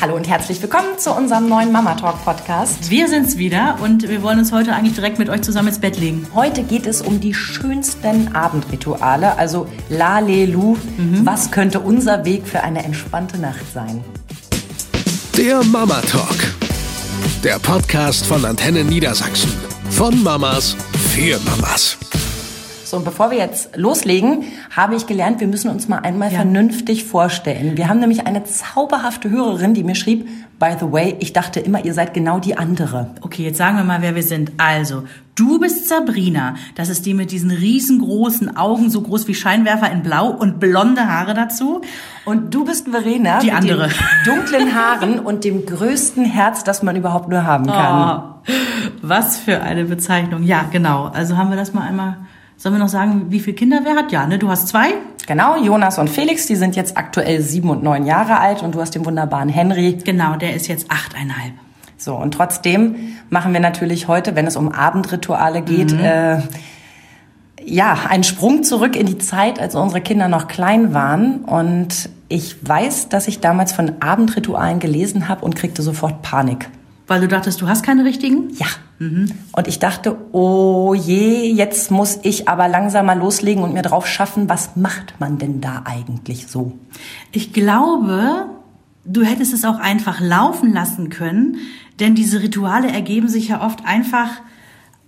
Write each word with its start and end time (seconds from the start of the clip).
Hallo 0.00 0.14
und 0.14 0.28
herzlich 0.28 0.62
willkommen 0.62 0.96
zu 0.96 1.10
unserem 1.12 1.48
neuen 1.48 1.72
Mama 1.72 1.96
Talk 1.96 2.24
Podcast. 2.24 2.88
Wir 2.88 3.08
sind's 3.08 3.36
wieder 3.36 3.78
und 3.82 4.08
wir 4.08 4.22
wollen 4.22 4.38
uns 4.38 4.52
heute 4.52 4.72
eigentlich 4.72 4.94
direkt 4.94 5.18
mit 5.18 5.28
euch 5.28 5.42
zusammen 5.42 5.68
ins 5.68 5.80
Bett 5.80 5.98
legen. 5.98 6.24
Heute 6.34 6.62
geht 6.62 6.86
es 6.86 7.02
um 7.02 7.18
die 7.18 7.34
schönsten 7.34 8.32
Abendrituale, 8.32 9.36
also 9.36 9.66
Lalelu. 9.88 10.76
Mhm. 10.96 11.26
Was 11.26 11.50
könnte 11.50 11.80
unser 11.80 12.24
Weg 12.24 12.46
für 12.46 12.60
eine 12.60 12.84
entspannte 12.84 13.38
Nacht 13.38 13.64
sein? 13.74 14.04
Der 15.36 15.64
Mama 15.64 16.00
Talk. 16.02 16.36
Der 17.42 17.58
Podcast 17.58 18.24
von 18.24 18.44
Antenne 18.44 18.84
Niedersachsen. 18.84 19.52
Von 19.90 20.22
Mamas 20.22 20.76
für 21.12 21.40
Mamas. 21.40 21.98
So, 22.88 22.96
und 22.96 23.04
bevor 23.04 23.30
wir 23.30 23.36
jetzt 23.36 23.76
loslegen, 23.76 24.44
habe 24.74 24.94
ich 24.94 25.06
gelernt, 25.06 25.40
wir 25.40 25.46
müssen 25.46 25.70
uns 25.70 25.88
mal 25.88 25.98
einmal 25.98 26.30
ja. 26.30 26.36
vernünftig 26.36 27.04
vorstellen. 27.04 27.76
Wir 27.76 27.90
haben 27.90 28.00
nämlich 28.00 28.26
eine 28.26 28.44
zauberhafte 28.44 29.28
Hörerin, 29.28 29.74
die 29.74 29.84
mir 29.84 29.94
schrieb, 29.94 30.26
by 30.58 30.70
the 30.80 30.90
way, 30.90 31.14
ich 31.18 31.34
dachte 31.34 31.60
immer, 31.60 31.84
ihr 31.84 31.92
seid 31.92 32.14
genau 32.14 32.38
die 32.38 32.56
andere. 32.56 33.10
Okay, 33.20 33.44
jetzt 33.44 33.58
sagen 33.58 33.76
wir 33.76 33.84
mal, 33.84 34.00
wer 34.00 34.14
wir 34.14 34.22
sind. 34.22 34.52
Also, 34.56 35.04
du 35.34 35.60
bist 35.60 35.86
Sabrina. 35.86 36.54
Das 36.76 36.88
ist 36.88 37.04
die 37.04 37.12
mit 37.12 37.30
diesen 37.30 37.50
riesengroßen 37.50 38.56
Augen, 38.56 38.88
so 38.88 39.02
groß 39.02 39.28
wie 39.28 39.34
Scheinwerfer 39.34 39.92
in 39.92 40.02
Blau 40.02 40.30
und 40.30 40.58
blonde 40.58 41.06
Haare 41.06 41.34
dazu. 41.34 41.82
Und 42.24 42.54
du 42.54 42.64
bist 42.64 42.88
Verena. 42.88 43.40
Die 43.40 43.52
andere. 43.52 43.90
dunklen 44.24 44.74
Haaren 44.74 45.18
und 45.18 45.44
dem 45.44 45.66
größten 45.66 46.24
Herz, 46.24 46.64
das 46.64 46.82
man 46.82 46.96
überhaupt 46.96 47.28
nur 47.28 47.44
haben 47.44 47.66
kann. 47.66 48.22
Oh, 48.46 48.52
was 49.02 49.36
für 49.36 49.60
eine 49.60 49.84
Bezeichnung. 49.84 50.42
Ja, 50.42 50.64
genau. 50.72 51.10
Also 51.12 51.36
haben 51.36 51.50
wir 51.50 51.58
das 51.58 51.74
mal 51.74 51.82
einmal 51.86 52.16
Sollen 52.58 52.74
wir 52.74 52.80
noch 52.80 52.88
sagen, 52.88 53.26
wie 53.28 53.38
viele 53.38 53.54
Kinder 53.54 53.82
wer 53.84 53.94
hat? 53.94 54.10
Ja, 54.10 54.26
ne? 54.26 54.36
Du 54.36 54.48
hast 54.48 54.66
zwei? 54.66 54.88
Genau, 55.28 55.62
Jonas 55.62 55.96
und 55.96 56.10
Felix, 56.10 56.46
die 56.46 56.56
sind 56.56 56.74
jetzt 56.74 56.96
aktuell 56.96 57.40
sieben 57.40 57.70
und 57.70 57.84
neun 57.84 58.04
Jahre 58.04 58.40
alt 58.40 58.64
und 58.64 58.74
du 58.74 58.80
hast 58.80 58.96
den 58.96 59.06
wunderbaren 59.06 59.48
Henry. 59.48 59.96
Genau, 60.04 60.34
der 60.34 60.56
ist 60.56 60.66
jetzt 60.66 60.90
achteinhalb. 60.90 61.52
So, 61.96 62.16
und 62.16 62.34
trotzdem 62.34 62.96
machen 63.30 63.52
wir 63.52 63.60
natürlich 63.60 64.08
heute, 64.08 64.34
wenn 64.34 64.44
es 64.48 64.56
um 64.56 64.72
Abendrituale 64.72 65.62
geht, 65.62 65.92
mhm. 65.92 66.04
äh, 66.04 66.38
ja, 67.64 67.96
einen 68.08 68.24
Sprung 68.24 68.64
zurück 68.64 68.96
in 68.96 69.06
die 69.06 69.18
Zeit, 69.18 69.60
als 69.60 69.76
unsere 69.76 70.00
Kinder 70.00 70.26
noch 70.26 70.48
klein 70.48 70.92
waren. 70.94 71.44
Und 71.44 72.10
ich 72.28 72.56
weiß, 72.68 73.08
dass 73.08 73.28
ich 73.28 73.38
damals 73.38 73.72
von 73.72 73.92
Abendritualen 74.00 74.80
gelesen 74.80 75.28
habe 75.28 75.44
und 75.44 75.54
kriegte 75.54 75.82
sofort 75.82 76.22
Panik. 76.22 76.68
Weil 77.08 77.22
du 77.22 77.28
dachtest, 77.28 77.60
du 77.62 77.68
hast 77.68 77.82
keine 77.82 78.04
richtigen? 78.04 78.50
Ja. 78.58 78.66
Mhm. 78.98 79.32
Und 79.52 79.66
ich 79.66 79.78
dachte, 79.78 80.16
oh 80.32 80.94
je, 80.94 81.50
jetzt 81.50 81.90
muss 81.90 82.18
ich 82.22 82.48
aber 82.48 82.68
langsam 82.68 83.06
mal 83.06 83.18
loslegen 83.18 83.64
und 83.64 83.72
mir 83.72 83.82
drauf 83.82 84.06
schaffen, 84.06 84.48
was 84.48 84.76
macht 84.76 85.18
man 85.18 85.38
denn 85.38 85.60
da 85.60 85.82
eigentlich 85.86 86.46
so? 86.48 86.78
Ich 87.32 87.52
glaube, 87.54 88.46
du 89.06 89.22
hättest 89.22 89.54
es 89.54 89.64
auch 89.64 89.78
einfach 89.78 90.20
laufen 90.20 90.72
lassen 90.72 91.08
können, 91.08 91.56
denn 91.98 92.14
diese 92.14 92.42
Rituale 92.42 92.88
ergeben 92.88 93.28
sich 93.28 93.48
ja 93.48 93.64
oft 93.64 93.86
einfach 93.86 94.28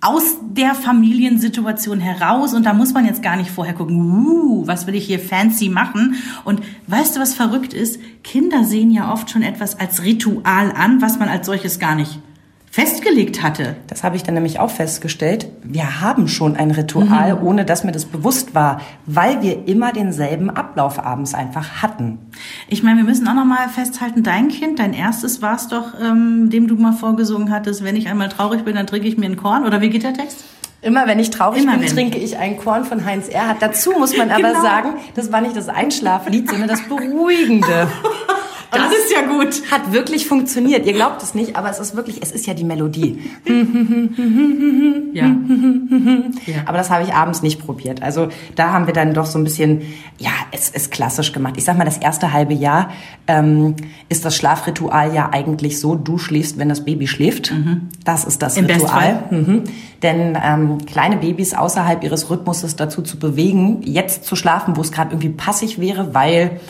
aus 0.01 0.37
der 0.51 0.75
Familiensituation 0.75 2.01
heraus 2.01 2.55
und 2.55 2.65
da 2.65 2.73
muss 2.73 2.95
man 2.95 3.05
jetzt 3.05 3.23
gar 3.23 3.37
nicht 3.37 3.51
vorher 3.51 3.75
gucken, 3.75 4.27
uh, 4.27 4.67
was 4.67 4.87
will 4.87 4.95
ich 4.95 5.07
hier 5.07 5.19
fancy 5.19 5.69
machen? 5.69 6.15
Und 6.45 6.63
weißt 6.87 7.17
du, 7.17 7.21
was 7.21 7.35
verrückt 7.35 7.75
ist? 7.75 8.01
Kinder 8.25 8.65
sehen 8.65 8.91
ja 8.91 9.13
oft 9.13 9.31
schon 9.31 9.43
etwas 9.43 9.79
als 9.79 10.03
Ritual 10.03 10.73
an, 10.73 11.03
was 11.03 11.19
man 11.19 11.29
als 11.29 11.47
solches 11.47 11.79
gar 11.79 11.95
nicht 11.95 12.19
festgelegt 12.71 13.43
hatte. 13.43 13.75
Das 13.89 14.05
habe 14.05 14.15
ich 14.15 14.23
dann 14.23 14.35
nämlich 14.35 14.61
auch 14.61 14.71
festgestellt. 14.71 15.49
Wir 15.65 16.01
haben 16.01 16.29
schon 16.29 16.55
ein 16.55 16.71
Ritual, 16.71 17.35
mhm. 17.35 17.43
ohne 17.47 17.65
dass 17.65 17.83
mir 17.83 17.91
das 17.91 18.05
bewusst 18.05 18.55
war, 18.55 18.81
weil 19.07 19.43
wir 19.43 19.67
immer 19.67 19.93
denselben 19.93 20.51
Ablauf 20.51 21.05
abends 21.05 21.35
einfach 21.35 21.83
hatten. 21.83 22.19
Ich 22.69 22.85
meine, 22.85 22.99
wir 22.99 23.05
müssen 23.05 23.27
auch 23.27 23.35
noch 23.35 23.45
mal 23.45 23.69
festhalten, 23.69 24.23
dein 24.23 24.49
Kind, 24.49 24.79
dein 24.79 24.93
erstes 24.93 25.43
war 25.43 25.57
es 25.57 25.67
doch, 25.67 25.95
ähm, 26.01 26.49
dem 26.49 26.69
du 26.69 26.77
mal 26.77 26.93
vorgesungen 26.93 27.51
hattest, 27.51 27.83
wenn 27.83 27.97
ich 27.97 28.09
einmal 28.09 28.29
traurig 28.29 28.65
bin, 28.65 28.77
dann 28.77 28.87
trinke 28.87 29.09
ich 29.09 29.19
mir 29.19 29.27
ein 29.27 29.37
Korn. 29.37 29.67
Oder 29.67 29.81
wie 29.81 29.91
geht 29.91 30.05
der 30.05 30.15
Text? 30.15 30.45
Immer 30.81 31.09
wenn 31.09 31.19
ich 31.19 31.31
traurig 31.31 31.65
Immer 31.65 31.73
bin, 31.73 31.83
wenn. 31.83 31.89
trinke 31.89 32.19
ich 32.19 32.39
ein 32.39 32.57
Korn 32.57 32.85
von 32.85 33.05
Heinz 33.05 33.29
Erhardt. 33.29 33.61
Dazu 33.61 33.93
muss 33.99 34.17
man 34.17 34.31
aber 34.31 34.49
genau. 34.49 34.63
sagen, 34.63 34.95
das 35.17 35.33
war 35.33 35.41
nicht 35.41 35.57
das 35.57 35.69
Einschlaflied, 35.69 36.49
sondern 36.49 36.69
das 36.69 36.83
Beruhigende. 36.83 37.89
Das, 38.71 38.81
das, 38.83 38.93
ist 38.93 39.13
ja 39.13 39.27
gut. 39.27 39.71
Hat 39.71 39.93
wirklich 39.93 40.27
funktioniert. 40.27 40.87
Ihr 40.87 40.93
glaubt 40.93 41.23
es 41.23 41.35
nicht, 41.35 41.57
aber 41.57 41.71
es 41.71 41.79
ist 41.79 41.97
wirklich, 41.97 42.23
es 42.23 42.31
ist 42.31 42.47
ja 42.47 42.55
die 42.55 42.65
Melodie. 42.65 43.21
ja. 45.13 45.25
ja. 46.47 46.63
Aber 46.67 46.79
das 46.79 46.91
habe 46.91 47.03
ich 47.05 47.13
abends 47.13 47.43
nicht 47.43 47.65
probiert. 47.65 48.03
Also 48.03 48.29
da 48.55 48.73
haben 48.73 48.87
wir 48.87 48.95
dann 48.95 49.13
doch 49.13 49.27
so 49.27 49.39
ein 49.39 49.45
bisschen, 49.45 49.83
ja, 50.19 50.31
es 50.53 50.71
ist 50.71 50.93
klassisch 50.93 51.33
gemacht. 51.33 51.55
Ich 51.57 51.65
sag 51.65 51.79
mal, 51.79 51.85
das 51.85 51.99
erste 51.99 52.33
halbe 52.33 52.55
Jahr 52.55 52.91
ähm, 53.27 53.75
ist 54.09 54.25
das 54.25 54.37
Schlafritual 54.37 55.15
ja 55.15 55.31
eigentlich 55.33 55.81
so, 55.81 55.97
du 55.97 56.19
schläfst, 56.19 56.59
wenn 56.59 56.69
das 56.69 56.85
Baby 56.85 57.07
schläft. 57.09 57.53
Mhm. 57.53 57.89
Das 58.05 58.25
ist 58.25 58.41
das 58.41 58.57
Im 58.57 58.67
Ritual. 58.67 59.25
Mhm. 59.31 59.65
Denn 60.03 60.39
ähm, 60.43 60.79
kleine 60.87 61.17
Babys 61.17 61.55
außerhalb 61.55 62.03
ihres 62.05 62.31
Rhythmuses 62.31 62.77
dazu 62.77 63.03
zu 63.03 63.19
bewegen, 63.19 63.83
jetzt 63.83 64.25
zu 64.25 64.37
schlafen, 64.37 64.77
wo 64.77 64.81
es 64.81 64.93
gerade 64.93 65.11
irgendwie 65.11 65.31
passig 65.31 65.81
wäre, 65.81 66.15
weil 66.15 66.61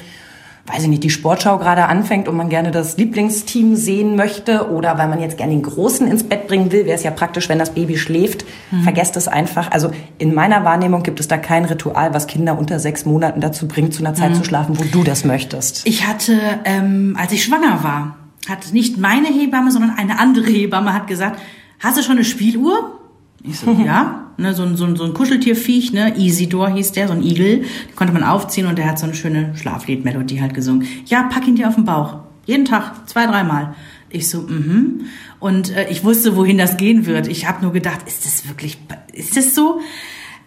weiß 0.72 0.82
ich 0.84 0.88
nicht, 0.88 1.03
die 1.03 1.10
Sportschau 1.10 1.58
gerade 1.58 1.86
anfängt 1.86 2.28
und 2.28 2.36
man 2.36 2.48
gerne 2.48 2.70
das 2.70 2.97
Lieblingsteam 2.97 3.75
sehen 3.75 4.14
möchte 4.16 4.70
oder 4.70 4.98
weil 4.98 5.08
man 5.08 5.20
jetzt 5.20 5.36
gerne 5.36 5.53
den 5.53 5.62
Großen 5.62 6.06
ins 6.06 6.22
Bett 6.22 6.47
bringen 6.47 6.70
will, 6.70 6.86
wäre 6.86 6.97
es 6.97 7.03
ja 7.03 7.10
praktisch, 7.10 7.48
wenn 7.48 7.58
das 7.58 7.70
Baby 7.70 7.97
schläft. 7.97 8.44
Mhm. 8.70 8.82
Vergesst 8.82 9.16
es 9.16 9.26
einfach. 9.26 9.70
Also 9.72 9.91
in 10.19 10.34
meiner 10.34 10.64
Wahrnehmung 10.64 11.03
gibt 11.03 11.19
es 11.19 11.28
da 11.28 11.38
kein 11.38 11.64
Ritual, 11.64 12.14
was 12.14 12.26
Kinder 12.26 12.58
unter 12.58 12.78
sechs 12.78 13.04
Monaten 13.04 13.41
dazu 13.41 13.66
bringt, 13.66 13.94
zu 13.94 14.04
einer 14.04 14.14
Zeit 14.14 14.31
mhm. 14.31 14.34
zu 14.34 14.44
schlafen, 14.44 14.78
wo 14.78 14.84
du 14.84 15.03
das 15.03 15.25
möchtest. 15.25 15.86
Ich 15.86 16.06
hatte, 16.06 16.38
ähm, 16.64 17.16
als 17.19 17.32
ich 17.32 17.42
schwanger 17.42 17.82
war, 17.82 18.16
hat 18.48 18.72
nicht 18.72 18.98
meine 18.98 19.28
Hebamme, 19.28 19.70
sondern 19.72 19.97
eine 19.97 20.19
andere 20.19 20.47
Hebamme 20.47 20.94
hat 20.94 21.06
gesagt, 21.06 21.41
hast 21.81 21.98
du 21.98 22.02
schon 22.02 22.16
eine 22.16 22.25
Spieluhr? 22.25 22.98
Ich 23.42 23.58
so, 23.58 23.72
ja 23.84 24.19
ne, 24.41 24.55
so, 24.55 24.62
ein 24.62 24.77
so, 24.77 24.95
so 24.97 25.05
ein 25.05 25.15
Kuscheltierviech, 25.15 25.93
ne, 25.93 26.15
Isidor 26.17 26.71
hieß 26.71 26.93
der, 26.93 27.09
so 27.09 27.15
ein 27.15 27.23
Igel, 27.23 27.65
die 27.91 27.95
konnte 27.95 28.12
man 28.12 28.25
aufziehen 28.25 28.67
und 28.67 28.78
der 28.78 28.87
hat 28.87 28.99
so 28.99 29.06
eine 29.06 29.15
schöne 29.15 29.56
Schlafliedmelodie 29.56 30.41
halt 30.41 30.55
gesungen. 30.55 30.87
Ja, 31.06 31.25
pack 31.25 31.47
ihn 31.47 31.56
dir 31.56 31.69
auf 31.69 31.75
den 31.75 31.84
Bauch. 31.84 32.19
Jeden 32.47 32.65
Tag, 32.65 33.09
zwei, 33.09 33.27
dreimal. 33.27 33.75
Ich 34.09 34.29
so, 34.29 34.43
mhm. 34.43 35.03
Und 35.39 35.75
äh, 35.75 35.89
ich 35.89 36.03
wusste, 36.03 36.37
wohin 36.37 36.59
das 36.59 36.77
gehen 36.77 37.06
wird. 37.06 37.29
Ich 37.29 37.47
habe 37.47 37.62
nur 37.62 37.73
gedacht, 37.73 38.00
ist 38.06 38.27
das 38.27 38.49
wirklich, 38.49 38.79
ist 39.12 39.37
das 39.37 39.55
so? 39.55 39.81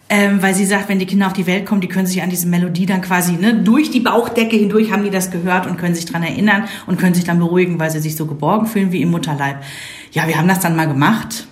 Ähm, 0.09 0.41
weil 0.41 0.53
sie 0.53 0.65
sagt, 0.65 0.89
wenn 0.89 0.99
die 0.99 1.05
Kinder 1.05 1.27
auf 1.27 1.33
die 1.33 1.47
Welt 1.47 1.65
kommen, 1.65 1.79
die 1.79 1.87
können 1.87 2.05
sich 2.05 2.21
an 2.21 2.29
diese 2.29 2.45
Melodie 2.45 2.85
dann 2.85 3.01
quasi 3.01 3.33
ne, 3.33 3.55
durch 3.55 3.89
die 3.89 4.01
Bauchdecke 4.01 4.55
hindurch 4.57 4.91
haben 4.91 5.03
die 5.03 5.09
das 5.09 5.31
gehört 5.31 5.65
und 5.65 5.77
können 5.77 5.95
sich 5.95 6.05
dran 6.05 6.23
erinnern 6.23 6.65
und 6.85 6.99
können 6.99 7.13
sich 7.13 7.23
dann 7.23 7.39
beruhigen, 7.39 7.79
weil 7.79 7.89
sie 7.89 7.99
sich 7.99 8.17
so 8.17 8.25
geborgen 8.25 8.67
fühlen 8.67 8.91
wie 8.91 9.01
im 9.01 9.11
Mutterleib. 9.11 9.63
Ja, 10.11 10.27
wir 10.27 10.37
haben 10.37 10.49
das 10.49 10.59
dann 10.59 10.75
mal 10.75 10.87
gemacht 10.87 11.47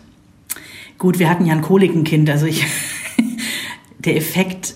Gut, 1.02 1.18
wir 1.18 1.32
hatten 1.32 1.48
ja 1.48 1.56
ein 1.56 1.64
Kolikenkind, 1.64 2.30
also 2.30 2.46
ich, 2.46 2.64
der 3.98 4.16
Effekt, 4.16 4.76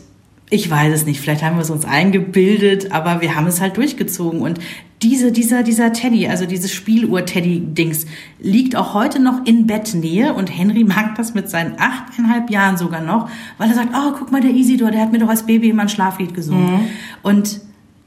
ich 0.49 0.67
weiß 0.67 0.91
es 0.91 1.05
nicht, 1.05 1.19
vielleicht 1.19 1.43
haben 1.43 1.57
wir 1.57 1.61
es 1.61 1.69
uns 1.69 1.85
eingebildet, 1.85 2.91
aber 2.91 3.21
wir 3.21 3.35
haben 3.35 3.45
es 3.45 3.61
halt 3.61 3.77
durchgezogen 3.77 4.41
und 4.41 4.59
diese, 5.03 5.31
dieser, 5.31 5.61
dieser 5.61 5.93
Teddy, 5.93 6.27
also 6.27 6.47
dieses 6.47 6.73
Spieluhr-Teddy-Dings, 6.73 8.07
liegt 8.39 8.75
auch 8.75 8.95
heute 8.95 9.21
noch 9.21 9.45
in 9.45 9.67
Bettnähe 9.67 10.33
und 10.33 10.47
Henry 10.47 10.83
mag 10.83 11.13
das 11.13 11.35
mit 11.35 11.47
seinen 11.47 11.75
achteinhalb 11.77 12.49
Jahren 12.49 12.77
sogar 12.77 13.01
noch, 13.01 13.29
weil 13.59 13.69
er 13.69 13.75
sagt, 13.75 13.89
oh, 13.93 14.15
guck 14.17 14.31
mal, 14.31 14.41
der 14.41 14.49
Isidor, 14.49 14.89
der 14.89 15.01
hat 15.01 15.11
mir 15.11 15.19
doch 15.19 15.29
als 15.29 15.45
Baby 15.45 15.69
immer 15.69 15.83
ein 15.83 15.89
Schlaflied 15.89 16.33
gesungen. 16.33 16.71
Mhm. 16.71 16.87
Und 17.21 17.61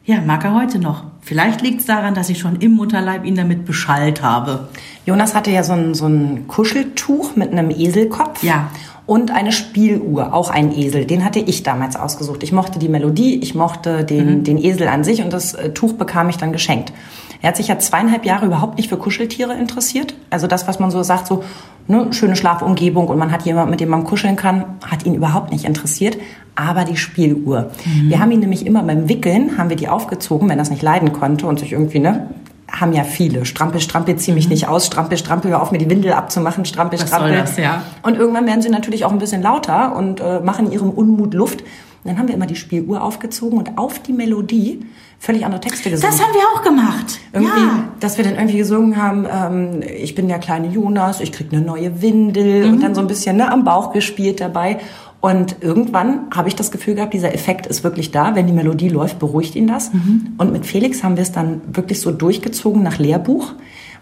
ja, 0.08 0.22
mag 0.22 0.42
er 0.42 0.54
heute 0.54 0.78
noch. 0.78 1.04
Vielleicht 1.20 1.60
liegt 1.60 1.80
es 1.80 1.86
daran, 1.86 2.14
dass 2.14 2.30
ich 2.30 2.38
schon 2.38 2.56
im 2.56 2.72
Mutterleib 2.72 3.26
ihn 3.26 3.34
damit 3.34 3.66
beschallt 3.66 4.22
habe. 4.22 4.68
Jonas 5.04 5.34
hatte 5.34 5.50
ja 5.50 5.62
so 5.62 5.74
ein, 5.74 5.92
so 5.92 6.06
ein 6.06 6.48
Kuscheltuch 6.48 7.36
mit 7.36 7.52
einem 7.52 7.68
Eselkopf. 7.70 8.42
Ja. 8.42 8.70
Und 9.04 9.30
eine 9.30 9.52
Spieluhr, 9.52 10.32
auch 10.32 10.48
ein 10.48 10.74
Esel. 10.74 11.04
Den 11.04 11.26
hatte 11.26 11.40
ich 11.40 11.62
damals 11.62 11.94
ausgesucht. 11.94 12.42
Ich 12.42 12.52
mochte 12.52 12.78
die 12.78 12.88
Melodie, 12.88 13.38
ich 13.42 13.54
mochte 13.54 14.02
den, 14.02 14.38
mhm. 14.38 14.44
den 14.44 14.56
Esel 14.56 14.88
an 14.88 15.04
sich 15.04 15.22
und 15.22 15.30
das 15.30 15.52
äh, 15.52 15.74
Tuch 15.74 15.92
bekam 15.92 16.30
ich 16.30 16.38
dann 16.38 16.52
geschenkt. 16.52 16.90
Er 17.40 17.48
hat 17.48 17.56
sich 17.56 17.68
ja 17.68 17.78
zweieinhalb 17.78 18.24
Jahre 18.24 18.46
überhaupt 18.46 18.76
nicht 18.76 18.88
für 18.88 18.96
Kuscheltiere 18.96 19.54
interessiert. 19.54 20.14
Also 20.30 20.46
das, 20.46 20.66
was 20.66 20.78
man 20.78 20.90
so 20.90 21.02
sagt, 21.02 21.26
so 21.26 21.44
ne, 21.86 22.12
schöne 22.12 22.36
Schlafumgebung 22.36 23.08
und 23.08 23.18
man 23.18 23.32
hat 23.32 23.42
jemanden, 23.42 23.70
mit 23.70 23.80
dem 23.80 23.88
man 23.88 24.04
kuscheln 24.04 24.36
kann, 24.36 24.64
hat 24.84 25.06
ihn 25.06 25.14
überhaupt 25.14 25.52
nicht 25.52 25.64
interessiert. 25.64 26.18
Aber 26.54 26.84
die 26.84 26.96
Spieluhr. 26.96 27.70
Mhm. 27.84 28.10
Wir 28.10 28.18
haben 28.18 28.32
ihn 28.32 28.40
nämlich 28.40 28.66
immer 28.66 28.82
beim 28.82 29.08
Wickeln, 29.08 29.56
haben 29.58 29.68
wir 29.68 29.76
die 29.76 29.88
aufgezogen, 29.88 30.48
wenn 30.48 30.58
er 30.58 30.62
es 30.62 30.70
nicht 30.70 30.82
leiden 30.82 31.12
konnte 31.12 31.46
und 31.46 31.60
sich 31.60 31.72
irgendwie, 31.72 32.00
ne, 32.00 32.28
haben 32.70 32.92
ja 32.92 33.04
viele. 33.04 33.44
Strampel, 33.44 33.80
Strampel, 33.80 34.16
zieh 34.16 34.32
mich 34.32 34.46
mhm. 34.46 34.52
nicht 34.52 34.68
aus. 34.68 34.86
Strampel, 34.86 35.16
Strampel, 35.16 35.52
hör 35.52 35.62
auf 35.62 35.70
mir 35.70 35.78
die 35.78 35.88
Windel 35.88 36.12
abzumachen. 36.12 36.64
Strampel, 36.64 36.98
Was 36.98 37.08
Strampel. 37.08 37.30
Soll 37.30 37.38
das, 37.38 37.56
ja? 37.56 37.82
Und 38.02 38.16
irgendwann 38.16 38.46
werden 38.46 38.60
sie 38.60 38.68
natürlich 38.68 39.04
auch 39.04 39.12
ein 39.12 39.18
bisschen 39.18 39.42
lauter 39.42 39.96
und 39.96 40.20
äh, 40.20 40.40
machen 40.40 40.70
ihrem 40.70 40.90
Unmut 40.90 41.34
Luft. 41.34 41.62
Und 42.08 42.14
dann 42.14 42.20
haben 42.20 42.28
wir 42.28 42.36
immer 42.36 42.46
die 42.46 42.56
Spieluhr 42.56 43.02
aufgezogen 43.02 43.58
und 43.58 43.76
auf 43.76 43.98
die 43.98 44.14
Melodie 44.14 44.80
völlig 45.18 45.44
andere 45.44 45.60
Texte 45.60 45.90
gesungen. 45.90 46.10
Das 46.10 46.24
haben 46.24 46.32
wir 46.32 46.40
auch 46.54 46.62
gemacht. 46.62 47.18
Irgendwie, 47.34 47.60
ja. 47.60 47.84
dass 48.00 48.16
wir 48.16 48.24
dann 48.24 48.36
irgendwie 48.36 48.56
gesungen 48.56 48.96
haben, 48.96 49.26
ähm, 49.30 49.82
ich 49.82 50.14
bin 50.14 50.26
der 50.26 50.38
kleine 50.38 50.68
Jonas, 50.68 51.20
ich 51.20 51.32
krieg 51.32 51.48
eine 51.52 51.60
neue 51.60 52.00
Windel 52.00 52.66
mhm. 52.66 52.72
und 52.72 52.82
dann 52.82 52.94
so 52.94 53.02
ein 53.02 53.08
bisschen 53.08 53.36
ne, 53.36 53.52
am 53.52 53.62
Bauch 53.62 53.92
gespielt 53.92 54.40
dabei. 54.40 54.78
Und 55.20 55.56
irgendwann 55.60 56.30
habe 56.34 56.48
ich 56.48 56.56
das 56.56 56.70
Gefühl 56.70 56.94
gehabt, 56.94 57.12
dieser 57.12 57.34
Effekt 57.34 57.66
ist 57.66 57.84
wirklich 57.84 58.10
da. 58.10 58.34
Wenn 58.34 58.46
die 58.46 58.54
Melodie 58.54 58.88
läuft, 58.88 59.18
beruhigt 59.18 59.54
ihn 59.54 59.66
das. 59.66 59.92
Mhm. 59.92 60.34
Und 60.38 60.52
mit 60.52 60.64
Felix 60.64 61.04
haben 61.04 61.16
wir 61.16 61.22
es 61.24 61.32
dann 61.32 61.60
wirklich 61.66 62.00
so 62.00 62.10
durchgezogen 62.10 62.82
nach 62.82 62.98
Lehrbuch 62.98 63.52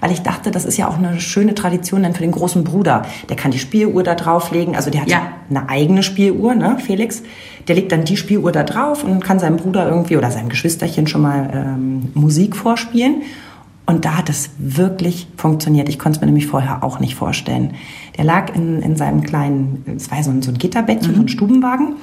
weil 0.01 0.13
ich 0.13 0.23
dachte, 0.23 0.51
das 0.51 0.65
ist 0.65 0.77
ja 0.77 0.89
auch 0.89 0.99
eine 0.99 1.21
schöne 1.21 1.55
Tradition 1.55 2.03
dann 2.03 2.15
für 2.15 2.23
den 2.23 2.33
großen 2.33 2.65
Bruder. 2.65 3.07
Der 3.29 3.37
kann 3.37 3.51
die 3.51 3.59
Spieluhr 3.59 4.03
da 4.03 4.15
drauflegen, 4.15 4.77
also 4.77 4.91
der 4.91 5.03
hat 5.03 5.11
ja. 5.11 5.33
eine 5.49 5.69
eigene 5.69 6.03
Spieluhr, 6.03 6.55
ne, 6.55 6.79
Felix. 6.79 7.23
Der 7.69 7.75
legt 7.75 7.93
dann 7.93 8.05
die 8.05 8.17
Spieluhr 8.17 8.53
da 8.53 8.63
drauf 8.63 9.03
und 9.05 9.25
kann 9.25 9.39
seinem 9.39 9.57
Bruder 9.57 9.89
irgendwie 9.89 10.17
oder 10.17 10.31
seinem 10.31 10.49
Geschwisterchen 10.49 11.07
schon 11.07 11.23
mal 11.23 11.51
ähm, 11.53 12.11
Musik 12.15 12.57
vorspielen. 12.57 13.23
Und 13.87 14.05
da 14.05 14.19
hat 14.19 14.29
es 14.29 14.51
wirklich 14.59 15.29
funktioniert. 15.37 15.89
Ich 15.89 15.99
konnte 15.99 16.17
es 16.17 16.21
mir 16.21 16.27
nämlich 16.27 16.49
vorher 16.49 16.83
auch 16.83 16.99
nicht 16.99 17.15
vorstellen. 17.15 17.75
Der 18.17 18.25
lag 18.25 18.55
in, 18.55 18.83
in 18.83 18.97
seinem 18.97 19.23
kleinen, 19.23 19.85
es 19.97 20.11
war 20.11 20.23
so 20.25 20.31
ein, 20.31 20.43
so 20.43 20.51
ein 20.51 20.59
Gitterbettchen, 20.59 21.13
mhm. 21.13 21.17
so 21.17 21.23
ein 21.23 21.29
Stubenwagen. 21.29 21.97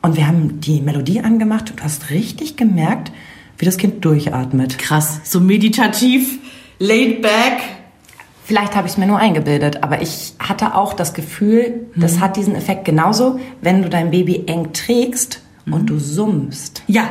Und 0.00 0.16
wir 0.16 0.26
haben 0.26 0.60
die 0.60 0.80
Melodie 0.80 1.20
angemacht 1.20 1.70
und 1.70 1.80
du 1.80 1.84
hast 1.84 2.10
richtig 2.10 2.56
gemerkt, 2.56 3.12
wie 3.58 3.66
das 3.66 3.76
Kind 3.76 4.04
durchatmet. 4.04 4.78
Krass, 4.78 5.20
so 5.24 5.40
meditativ 5.40 6.38
laid 6.78 7.22
back. 7.22 7.85
Vielleicht 8.46 8.76
habe 8.76 8.86
ich 8.86 8.92
es 8.92 8.96
mir 8.96 9.08
nur 9.08 9.18
eingebildet, 9.18 9.82
aber 9.82 10.02
ich 10.02 10.34
hatte 10.38 10.76
auch 10.76 10.92
das 10.92 11.14
Gefühl, 11.14 11.88
mhm. 11.96 12.00
das 12.00 12.20
hat 12.20 12.36
diesen 12.36 12.54
Effekt 12.54 12.84
genauso, 12.84 13.40
wenn 13.60 13.82
du 13.82 13.88
dein 13.88 14.12
Baby 14.12 14.44
eng 14.46 14.72
trägst 14.72 15.42
mhm. 15.64 15.72
und 15.72 15.86
du 15.90 15.98
summst. 15.98 16.84
Ja, 16.86 17.08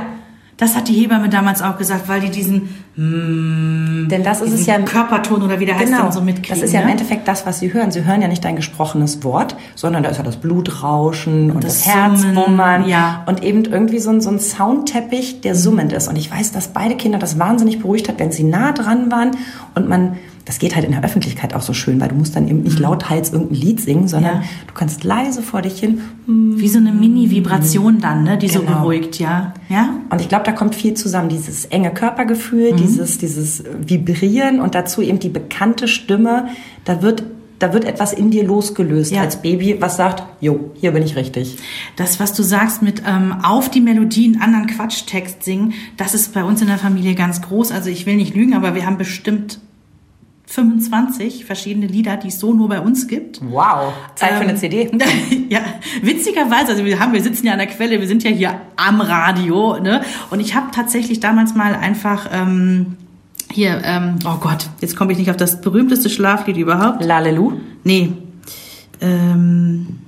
das 0.56 0.78
hat 0.78 0.88
die 0.88 0.94
Hebamme 0.94 1.28
damals 1.28 1.62
auch 1.62 1.78
gesagt, 1.78 2.08
weil 2.08 2.22
die 2.22 2.30
diesen, 2.30 2.70
mm, 2.96 4.08
denn 4.08 4.24
das 4.24 4.40
ist 4.40 4.54
es 4.54 4.66
ja 4.66 4.80
Körperton 4.80 5.44
oder 5.44 5.60
wie 5.60 5.66
der 5.66 5.78
heißt 5.78 5.92
genau, 5.92 6.10
so 6.10 6.22
mitkriegen. 6.22 6.56
Das 6.56 6.62
ist 6.62 6.72
ja 6.72 6.80
im 6.80 6.86
ne? 6.86 6.94
Endeffekt 6.94 7.28
das, 7.28 7.46
was 7.46 7.60
sie 7.60 7.74
hören. 7.74 7.92
Sie 7.92 8.06
hören 8.06 8.22
ja 8.22 8.30
nicht 8.30 8.46
dein 8.46 8.56
gesprochenes 8.56 9.26
Wort, 9.26 9.58
sondern 9.76 10.04
da 10.04 10.10
ist 10.12 10.18
ja 10.18 10.24
das 10.24 10.38
Blutrauschen 10.38 11.50
und, 11.50 11.56
und 11.58 11.64
das, 11.66 11.84
das 11.84 11.94
Herzwummern 11.94 12.88
ja. 12.88 13.24
und 13.26 13.44
eben 13.44 13.66
irgendwie 13.66 14.00
so 14.00 14.10
ein, 14.10 14.22
so 14.22 14.30
ein 14.30 14.40
Soundteppich, 14.40 15.42
der 15.42 15.56
summend 15.56 15.92
ist. 15.92 16.08
Und 16.08 16.16
ich 16.16 16.32
weiß, 16.32 16.54
dass 16.54 16.70
beide 16.70 16.96
Kinder 16.96 17.20
das 17.20 17.38
wahnsinnig 17.38 17.80
beruhigt 17.80 18.08
hat, 18.08 18.20
wenn 18.20 18.32
sie 18.32 18.44
nah 18.44 18.72
dran 18.72 19.12
waren 19.12 19.32
und 19.74 19.90
man 19.90 20.16
das 20.46 20.60
geht 20.60 20.76
halt 20.76 20.86
in 20.86 20.92
der 20.92 21.04
Öffentlichkeit 21.04 21.56
auch 21.56 21.64
so 21.64 21.74
schön, 21.74 22.00
weil 22.00 22.10
du 22.10 22.16
musst 22.16 22.36
dann 22.36 22.48
eben 22.48 22.62
nicht 22.62 22.78
mhm. 22.78 22.84
lauthals 22.84 23.34
irgendein 23.34 23.56
Lied 23.60 23.82
singen, 23.82 24.08
sondern 24.08 24.36
ja. 24.36 24.44
du 24.68 24.74
kannst 24.76 25.04
leise 25.04 25.42
vor 25.42 25.64
dich 25.64 25.80
hin. 25.80 26.02
Wie 26.28 26.68
so 26.68 26.78
eine 26.78 26.92
Mini-Vibration 26.92 28.00
dann, 28.00 28.24
ne, 28.24 28.38
die 28.38 28.48
genau. 28.48 28.60
so 28.60 28.66
beruhigt, 28.68 29.20
ja. 29.20 29.54
ja? 29.70 29.90
Und 30.10 30.22
ich 30.22 30.30
glaube, 30.30 30.46
da 30.46 30.52
kommt 30.52 30.76
viel 30.76 30.94
zusammen. 30.94 31.30
Dieses 31.30 31.66
enge 31.66 31.92
Körpergefühl, 31.92 32.74
mhm. 32.74 32.78
dieses, 32.78 33.18
dieses 33.18 33.64
Vibrieren 33.86 34.62
und 34.62 34.76
dazu 34.76 35.02
eben 35.02 35.20
die 35.20 35.30
bekannte 35.30 35.88
Stimme. 35.88 36.50
Da 36.84 37.02
wird 37.02 37.24
da 37.60 37.72
wird 37.72 37.86
etwas 37.86 38.12
in 38.12 38.32
dir 38.32 38.44
losgelöst 38.44 39.14
ja. 39.14 39.22
als 39.22 39.42
Baby, 39.42 39.78
was 39.80 39.96
sagt, 39.96 40.24
jo, 40.42 40.72
hier 40.76 40.92
bin 40.92 41.04
ich 41.04 41.16
richtig. 41.16 41.58
Das, 41.96 42.20
was 42.20 42.34
du 42.34 42.44
sagst 42.44 42.82
mit 42.82 43.02
ähm, 43.08 43.34
auf 43.44 43.72
die 43.72 43.80
Melodie 43.80 44.26
einen 44.26 44.42
anderen 44.42 44.68
Quatschtext 44.68 45.42
singen, 45.44 45.74
das 45.96 46.14
ist 46.14 46.34
bei 46.34 46.44
uns 46.44 46.62
in 46.62 46.68
der 46.68 46.78
Familie 46.78 47.16
ganz 47.16 47.42
groß. 47.42 47.72
Also 47.72 47.90
ich 47.90 48.06
will 48.06 48.18
nicht 48.18 48.36
lügen, 48.36 48.56
aber 48.56 48.76
wir 48.76 48.86
haben 48.86 48.98
bestimmt 48.98 49.60
25 50.48 51.46
verschiedene 51.46 51.88
Lieder, 51.88 52.18
die 52.18 52.28
es 52.28 52.40
so 52.40 52.54
nur 52.54 52.70
bei 52.70 52.80
uns 52.80 53.08
gibt. 53.08 53.42
Wow, 53.42 53.94
Zeit 54.16 54.32
ähm, 54.32 54.38
für 54.38 54.44
eine 54.44 54.52
ähm, 54.52 54.58
CD. 54.58 54.92
ja, 55.50 55.62
witzigerweise, 56.02 56.72
also 56.72 56.86
wir 56.86 57.00
haben, 57.00 57.14
wir 57.14 57.22
sitzen 57.22 57.48
ja 57.48 57.54
an 57.54 57.60
der 57.60 57.68
Quelle, 57.68 58.00
wir 58.00 58.08
sind 58.08 58.24
ja 58.24 58.32
hier 58.32 58.62
am 58.76 59.02
Radio, 59.02 59.80
ne? 59.80 60.02
Und 60.30 60.40
ich 60.40 60.56
habe 60.56 60.68
tatsächlich 60.72 61.20
damals 61.20 61.56
mal 61.56 61.74
einfach 61.74 62.30
ähm, 62.32 62.98
hier, 63.52 63.82
ähm, 63.84 64.20
oh 64.26 64.38
Gott, 64.40 64.70
jetzt 64.82 64.96
komme 64.96 65.14
ich 65.14 65.18
nicht 65.18 65.30
auf 65.30 65.38
das 65.38 65.62
berühmteste 65.62 66.10
Schlaflied 66.10 66.58
überhaupt. 66.58 67.04
Lalelu? 67.04 67.54
Nee. 67.84 68.14
Ähm, 69.02 70.00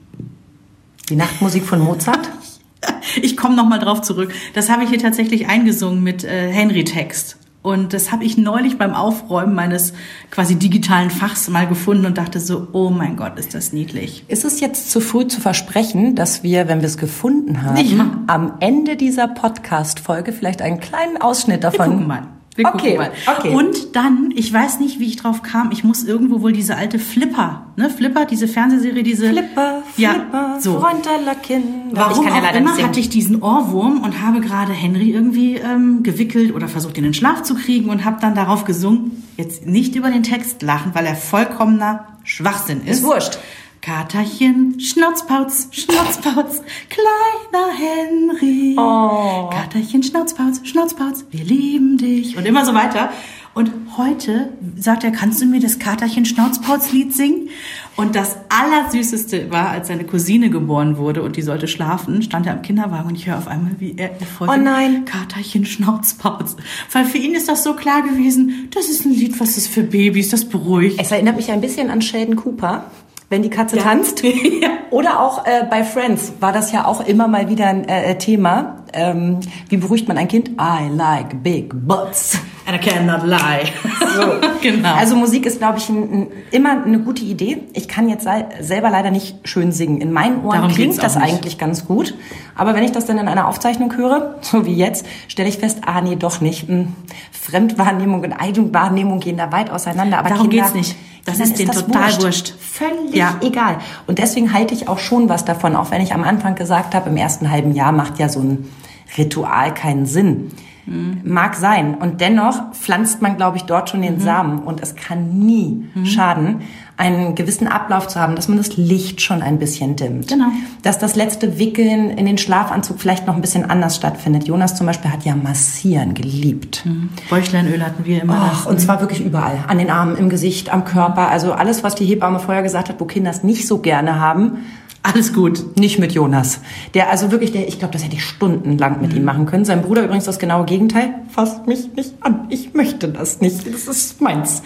Die 1.10 1.16
Nachtmusik 1.16 1.64
von 1.64 1.80
Mozart? 1.80 2.30
ich 3.22 3.38
komme 3.38 3.56
noch 3.56 3.68
mal 3.68 3.80
drauf 3.80 4.02
zurück. 4.02 4.34
Das 4.54 4.70
habe 4.70 4.84
ich 4.84 4.90
hier 4.90 5.00
tatsächlich 5.00 5.48
eingesungen 5.48 6.04
mit 6.04 6.24
äh, 6.24 6.52
Henry 6.52 6.84
Text. 6.84 7.37
Und 7.62 7.94
das 7.94 8.12
habe 8.12 8.24
ich 8.24 8.38
neulich 8.38 8.78
beim 8.78 8.94
Aufräumen 8.94 9.54
meines 9.54 9.94
quasi 10.32 10.56
digitalen 10.56 11.10
Fachs 11.10 11.50
mal 11.50 11.68
gefunden 11.68 12.06
und 12.06 12.18
dachte 12.18 12.40
so, 12.40 12.68
oh 12.72 12.90
mein 12.90 13.18
Gott, 13.18 13.38
ist 13.38 13.54
das 13.54 13.74
niedlich. 13.74 14.24
Ist 14.28 14.46
es 14.46 14.60
jetzt 14.62 14.90
zu 14.90 15.02
früh 15.02 15.28
zu 15.28 15.42
versprechen, 15.42 16.16
dass 16.16 16.44
wir, 16.44 16.70
wenn 16.70 16.80
wir 16.80 16.88
es 16.88 16.98
gefunden 16.98 17.64
haben, 17.64 17.78
ja. 17.78 18.06
am 18.28 18.54
Ende 18.62 18.96
dieser 18.96 19.28
Podcast-Folge 19.28 20.32
vielleicht 20.32 20.62
einen 20.62 20.80
kleinen 20.80 21.18
Ausschnitt 21.18 21.64
davon... 21.64 22.28
Wir 22.58 22.66
okay, 22.66 22.98
mal. 22.98 23.12
okay. 23.38 23.54
Und 23.54 23.96
dann, 23.96 24.32
ich 24.36 24.52
weiß 24.52 24.80
nicht, 24.80 25.00
wie 25.00 25.06
ich 25.06 25.16
drauf 25.16 25.44
kam, 25.44 25.72
ich 25.72 25.84
muss 25.84 26.04
irgendwo 26.04 26.42
wohl 26.42 26.52
diese 26.52 26.76
alte 26.76 26.98
Flipper, 26.98 27.68
ne, 27.76 27.90
Flipper, 27.90 28.26
diese 28.26 28.48
Fernsehserie, 28.48 29.04
diese 29.04 29.30
Flipper, 29.30 29.84
ja, 29.96 30.14
Flipper, 30.14 30.58
so. 30.60 30.80
Freund 30.80 31.08
aller 31.08 31.36
Kinder. 31.36 31.68
Warum 31.92 32.26
ich 32.26 32.32
kann 32.32 32.44
ja 32.44 32.50
auch 32.50 32.56
immer 32.56 32.78
hatte 32.78 33.00
ich 33.00 33.10
diesen 33.10 33.42
Ohrwurm 33.44 34.02
und 34.02 34.22
habe 34.22 34.42
gerade 34.42 34.74
Henry 34.74 35.12
irgendwie 35.12 35.56
ähm, 35.56 36.02
gewickelt 36.02 36.54
oder 36.54 36.68
versucht, 36.68 36.98
ihn 36.98 37.04
in 37.04 37.12
den 37.12 37.14
Schlaf 37.14 37.44
zu 37.44 37.54
kriegen 37.54 37.90
und 37.90 38.06
habe 38.06 38.18
dann 38.22 38.34
darauf 38.34 38.66
gesungen, 38.66 39.24
jetzt 39.38 39.66
nicht 39.68 39.96
über 39.96 40.10
den 40.10 40.24
Text 40.24 40.64
lachen, 40.64 40.96
weil 40.96 41.06
er 41.06 41.16
vollkommener 41.16 42.08
Schwachsinn 42.24 42.82
ist. 42.86 43.00
Ist 43.00 43.04
wurscht. 43.04 43.38
Katerchen, 43.88 44.82
Schnauzpauz, 44.82 45.70
Schnauzpauz, 45.72 46.62
kleiner 46.90 47.68
Henry. 47.74 48.76
Oh. 48.78 49.50
Katerchen, 49.50 50.04
Schnauzpauz, 50.04 50.60
Schnauzpauz, 50.66 51.24
wir 51.32 51.46
lieben 51.46 51.98
dich. 51.98 52.36
Und 52.36 52.46
immer 52.46 52.66
so 52.66 52.74
weiter. 52.74 53.14
Und 53.54 53.72
heute 53.98 54.52
sagt 54.76 55.06
er, 55.06 55.12
kannst 55.12 55.42
du 55.42 55.46
mir 55.46 55.62
das 55.62 55.80
Katerchen 55.80 56.26
Schnauzpauz-Lied 56.26 57.16
singen? 57.16 57.48
Und 57.96 58.16
das 58.16 58.36
Allersüßeste 58.50 59.52
war, 59.52 59.70
als 59.70 59.88
seine 59.88 60.04
Cousine 60.04 60.50
geboren 60.50 60.98
wurde 60.98 61.24
und 61.24 61.38
die 61.38 61.42
sollte 61.42 61.70
schlafen, 61.70 62.22
stand 62.22 62.46
er 62.46 62.56
am 62.56 62.64
Kinderwagen 62.64 63.08
und 63.08 63.16
ich 63.16 63.26
höre 63.26 63.38
auf 63.38 63.48
einmal, 63.48 63.72
wie 63.80 63.96
er 63.96 64.20
erfolgt. 64.20 64.54
Oh 64.54 64.62
nein. 64.62 65.06
Katerchen 65.06 65.66
Schnauzpauz. 65.66 66.58
Weil 66.92 67.06
für 67.06 67.20
ihn 67.20 67.36
ist 67.36 67.48
das 67.48 67.64
so 67.64 67.74
klar 67.74 68.02
gewesen, 68.02 68.68
das 68.72 68.90
ist 68.90 69.06
ein 69.06 69.14
Lied, 69.14 69.40
was 69.40 69.56
ist 69.56 69.70
für 69.70 69.84
Babys, 69.84 70.28
das 70.28 70.44
beruhigt. 70.44 71.00
Es 71.00 71.10
erinnert 71.10 71.38
mich 71.38 71.50
ein 71.50 71.62
bisschen 71.62 71.90
an 71.90 72.02
Sheldon 72.02 72.36
Cooper 72.36 72.92
wenn 73.30 73.42
die 73.42 73.50
Katze 73.50 73.78
ja. 73.78 73.84
tanzt. 73.84 74.24
ja. 74.62 74.70
Oder 74.90 75.20
auch 75.20 75.46
äh, 75.46 75.66
bei 75.70 75.84
Friends 75.84 76.34
war 76.40 76.54
das 76.54 76.72
ja 76.72 76.86
auch 76.86 77.06
immer 77.06 77.28
mal 77.28 77.50
wieder 77.50 77.68
ein 77.68 77.88
äh, 77.88 78.18
Thema. 78.18 78.84
Ähm, 78.94 79.40
wie 79.70 79.78
beruhigt 79.78 80.08
man 80.08 80.18
ein 80.18 80.28
Kind? 80.28 80.50
I 80.60 80.90
like 80.90 81.44
big 81.44 81.74
butts. 81.88 82.40
And 82.68 82.76
I 82.76 82.80
cannot 82.80 83.24
lie. 83.26 83.72
So. 84.14 84.42
genau. 84.62 84.94
Also 84.94 85.16
Musik 85.16 85.46
ist, 85.46 85.60
glaube 85.60 85.78
ich, 85.78 85.88
ein, 85.88 86.04
ein, 86.04 86.28
immer 86.52 86.84
eine 86.84 87.00
gute 87.00 87.24
Idee. 87.24 87.60
Ich 87.72 87.88
kann 87.88 88.10
jetzt 88.10 88.28
selber 88.60 88.90
leider 88.90 89.10
nicht 89.10 89.38
schön 89.48 89.72
singen. 89.72 90.02
In 90.02 90.12
meinen 90.12 90.44
Ohren 90.44 90.58
Darum 90.58 90.76
klingt 90.76 91.02
das 91.02 91.16
nicht. 91.16 91.24
eigentlich 91.24 91.58
ganz 91.58 91.86
gut. 91.86 92.14
Aber 92.56 92.76
wenn 92.76 92.84
ich 92.84 92.92
das 92.92 93.06
dann 93.06 93.20
in 93.20 93.30
einer 93.30 93.48
Aufzeichnung 93.48 93.96
höre, 93.96 94.36
so 94.42 94.66
wie 94.66 94.76
jetzt, 94.76 95.06
stelle 95.30 95.48
ich 95.48 95.60
fest, 95.60 95.80
ah 95.86 96.02
nee, 96.02 96.18
doch 96.18 96.42
nicht. 96.42 96.68
Hm. 96.68 96.94
Fremdwahrnehmung 97.32 98.22
und 98.22 98.34
Eigenwahrnehmung 98.34 99.22
gehen 99.22 99.38
da 99.38 99.50
weit 99.54 99.70
auseinander. 99.70 100.20
Aber 100.20 100.28
Darum 100.28 100.50
Kinder, 100.50 100.66
geht's 100.66 100.76
nicht. 100.76 100.96
Das 101.24 101.40
ist 101.40 101.58
denen 101.58 101.72
total 101.72 102.04
wurscht. 102.04 102.22
wurscht. 102.22 102.54
Völlig 102.60 103.16
ja. 103.16 103.36
egal. 103.42 103.78
Und 104.08 104.20
deswegen 104.20 104.52
halte 104.52 104.74
ich 104.74 104.90
auch 104.90 105.00
schon 105.00 105.30
was 105.30 105.46
davon, 105.46 105.78
auch 105.78 105.92
wenn 105.92 106.02
ich 106.02 106.14
am 106.14 106.24
Anfang 106.24 106.56
gesagt 106.56 106.96
habe, 106.96 107.10
im 107.10 107.18
ersten 107.18 107.50
halben 107.50 107.74
Jahr 107.74 107.94
macht 107.94 108.20
ja 108.20 108.28
so 108.28 108.42
ein 108.42 108.70
Ritual 109.18 109.74
keinen 109.74 110.06
Sinn. 110.06 110.52
Mhm. 110.88 111.22
Mag 111.24 111.56
sein. 111.56 111.96
Und 111.96 112.22
dennoch 112.22 112.72
pflanzt 112.72 113.22
man, 113.22 113.38
glaube 113.38 113.58
ich, 113.58 113.64
dort 113.64 113.90
schon 113.90 114.02
den 114.02 114.16
mhm. 114.16 114.22
Samen. 114.22 114.60
Und 114.60 114.82
es 114.82 114.96
kann 114.96 115.38
nie 115.38 115.86
mhm. 115.94 116.06
schaden, 116.06 116.62
einen 116.96 117.36
gewissen 117.36 117.68
Ablauf 117.68 118.08
zu 118.08 118.20
haben, 118.20 118.36
dass 118.36 118.48
man 118.48 118.58
das 118.58 118.76
Licht 118.76 119.22
schon 119.22 119.44
ein 119.44 119.60
bisschen 119.60 119.96
dimmt. 119.96 120.30
Genau. 120.30 120.48
Dass 120.82 120.98
das 120.98 121.16
letzte 121.16 121.60
Wickeln 121.60 122.10
in 122.10 122.26
den 122.26 122.40
Schlafanzug 122.40 123.00
vielleicht 123.00 123.28
noch 123.28 123.36
ein 123.36 123.42
bisschen 123.42 123.70
anders 123.70 123.96
stattfindet. 123.96 124.48
Jonas 124.48 124.76
zum 124.76 124.88
Beispiel 124.88 125.12
hat 125.12 125.24
ja 125.24 125.36
massieren 125.36 126.16
geliebt. 126.16 126.86
Mhm. 126.86 127.10
Bäuchleinöl 127.30 127.84
hatten 127.86 128.06
wir 128.06 128.24
immer. 128.24 128.52
Och, 128.52 128.66
und 128.66 128.80
zwar 128.80 129.00
wirklich 129.02 129.24
überall. 129.24 129.60
An 129.68 129.78
den 129.78 129.92
Armen, 129.92 130.18
im 130.18 130.30
Gesicht, 130.30 130.74
am 130.74 130.86
Körper. 130.86 131.30
Also 131.30 131.54
alles, 131.54 131.84
was 131.84 131.94
die 131.94 132.06
Hebamme 132.06 132.40
vorher 132.40 132.64
gesagt 132.64 132.90
hat, 132.90 133.00
wo 133.00 133.06
Kinder 133.06 133.30
es 133.30 133.44
nicht 133.44 133.68
so 133.68 133.78
gerne 133.78 134.20
haben, 134.20 134.66
alles 135.08 135.34
gut. 135.34 135.78
Nicht 135.78 136.00
mit 136.00 136.12
Jonas. 136.12 136.62
Der, 136.94 137.10
also 137.10 137.32
wirklich, 137.32 137.52
der, 137.52 137.68
ich 137.68 137.80
glaube, 137.80 137.94
das 137.94 138.04
hätte 138.04 138.16
ich 138.16 138.26
stundenlang 138.26 139.02
mit 139.02 139.12
mhm. 139.12 139.18
ihm 139.18 139.24
machen 139.24 139.46
können. 139.46 139.66
Sein 139.66 139.82
Bruder 139.82 140.04
übrigens 140.04 140.26
das 140.26 140.40
genaue 140.40 140.66
Gegenteil. 140.66 141.14
Fass 141.30 141.66
mich 141.66 141.94
nicht 141.96 142.14
an. 142.20 142.48
Ich 142.50 142.74
möchte 142.74 143.08
das 143.08 143.42
nicht. 143.42 143.66
Das 143.74 143.88
ist 143.88 144.22
meins. 144.22 144.62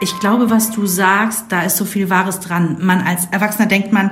Ich 0.00 0.18
glaube, 0.20 0.50
was 0.50 0.70
du 0.70 0.86
sagst, 0.86 1.50
da 1.50 1.62
ist 1.62 1.76
so 1.76 1.84
viel 1.84 2.08
Wahres 2.10 2.40
dran. 2.40 2.78
Man 2.80 3.00
als 3.00 3.26
Erwachsener 3.30 3.66
denkt 3.66 3.92
man, 3.92 4.10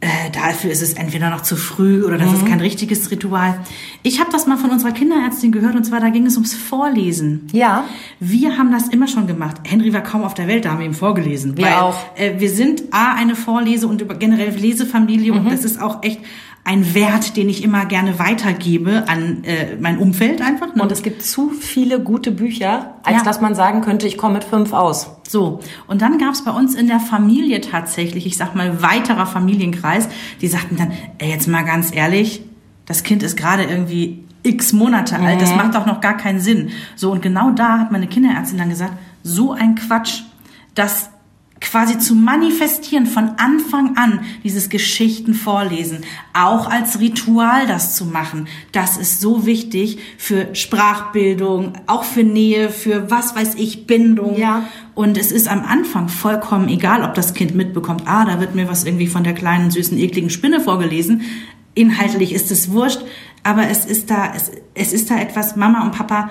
äh, 0.00 0.30
dafür 0.32 0.70
ist 0.70 0.80
es 0.80 0.92
entweder 0.94 1.28
noch 1.28 1.42
zu 1.42 1.56
früh 1.56 2.04
oder 2.04 2.18
das 2.18 2.32
ist 2.32 2.46
kein 2.46 2.60
richtiges 2.60 3.10
Ritual. 3.10 3.58
Ich 4.04 4.20
habe 4.20 4.30
das 4.30 4.46
mal 4.46 4.56
von 4.56 4.70
unserer 4.70 4.92
Kinderärztin 4.92 5.50
gehört 5.50 5.74
und 5.74 5.82
zwar 5.84 5.98
da 5.98 6.08
ging 6.10 6.24
es 6.24 6.36
ums 6.36 6.54
Vorlesen. 6.54 7.48
Ja. 7.52 7.84
Wir 8.20 8.56
haben 8.56 8.70
das 8.70 8.88
immer 8.88 9.08
schon 9.08 9.26
gemacht. 9.26 9.56
Henry 9.64 9.92
war 9.92 10.02
kaum 10.02 10.22
auf 10.22 10.34
der 10.34 10.46
Welt, 10.46 10.64
da 10.64 10.70
haben 10.70 10.78
wir 10.78 10.86
ihm 10.86 10.94
vorgelesen. 10.94 11.56
Wir 11.56 11.66
weil, 11.66 11.74
auch. 11.74 11.96
Äh, 12.16 12.38
wir 12.38 12.48
sind 12.50 12.84
A, 12.92 13.14
eine 13.14 13.34
Vorlese- 13.34 13.88
und 13.88 14.00
über- 14.00 14.14
generell 14.14 14.54
Lesefamilie 14.54 15.32
und 15.32 15.50
das 15.50 15.64
ist 15.64 15.80
auch 15.80 16.02
echt 16.04 16.20
ein 16.68 16.94
Wert, 16.94 17.36
den 17.38 17.48
ich 17.48 17.64
immer 17.64 17.86
gerne 17.86 18.18
weitergebe 18.18 19.04
an 19.08 19.42
äh, 19.44 19.76
mein 19.80 19.96
Umfeld 19.98 20.42
einfach. 20.42 20.74
ne? 20.74 20.82
Und 20.82 20.92
es 20.92 21.02
gibt 21.02 21.22
zu 21.22 21.48
viele 21.48 21.98
gute 21.98 22.30
Bücher, 22.30 22.94
als 23.02 23.16
Ja. 23.16 23.22
dass 23.24 23.40
man 23.40 23.54
sagen 23.54 23.80
könnte, 23.80 24.06
ich 24.06 24.18
komme 24.18 24.34
mit 24.34 24.44
fünf 24.44 24.74
aus. 24.74 25.10
So, 25.26 25.60
und 25.86 26.02
dann 26.02 26.18
gab's 26.18 26.44
bei 26.44 26.50
uns 26.50 26.74
in 26.74 26.86
der 26.86 27.00
Familie 27.00 27.62
tatsächlich, 27.62 28.26
ich 28.26 28.36
sag 28.36 28.54
mal, 28.54 28.82
weiterer 28.82 29.24
Familienkreis, 29.24 30.10
die 30.42 30.46
sagten 30.46 30.76
dann, 30.76 30.92
ey, 31.16 31.30
jetzt 31.30 31.48
mal 31.48 31.62
ganz 31.64 31.94
ehrlich, 31.94 32.42
das 32.84 33.02
Kind 33.02 33.22
ist 33.22 33.36
gerade 33.38 33.64
irgendwie 33.64 34.24
x 34.42 34.74
Monate 34.74 35.16
alt, 35.18 35.40
das 35.40 35.54
macht 35.56 35.74
doch 35.74 35.86
noch 35.86 36.02
gar 36.02 36.16
keinen 36.18 36.40
Sinn. 36.40 36.68
So, 36.96 37.10
und 37.12 37.22
genau 37.22 37.50
da 37.50 37.78
hat 37.78 37.92
meine 37.92 38.06
Kinderärztin 38.08 38.58
dann 38.58 38.68
gesagt, 38.68 38.92
so 39.22 39.52
ein 39.52 39.74
Quatsch, 39.74 40.20
das 40.74 41.08
quasi 41.60 41.98
zu 41.98 42.14
manifestieren 42.14 43.06
von 43.06 43.30
Anfang 43.36 43.96
an, 43.96 44.20
dieses 44.44 44.68
Geschichten 44.68 45.34
vorlesen, 45.34 46.00
auch 46.32 46.70
als 46.70 47.00
Ritual 47.00 47.66
das 47.66 47.94
zu 47.94 48.04
machen, 48.06 48.48
das 48.72 48.96
ist 48.96 49.20
so 49.20 49.46
wichtig 49.46 49.98
für 50.18 50.54
Sprachbildung, 50.54 51.72
auch 51.86 52.04
für 52.04 52.22
Nähe, 52.22 52.70
für 52.70 53.10
was 53.10 53.34
weiß 53.34 53.56
ich, 53.56 53.86
Bindung. 53.86 54.38
Ja. 54.38 54.68
Und 54.94 55.16
es 55.16 55.32
ist 55.32 55.48
am 55.48 55.64
Anfang 55.64 56.08
vollkommen 56.08 56.68
egal, 56.68 57.02
ob 57.02 57.14
das 57.14 57.34
Kind 57.34 57.54
mitbekommt, 57.54 58.02
ah, 58.06 58.24
da 58.24 58.40
wird 58.40 58.54
mir 58.54 58.68
was 58.68 58.84
irgendwie 58.84 59.06
von 59.06 59.24
der 59.24 59.34
kleinen, 59.34 59.70
süßen, 59.70 59.98
ekligen 59.98 60.30
Spinne 60.30 60.60
vorgelesen. 60.60 61.22
Inhaltlich 61.74 62.32
ist 62.32 62.50
es 62.50 62.72
wurscht, 62.72 63.02
aber 63.42 63.68
es 63.68 63.84
ist 63.84 64.10
da, 64.10 64.32
es, 64.34 64.50
es 64.74 64.92
ist 64.92 65.10
da 65.10 65.18
etwas, 65.20 65.56
Mama 65.56 65.84
und 65.84 65.92
Papa, 65.92 66.30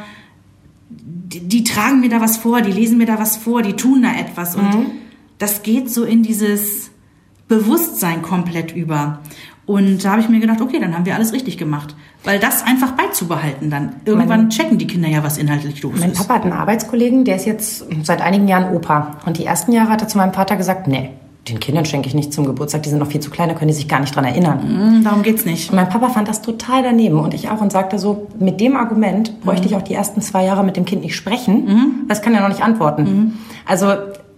die, 0.90 1.40
die 1.40 1.64
tragen 1.64 2.00
mir 2.00 2.10
da 2.10 2.22
was 2.22 2.38
vor, 2.38 2.62
die 2.62 2.72
lesen 2.72 2.98
mir 2.98 3.06
da 3.06 3.20
was 3.20 3.38
vor, 3.38 3.62
die 3.62 3.74
tun 3.74 4.02
da 4.02 4.14
etwas. 4.14 4.56
Und 4.56 4.88
das 5.38 5.64
geht 5.64 5.92
so 5.92 6.04
in 6.04 6.24
dieses 6.24 6.92
Bewusstsein 7.48 8.22
komplett 8.22 8.76
über. 8.76 9.20
Und 9.66 10.04
da 10.06 10.12
habe 10.12 10.22
ich 10.22 10.30
mir 10.30 10.40
gedacht, 10.40 10.62
okay, 10.62 10.80
dann 10.80 10.96
haben 10.96 11.06
wir 11.06 11.16
alles 11.16 11.34
richtig 11.34 11.58
gemacht. 11.58 11.94
Weil 12.24 12.40
das 12.40 12.64
einfach 12.66 12.92
beizubehalten 12.92 13.70
dann. 13.70 13.98
Irgendwann 14.06 14.50
checken 14.50 14.78
die 14.78 14.88
Kinder 14.88 15.10
ja, 15.10 15.24
was 15.24 15.38
inhaltlich 15.38 15.82
los 15.82 15.94
Mein 16.00 16.12
ist. 16.12 16.18
Papa 16.18 16.36
hat 16.36 16.44
einen 16.44 16.54
Arbeitskollegen, 16.54 17.26
der 17.26 17.36
ist 17.36 17.46
jetzt 17.46 17.86
seit 18.04 18.22
einigen 18.22 18.48
Jahren 18.48 18.74
Opa. 18.74 19.18
Und 19.26 19.38
die 19.38 19.46
ersten 19.46 19.74
Jahre 19.74 19.90
hat 19.90 20.02
er 20.02 20.08
zu 20.08 20.18
meinem 20.18 20.34
Vater 20.34 20.56
gesagt, 20.56 20.88
nee, 20.88 21.10
den 21.50 21.60
Kindern 21.60 21.86
schenke 21.86 22.08
ich 22.08 22.14
nicht 22.14 22.34
zum 22.34 22.46
Geburtstag, 22.46 22.84
die 22.84 22.90
sind 22.90 23.00
noch 23.00 23.08
viel 23.08 23.22
zu 23.22 23.30
klein, 23.30 23.50
da 23.50 23.56
können 23.56 23.70
die 23.70 23.74
sich 23.74 23.88
gar 23.88 24.00
nicht 24.00 24.16
dran 24.16 24.26
erinnern. 24.26 24.62
Hm, 24.62 25.04
Darum 25.04 25.24
geht's 25.24 25.46
nicht. 25.46 25.70
Und 25.70 25.76
mein 25.76 25.90
Papa 25.90 26.10
fand 26.10 26.28
das 26.28 26.42
total 26.42 26.84
daneben 26.84 27.20
und 27.20 27.34
ich 27.34 27.50
auch 27.50 27.62
und 27.62 27.72
sagte 27.72 28.00
so, 28.00 28.28
mit 28.40 28.60
dem 28.60 28.76
Argument 28.76 29.42
bräuchte 29.42 29.68
ich 29.68 29.76
auch 29.76 29.82
die 29.82 29.94
ersten 29.94 30.22
zwei 30.22 30.44
Jahre 30.46 30.64
mit 30.64 30.76
dem 30.78 30.86
Kind 30.86 31.04
nicht 31.04 31.16
sprechen, 31.16 32.06
das 32.08 32.22
kann 32.22 32.34
ja 32.34 32.42
noch 32.42 32.50
nicht 32.50 32.64
antworten. 32.64 33.38
Also 33.66 33.94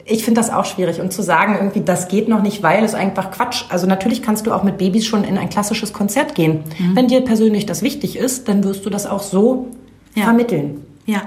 ich 0.09 0.23
finde 0.23 0.41
das 0.41 0.49
auch 0.49 0.65
schwierig 0.65 0.99
und 1.01 1.13
zu 1.13 1.21
sagen 1.21 1.55
irgendwie, 1.55 1.81
das 1.81 2.07
geht 2.07 2.27
noch 2.27 2.41
nicht, 2.41 2.63
weil 2.63 2.83
ist 2.83 2.95
einfach 2.95 3.31
Quatsch. 3.31 3.65
Also 3.69 3.87
natürlich 3.87 4.21
kannst 4.21 4.47
du 4.47 4.51
auch 4.53 4.63
mit 4.63 4.77
Babys 4.77 5.05
schon 5.05 5.23
in 5.23 5.37
ein 5.37 5.49
klassisches 5.49 5.93
Konzert 5.93 6.35
gehen. 6.35 6.61
Wenn 6.95 7.07
dir 7.07 7.21
persönlich 7.21 7.65
das 7.65 7.81
wichtig 7.81 8.17
ist, 8.17 8.47
dann 8.47 8.63
wirst 8.63 8.85
du 8.85 8.89
das 8.89 9.05
auch 9.05 9.21
so 9.21 9.67
Ja. 10.15 10.23
vermitteln. 10.23 10.81
Ja. 11.05 11.21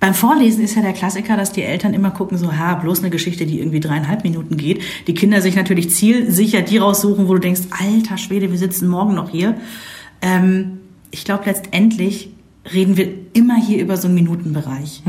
Beim 0.00 0.14
Vorlesen 0.14 0.64
ist 0.64 0.74
ja 0.74 0.82
der 0.82 0.94
Klassiker, 0.94 1.36
dass 1.36 1.52
die 1.52 1.62
Eltern 1.62 1.94
immer 1.94 2.10
gucken, 2.10 2.36
so, 2.36 2.52
ha, 2.56 2.74
bloß 2.74 3.00
eine 3.00 3.10
Geschichte, 3.10 3.46
die 3.46 3.60
irgendwie 3.60 3.78
dreieinhalb 3.78 4.24
Minuten 4.24 4.56
geht. 4.56 4.82
Die 5.06 5.14
Kinder 5.14 5.40
sich 5.40 5.54
natürlich 5.54 5.90
zielsicher 5.90 6.62
die 6.62 6.78
raussuchen, 6.78 7.28
wo 7.28 7.34
du 7.34 7.38
denkst, 7.40 7.60
alter 7.78 8.18
Schwede, 8.18 8.50
wir 8.50 8.58
sitzen 8.58 8.88
morgen 8.88 9.14
noch 9.14 9.30
hier. 9.30 9.54
Ähm, 10.20 10.80
ich 11.12 11.24
glaube, 11.24 11.44
letztendlich 11.46 12.30
reden 12.70 12.96
wir 12.96 13.08
immer 13.32 13.56
hier 13.56 13.80
über 13.80 13.96
so 13.96 14.06
einen 14.06 14.14
Minutenbereich. 14.14 15.02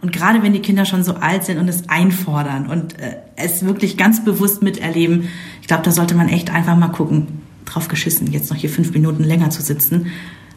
Und 0.00 0.12
gerade 0.12 0.42
wenn 0.42 0.52
die 0.52 0.60
Kinder 0.60 0.84
schon 0.84 1.04
so 1.04 1.14
alt 1.14 1.44
sind 1.44 1.58
und 1.58 1.68
es 1.68 1.88
einfordern 1.88 2.68
und 2.68 2.98
äh, 2.98 3.16
es 3.36 3.64
wirklich 3.66 3.96
ganz 3.96 4.24
bewusst 4.24 4.62
miterleben, 4.62 5.28
ich 5.60 5.68
glaube, 5.68 5.82
da 5.82 5.90
sollte 5.90 6.14
man 6.14 6.28
echt 6.28 6.50
einfach 6.50 6.76
mal 6.76 6.88
gucken, 6.88 7.42
drauf 7.66 7.88
geschissen, 7.88 8.32
jetzt 8.32 8.50
noch 8.50 8.56
hier 8.56 8.70
fünf 8.70 8.92
Minuten 8.92 9.24
länger 9.24 9.50
zu 9.50 9.60
sitzen. 9.60 10.06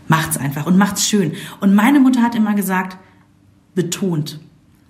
Macht's 0.07 0.37
einfach 0.37 0.65
und 0.65 0.77
macht's 0.77 1.07
schön. 1.09 1.33
Und 1.59 1.75
meine 1.75 1.99
Mutter 1.99 2.21
hat 2.21 2.35
immer 2.35 2.55
gesagt, 2.55 2.97
betont. 3.75 4.39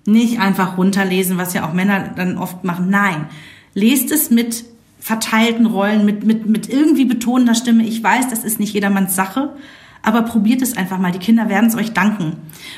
Nicht 0.06 0.40
einfach 0.40 0.78
runterlesen, 0.78 1.36
was 1.36 1.52
ja 1.52 1.68
auch 1.68 1.72
Männer 1.72 2.12
dann 2.16 2.38
oft 2.38 2.64
machen. 2.64 2.90
Nein, 2.90 3.26
lest 3.74 4.10
es 4.10 4.30
mit 4.30 4.64
verteilten 4.98 5.66
Rollen, 5.66 6.04
mit, 6.04 6.24
mit, 6.24 6.46
mit 6.46 6.68
irgendwie 6.68 7.04
betonender 7.04 7.54
Stimme. 7.54 7.84
Ich 7.84 8.02
weiß, 8.02 8.28
das 8.28 8.44
ist 8.44 8.60
nicht 8.60 8.72
jedermanns 8.72 9.14
Sache, 9.14 9.54
aber 10.02 10.22
probiert 10.22 10.62
es 10.62 10.76
einfach 10.76 10.98
mal. 10.98 11.12
Die 11.12 11.18
Kinder 11.18 11.48
werden 11.48 11.68
es 11.68 11.76
euch 11.76 11.92
danken. 11.92 12.36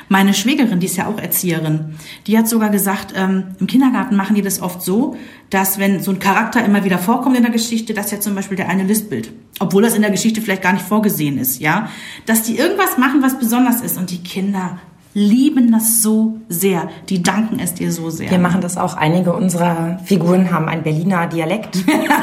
Meine 0.09 0.33
Schwägerin, 0.33 0.79
die 0.79 0.87
ist 0.87 0.97
ja 0.97 1.07
auch 1.07 1.17
Erzieherin, 1.17 1.95
die 2.27 2.37
hat 2.37 2.47
sogar 2.47 2.69
gesagt, 2.69 3.13
ähm, 3.15 3.55
im 3.59 3.67
Kindergarten 3.67 4.15
machen 4.15 4.35
die 4.35 4.41
das 4.41 4.61
oft 4.61 4.81
so, 4.81 5.15
dass 5.49 5.79
wenn 5.79 6.01
so 6.01 6.11
ein 6.11 6.19
Charakter 6.19 6.63
immer 6.63 6.83
wieder 6.83 6.97
vorkommt 6.97 7.37
in 7.37 7.43
der 7.43 7.51
Geschichte, 7.51 7.93
dass 7.93 8.11
ja 8.11 8.19
zum 8.19 8.35
Beispiel 8.35 8.57
der 8.57 8.69
eine 8.69 8.83
lispelt, 8.83 9.31
obwohl 9.59 9.83
das 9.83 9.95
in 9.95 10.01
der 10.01 10.11
Geschichte 10.11 10.41
vielleicht 10.41 10.63
gar 10.63 10.73
nicht 10.73 10.85
vorgesehen 10.85 11.37
ist, 11.37 11.59
ja, 11.59 11.89
dass 12.25 12.43
die 12.43 12.57
irgendwas 12.57 12.97
machen, 12.97 13.21
was 13.21 13.37
besonders 13.37 13.81
ist 13.81 13.97
und 13.97 14.09
die 14.11 14.23
Kinder 14.23 14.79
lieben 15.13 15.71
das 15.71 16.01
so 16.01 16.39
sehr. 16.49 16.89
Die 17.09 17.21
danken 17.21 17.59
es 17.59 17.75
dir 17.75 17.91
so 17.91 18.09
sehr. 18.09 18.31
Wir 18.31 18.39
machen 18.39 18.61
das 18.61 18.77
auch. 18.77 18.95
Einige 18.95 19.33
unserer 19.33 19.99
Figuren 20.03 20.51
haben 20.51 20.67
einen 20.67 20.81
Berliner 20.83 21.27
Dialekt. 21.27 21.77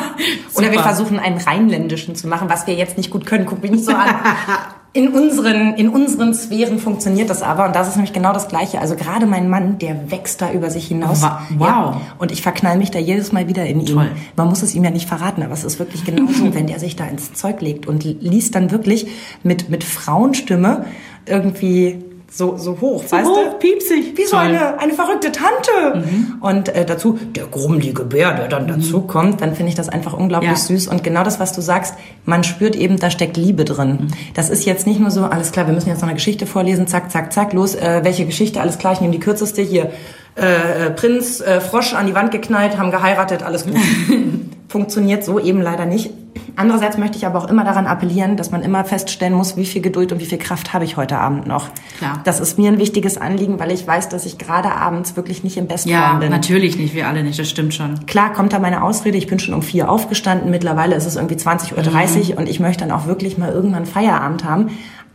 Oder 0.54 0.72
wir 0.72 0.80
versuchen 0.80 1.18
einen 1.20 1.38
rheinländischen 1.38 2.16
zu 2.16 2.26
machen, 2.26 2.48
was 2.48 2.66
wir 2.66 2.74
jetzt 2.74 2.96
nicht 2.96 3.10
gut 3.10 3.26
können. 3.26 3.46
Guck 3.46 3.62
mich 3.62 3.70
nicht 3.70 3.84
so 3.84 3.92
an. 3.92 4.08
In 4.92 5.08
unseren, 5.08 5.74
in 5.74 5.88
unseren 5.88 6.34
Sphären 6.34 6.80
funktioniert 6.80 7.30
das 7.30 7.42
aber. 7.42 7.66
Und 7.66 7.76
das 7.76 7.88
ist 7.88 7.94
nämlich 7.94 8.12
genau 8.12 8.32
das 8.32 8.48
Gleiche. 8.48 8.80
Also 8.80 8.96
gerade 8.96 9.26
mein 9.26 9.48
Mann, 9.48 9.78
der 9.78 10.10
wächst 10.10 10.42
da 10.42 10.50
über 10.50 10.68
sich 10.68 10.88
hinaus. 10.88 11.22
Wow. 11.22 11.60
Ja. 11.60 12.00
Und 12.18 12.32
ich 12.32 12.42
verknall 12.42 12.76
mich 12.76 12.90
da 12.90 12.98
jedes 12.98 13.30
Mal 13.30 13.46
wieder 13.46 13.64
in 13.66 13.86
Toll. 13.86 14.06
ihn. 14.06 14.10
Man 14.34 14.48
muss 14.48 14.62
es 14.62 14.74
ihm 14.74 14.82
ja 14.82 14.90
nicht 14.90 15.08
verraten, 15.08 15.44
aber 15.44 15.52
es 15.52 15.62
ist 15.62 15.78
wirklich 15.78 16.04
genauso, 16.04 16.54
wenn 16.54 16.66
der 16.66 16.80
sich 16.80 16.96
da 16.96 17.06
ins 17.06 17.32
Zeug 17.34 17.60
legt 17.60 17.86
und 17.86 18.02
liest 18.02 18.56
dann 18.56 18.72
wirklich 18.72 19.06
mit, 19.44 19.70
mit 19.70 19.84
Frauenstimme 19.84 20.86
irgendwie 21.24 22.04
so, 22.32 22.56
so 22.56 22.80
hoch, 22.80 23.02
weißt 23.10 23.28
hoch, 23.28 23.38
du? 23.52 23.58
piepsig. 23.58 24.16
Wie 24.16 24.24
so 24.24 24.30
Toll. 24.36 24.46
eine, 24.46 24.78
eine 24.78 24.92
verrückte 24.92 25.32
Tante. 25.32 26.04
Und 26.40 26.68
äh, 26.68 26.84
dazu 26.84 27.18
der 27.34 27.46
grummelige 27.46 28.04
Bär, 28.04 28.32
der 28.34 28.46
dann 28.48 28.68
dazu 28.68 29.00
kommt, 29.02 29.40
dann 29.40 29.54
finde 29.56 29.70
ich 29.70 29.74
das 29.74 29.88
einfach 29.88 30.12
unglaublich 30.12 30.50
Ja. 30.52 30.56
süß. 30.56 30.86
Und 30.88 31.02
genau 31.02 31.24
das, 31.24 31.40
was 31.40 31.52
du 31.52 31.60
sagst, 31.60 31.94
man 32.24 32.44
spürt 32.44 32.76
eben, 32.76 32.98
da 32.98 33.10
steckt 33.10 33.36
Liebe 33.36 33.64
drin. 33.64 34.08
Das 34.34 34.48
ist 34.48 34.64
jetzt 34.64 34.86
nicht 34.86 35.00
nur 35.00 35.10
so, 35.10 35.24
alles 35.24 35.50
klar, 35.50 35.66
wir 35.66 35.74
müssen 35.74 35.88
jetzt 35.88 36.02
noch 36.02 36.08
eine 36.08 36.14
Geschichte 36.14 36.46
vorlesen, 36.46 36.86
zack, 36.86 37.10
zack, 37.10 37.32
zack, 37.32 37.52
los, 37.52 37.74
äh, 37.74 38.00
welche 38.04 38.24
Geschichte, 38.26 38.60
alles 38.60 38.78
klar, 38.78 38.92
ich 38.92 39.00
nehme 39.00 39.12
die 39.12 39.20
kürzeste 39.20 39.60
hier. 39.62 39.90
Äh, 40.36 40.86
äh, 40.86 40.90
Prinz, 40.90 41.40
äh, 41.40 41.60
Frosch 41.60 41.94
an 41.94 42.06
die 42.06 42.14
Wand 42.14 42.30
geknallt, 42.30 42.78
haben 42.78 42.90
geheiratet, 42.90 43.42
alles 43.42 43.64
gut. 43.64 43.74
Funktioniert 44.68 45.24
so 45.24 45.40
eben 45.40 45.60
leider 45.60 45.84
nicht. 45.84 46.10
Andererseits 46.54 46.96
möchte 46.96 47.16
ich 47.16 47.26
aber 47.26 47.38
auch 47.38 47.48
immer 47.48 47.64
daran 47.64 47.86
appellieren, 47.86 48.36
dass 48.36 48.50
man 48.52 48.62
immer 48.62 48.84
feststellen 48.84 49.34
muss, 49.34 49.56
wie 49.56 49.66
viel 49.66 49.82
Geduld 49.82 50.12
und 50.12 50.20
wie 50.20 50.26
viel 50.26 50.38
Kraft 50.38 50.72
habe 50.72 50.84
ich 50.84 50.96
heute 50.96 51.18
Abend 51.18 51.46
noch. 51.46 51.68
Klar. 51.98 52.20
Das 52.24 52.38
ist 52.38 52.58
mir 52.58 52.70
ein 52.70 52.78
wichtiges 52.78 53.18
Anliegen, 53.18 53.58
weil 53.58 53.72
ich 53.72 53.84
weiß, 53.86 54.08
dass 54.10 54.26
ich 54.26 54.38
gerade 54.38 54.70
abends 54.70 55.16
wirklich 55.16 55.42
nicht 55.42 55.56
im 55.56 55.66
Bestform 55.66 55.90
Ja, 55.92 56.14
bin. 56.14 56.30
natürlich 56.30 56.76
nicht, 56.78 56.94
wir 56.94 57.08
alle 57.08 57.24
nicht, 57.24 57.38
das 57.38 57.50
stimmt 57.50 57.74
schon. 57.74 58.06
Klar 58.06 58.32
kommt 58.32 58.52
da 58.52 58.58
meine 58.60 58.82
Ausrede, 58.84 59.18
ich 59.18 59.26
bin 59.26 59.38
schon 59.40 59.54
um 59.54 59.62
vier 59.62 59.90
aufgestanden, 59.90 60.50
mittlerweile 60.50 60.94
ist 60.94 61.06
es 61.06 61.16
irgendwie 61.16 61.36
20.30 61.36 62.32
Uhr 62.32 62.38
und 62.38 62.48
ich 62.48 62.60
möchte 62.60 62.86
dann 62.86 62.92
auch 62.96 63.06
wirklich 63.06 63.38
mal 63.38 63.50
irgendwann 63.50 63.86
Feierabend 63.86 64.44
haben. 64.44 64.68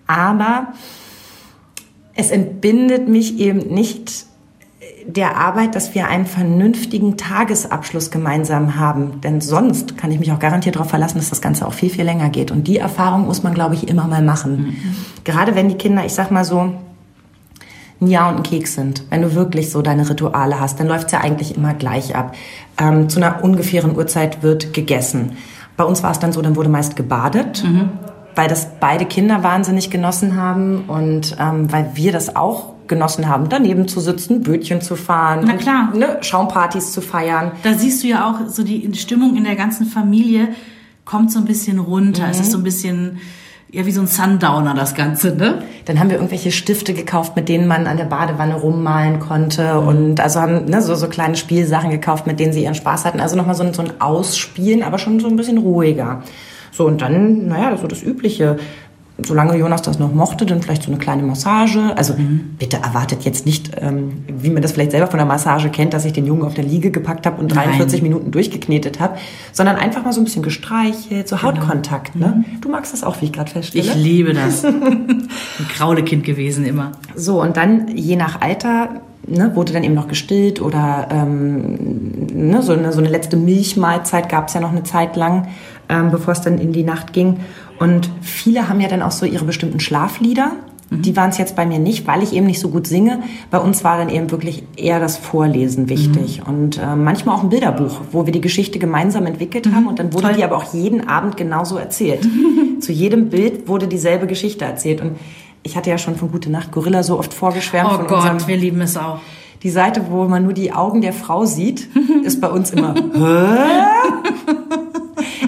Aber 0.07 0.67
es 2.13 2.31
entbindet 2.31 3.07
mich 3.07 3.39
eben 3.39 3.60
nicht 3.74 4.25
der 5.07 5.38
Arbeit, 5.38 5.75
dass 5.75 5.95
wir 5.95 6.07
einen 6.07 6.25
vernünftigen 6.25 7.17
Tagesabschluss 7.17 8.12
gemeinsam 8.12 8.79
haben. 8.79 9.21
Denn 9.21 9.41
sonst 9.41 9.97
kann 9.97 10.12
ich 10.12 10.19
mich 10.19 10.31
auch 10.31 10.39
garantiert 10.39 10.75
darauf 10.75 10.89
verlassen, 10.89 11.17
dass 11.17 11.29
das 11.29 11.41
Ganze 11.41 11.67
auch 11.67 11.74
viel, 11.74 11.89
viel 11.89 12.05
länger 12.05 12.29
geht. 12.29 12.51
Und 12.51 12.67
die 12.67 12.77
Erfahrung 12.77 13.25
muss 13.25 13.43
man, 13.43 13.53
glaube 13.53 13.75
ich, 13.75 13.88
immer 13.88 14.07
mal 14.07 14.21
machen. 14.21 14.57
Mhm. 14.57 14.75
Gerade 15.24 15.55
wenn 15.55 15.69
die 15.69 15.75
Kinder, 15.75 16.05
ich 16.05 16.13
sag 16.13 16.31
mal 16.31 16.45
so, 16.45 16.74
ein 18.01 18.07
Jahr 18.07 18.29
und 18.29 18.38
ein 18.38 18.43
Keks 18.43 18.75
sind, 18.75 19.03
wenn 19.09 19.21
du 19.21 19.35
wirklich 19.35 19.71
so 19.71 19.81
deine 19.81 20.09
Rituale 20.09 20.59
hast, 20.59 20.79
dann 20.79 20.88
läuft's 20.88 21.13
ja 21.13 21.21
eigentlich 21.21 21.55
immer 21.55 21.74
gleich 21.74 22.15
ab. 22.15 22.35
Ähm, 22.77 23.07
zu 23.07 23.19
einer 23.19 23.43
ungefähren 23.43 23.95
Uhrzeit 23.95 24.43
wird 24.43 24.74
gegessen. 24.74 25.38
Bei 25.77 25.85
uns 25.85 26.03
war 26.03 26.12
es 26.12 26.19
dann 26.19 26.33
so, 26.33 26.41
dann 26.41 26.55
wurde 26.55 26.69
meist 26.69 26.95
gebadet. 26.95 27.63
Mhm 27.63 27.89
weil 28.35 28.50
das 28.50 28.67
beide 28.79 29.05
Kinder 29.05 29.43
wahnsinnig 29.43 29.89
genossen 29.89 30.35
haben 30.35 30.83
und 30.88 31.38
ähm, 31.39 31.71
weil 31.71 31.91
wir 31.95 32.12
das 32.12 32.35
auch 32.35 32.75
genossen 32.88 33.27
haben, 33.27 33.50
daneben 33.50 33.88
zu 33.88 34.00
sitzen, 34.00 34.42
Bötchen 34.42 34.82
zu 34.82 34.96
fahren, 34.96 35.46
Na 35.46 35.56
klar. 35.58 35.89
Und, 35.94 36.00
ne, 36.00 36.18
Schaumpartys 36.22 36.92
zu 36.92 37.01
feiern. 37.01 37.51
Da 37.63 37.74
siehst 37.74 38.04
du 38.04 38.08
ja 38.08 38.30
auch 38.30 38.50
so 38.50 38.63
die 38.63 38.89
Stimmung 38.96 39.36
in 39.36 39.44
der 39.44 39.56
ganzen 39.56 39.86
Familie 39.86 40.50
kommt 41.06 41.32
so 41.32 41.39
ein 41.39 41.46
bisschen 41.46 41.80
runter. 41.80 42.25
Mhm. 42.25 42.32
Es 42.32 42.39
ist 42.39 42.51
so 42.51 42.58
ein 42.58 42.63
bisschen 42.63 43.20
ja 43.72 43.86
wie 43.86 43.92
so 43.92 44.01
ein 44.01 44.08
Sundowner 44.08 44.74
das 44.74 44.96
Ganze, 44.96 45.36
ne? 45.36 45.63
Dann 45.86 46.00
haben 46.00 46.10
wir 46.10 46.15
irgendwelche 46.15 46.51
Stifte 46.51 46.94
gekauft, 46.94 47.36
mit 47.36 47.50
denen 47.50 47.68
man 47.68 47.88
an 47.88 47.98
der 47.98 48.06
Badewanne 48.06 48.56
rummalen 48.56 49.20
konnte 49.20 49.82
mhm. 49.82 49.88
und 49.88 50.20
also 50.20 50.39
haben 50.39 50.65
ne, 50.65 50.82
so, 50.82 50.96
so 50.96 51.08
kleine 51.08 51.36
Spielsachen 51.36 51.89
gekauft, 51.89 52.25
mit 52.25 52.39
denen 52.39 52.54
sie 52.54 52.63
ihren 52.63 52.75
Spaß 52.75 53.06
hatten. 53.06 53.20
Also 53.20 53.36
nochmal 53.36 53.56
so, 53.56 53.72
so 53.74 53.82
ein 53.82 54.00
Ausspielen, 54.00 54.82
aber 54.82 54.98
schon 54.98 55.20
so 55.20 55.27
ein 55.27 55.36
bisschen 55.36 55.58
ruhiger. 55.58 56.24
So, 56.72 56.86
und 56.86 57.01
dann, 57.01 57.48
naja, 57.48 57.75
so 57.77 57.88
das 57.88 58.04
Übliche. 58.04 58.58
Solange 59.24 59.55
Jonas 59.55 59.81
das 59.81 59.98
noch 59.98 60.13
mochte, 60.13 60.45
dann 60.45 60.62
vielleicht 60.62 60.84
so 60.84 60.91
eine 60.91 60.98
kleine 60.98 61.24
Massage. 61.24 61.93
Also 61.95 62.15
mhm. 62.15 62.55
bitte 62.60 62.77
erwartet 62.77 63.24
jetzt 63.24 63.45
nicht, 63.45 63.72
ähm, 63.79 64.25
wie 64.27 64.50
man 64.50 64.62
das 64.62 64.74
vielleicht 64.74 64.91
selber 64.91 65.07
von 65.07 65.17
der 65.17 65.25
Massage 65.25 65.69
kennt, 65.69 65.93
dass 65.93 66.03
ich 66.03 66.12
den 66.12 66.25
Jungen 66.25 66.43
auf 66.43 66.53
der 66.53 66.65
Liege 66.65 66.91
gepackt 66.91 67.25
habe 67.25 67.39
und 67.39 67.48
43 67.48 68.01
Nein. 68.01 68.10
Minuten 68.10 68.31
durchgeknetet 68.31 69.00
habe, 69.00 69.17
sondern 69.53 69.77
einfach 69.77 70.03
mal 70.03 70.12
so 70.12 70.19
ein 70.19 70.25
bisschen 70.25 70.43
gestreichelt, 70.43 71.29
so 71.29 71.38
genau. 71.38 71.48
Hautkontakt. 71.48 72.15
Ne? 72.15 72.43
Mhm. 72.45 72.62
Du 72.62 72.69
magst 72.69 72.91
das 72.91 73.03
auch, 73.03 73.22
wie 73.22 73.25
ich 73.25 73.31
gerade 73.31 73.50
feststelle. 73.50 73.86
Ich 73.86 73.95
liebe 73.95 74.34
das. 74.34 74.65
ein 74.65 75.29
Kraulekind 75.75 76.25
gewesen 76.25 76.65
immer. 76.65 76.91
So, 77.15 77.41
und 77.41 77.55
dann 77.55 77.95
je 77.95 78.17
nach 78.17 78.41
Alter 78.41 79.01
ne, 79.27 79.55
wurde 79.55 79.74
dann 79.74 79.84
eben 79.84 79.93
noch 79.93 80.07
gestillt 80.07 80.62
oder 80.62 81.07
ähm, 81.12 82.27
ne, 82.34 82.62
so, 82.62 82.74
eine, 82.74 82.91
so 82.91 83.00
eine 83.00 83.10
letzte 83.10 83.38
Milchmahlzeit 83.38 84.29
gab 84.29 84.48
es 84.48 84.53
ja 84.53 84.62
noch 84.62 84.72
eine 84.72 84.84
Zeit 84.84 85.15
lang, 85.15 85.48
ähm, 85.89 86.12
bevor 86.12 86.34
es 86.34 86.42
dann 86.42 86.58
in 86.58 86.72
die 86.72 86.84
Nacht 86.84 87.13
ging. 87.13 87.39
Und 87.80 88.10
viele 88.22 88.70
haben 88.70 88.80
ja 88.80 88.88
dann 88.88 89.01
auch 89.01 89.12
so 89.12 89.25
ihre 89.25 89.46
bestimmten 89.46 89.80
Schlaflieder. 89.80 90.54
Mhm. 90.89 91.01
Die 91.01 91.15
waren 91.15 91.30
es 91.30 91.38
jetzt 91.38 91.56
bei 91.56 91.65
mir 91.65 91.80
nicht, 91.80 92.08
weil 92.08 92.24
ich 92.24 92.34
eben 92.34 92.46
nicht 92.46 92.60
so 92.60 92.70
gut 92.70 92.88
singe. 92.88 93.24
Bei 93.51 93.60
uns 93.60 93.84
war 93.84 93.98
dann 93.98 94.10
eben 94.10 94.32
wirklich 94.32 94.63
eher 94.75 95.00
das 95.00 95.18
Vorlesen 95.18 95.89
wichtig. 95.89 96.42
Mhm. 96.42 96.54
Und 96.54 96.77
äh, 96.77 96.96
manchmal 96.96 97.36
auch 97.36 97.44
ein 97.44 97.50
Bilderbuch, 97.50 98.01
wo 98.12 98.25
wir 98.25 98.34
die 98.34 98.42
Geschichte 98.42 98.80
gemeinsam 98.80 99.25
entwickelt 99.25 99.65
mhm. 99.65 99.75
haben. 99.75 99.88
Und 99.88 100.00
dann 100.00 100.13
wurde 100.13 100.27
Toll. 100.27 100.36
die 100.38 100.44
aber 100.44 100.58
auch 100.58 100.74
jeden 100.74 101.08
Abend 101.08 101.38
genauso 101.38 101.77
erzählt. 101.77 102.27
Zu 102.80 102.92
jedem 102.92 103.30
Bild 103.30 103.68
wurde 103.68 103.88
dieselbe 103.88 104.27
Geschichte 104.27 104.65
erzählt. 104.65 105.01
Und 105.01 105.18
ich 105.63 105.75
hatte 105.75 105.89
ja 105.89 105.98
schon 105.98 106.15
von 106.15 106.32
Gute 106.32 106.51
Nacht 106.51 106.72
Gorilla 106.72 107.04
so 107.04 107.18
oft 107.18 107.34
vorgeschwärmt. 107.34 107.92
Oh 107.92 108.04
Gott, 108.08 108.48
wir 108.48 108.58
lieben 108.58 108.82
es 108.82 108.98
auch. 108.98 109.20
Die 109.63 109.72
Seite, 109.72 110.04
wo 110.12 110.25
man 110.25 110.44
nur 110.44 110.54
die 110.54 110.74
Augen 110.74 111.01
der 111.01 111.12
Frau 111.12 111.46
sieht, 111.46 111.89
ist 112.24 112.39
bei 112.39 112.50
uns 112.50 112.70
immer. 112.70 112.94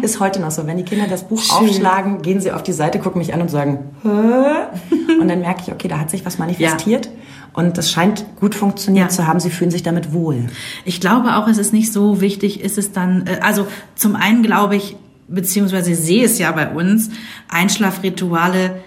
Ist 0.08 0.22
heute 0.22 0.40
noch 0.40 0.52
so. 0.52 0.66
Wenn 0.66 0.78
die 0.78 0.86
Kinder 0.86 1.06
das 1.10 1.26
Buch 1.28 1.42
Schön. 1.42 1.68
aufschlagen, 1.68 2.22
gehen 2.22 2.40
sie 2.40 2.54
auf 2.54 2.64
die 2.64 2.72
Seite, 2.72 2.98
gucken 2.98 3.20
mich 3.20 3.34
an 3.34 3.42
und 3.42 3.52
sagen, 3.52 3.90
Hä? 4.04 5.18
und 5.20 5.28
dann 5.28 5.42
merke 5.42 5.64
ich, 5.66 5.74
okay, 5.74 5.90
da 5.90 6.00
hat 6.00 6.10
sich 6.10 6.26
was 6.26 6.38
manifestiert. 6.38 7.08
Ja. 7.08 7.12
Und 7.52 7.78
das 7.78 7.92
scheint 7.92 8.26
gut 8.40 8.56
funktioniert 8.56 9.10
ja. 9.10 9.10
zu 9.10 9.28
haben. 9.28 9.42
Sie 9.42 9.50
fühlen 9.50 9.70
sich 9.70 9.84
damit 9.84 10.14
wohl. 10.14 10.46
Ich 10.86 11.02
glaube 11.02 11.36
auch, 11.36 11.50
es 11.50 11.58
ist 11.58 11.74
nicht 11.74 11.92
so 11.92 12.22
wichtig, 12.22 12.62
ist 12.62 12.78
es 12.78 12.94
dann, 12.94 13.28
äh, 13.28 13.40
also 13.42 13.68
zum 13.96 14.16
einen 14.16 14.44
glaube 14.44 14.78
ich, 14.78 14.96
beziehungsweise 15.28 15.94
sehe 15.94 16.24
es 16.24 16.40
ja 16.40 16.50
bei 16.54 16.70
uns, 16.70 17.10
Einschlafrituale 17.50 18.82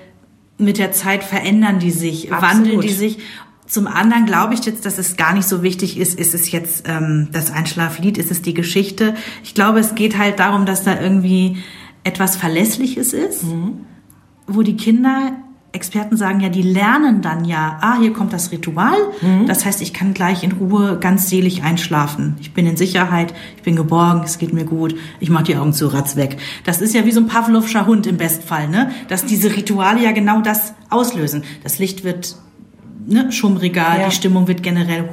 mit 0.56 0.78
der 0.78 0.92
Zeit 0.92 1.22
verändern 1.22 1.80
die 1.80 1.90
sich, 1.90 2.32
Absolut. 2.32 2.54
wandeln 2.54 2.80
die 2.80 2.92
sich. 2.94 3.18
Zum 3.70 3.86
anderen 3.86 4.26
glaube 4.26 4.54
ich 4.54 4.64
jetzt, 4.64 4.84
dass 4.84 4.98
es 4.98 5.16
gar 5.16 5.32
nicht 5.32 5.46
so 5.46 5.62
wichtig 5.62 5.96
ist, 5.96 6.18
ist 6.18 6.34
es 6.34 6.50
jetzt 6.50 6.88
ähm, 6.88 7.28
das 7.30 7.52
Einschlaflied, 7.52 8.18
ist 8.18 8.32
es 8.32 8.42
die 8.42 8.52
Geschichte. 8.52 9.14
Ich 9.45 9.54
glaube, 9.54 9.78
es 9.78 9.95
geht 9.95 10.18
halt 10.18 10.40
darum, 10.40 10.66
dass 10.66 10.82
da 10.82 11.00
irgendwie 11.00 11.58
etwas 12.02 12.34
Verlässliches 12.34 13.12
ist, 13.12 13.45
mhm. 13.45 13.84
wo 14.49 14.62
die 14.62 14.76
Kinder 14.76 15.36
Experten 15.73 16.16
sagen 16.16 16.40
ja, 16.40 16.49
die 16.49 16.62
lernen 16.62 17.23
dann 17.23 17.45
ja, 17.45 17.78
ah, 17.80 17.97
hier 18.00 18.12
kommt 18.12 18.32
das 18.32 18.50
Ritual. 18.50 18.97
Mhm. 19.21 19.47
Das 19.47 19.64
heißt, 19.64 19.80
ich 19.82 19.92
kann 19.92 20.14
gleich 20.14 20.42
in 20.42 20.50
Ruhe 20.50 20.99
ganz 20.99 21.30
selig 21.30 21.62
einschlafen. 21.62 22.36
Ich 22.40 22.52
bin 22.52 22.66
in 22.66 22.76
Sicherheit, 22.76 23.32
ich 23.56 23.62
bin 23.62 23.76
geborgen, 23.76 24.23
es 24.25 24.38
geht 24.38 24.52
mir 24.52 24.64
gut, 24.64 24.97
ich 25.21 25.30
mache 25.30 25.45
die 25.45 25.54
Augen 25.56 25.73
zu, 25.73 25.86
ratz 25.86 26.16
weg. 26.16 26.38
Das 26.64 26.80
ist 26.80 26.92
ja 26.92 27.06
wie 27.06 27.12
so 27.12 27.21
ein 27.21 27.28
Pavlovscher 27.28 27.86
Hund 27.86 28.08
im 28.08 28.16
Bestfall, 28.16 28.68
ne? 28.68 28.90
Dass 29.06 29.26
diese 29.26 29.54
Rituale 29.54 30.02
ja 30.02 30.10
genau 30.10 30.40
das 30.40 30.75
auslösen. 30.88 31.45
Das 31.62 31.78
Licht 31.78 32.02
wird 32.02 32.34
ne, 33.10 33.32
schummriger, 33.32 33.99
ja. 33.99 34.06
die 34.08 34.14
Stimmung 34.14 34.49
wird 34.49 34.62
generell 34.62 35.08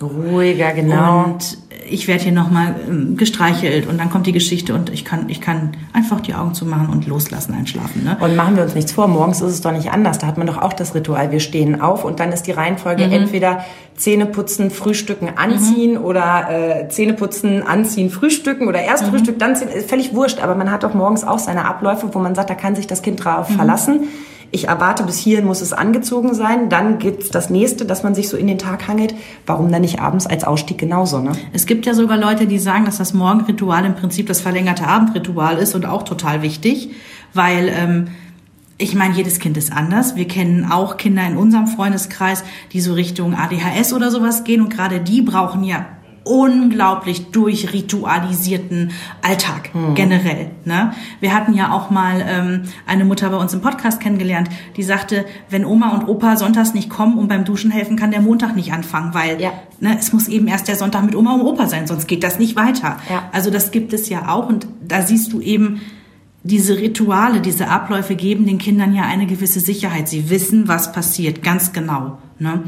ruhiger, 0.00 0.72
genau. 0.72 1.24
Und 1.24 1.58
ich 1.90 2.06
werde 2.06 2.24
hier 2.24 2.32
nochmal 2.32 2.74
ähm, 2.86 3.16
gestreichelt 3.16 3.88
und 3.88 3.98
dann 3.98 4.10
kommt 4.10 4.26
die 4.26 4.32
Geschichte 4.32 4.74
und 4.74 4.90
ich 4.90 5.04
kann, 5.04 5.28
ich 5.28 5.40
kann 5.40 5.72
einfach 5.92 6.20
die 6.20 6.34
Augen 6.34 6.54
zumachen 6.54 6.88
und 6.88 7.06
loslassen, 7.06 7.54
einschlafen. 7.54 8.04
Ne? 8.04 8.16
Und 8.20 8.36
machen 8.36 8.56
wir 8.56 8.62
uns 8.62 8.74
nichts 8.74 8.92
vor, 8.92 9.08
morgens 9.08 9.40
ist 9.40 9.52
es 9.52 9.60
doch 9.60 9.72
nicht 9.72 9.90
anders. 9.90 10.18
Da 10.18 10.26
hat 10.26 10.38
man 10.38 10.46
doch 10.46 10.58
auch 10.58 10.72
das 10.72 10.94
Ritual, 10.94 11.32
wir 11.32 11.40
stehen 11.40 11.80
auf 11.80 12.04
und 12.04 12.20
dann 12.20 12.30
ist 12.30 12.42
die 12.42 12.52
Reihenfolge 12.52 13.06
mhm. 13.06 13.12
entweder 13.12 13.64
Zähne 13.96 14.26
putzen, 14.26 14.70
frühstücken, 14.70 15.30
anziehen 15.36 15.92
mhm. 15.92 16.04
oder 16.04 16.48
äh, 16.50 16.88
Zähne 16.88 17.14
putzen, 17.14 17.62
anziehen, 17.62 18.10
frühstücken 18.10 18.68
oder 18.68 18.82
erst 18.82 19.06
mhm. 19.06 19.10
Frühstück, 19.10 19.38
dann 19.38 19.56
ziehen. 19.56 19.68
Völlig 19.86 20.14
wurscht, 20.14 20.40
aber 20.40 20.54
man 20.54 20.70
hat 20.70 20.84
doch 20.84 20.94
morgens 20.94 21.24
auch 21.24 21.38
seine 21.38 21.64
Abläufe, 21.64 22.10
wo 22.12 22.18
man 22.18 22.34
sagt, 22.34 22.50
da 22.50 22.54
kann 22.54 22.76
sich 22.76 22.86
das 22.86 23.02
Kind 23.02 23.24
drauf 23.24 23.48
mhm. 23.48 23.54
verlassen 23.54 24.00
ich 24.50 24.68
erwarte, 24.68 25.02
bis 25.02 25.18
hierhin 25.18 25.44
muss 25.44 25.60
es 25.60 25.72
angezogen 25.72 26.34
sein. 26.34 26.70
Dann 26.70 26.98
gibt's 26.98 27.30
das 27.30 27.50
nächste, 27.50 27.84
dass 27.84 28.02
man 28.02 28.14
sich 28.14 28.28
so 28.28 28.36
in 28.36 28.46
den 28.46 28.58
Tag 28.58 28.88
hangelt. 28.88 29.14
Warum 29.46 29.70
dann 29.70 29.82
nicht 29.82 30.00
abends 30.00 30.26
als 30.26 30.44
Ausstieg 30.44 30.78
genauso? 30.78 31.20
Ne? 31.20 31.32
Es 31.52 31.66
gibt 31.66 31.84
ja 31.84 31.92
sogar 31.92 32.16
Leute, 32.16 32.46
die 32.46 32.58
sagen, 32.58 32.86
dass 32.86 32.96
das 32.96 33.12
Morgenritual 33.12 33.84
im 33.84 33.94
Prinzip 33.94 34.26
das 34.26 34.40
verlängerte 34.40 34.86
Abendritual 34.86 35.58
ist 35.58 35.74
und 35.74 35.84
auch 35.84 36.02
total 36.02 36.42
wichtig, 36.42 36.90
weil 37.34 37.68
ähm, 37.68 38.08
ich 38.78 38.94
meine, 38.94 39.14
jedes 39.14 39.38
Kind 39.38 39.56
ist 39.56 39.72
anders. 39.72 40.16
Wir 40.16 40.26
kennen 40.26 40.70
auch 40.70 40.96
Kinder 40.96 41.26
in 41.26 41.36
unserem 41.36 41.66
Freundeskreis, 41.66 42.44
die 42.72 42.80
so 42.80 42.94
Richtung 42.94 43.34
ADHS 43.34 43.92
oder 43.92 44.10
sowas 44.10 44.44
gehen 44.44 44.62
und 44.62 44.70
gerade 44.70 45.00
die 45.00 45.20
brauchen 45.20 45.64
ja 45.64 45.84
unglaublich 46.28 47.30
durchritualisierten 47.30 48.92
Alltag 49.22 49.74
mhm. 49.74 49.94
generell. 49.94 50.50
Ne? 50.64 50.92
Wir 51.20 51.34
hatten 51.34 51.54
ja 51.54 51.72
auch 51.72 51.90
mal 51.90 52.22
ähm, 52.26 52.62
eine 52.86 53.04
Mutter 53.04 53.30
bei 53.30 53.36
uns 53.36 53.54
im 53.54 53.62
Podcast 53.62 54.00
kennengelernt, 54.00 54.50
die 54.76 54.82
sagte, 54.82 55.24
wenn 55.48 55.64
Oma 55.64 55.90
und 55.90 56.06
Opa 56.06 56.36
sonntags 56.36 56.74
nicht 56.74 56.90
kommen 56.90 57.18
und 57.18 57.28
beim 57.28 57.44
Duschen 57.44 57.70
helfen, 57.70 57.96
kann 57.96 58.10
der 58.10 58.20
Montag 58.20 58.54
nicht 58.54 58.72
anfangen, 58.72 59.14
weil 59.14 59.40
ja. 59.40 59.52
ne, 59.80 59.96
es 59.98 60.12
muss 60.12 60.28
eben 60.28 60.46
erst 60.48 60.68
der 60.68 60.76
Sonntag 60.76 61.04
mit 61.04 61.16
Oma 61.16 61.34
und 61.34 61.40
Opa 61.40 61.66
sein, 61.66 61.86
sonst 61.86 62.06
geht 62.06 62.22
das 62.22 62.38
nicht 62.38 62.56
weiter. 62.56 62.98
Ja. 63.10 63.30
Also 63.32 63.50
das 63.50 63.70
gibt 63.70 63.92
es 63.92 64.08
ja 64.08 64.28
auch 64.28 64.48
und 64.48 64.66
da 64.86 65.02
siehst 65.02 65.32
du 65.32 65.40
eben, 65.40 65.80
diese 66.44 66.78
Rituale, 66.78 67.40
diese 67.40 67.68
Abläufe 67.68 68.14
geben 68.14 68.46
den 68.46 68.58
Kindern 68.58 68.94
ja 68.94 69.02
eine 69.02 69.26
gewisse 69.26 69.60
Sicherheit. 69.60 70.08
Sie 70.08 70.30
wissen, 70.30 70.68
was 70.68 70.92
passiert, 70.92 71.42
ganz 71.42 71.72
genau. 71.72 72.18
Ne? 72.38 72.62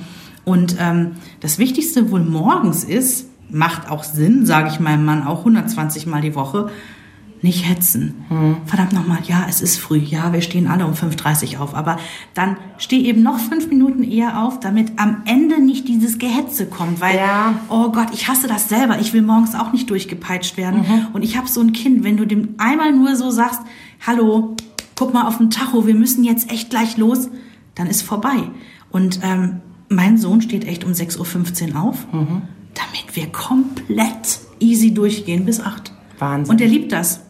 Und 0.45 0.77
ähm, 0.81 1.13
das 1.41 1.59
Wichtigste 1.59 2.11
wohl 2.11 2.25
morgens 2.25 2.85
ist, 2.85 3.30
macht 3.53 3.91
auch 3.91 4.05
Sinn, 4.05 4.47
sage 4.47 4.69
ich 4.69 4.81
meinem 4.81 5.05
Mann 5.05 5.27
auch 5.27 5.41
120 5.41 6.07
Mal 6.07 6.21
die 6.21 6.35
Woche. 6.35 6.71
Nicht 7.43 7.67
hetzen. 7.67 8.27
Hm. 8.29 8.57
Verdammt 8.67 8.93
nochmal, 8.93 9.21
ja, 9.27 9.47
es 9.49 9.63
ist 9.63 9.79
früh, 9.79 9.97
ja, 9.97 10.35
wir 10.35 10.43
stehen 10.43 10.67
alle 10.67 10.85
um 10.85 10.93
5.30 10.93 11.55
Uhr 11.55 11.63
auf, 11.63 11.75
aber 11.75 11.99
dann 12.35 12.59
steh 12.77 13.01
eben 13.01 13.23
noch 13.23 13.39
fünf 13.39 13.69
Minuten 13.69 14.03
eher 14.03 14.43
auf, 14.43 14.61
damit 14.61 14.93
am 14.99 15.23
Ende 15.25 15.59
nicht 15.59 15.89
dieses 15.89 16.19
Gehetze 16.19 16.67
kommt, 16.67 17.01
weil, 17.01 17.17
ja. 17.17 17.55
oh 17.71 17.93
Gott, 17.93 18.09
ich 18.13 18.29
hasse 18.29 18.47
das 18.47 18.69
selber, 18.69 19.01
ich 19.01 19.15
will 19.15 19.23
morgens 19.23 19.55
auch 19.55 19.73
nicht 19.73 19.89
durchgepeitscht 19.89 20.59
werden 20.59 20.81
mhm. 20.81 21.07
und 21.15 21.23
ich 21.23 21.39
habe 21.39 21.49
so 21.49 21.63
ein 21.63 21.73
Kind, 21.73 22.05
wenn 22.05 22.19
du 22.19 22.27
dem 22.27 22.57
einmal 22.59 22.93
nur 22.93 23.17
so 23.17 23.31
sagst, 23.31 23.63
hallo, 24.07 24.55
guck 24.95 25.15
mal 25.15 25.27
auf 25.27 25.39
den 25.39 25.49
Tacho, 25.49 25.87
wir 25.87 25.95
müssen 25.95 26.25
jetzt 26.25 26.53
echt 26.53 26.69
gleich 26.69 26.99
los, 26.99 27.31
dann 27.75 27.87
ist 27.87 28.03
vorbei. 28.03 28.51
Und 28.91 29.21
ähm, 29.23 29.63
mein 29.89 30.19
Sohn 30.19 30.43
steht 30.43 30.67
echt 30.67 30.85
um 30.85 30.93
6.15 30.93 31.73
Uhr 31.73 31.81
auf. 31.81 32.07
Mhm 32.13 32.43
damit 32.87 33.17
wir 33.17 33.27
komplett 33.33 34.41
easy 34.59 34.93
durchgehen 34.93 35.45
bis 35.45 35.61
acht. 35.61 35.93
Wahnsinn. 36.19 36.51
Und 36.53 36.61
der 36.61 36.69
liebt 36.69 36.93
das. 36.93 37.21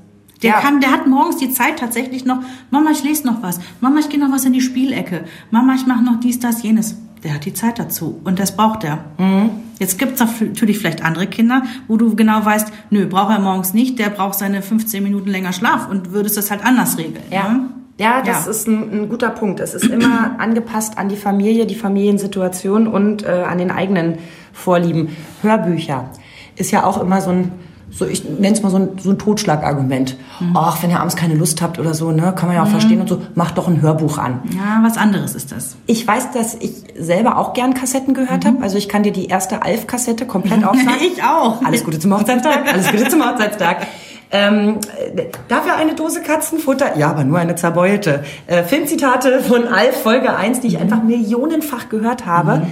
Der 0.42 0.50
ja. 0.52 0.60
kann, 0.60 0.80
der 0.80 0.90
hat 0.90 1.06
morgens 1.06 1.36
die 1.36 1.50
Zeit 1.50 1.78
tatsächlich 1.78 2.24
noch, 2.24 2.38
Mama, 2.70 2.90
ich 2.92 3.02
lese 3.04 3.26
noch 3.26 3.42
was. 3.42 3.60
Mama, 3.80 4.00
ich 4.00 4.08
gehe 4.08 4.18
noch 4.18 4.32
was 4.32 4.44
in 4.44 4.52
die 4.54 4.60
Spielecke. 4.62 5.24
Mama, 5.50 5.74
ich 5.74 5.86
mache 5.86 6.02
noch 6.02 6.18
dies, 6.20 6.38
das, 6.38 6.62
jenes. 6.62 6.96
Der 7.22 7.34
hat 7.34 7.44
die 7.44 7.52
Zeit 7.52 7.78
dazu 7.78 8.18
und 8.24 8.38
das 8.38 8.56
braucht 8.56 8.82
er. 8.84 9.04
Mhm. 9.18 9.50
Jetzt 9.78 9.98
gibt's 9.98 10.20
natürlich 10.20 10.78
vielleicht 10.78 11.04
andere 11.04 11.26
Kinder, 11.26 11.62
wo 11.88 11.98
du 11.98 12.14
genau 12.16 12.42
weißt, 12.44 12.72
nö, 12.88 13.06
braucht 13.06 13.30
er 13.32 13.40
morgens 13.40 13.74
nicht, 13.74 13.98
der 13.98 14.08
braucht 14.08 14.38
seine 14.38 14.62
15 14.62 15.02
Minuten 15.02 15.28
länger 15.28 15.52
Schlaf 15.52 15.88
und 15.90 16.12
würdest 16.12 16.38
das 16.38 16.50
halt 16.50 16.64
anders 16.64 16.96
regeln. 16.96 17.24
Ja. 17.30 17.48
Ne? 17.48 17.68
Ja, 17.98 18.22
das 18.22 18.46
Ja. 18.46 18.50
ist 18.50 18.66
ein, 18.66 18.90
ein 19.02 19.08
guter 19.10 19.28
Punkt. 19.28 19.60
Es 19.60 19.74
ist 19.74 19.84
immer 19.84 20.34
angepasst 20.38 20.96
an 20.96 21.10
die 21.10 21.16
Familie, 21.16 21.66
die 21.66 21.74
Familiensituation 21.74 22.86
und 22.86 23.24
äh, 23.24 23.44
an 23.46 23.58
den 23.58 23.70
eigenen 23.70 24.16
Vorlieben. 24.52 25.16
Hörbücher 25.42 26.10
ist 26.56 26.70
ja 26.70 26.84
auch 26.84 27.00
immer 27.00 27.20
so 27.20 27.30
ein, 27.30 27.52
so 27.90 28.06
ich 28.06 28.24
nenne 28.24 28.54
es 28.54 28.62
mal 28.62 28.70
so 28.70 28.76
ein, 28.76 28.88
so 29.00 29.10
ein 29.10 29.18
Totschlagargument. 29.18 30.16
Ach, 30.54 30.82
wenn 30.82 30.90
ihr 30.90 31.00
abends 31.00 31.16
keine 31.16 31.34
Lust 31.34 31.60
habt 31.62 31.78
oder 31.78 31.94
so, 31.94 32.12
ne, 32.12 32.32
kann 32.36 32.48
man 32.48 32.56
ja 32.56 32.62
auch 32.62 32.68
verstehen 32.68 33.00
und 33.00 33.08
so, 33.08 33.20
macht 33.34 33.58
doch 33.58 33.66
ein 33.66 33.80
Hörbuch 33.82 34.18
an. 34.18 34.40
Ja, 34.54 34.80
was 34.82 34.96
anderes 34.96 35.34
ist 35.34 35.52
das. 35.52 35.76
Ich 35.86 36.06
weiß, 36.06 36.32
dass 36.32 36.54
ich 36.54 36.84
selber 36.98 37.38
auch 37.38 37.52
gern 37.52 37.74
Kassetten 37.74 38.14
gehört 38.14 38.44
habe. 38.44 38.62
Also 38.62 38.78
ich 38.78 38.88
kann 38.88 39.02
dir 39.02 39.12
die 39.12 39.26
erste 39.26 39.62
Alf-Kassette 39.62 40.26
komplett 40.26 40.64
aufsagen. 40.64 40.90
Ich 41.00 41.22
auch. 41.22 41.62
Alles 41.64 41.84
Gute 41.84 41.98
zum 41.98 42.14
Hochzeitstag. 42.14 42.72
Alles 42.72 42.90
Gute 42.90 43.08
zum 43.08 43.24
Hochzeitstag. 43.24 43.86
Ähm, 44.32 44.78
äh, 45.16 45.24
dafür 45.48 45.74
eine 45.74 45.94
Dose 45.94 46.22
Katzenfutter? 46.22 46.96
Ja, 46.96 47.10
aber 47.10 47.24
nur 47.24 47.38
eine 47.38 47.56
zerbeulte. 47.56 48.22
Äh, 48.46 48.62
Filmzitate 48.62 49.40
von 49.40 49.66
Alf, 49.66 50.02
Folge 50.02 50.36
1, 50.36 50.60
die 50.60 50.68
ich 50.68 50.78
einfach 50.78 51.02
millionenfach 51.02 51.88
gehört 51.88 52.26
habe. 52.26 52.62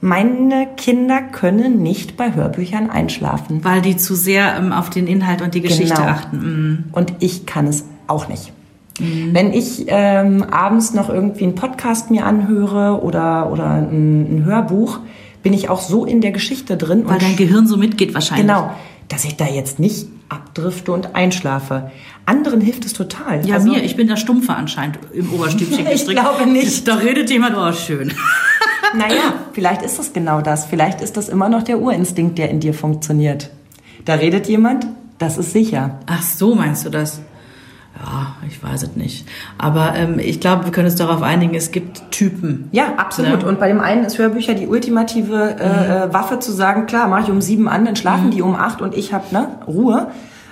Meine 0.00 0.68
Kinder 0.76 1.22
können 1.22 1.82
nicht 1.82 2.16
bei 2.16 2.34
Hörbüchern 2.34 2.90
einschlafen. 2.90 3.64
Weil 3.64 3.80
die 3.82 3.96
zu 3.96 4.14
sehr 4.14 4.56
ähm, 4.56 4.72
auf 4.72 4.90
den 4.90 5.06
Inhalt 5.06 5.40
und 5.42 5.54
die 5.54 5.62
Geschichte 5.62 5.94
Genau. 5.96 6.08
achten. 6.08 6.36
Mm. 6.36 6.84
Und 6.92 7.14
ich 7.20 7.46
kann 7.46 7.66
es 7.66 7.84
auch 8.06 8.28
nicht. 8.28 8.52
Wenn 8.98 9.52
ich 9.52 9.84
ähm, 9.88 10.42
abends 10.42 10.94
noch 10.94 11.10
irgendwie 11.10 11.44
einen 11.44 11.54
Podcast 11.54 12.10
mir 12.10 12.24
anhöre 12.24 13.02
oder, 13.02 13.52
oder 13.52 13.72
ein, 13.72 14.38
ein 14.38 14.44
Hörbuch, 14.46 15.00
bin 15.42 15.52
ich 15.52 15.68
auch 15.68 15.82
so 15.82 16.06
in 16.06 16.22
der 16.22 16.30
Geschichte 16.30 16.78
drin. 16.78 17.02
Weil 17.04 17.18
dein 17.18 17.36
Gehirn 17.36 17.66
so 17.66 17.76
mitgeht 17.76 18.14
wahrscheinlich. 18.14 18.46
Genau, 18.46 18.70
dass 19.08 19.26
ich 19.26 19.36
da 19.36 19.46
jetzt 19.46 19.78
nicht 19.78 20.06
abdrifte 20.30 20.92
und 20.92 21.14
einschlafe. 21.14 21.90
Anderen 22.24 22.62
hilft 22.62 22.86
es 22.86 22.94
total. 22.94 23.46
Ja, 23.46 23.56
Also, 23.56 23.68
mir, 23.70 23.82
ich 23.84 23.96
bin 23.96 24.08
der 24.08 24.16
Stumpfe 24.16 24.54
anscheinend 24.54 24.98
im 25.12 25.30
Oberstübchen 25.30 25.80
Ich 25.86 25.92
gestrickt. 26.06 26.18
glaube 26.20 26.46
nicht. 26.50 26.88
Da 26.88 26.94
redet 26.94 27.28
jemand, 27.30 27.54
oh, 27.56 27.72
schön. 27.72 28.12
Naja, 28.94 29.34
vielleicht 29.52 29.82
ist 29.82 29.98
das 29.98 30.12
genau 30.12 30.40
das. 30.40 30.66
Vielleicht 30.66 31.00
ist 31.00 31.16
das 31.16 31.28
immer 31.28 31.48
noch 31.48 31.62
der 31.62 31.80
Urinstinkt, 31.80 32.38
der 32.38 32.50
in 32.50 32.60
dir 32.60 32.74
funktioniert. 32.74 33.50
Da 34.04 34.14
redet 34.14 34.46
jemand, 34.46 34.86
das 35.18 35.38
ist 35.38 35.52
sicher. 35.52 35.98
Ach 36.06 36.22
so, 36.22 36.54
meinst 36.54 36.84
du 36.84 36.90
das? 36.90 37.20
Ja, 37.98 38.36
ich 38.46 38.62
weiß 38.62 38.82
es 38.82 38.96
nicht. 38.96 39.26
Aber 39.56 39.94
ähm, 39.94 40.18
ich 40.18 40.40
glaube, 40.40 40.66
wir 40.66 40.72
können 40.72 40.86
uns 40.86 40.96
darauf 40.96 41.22
einigen, 41.22 41.54
es 41.54 41.70
gibt 41.70 42.10
Typen. 42.10 42.68
Ja, 42.72 42.94
absolut. 42.98 43.42
Ja. 43.42 43.48
Und 43.48 43.58
bei 43.58 43.68
dem 43.68 43.80
einen 43.80 44.04
ist 44.04 44.18
Hörbücher 44.18 44.54
die 44.54 44.66
ultimative 44.66 45.56
äh, 45.58 46.04
äh, 46.04 46.12
Waffe 46.12 46.38
zu 46.38 46.52
sagen, 46.52 46.86
klar, 46.86 47.08
mache 47.08 47.22
ich 47.22 47.30
um 47.30 47.40
sieben 47.40 47.68
an, 47.68 47.86
dann 47.86 47.96
schlafen 47.96 48.30
die 48.30 48.42
um 48.42 48.54
acht 48.54 48.82
und 48.82 48.94
ich 48.94 49.14
habe 49.14 49.24
ne, 49.32 49.48
Ruhe. 49.66 50.08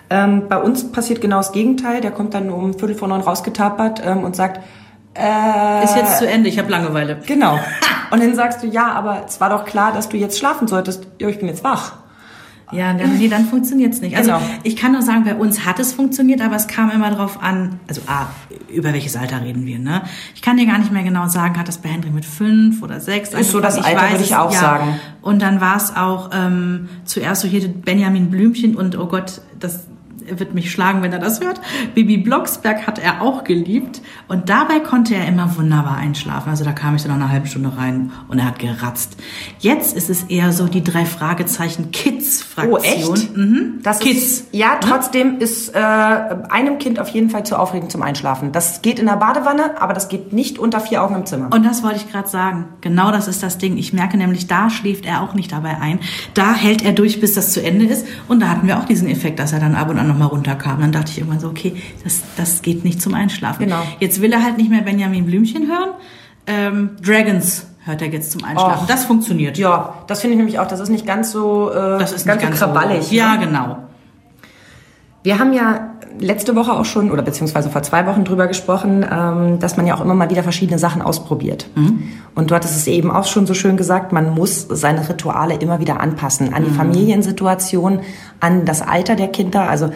Ähm, 0.09 0.45
bei 0.49 0.59
uns 0.59 0.91
passiert 0.91 1.21
genau 1.21 1.39
das 1.39 1.53
Gegenteil. 1.53 2.01
Der 2.01 2.13
kommt 2.13 2.35
dann 2.35 2.51
um 2.51 2.73
Viertel 2.75 2.97
vor 2.97 3.09
neun 3.09 3.21
rausgetapert 3.21 4.03
ähm, 4.05 4.25
und 4.25 4.37
sagt, 4.37 4.61
äh, 5.15 5.85
Ist 5.85 5.97
jetzt 5.97 6.19
zu 6.19 6.27
Ende, 6.29 6.49
ich 6.49 6.59
habe 6.59 6.71
Langeweile. 6.71 7.19
genau. 7.27 7.59
Und 8.11 8.21
dann 8.23 8.35
sagst 8.35 8.63
du, 8.63 8.67
ja, 8.69 8.93
aber 8.93 9.25
es 9.27 9.41
war 9.41 9.51
doch 9.51 9.65
klar, 9.65 9.93
dass 9.93 10.09
du 10.09 10.17
jetzt 10.17 10.39
schlafen 10.39 10.69
solltest. 10.69 11.07
Ja, 11.21 11.29
ich 11.29 11.39
bin 11.39 11.49
jetzt 11.49 11.65
wach. 11.65 11.95
Ja, 12.73 12.93
dann, 12.95 13.19
nee, 13.19 13.29
dann 13.29 13.45
funktioniert's 13.45 14.01
nicht. 14.01 14.17
Also 14.17 14.33
Genau. 14.33 14.43
ich 14.63 14.75
kann 14.77 14.93
nur 14.93 15.03
sagen, 15.03 15.25
bei 15.25 15.35
uns 15.35 15.65
hat 15.67 15.79
es 15.79 15.93
funktioniert, 15.93 16.41
aber 16.41 16.57
es 16.57 16.67
kam 16.67 16.91
immer 16.91 17.11
drauf 17.11 17.39
an, 17.43 17.79
also 17.89 18.01
A, 18.07 18.27
über 18.69 18.93
welches 18.93 19.17
Alter 19.17 19.43
reden 19.43 19.67
wir, 19.67 19.79
ne? 19.79 20.03
Ich 20.35 20.43
kann 20.43 20.57
dir 20.57 20.67
gar 20.67 20.79
nicht 20.79 20.91
mehr 20.91 21.03
genau 21.03 21.29
sagen, 21.29 21.59
hat 21.59 21.69
das 21.69 21.79
bei 21.79 21.91
Hendrik 21.91 22.15
mit 22.15 22.25
fünf 22.25 22.83
oder 22.83 23.01
sechs 23.01 23.33
Ist 23.35 23.51
so 23.51 23.61
das? 23.61 23.79
Alter, 23.79 24.11
würde 24.11 24.25
ich 24.25 24.35
auch 24.35 24.51
sagen. 24.51 24.99
Und 25.23 25.43
dann 25.43 25.61
war 25.61 25.77
es 25.77 25.95
auch 25.95 26.31
ähm, 26.33 26.89
zuerst 27.05 27.43
so 27.43 27.49
hier 27.49 27.69
Benjamin 27.69 28.31
Blümchen 28.31 28.75
und 28.77 28.99
oh 28.99 29.07
Gott, 29.07 29.41
das 29.61 29.87
wird 30.29 30.55
mich 30.55 30.71
schlagen, 30.71 31.03
wenn 31.03 31.13
er 31.13 31.19
das 31.19 31.41
hört. 31.41 31.61
Bibi 31.95 32.19
Blocksberg 32.19 32.87
hat 32.87 32.99
er 32.99 33.23
auch 33.23 33.45
geliebt 33.45 34.01
und 34.29 34.49
dabei 34.49 34.81
konnte 34.81 35.15
er 35.15 35.27
immer 35.27 35.57
wunderbar 35.57 35.97
einschlafen. 35.97 36.51
Also 36.51 36.65
da 36.65 36.73
kam 36.73 36.97
ich 36.97 37.03
dann 37.03 37.13
nach 37.13 37.25
einer 37.25 37.33
halben 37.33 37.47
Stunde 37.47 37.77
rein 37.77 38.13
und 38.29 38.39
er 38.39 38.47
hat 38.47 38.59
geratzt. 38.59 39.17
Jetzt 39.59 39.97
ist 39.97 40.11
es 40.11 40.25
eher 40.25 40.53
so 40.53 40.67
die 40.67 40.83
drei 40.83 41.05
Fragezeichen 41.05 41.91
Kids 41.91 42.43
Fraktion. 42.43 42.75
Oh, 42.75 42.83
echt? 42.83 43.37
Mhm. 43.37 43.81
Das 43.83 43.99
Kids. 44.01 44.23
Ist, 44.23 44.49
ja, 44.53 44.77
trotzdem 44.81 45.39
ist 45.39 45.75
äh, 45.75 45.79
einem 45.79 46.79
Kind 46.79 46.99
auf 47.01 47.09
jeden 47.09 47.31
Fall 47.31 47.45
zu 47.45 47.59
aufregend 47.59 47.91
zum 47.91 48.03
Einschlafen. 48.03 48.53
Das 48.53 48.83
geht 48.83 48.99
in 48.99 49.07
der 49.07 49.17
Badewanne, 49.17 49.81
aber 49.81 49.93
das 49.93 50.09
geht 50.09 50.33
nicht 50.33 50.59
unter 50.59 50.81
vier 50.81 51.03
Augen 51.03 51.15
im 51.15 51.27
Zimmer. 51.27 51.51
Und 51.53 51.65
das 51.65 51.83
wollte 51.83 51.97
ich 51.97 52.11
gerade 52.11 52.29
sagen. 52.29 52.67
Genau 52.81 53.11
das 53.11 53.29
ist 53.29 53.43
das 53.43 53.59
Ding. 53.59 53.77
Ich 53.77 53.93
merke 53.93 54.17
nämlich, 54.17 54.47
da 54.47 54.71
schläft 54.71 55.07
er 55.07 55.23
auch 55.23 55.35
nicht 55.35 55.53
dabei 55.53 55.79
ein. 55.81 55.99
Da 56.35 56.55
hält 56.55 56.85
er 56.85 56.93
durch, 56.93 57.21
bis 57.21 57.35
das 57.35 57.53
zu 57.53 57.63
Ende 57.63 57.87
ist. 57.87 58.07
Und 58.29 58.41
da 58.41 58.49
hatten 58.49 58.67
wir 58.67 58.79
auch 58.79 58.85
diesen 58.85 59.09
Effekt, 59.09 59.39
dass 59.39 59.53
er 59.53 59.61
dann 59.61 59.75
ab 59.75 59.89
und 59.89 59.99
an 59.99 60.11
nochmal 60.15 60.29
runterkam. 60.29 60.81
Dann 60.81 60.93
dachte 60.93 61.11
ich 61.11 61.19
irgendwann 61.19 61.41
so, 61.41 61.49
okay, 61.49 61.75
das, 62.03 62.23
das 62.37 62.63
geht 62.63 62.85
nicht 62.85 63.03
zum 63.03 63.15
Einschlafen. 63.15 63.65
Genau. 63.65 63.83
Jetzt 64.01 64.21
will 64.21 64.33
er 64.33 64.43
halt 64.43 64.57
nicht 64.57 64.71
mehr 64.71 64.81
Benjamin 64.83 65.27
Blümchen 65.27 65.69
hören. 65.69 65.91
Ähm, 66.47 66.91
Dragons 67.03 67.67
hört 67.85 68.03
er 68.03 68.09
jetzt 68.09 68.33
zum 68.33 68.45
Einschlafen. 68.45 68.85
Och. 68.85 68.87
Das 68.87 69.05
funktioniert. 69.05 69.59
ja, 69.59 70.03
das 70.07 70.21
finde 70.21 70.35
ich 70.35 70.39
nämlich 70.39 70.59
auch. 70.59 70.67
Das 70.67 70.81
ist 70.81 70.89
nicht 70.89 71.07
ganz 71.07 71.33
so, 71.33 71.71
äh, 71.71 71.99
Das 71.99 72.13
ist 72.13 72.27
ganz, 72.27 72.41
nicht 72.41 72.49
ganz 72.49 72.61
so 72.61 72.67
kraballig. 72.67 73.05
So. 73.05 73.15
Ja, 73.15 73.37
ne? 73.37 73.47
genau. 73.47 73.79
Wir 75.23 75.39
haben 75.39 75.53
ja 75.53 75.94
letzte 76.19 76.57
Woche 76.57 76.73
auch 76.73 76.85
schon, 76.85 77.11
oder 77.11 77.23
beziehungsweise 77.23 77.71
vor 77.71 77.83
zwei 77.83 78.07
Wochen 78.07 78.25
drüber 78.25 78.47
gesprochen, 78.47 79.05
ähm, 79.11 79.59
dass 79.59 79.77
man 79.77 79.87
ja 79.87 79.95
auch 79.95 80.01
immer 80.01 80.15
mal 80.15 80.31
wieder 80.31 80.43
verschiedene 80.43 80.79
Sachen 80.79 81.03
ausprobiert. 81.03 81.69
Und 82.35 82.51
du 82.51 82.55
hattest 82.55 82.77
es 82.77 82.87
eben 82.87 83.11
auch 83.11 83.27
schon 83.27 83.47
so 83.47 83.55
schön 83.55 83.77
gesagt, 83.77 84.13
man 84.13 84.35
muss 84.35 84.67
seine 84.69 85.09
Rituale 85.09 85.55
immer 85.55 85.81
wieder 85.81 86.01
anpassen 86.01 86.53
an 86.55 86.65
die 86.65 86.71
Familiensituation, 86.71 88.01
an 88.41 88.65
das 88.65 88.83
Alter 88.83 89.17
der 89.17 89.29
Kinder. 89.29 89.69
Also 89.69 89.91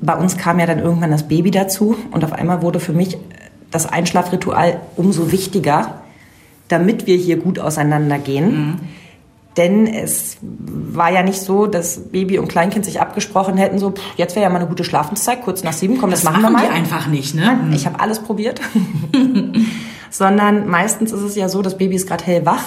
bei 0.00 0.14
uns 0.14 0.36
kam 0.36 0.58
ja 0.58 0.66
dann 0.66 0.78
irgendwann 0.78 1.10
das 1.10 1.28
Baby 1.28 1.50
dazu 1.50 1.96
und 2.10 2.24
auf 2.24 2.32
einmal 2.32 2.62
wurde 2.62 2.80
für 2.80 2.92
mich 2.92 3.18
das 3.70 3.86
Einschlafritual 3.86 4.80
umso 4.96 5.30
wichtiger, 5.32 6.02
damit 6.68 7.06
wir 7.06 7.16
hier 7.16 7.36
gut 7.36 7.58
auseinandergehen. 7.58 8.80
Denn 9.58 9.86
es 9.88 10.38
war 10.40 11.12
ja 11.12 11.22
nicht 11.22 11.40
so, 11.40 11.66
dass 11.66 11.98
Baby 12.10 12.38
und 12.38 12.48
Kleinkind 12.48 12.84
sich 12.84 13.00
abgesprochen 13.00 13.56
hätten, 13.56 13.78
so, 13.78 13.90
pff, 13.90 14.02
jetzt 14.16 14.36
wäre 14.36 14.44
ja 14.44 14.50
mal 14.50 14.60
eine 14.60 14.68
gute 14.68 14.84
Schlafenszeit, 14.84 15.42
kurz 15.42 15.64
nach 15.64 15.72
sieben, 15.72 15.98
komm, 15.98 16.10
das, 16.10 16.22
Das 16.22 16.30
machen 16.30 16.42
wir 16.42 16.50
mal. 16.50 16.62
die 16.62 16.72
einfach 16.72 17.08
nicht, 17.08 17.34
ne? 17.34 17.58
Ich 17.74 17.84
habe 17.84 17.98
alles 18.00 18.20
probiert. 18.20 18.60
Sondern 20.10 20.68
meistens 20.68 21.12
ist 21.12 21.22
es 21.22 21.34
ja 21.36 21.48
so, 21.48 21.60
das 21.60 21.76
Baby 21.76 21.96
ist 21.96 22.06
gerade 22.08 22.24
hellwach. 22.24 22.62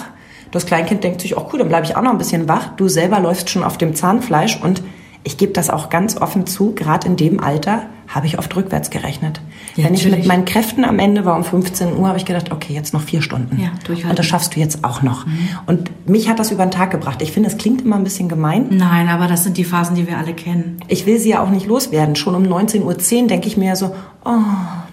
Das 0.52 0.66
Kleinkind 0.66 1.04
denkt 1.04 1.22
sich, 1.22 1.38
oh 1.38 1.48
cool, 1.52 1.60
dann 1.60 1.70
bleibe 1.70 1.86
ich 1.86 1.96
auch 1.96 2.02
noch 2.02 2.12
ein 2.12 2.18
bisschen 2.18 2.48
wach. 2.50 2.76
Du 2.76 2.90
selber 2.90 3.20
läufst 3.20 3.50
schon 3.50 3.64
auf 3.64 3.78
dem 3.78 3.96
Zahnfleisch 3.96 4.60
und 4.62 4.84
ich 5.24 5.38
gebe 5.38 5.54
das 5.54 5.70
auch 5.70 5.90
ganz 5.90 6.18
offen 6.18 6.46
zu, 6.46 6.76
gerade 6.76 7.08
in 7.08 7.16
dem 7.16 7.40
Alter 7.40 7.84
habe 8.14 8.28
ich 8.28 8.38
oft 8.38 8.54
rückwärts 8.56 8.90
gerechnet. 8.90 9.42
Ja, 9.76 9.86
Wenn 9.86 9.94
ich 9.94 10.04
mit 10.04 10.12
natürlich. 10.12 10.28
meinen 10.28 10.46
Kräften 10.46 10.84
am 10.84 11.00
Ende 11.00 11.24
war 11.26 11.36
um 11.36 11.44
15 11.44 11.96
Uhr, 11.96 12.08
habe 12.08 12.18
ich 12.18 12.26
gedacht, 12.26 12.52
okay, 12.52 12.74
jetzt 12.74 12.94
noch 12.94 13.02
vier 13.02 13.22
Stunden. 13.22 13.60
Ja, 13.60 13.70
durchhalten. 13.86 14.04
Mhm. 14.04 14.10
Und 14.10 14.20
das 14.20 14.26
schaffst 14.26 14.56
du 14.56 14.60
jetzt 14.60 14.84
auch 14.84 15.02
noch. 15.02 15.26
Und 15.66 15.90
mich 16.08 16.30
hat 16.30 16.40
das 16.40 16.52
über 16.52 16.66
den 16.66 16.72
Tag 16.72 16.92
gebracht. 16.92 17.22
Ich 17.22 17.32
finde, 17.32 17.50
es 17.50 17.58
klingt 17.58 17.82
immer 17.82 17.96
ein 17.96 18.04
bisschen 18.04 18.28
gemein. 18.28 18.68
Nein, 18.70 19.08
aber 19.08 19.28
das 19.28 19.44
sind 19.44 19.58
die 19.58 19.64
Phasen, 19.64 19.96
die 19.96 20.08
wir 20.08 20.18
alle 20.18 20.34
kennen. 20.34 20.78
Ich 20.90 21.06
will 21.06 21.20
sie 21.20 21.30
ja 21.30 21.42
auch 21.42 21.50
nicht 21.50 21.68
loswerden. 21.68 22.16
Schon 22.16 22.36
um 22.36 22.44
19.10 22.44 23.22
Uhr 23.22 23.28
denke 23.28 23.48
ich 23.48 23.56
mir 23.56 23.76
so, 23.76 23.96
oh, 24.26 24.30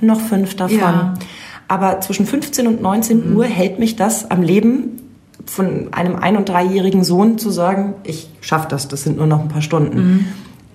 noch 0.00 0.20
fünf 0.20 0.54
davon. 0.54 0.78
Ja. 0.78 1.14
Mhm. 1.14 1.18
Aber 1.66 2.00
zwischen 2.00 2.24
15 2.24 2.66
und 2.66 2.80
19 2.80 3.34
Uhr 3.34 3.44
hält 3.44 3.78
mich 3.78 3.96
das 3.96 4.30
am 4.30 4.42
Leben 4.42 5.02
von 5.44 5.92
einem 5.92 6.16
ein- 6.16 6.36
und 6.36 6.48
dreijährigen 6.48 7.04
Sohn 7.04 7.38
zu 7.38 7.50
sagen, 7.50 7.94
ich 8.04 8.28
schaffe 8.40 8.68
das, 8.70 8.88
das 8.88 9.02
sind 9.02 9.16
nur 9.16 9.26
noch 9.26 9.40
ein 9.40 9.48
paar 9.48 9.62
Stunden. 9.62 9.98
Mhm. 9.98 10.24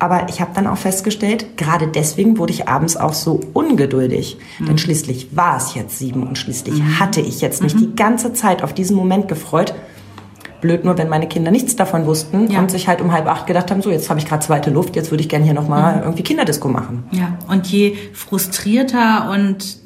Aber 0.03 0.27
ich 0.27 0.41
habe 0.41 0.51
dann 0.53 0.67
auch 0.67 0.75
festgestellt, 0.77 1.55
gerade 1.55 1.87
deswegen 1.87 2.37
wurde 2.37 2.51
ich 2.51 2.67
abends 2.67 2.97
auch 2.97 3.13
so 3.13 3.39
ungeduldig. 3.53 4.35
Mhm. 4.59 4.65
Denn 4.65 4.77
schließlich 4.77 5.29
war 5.33 5.55
es 5.55 5.75
jetzt 5.75 5.97
sieben 5.97 6.27
und 6.27 6.37
schließlich 6.37 6.81
hatte 6.99 7.21
ich 7.21 7.39
jetzt 7.39 7.63
mich 7.63 7.73
die 7.73 7.95
ganze 7.95 8.33
Zeit 8.33 8.63
auf 8.63 8.73
diesen 8.73 8.97
Moment 8.97 9.29
gefreut. 9.29 9.73
Blöd 10.59 10.83
nur, 10.83 10.97
wenn 10.97 11.07
meine 11.07 11.27
Kinder 11.29 11.51
nichts 11.51 11.77
davon 11.77 12.05
wussten 12.05 12.51
Ja. 12.51 12.59
und 12.59 12.69
sich 12.69 12.89
halt 12.89 12.99
um 12.99 13.13
halb 13.13 13.27
acht 13.27 13.47
gedacht 13.47 13.71
haben, 13.71 13.81
so 13.81 13.91
jetzt 13.91 14.09
habe 14.09 14.19
ich 14.19 14.25
gerade 14.25 14.45
zweite 14.45 14.71
Luft, 14.71 14.97
jetzt 14.97 15.09
würde 15.09 15.21
ich 15.21 15.29
gerne 15.29 15.45
hier 15.45 15.53
nochmal 15.53 15.95
Mhm. 15.97 16.03
irgendwie 16.03 16.23
Kinderdisco 16.23 16.67
machen. 16.67 17.05
Ja, 17.11 17.37
und 17.47 17.67
je 17.67 17.95
frustrierter 18.13 19.29
und 19.31 19.77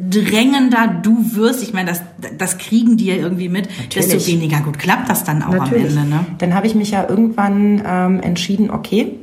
drängender 0.00 0.88
du 1.02 1.34
wirst, 1.36 1.62
ich 1.62 1.72
meine, 1.72 1.90
das, 1.90 2.02
das 2.38 2.58
kriegen 2.58 2.96
die 2.96 3.06
ja 3.06 3.14
irgendwie 3.14 3.48
mit, 3.48 3.68
desto 3.94 4.14
Natürlich. 4.14 4.26
weniger 4.26 4.60
gut 4.60 4.78
klappt 4.80 5.08
das 5.10 5.22
dann 5.24 5.42
auch 5.44 5.52
Natürlich. 5.52 5.92
am 5.96 5.98
Ende. 6.04 6.08
Ne? 6.16 6.26
Dann 6.38 6.54
habe 6.54 6.66
ich 6.66 6.74
mich 6.74 6.90
ja 6.90 7.08
irgendwann 7.08 7.82
ähm, 7.86 8.20
entschieden, 8.20 8.70
okay, 8.70 9.14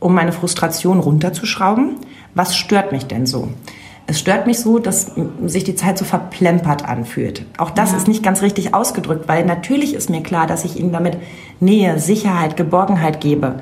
um 0.00 0.14
meine 0.14 0.32
Frustration 0.32 1.00
runterzuschrauben, 1.00 1.96
was 2.34 2.56
stört 2.56 2.92
mich 2.92 3.06
denn 3.06 3.26
so? 3.26 3.48
Es 4.06 4.18
stört 4.18 4.46
mich 4.46 4.58
so, 4.58 4.78
dass 4.78 5.12
sich 5.44 5.64
die 5.64 5.74
Zeit 5.74 5.98
so 5.98 6.04
verplempert 6.06 6.88
anfühlt. 6.88 7.44
Auch 7.58 7.68
das 7.70 7.92
ist 7.92 8.08
nicht 8.08 8.22
ganz 8.22 8.40
richtig 8.40 8.72
ausgedrückt, 8.72 9.28
weil 9.28 9.44
natürlich 9.44 9.92
ist 9.92 10.08
mir 10.08 10.22
klar, 10.22 10.46
dass 10.46 10.64
ich 10.64 10.78
ihnen 10.80 10.92
damit 10.92 11.18
Nähe, 11.60 11.98
Sicherheit, 11.98 12.56
Geborgenheit 12.56 13.20
gebe. 13.20 13.60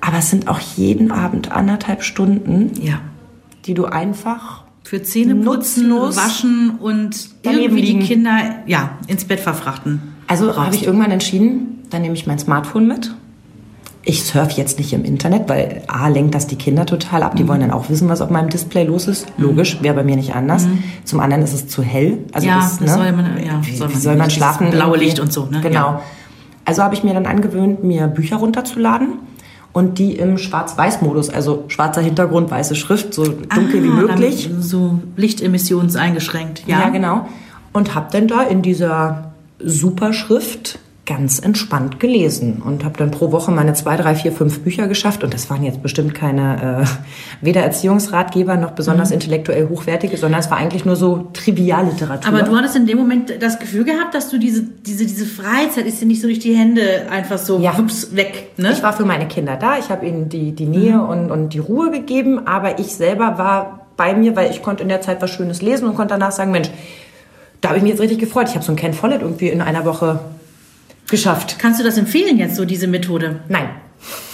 Aber 0.00 0.18
es 0.18 0.30
sind 0.30 0.48
auch 0.48 0.60
jeden 0.60 1.10
Abend 1.12 1.52
anderthalb 1.52 2.02
Stunden, 2.02 2.72
Ja. 2.80 3.00
die 3.66 3.74
du 3.74 3.84
einfach 3.84 4.64
Für 4.84 5.02
Zähneputzen, 5.02 5.88
Nutzlos 5.88 6.16
waschen 6.16 6.78
und 6.80 7.28
irgendwie 7.42 7.80
liegen. 7.82 8.00
die 8.00 8.06
Kinder 8.06 8.38
ja, 8.66 8.92
ins 9.06 9.26
Bett 9.26 9.40
verfrachten. 9.40 10.00
Also 10.28 10.56
habe 10.56 10.74
ich 10.74 10.86
irgendwann 10.86 11.10
entschieden, 11.10 11.82
dann 11.90 12.00
nehme 12.02 12.14
ich 12.14 12.26
mein 12.26 12.38
Smartphone 12.38 12.86
mit 12.86 13.14
ich 14.04 14.24
surfe 14.24 14.56
jetzt 14.56 14.78
nicht 14.78 14.92
im 14.92 15.04
Internet, 15.04 15.48
weil 15.48 15.82
A, 15.86 16.08
lenkt 16.08 16.34
das 16.34 16.46
die 16.46 16.56
Kinder 16.56 16.86
total 16.86 17.22
ab. 17.22 17.36
Die 17.36 17.44
Mhm. 17.44 17.48
wollen 17.48 17.60
dann 17.60 17.70
auch 17.72 17.90
wissen, 17.90 18.08
was 18.08 18.20
auf 18.20 18.30
meinem 18.30 18.48
Display 18.48 18.84
los 18.84 19.06
ist. 19.06 19.26
Logisch, 19.36 19.82
wäre 19.82 19.94
bei 19.94 20.04
mir 20.04 20.16
nicht 20.16 20.34
anders. 20.34 20.66
Zum 21.04 21.20
anderen 21.20 21.42
ist 21.42 21.52
es 21.52 21.68
zu 21.68 21.82
hell. 21.82 22.18
Also 22.32 22.46
Mhm. 22.46 22.52
Ja, 22.52 22.58
das, 22.60 22.78
das 22.78 22.94
soll 22.94 23.12
man- 23.12 23.44
ja, 23.44 23.60
wie, 23.62 23.76
soll 23.76 23.88
wie 23.88 23.92
man 23.94 24.00
soll 24.02 24.16
man 24.16 24.30
schlafen? 24.30 24.70
Blaue? 24.70 24.96
Licht 24.96 25.20
und 25.20 25.32
so, 25.32 25.46
ne? 25.46 25.60
Genau. 25.60 25.74
Ja. 25.74 26.02
Also 26.64 26.82
habe 26.82 26.94
ich 26.94 27.02
mir 27.04 27.12
dann 27.14 27.26
angewöhnt, 27.26 27.82
mir 27.84 28.06
Bücher 28.06 28.36
runterzuladen 28.36 29.08
und 29.72 29.98
die 29.98 30.12
im 30.16 30.38
Schwarz-Weiß-Modus, 30.38 31.28
also 31.30 31.64
schwarzer 31.68 32.00
Hintergrund, 32.00 32.50
weiße 32.50 32.76
Schrift, 32.76 33.12
so 33.14 33.24
dunkel 33.24 33.82
wie 33.82 33.88
Ah, 33.88 33.92
möglich. 33.92 34.48
dann 34.50 34.62
So 34.62 34.98
lichtemissionseingeschränkt, 35.16 36.64
ja. 36.66 36.80
Ja, 36.80 36.88
genau. 36.90 37.26
Und 37.72 37.94
habe 37.94 38.08
dann 38.12 38.28
da 38.28 38.42
in 38.42 38.62
dieser 38.62 39.32
Superschrift 39.62 40.78
ganz 41.08 41.38
entspannt 41.38 42.00
gelesen 42.00 42.60
und 42.62 42.84
habe 42.84 42.98
dann 42.98 43.10
pro 43.10 43.32
Woche 43.32 43.50
meine 43.50 43.72
zwei, 43.72 43.96
drei, 43.96 44.14
vier, 44.14 44.30
fünf 44.30 44.60
Bücher 44.60 44.88
geschafft. 44.88 45.24
Und 45.24 45.32
das 45.32 45.48
waren 45.48 45.64
jetzt 45.64 45.82
bestimmt 45.82 46.14
keine 46.14 46.82
äh, 46.82 46.86
weder 47.44 47.62
Erziehungsratgeber 47.62 48.56
noch 48.56 48.72
besonders 48.72 49.10
intellektuell 49.10 49.70
hochwertige, 49.70 50.18
sondern 50.18 50.40
es 50.40 50.50
war 50.50 50.58
eigentlich 50.58 50.84
nur 50.84 50.96
so 50.96 51.28
Trivialliteratur. 51.32 52.28
Aber 52.30 52.42
du 52.42 52.54
hattest 52.54 52.76
in 52.76 52.86
dem 52.86 52.98
Moment 52.98 53.32
das 53.40 53.58
Gefühl 53.58 53.84
gehabt, 53.84 54.14
dass 54.14 54.28
du 54.28 54.38
diese, 54.38 54.62
diese, 54.62 55.06
diese 55.06 55.24
Freizeit 55.24 55.86
ist 55.86 55.98
dir 56.02 56.06
nicht 56.06 56.20
so 56.20 56.26
durch 56.28 56.40
die 56.40 56.54
Hände 56.54 57.06
einfach 57.10 57.38
so 57.38 57.58
Ja. 57.58 57.76
wups, 57.78 58.14
weg, 58.14 58.50
ne? 58.58 58.72
Ich 58.72 58.82
war 58.82 58.92
für 58.92 59.06
meine 59.06 59.26
Kinder 59.26 59.56
da, 59.56 59.78
ich 59.78 59.88
habe 59.88 60.04
ihnen 60.06 60.28
die, 60.28 60.52
die 60.52 60.66
Nähe 60.66 61.00
und, 61.02 61.30
und 61.30 61.54
die 61.54 61.58
Ruhe 61.58 61.90
gegeben, 61.90 62.46
aber 62.46 62.78
ich 62.78 62.88
selber 62.94 63.38
war 63.38 63.86
bei 63.96 64.14
mir, 64.14 64.36
weil 64.36 64.50
ich 64.50 64.62
konnte 64.62 64.82
in 64.82 64.90
der 64.90 65.00
Zeit 65.00 65.22
was 65.22 65.30
Schönes 65.30 65.62
lesen 65.62 65.88
und 65.88 65.94
konnte 65.94 66.12
danach 66.12 66.32
sagen, 66.32 66.50
Mensch, 66.50 66.68
da 67.62 67.70
habe 67.70 67.78
ich 67.78 67.82
mich 67.82 67.92
jetzt 67.92 68.00
richtig 68.02 68.18
gefreut. 68.18 68.48
Ich 68.50 68.54
habe 68.54 68.64
so 68.64 68.72
ein 68.72 68.76
Ken 68.76 68.92
Follett 68.92 69.22
irgendwie 69.22 69.48
in 69.48 69.62
einer 69.62 69.86
Woche 69.86 70.20
geschafft. 71.08 71.56
Kannst 71.58 71.80
du 71.80 71.84
das 71.84 71.98
empfehlen 71.98 72.38
jetzt 72.38 72.56
so, 72.56 72.64
diese 72.64 72.86
Methode? 72.86 73.40
Nein, 73.48 73.68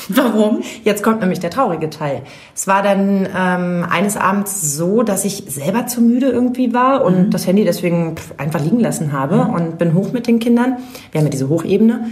Warum? 0.08 0.62
Jetzt 0.84 1.02
kommt 1.02 1.20
nämlich 1.20 1.40
der 1.40 1.50
traurige 1.50 1.88
Teil. 1.90 2.22
Es 2.54 2.66
war 2.66 2.82
dann 2.82 3.26
ähm, 3.34 3.86
eines 3.88 4.16
Abends 4.16 4.76
so, 4.76 5.02
dass 5.02 5.24
ich 5.24 5.44
selber 5.48 5.86
zu 5.86 6.00
müde 6.00 6.28
irgendwie 6.28 6.74
war 6.74 7.04
und 7.04 7.30
das 7.30 7.46
Handy 7.46 7.64
deswegen 7.64 8.14
einfach 8.36 8.60
liegen 8.60 8.80
lassen 8.80 9.12
habe 9.12 9.40
und 9.40 9.78
bin 9.78 9.94
hoch 9.94 10.12
mit 10.12 10.26
den 10.26 10.38
Kindern. 10.38 10.76
Wir 11.10 11.20
haben 11.20 11.26
ja 11.26 11.30
diese 11.30 11.48
Hochebene. 11.48 12.06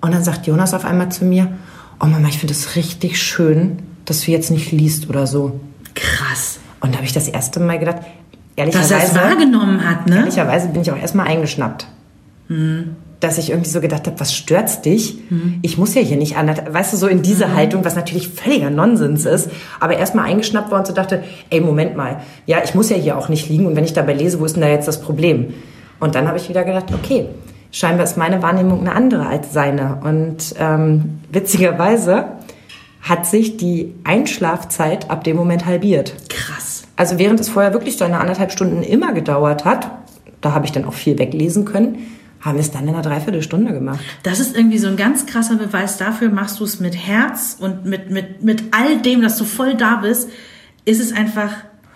Und 0.00 0.14
dann 0.14 0.24
sagt 0.24 0.46
Jonas 0.46 0.74
auf 0.74 0.84
einmal 0.84 1.10
zu 1.10 1.24
mir, 1.24 1.48
oh 2.00 2.06
Mama, 2.06 2.28
ich 2.28 2.38
finde 2.38 2.54
es 2.54 2.76
richtig 2.76 3.20
schön, 3.20 3.78
dass 4.04 4.22
du 4.22 4.30
jetzt 4.30 4.50
nicht 4.50 4.72
liest 4.72 5.08
oder 5.08 5.26
so. 5.26 5.60
Krass. 5.94 6.58
Und 6.80 6.92
da 6.92 6.96
habe 6.96 7.06
ich 7.06 7.12
das 7.12 7.28
erste 7.28 7.60
Mal 7.60 7.78
gedacht, 7.78 7.98
Dass 7.98 8.06
ehrlicherweise, 8.56 8.94
er 8.94 9.04
es 9.04 9.14
wahrgenommen 9.14 9.88
hat, 9.88 10.06
ne? 10.06 10.16
ehrlicherweise 10.16 10.68
bin 10.68 10.82
ich 10.82 10.90
auch 10.90 10.98
erstmal 10.98 11.26
eingeschnappt. 11.28 11.86
Dass 13.24 13.38
ich 13.38 13.48
irgendwie 13.48 13.70
so 13.70 13.80
gedacht 13.80 14.06
habe, 14.06 14.20
was 14.20 14.34
stört's 14.34 14.82
dich? 14.82 15.16
Ich 15.62 15.78
muss 15.78 15.94
ja 15.94 16.02
hier 16.02 16.18
nicht 16.18 16.36
an, 16.36 16.54
weißt 16.68 16.92
du, 16.92 16.98
so 16.98 17.06
in 17.06 17.22
diese 17.22 17.54
Haltung, 17.54 17.82
was 17.82 17.96
natürlich 17.96 18.28
völliger 18.28 18.68
Nonsens 18.68 19.24
ist, 19.24 19.48
aber 19.80 19.96
erstmal 19.96 20.26
eingeschnappt 20.26 20.70
war 20.70 20.78
und 20.78 20.86
so 20.86 20.92
dachte, 20.92 21.24
ey, 21.48 21.62
Moment 21.62 21.96
mal, 21.96 22.20
ja, 22.44 22.58
ich 22.62 22.74
muss 22.74 22.90
ja 22.90 22.96
hier 22.96 23.16
auch 23.16 23.30
nicht 23.30 23.48
liegen 23.48 23.64
und 23.64 23.76
wenn 23.76 23.84
ich 23.84 23.94
dabei 23.94 24.12
lese, 24.12 24.40
wo 24.40 24.44
ist 24.44 24.56
denn 24.56 24.60
da 24.60 24.68
jetzt 24.68 24.86
das 24.86 25.00
Problem? 25.00 25.54
Und 26.00 26.14
dann 26.16 26.28
habe 26.28 26.36
ich 26.36 26.50
wieder 26.50 26.64
gedacht, 26.64 26.92
okay, 26.92 27.28
scheinbar 27.70 28.04
ist 28.04 28.18
meine 28.18 28.42
Wahrnehmung 28.42 28.80
eine 28.80 28.92
andere 28.92 29.26
als 29.26 29.54
seine. 29.54 30.00
Und 30.04 30.54
ähm, 30.58 31.20
witzigerweise 31.32 32.26
hat 33.00 33.24
sich 33.24 33.56
die 33.56 33.94
Einschlafzeit 34.04 35.10
ab 35.10 35.24
dem 35.24 35.36
Moment 35.36 35.64
halbiert. 35.64 36.14
Krass. 36.28 36.82
Also 36.96 37.18
während 37.18 37.40
es 37.40 37.48
vorher 37.48 37.72
wirklich 37.72 37.96
so 37.96 38.04
eine 38.04 38.20
anderthalb 38.20 38.52
Stunden 38.52 38.82
immer 38.82 39.14
gedauert 39.14 39.64
hat, 39.64 39.90
da 40.42 40.52
habe 40.52 40.66
ich 40.66 40.72
dann 40.72 40.84
auch 40.84 40.92
viel 40.92 41.18
weglesen 41.18 41.64
können, 41.64 41.98
haben 42.44 42.56
wir 42.56 42.60
es 42.60 42.70
dann 42.70 42.82
in 42.82 42.90
einer 42.90 43.02
Dreiviertelstunde 43.02 43.72
gemacht. 43.72 44.00
Das 44.22 44.38
ist 44.38 44.54
irgendwie 44.56 44.78
so 44.78 44.86
ein 44.88 44.96
ganz 44.96 45.24
krasser 45.26 45.56
Beweis 45.56 45.96
dafür, 45.96 46.28
machst 46.30 46.60
du 46.60 46.64
es 46.64 46.78
mit 46.78 46.94
Herz 46.94 47.56
und 47.58 47.86
mit, 47.86 48.10
mit, 48.10 48.42
mit 48.42 48.64
all 48.72 48.98
dem, 49.00 49.22
dass 49.22 49.38
du 49.38 49.44
voll 49.44 49.74
da 49.76 49.96
bist, 49.96 50.28
ist 50.84 51.00
es 51.00 51.12
einfach 51.12 51.50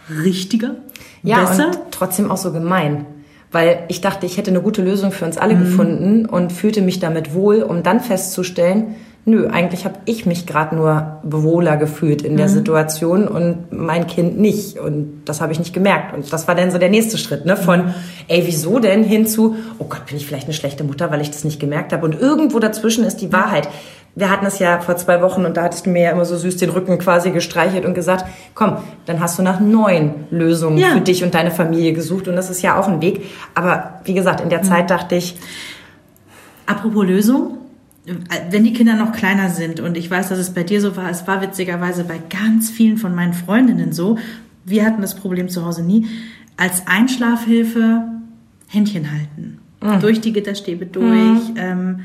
richtiger, 0.08 0.76
Ja, 1.22 1.40
besser. 1.44 1.66
und 1.66 1.78
trotzdem 1.90 2.30
auch 2.30 2.37
so 2.38 2.52
gemein. 2.52 3.04
Weil 3.50 3.84
ich 3.88 4.00
dachte, 4.00 4.26
ich 4.26 4.37
hätte 4.37 4.50
eine 4.50 4.61
gute 4.62 4.82
Lösung 4.82 5.11
für 5.12 5.24
uns 5.24 5.38
alle 5.38 5.54
Mhm. 5.54 5.61
gefunden 5.61 6.26
und 6.26 6.52
fühlte 6.52 6.82
mich 6.82 6.98
damit 7.00 7.34
wohl, 7.34 7.62
um 7.62 7.82
dann 7.82 8.00
festzustellen, 8.00 8.94
nö, 9.28 9.46
eigentlich 9.48 9.84
habe 9.84 9.96
ich 10.06 10.26
mich 10.26 10.46
gerade 10.46 10.74
nur 10.74 11.18
wohler 11.22 11.76
gefühlt 11.76 12.22
in 12.22 12.32
Mhm. 12.32 12.36
der 12.38 12.48
Situation 12.48 13.28
und 13.28 13.70
mein 13.70 14.06
Kind 14.06 14.38
nicht. 14.40 14.78
Und 14.78 15.22
das 15.26 15.40
habe 15.40 15.52
ich 15.52 15.58
nicht 15.58 15.72
gemerkt. 15.74 16.14
Und 16.14 16.32
das 16.32 16.48
war 16.48 16.54
dann 16.54 16.70
so 16.70 16.78
der 16.78 16.88
nächste 16.88 17.18
Schritt, 17.18 17.44
ne? 17.44 17.56
Von, 17.56 17.94
ey, 18.28 18.42
wieso 18.46 18.78
denn 18.78 19.04
hin 19.04 19.26
zu, 19.26 19.56
oh 19.78 19.84
Gott, 19.84 20.06
bin 20.06 20.16
ich 20.16 20.26
vielleicht 20.26 20.44
eine 20.44 20.54
schlechte 20.54 20.82
Mutter, 20.84 21.10
weil 21.10 21.20
ich 21.20 21.30
das 21.30 21.44
nicht 21.44 21.60
gemerkt 21.60 21.92
habe. 21.92 22.04
Und 22.04 22.18
irgendwo 22.20 22.58
dazwischen 22.58 23.04
ist 23.04 23.18
die 23.20 23.32
Wahrheit. 23.32 23.68
Wir 24.14 24.30
hatten 24.30 24.46
es 24.46 24.58
ja 24.58 24.80
vor 24.80 24.96
zwei 24.96 25.22
Wochen 25.22 25.44
und 25.44 25.56
da 25.56 25.62
hattest 25.62 25.86
du 25.86 25.90
mir 25.90 26.02
ja 26.02 26.10
immer 26.10 26.24
so 26.24 26.36
süß 26.36 26.56
den 26.56 26.70
Rücken 26.70 26.98
quasi 26.98 27.30
gestreichelt 27.30 27.84
und 27.84 27.94
gesagt, 27.94 28.24
komm, 28.54 28.78
dann 29.06 29.20
hast 29.20 29.38
du 29.38 29.42
nach 29.42 29.60
neuen 29.60 30.26
Lösungen 30.30 30.78
Ja. 30.78 30.88
für 30.88 31.00
dich 31.00 31.22
und 31.22 31.34
deine 31.34 31.52
Familie 31.52 31.92
gesucht 31.92 32.26
und 32.26 32.34
das 32.34 32.50
ist 32.50 32.62
ja 32.62 32.80
auch 32.80 32.88
ein 32.88 33.00
Weg. 33.00 33.26
Aber 33.54 34.00
wie 34.04 34.14
gesagt, 34.14 34.40
in 34.40 34.48
der 34.48 34.62
Zeit 34.62 34.90
dachte 34.90 35.14
ich, 35.14 35.36
Apropos 36.66 37.06
Lösung, 37.06 37.58
wenn 38.50 38.64
die 38.64 38.72
Kinder 38.72 38.94
noch 38.94 39.12
kleiner 39.12 39.50
sind 39.50 39.80
und 39.80 39.96
ich 39.96 40.10
weiß, 40.10 40.28
dass 40.28 40.38
es 40.38 40.54
bei 40.54 40.62
dir 40.62 40.80
so 40.80 40.96
war, 40.96 41.10
es 41.10 41.26
war 41.26 41.42
witzigerweise 41.42 42.04
bei 42.04 42.18
ganz 42.18 42.70
vielen 42.70 42.96
von 42.96 43.14
meinen 43.14 43.34
Freundinnen 43.34 43.92
so, 43.92 44.18
wir 44.64 44.84
hatten 44.84 45.02
das 45.02 45.14
Problem 45.14 45.48
zu 45.48 45.64
Hause 45.64 45.82
nie, 45.82 46.06
als 46.56 46.86
Einschlafhilfe 46.86 48.02
Händchen 48.68 49.10
halten. 49.10 49.58
Durch 50.00 50.20
die 50.20 50.32
Gitterstäbe 50.32 50.86
durch. 50.86 51.40
Ähm, 51.56 52.00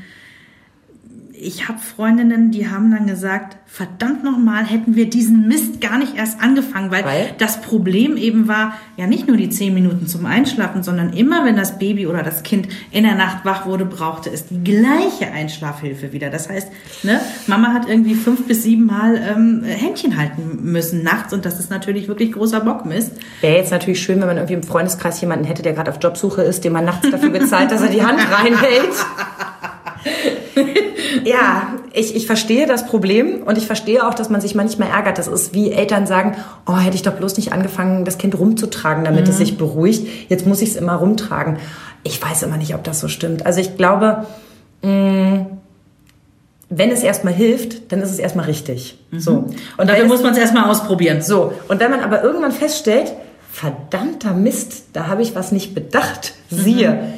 ich 1.36 1.68
habe 1.68 1.78
Freundinnen, 1.78 2.52
die 2.52 2.68
haben 2.68 2.92
dann 2.92 3.06
gesagt, 3.06 3.56
verdammt 3.66 4.22
nochmal, 4.22 4.64
hätten 4.64 4.94
wir 4.94 5.10
diesen 5.10 5.48
Mist 5.48 5.80
gar 5.80 5.98
nicht 5.98 6.16
erst 6.16 6.40
angefangen, 6.40 6.92
weil, 6.92 7.04
Weil? 7.04 7.34
das 7.38 7.60
Problem 7.60 8.16
eben 8.16 8.46
war, 8.46 8.74
ja 8.96 9.08
nicht 9.08 9.26
nur 9.26 9.36
die 9.36 9.50
zehn 9.50 9.74
Minuten 9.74 10.06
zum 10.06 10.26
Einschlafen, 10.26 10.84
sondern 10.84 11.12
immer, 11.12 11.44
wenn 11.44 11.56
das 11.56 11.78
Baby 11.78 12.06
oder 12.06 12.22
das 12.22 12.44
Kind 12.44 12.68
in 12.92 13.02
der 13.02 13.16
Nacht 13.16 13.44
wach 13.44 13.66
wurde, 13.66 13.84
brauchte 13.84 14.30
es 14.30 14.46
die 14.46 14.62
gleiche 14.62 15.32
Einschlafhilfe 15.32 16.12
wieder. 16.12 16.30
Das 16.30 16.48
heißt, 16.48 16.68
ne, 17.02 17.20
Mama 17.48 17.72
hat 17.72 17.88
irgendwie 17.88 18.14
fünf 18.14 18.46
bis 18.46 18.62
sieben 18.62 18.86
Mal 18.86 19.16
ähm, 19.16 19.64
Händchen 19.64 20.16
halten 20.16 20.60
müssen 20.62 21.02
nachts 21.02 21.32
und 21.32 21.44
das 21.44 21.58
ist 21.58 21.68
natürlich 21.68 22.06
wirklich 22.06 22.30
großer 22.32 22.60
Bockmist. 22.60 23.12
wäre 23.40 23.56
jetzt 23.56 23.72
natürlich 23.72 24.00
schön, 24.00 24.20
wenn 24.20 24.28
man 24.28 24.36
irgendwie 24.36 24.54
im 24.54 24.62
Freundeskreis 24.62 25.20
jemanden 25.20 25.46
hätte, 25.46 25.62
der 25.62 25.72
gerade 25.72 25.90
auf 25.90 25.98
Jobsuche 26.00 26.42
ist, 26.42 26.64
dem 26.64 26.74
man 26.74 26.84
nachts 26.84 27.10
dafür 27.10 27.30
bezahlt, 27.30 27.72
dass 27.72 27.82
er 27.82 27.88
die 27.88 28.04
Hand 28.04 28.20
reinhält. 28.30 28.94
Ja, 31.24 31.74
ich, 31.92 32.14
ich 32.16 32.26
verstehe 32.26 32.66
das 32.66 32.86
Problem 32.86 33.42
und 33.44 33.56
ich 33.56 33.66
verstehe 33.66 34.06
auch, 34.06 34.14
dass 34.14 34.30
man 34.30 34.40
sich 34.40 34.54
manchmal 34.54 34.88
ärgert. 34.88 35.18
Das 35.18 35.28
ist 35.28 35.54
wie 35.54 35.70
Eltern 35.70 36.06
sagen, 36.06 36.36
oh, 36.66 36.76
hätte 36.76 36.96
ich 36.96 37.02
doch 37.02 37.12
bloß 37.12 37.36
nicht 37.36 37.52
angefangen, 37.52 38.04
das 38.04 38.18
Kind 38.18 38.36
rumzutragen, 38.38 39.04
damit 39.04 39.28
es 39.28 39.38
sich 39.38 39.56
beruhigt. 39.56 40.06
Jetzt 40.28 40.46
muss 40.46 40.60
ich 40.60 40.70
es 40.70 40.76
immer 40.76 40.94
rumtragen. 40.94 41.58
Ich 42.02 42.20
weiß 42.20 42.42
immer 42.42 42.56
nicht, 42.56 42.74
ob 42.74 42.84
das 42.84 43.00
so 43.00 43.08
stimmt. 43.08 43.46
Also 43.46 43.60
ich 43.60 43.76
glaube, 43.76 44.26
mh, 44.82 45.46
wenn 46.68 46.90
es 46.90 47.02
erstmal 47.02 47.34
hilft, 47.34 47.92
dann 47.92 48.00
ist 48.00 48.10
es 48.10 48.18
erstmal 48.18 48.46
richtig. 48.46 48.98
So. 49.12 49.48
Und 49.76 49.88
dafür 49.88 50.06
muss 50.06 50.22
man 50.22 50.32
es 50.32 50.38
erstmal 50.38 50.68
ausprobieren. 50.68 51.22
so, 51.22 51.52
und 51.68 51.80
wenn 51.80 51.90
man 51.90 52.00
aber 52.00 52.22
irgendwann 52.22 52.52
feststellt, 52.52 53.12
verdammter 53.52 54.34
Mist, 54.34 54.86
da 54.92 55.06
habe 55.06 55.22
ich 55.22 55.34
was 55.36 55.52
nicht 55.52 55.74
bedacht. 55.74 56.34
Siehe, 56.50 57.14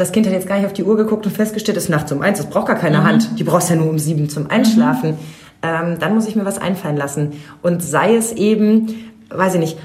das 0.00 0.12
Kind 0.12 0.26
hat 0.26 0.32
jetzt 0.32 0.48
gar 0.48 0.56
nicht 0.56 0.66
auf 0.66 0.72
die 0.72 0.84
Uhr 0.84 0.96
geguckt 0.96 1.26
und 1.26 1.32
festgestellt, 1.32 1.76
es 1.76 1.84
ist 1.84 1.90
nachts 1.90 2.10
um 2.10 2.22
eins, 2.22 2.38
das 2.38 2.48
braucht 2.48 2.66
gar 2.68 2.76
keine 2.76 3.04
Hand. 3.04 3.38
Die 3.38 3.44
brauchst 3.44 3.68
ja 3.70 3.76
nur 3.76 3.88
um 3.88 3.98
sieben 3.98 4.28
zum 4.28 4.50
Einschlafen. 4.50 5.14
Ähm, 5.62 5.98
dann 6.00 6.14
muss 6.14 6.26
ich 6.26 6.36
mir 6.36 6.44
was 6.46 6.58
einfallen 6.58 6.96
lassen. 6.96 7.32
Und 7.62 7.82
sei 7.82 8.16
es 8.16 8.32
eben, 8.32 8.88
weiß 9.28 9.54
ich 9.54 9.60
nicht, 9.60 9.78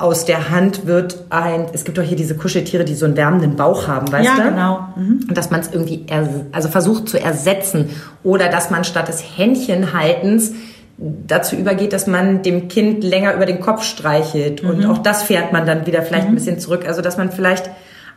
aus 0.00 0.24
der 0.24 0.50
Hand 0.50 0.86
wird 0.86 1.24
ein, 1.30 1.66
es 1.72 1.84
gibt 1.84 1.98
doch 1.98 2.02
hier 2.02 2.16
diese 2.16 2.34
Kuscheltiere, 2.36 2.84
die 2.84 2.94
so 2.94 3.06
einen 3.06 3.16
wärmenden 3.16 3.56
Bauch 3.56 3.88
haben, 3.88 4.10
weißt 4.10 4.24
Ja, 4.24 4.36
du? 4.42 4.50
genau. 4.50 4.88
Und 4.96 5.34
dass 5.36 5.50
man 5.50 5.60
es 5.60 5.70
irgendwie, 5.72 6.06
also 6.52 6.68
versucht 6.68 7.08
zu 7.08 7.20
ersetzen. 7.20 7.90
Oder 8.22 8.48
dass 8.48 8.70
man 8.70 8.84
statt 8.84 9.08
des 9.08 9.22
Händchenhaltens 9.36 10.52
dazu 10.98 11.56
übergeht, 11.56 11.92
dass 11.92 12.06
man 12.06 12.42
dem 12.42 12.68
Kind 12.68 13.04
länger 13.04 13.34
über 13.34 13.46
den 13.46 13.60
Kopf 13.60 13.82
streichelt. 13.84 14.62
Und 14.62 14.84
auch 14.86 14.98
das 14.98 15.22
fährt 15.22 15.52
man 15.52 15.66
dann 15.66 15.86
wieder 15.86 16.02
vielleicht 16.02 16.26
ein 16.26 16.34
bisschen 16.34 16.58
zurück. 16.58 16.84
Also 16.86 17.02
dass 17.02 17.16
man 17.16 17.30
vielleicht 17.30 17.70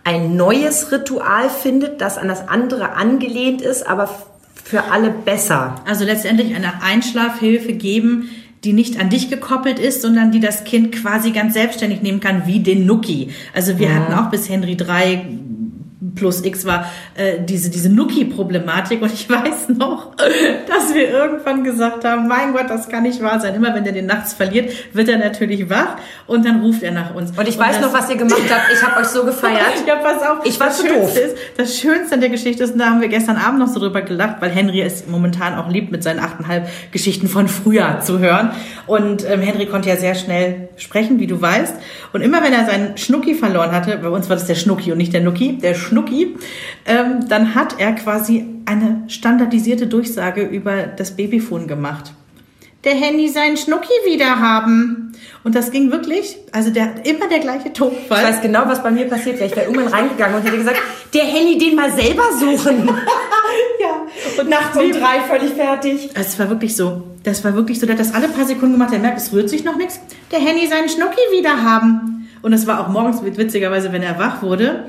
ein 0.04 0.36
neues 0.36 0.92
Ritual 0.92 1.50
findet, 1.50 2.02
das 2.02 2.18
an 2.18 2.28
das 2.28 2.48
andere 2.48 2.94
angelehnt 2.94 3.62
ist, 3.62 3.88
aber 3.88 4.10
für 4.64 4.86
alle 4.86 5.10
besser. 5.10 5.76
Also 5.86 6.06
letztendlich 6.06 6.56
eine 6.56 6.82
Einschlafhilfe 6.82 7.74
geben, 7.74 8.30
die 8.64 8.74
nicht 8.74 9.00
an 9.00 9.10
dich 9.10 9.30
gekoppelt 9.30 9.80
ist, 9.80 10.02
sondern 10.02 10.32
die 10.32 10.40
das 10.40 10.64
Kind 10.64 10.92
quasi 10.92 11.32
ganz 11.32 11.54
selbstständig 11.54 12.02
nehmen 12.02 12.20
kann, 12.20 12.46
wie 12.46 12.60
den 12.60 12.86
Nuki. 12.86 13.30
Also 13.54 13.80
wir 13.80 13.94
hatten 13.94 14.14
auch 14.14 14.30
bis 14.30 14.50
Henry 14.50 14.78
drei 14.78 15.26
plus 16.16 16.44
X 16.44 16.66
war 16.66 16.86
äh, 17.16 17.40
diese, 17.40 17.70
diese 17.70 17.90
Nuki-Problematik. 17.90 19.02
Und 19.02 19.14
ich 19.14 19.30
weiß 19.30 19.70
noch, 19.70 20.16
dass 20.16 20.94
wir 20.94 21.10
irgendwann 21.10 21.64
gesagt 21.64 22.06
haben, 22.06 22.28
mein 22.28 22.54
Gott, 22.54 22.70
das 22.70 22.90
kann 22.90 23.04
nicht 23.04 23.22
wahr 23.22 23.40
sein. 23.40 23.56
Immer 23.56 23.74
wenn 23.74 23.86
er 23.86 23.92
den 23.92 24.06
nachts 24.06 24.34
verliert, 24.34 24.72
wird 24.94 25.10
er 25.10 25.18
natürlich 25.18 25.70
wach 25.70 25.98
und 26.28 26.46
dann 26.46 26.62
ruft 26.62 26.84
er 26.84 26.92
nach 26.92 27.14
uns. 27.16 27.32
Und 27.38 27.48
ich 27.48 27.58
weiß 27.58 27.82
noch, 27.82 27.94
was 27.94 28.10
ihr 28.10 28.18
gemacht 28.18 28.42
habt. 28.50 28.72
Ich 28.74 28.82
habe 28.82 29.02
euch 29.02 29.08
so 29.08 29.24
gefeiert. 29.26 29.84
ja, 29.88 29.96
pass 29.96 30.22
auf. 30.22 30.46
Ich 30.46 30.60
war 30.60 30.68
das 30.68 30.78
zu 30.78 30.88
Schönste 30.88 31.22
doof. 31.22 31.26
Ist, 31.26 31.38
das 31.58 31.78
Schönste 31.78 32.16
an 32.16 32.22
der 32.22 32.30
Geschichte 32.30 32.64
ist, 32.64 32.74
und 32.74 32.80
da 32.80 32.88
haben 32.88 33.02
wir 33.02 33.08
gestern 33.08 33.38
Abend 33.38 33.60
noch 33.60 33.68
so 33.68 33.80
drüber 33.80 34.02
gelacht, 34.02 34.38
weil 34.40 34.50
Henry 34.50 34.82
es 34.82 35.08
momentan 35.08 35.56
auch 35.56 35.70
liebt, 35.70 35.92
mit 35.92 36.04
seinen 36.04 36.20
achteinhalb 36.20 36.68
Geschichten 36.92 37.28
von 37.28 37.48
früher 37.48 38.00
zu 38.02 38.20
hören. 38.20 38.52
Und 38.88 39.28
ähm, 39.30 39.42
Henry 39.42 39.66
konnte 39.66 39.90
ja 39.90 39.98
sehr 39.98 40.16
schnell 40.16 40.70
sprechen, 40.78 41.20
wie 41.20 41.28
du 41.28 41.42
weißt. 41.42 41.76
Und 42.14 42.22
immer 42.22 42.44
wenn 42.44 42.54
er 42.54 42.66
seinen 42.66 42.98
Schnucki 42.98 43.36
verloren 43.36 43.72
hatte, 43.72 43.98
bei 43.98 44.10
uns 44.10 44.30
war 44.30 44.36
das 44.36 44.48
der 44.48 44.56
Schnucki 44.56 44.92
und 44.92 44.98
nicht 44.98 45.14
der 45.14 45.22
Nucki, 45.22 45.58
der 45.58 45.76
Schnucki, 45.76 46.01
ähm, 46.86 47.28
dann 47.28 47.56
hat 47.56 47.80
er 47.80 47.94
quasi 47.94 48.46
eine 48.66 49.04
standardisierte 49.08 49.88
Durchsage 49.88 50.44
über 50.44 50.88
das 50.88 51.16
Babyphone 51.16 51.68
gemacht. 51.68 52.14
Der 52.84 52.96
Handy 52.96 53.28
seinen 53.28 53.58
Schnucki 53.58 53.94
wieder 54.06 54.40
haben. 54.40 55.14
Und 55.44 55.56
das 55.56 55.72
ging 55.72 55.92
wirklich, 55.92 56.38
also 56.52 56.72
der 56.72 57.06
immer 57.06 57.28
der 57.28 57.40
gleiche 57.40 57.74
Tonfall. 57.74 58.24
Ich 58.24 58.30
weiß 58.30 58.42
genau, 58.42 58.64
was 58.66 58.82
bei 58.82 58.92
mir 58.92 59.08
passiert 59.08 59.40
wäre. 59.40 59.50
Ich 59.50 59.56
wäre 59.56 59.68
irgendwann 59.68 59.94
reingegangen 59.94 60.36
und 60.36 60.44
hätte 60.44 60.58
gesagt, 60.58 60.80
der 61.14 61.24
Henny 61.24 61.58
den 61.58 61.76
mal 61.76 61.92
selber 61.92 62.24
suchen. 62.40 62.88
ja. 63.80 64.08
Und 64.40 64.50
nachts 64.50 64.78
um 64.78 64.92
drei 64.92 65.20
völlig 65.28 65.54
fertig. 65.54 66.10
Also 66.16 66.30
es 66.30 66.40
war 66.40 66.50
wirklich 66.50 66.76
so. 66.76 67.04
Das 67.24 67.44
war 67.44 67.54
wirklich 67.56 67.80
so. 67.80 67.86
Der 67.86 67.96
hat 67.96 68.00
das 68.00 68.14
alle 68.14 68.30
paar 68.30 68.46
Sekunden 68.46 68.74
gemacht. 68.74 68.92
Der 68.92 69.00
merkt, 69.00 69.20
es 69.20 69.32
rührt 69.32 69.50
sich 69.50 69.64
noch 69.64 69.78
nichts. 69.78 70.00
Der 70.32 70.40
Henny 70.40 70.68
seinen 70.68 70.90
Schnucki 70.90 71.22
wieder 71.32 71.62
haben. 71.62 72.30
Und 72.42 72.54
es 72.54 72.66
war 72.66 72.80
auch 72.80 72.88
morgens 72.88 73.24
witzigerweise, 73.24 73.92
wenn 73.92 74.02
er 74.02 74.18
wach 74.18 74.42
wurde. 74.42 74.86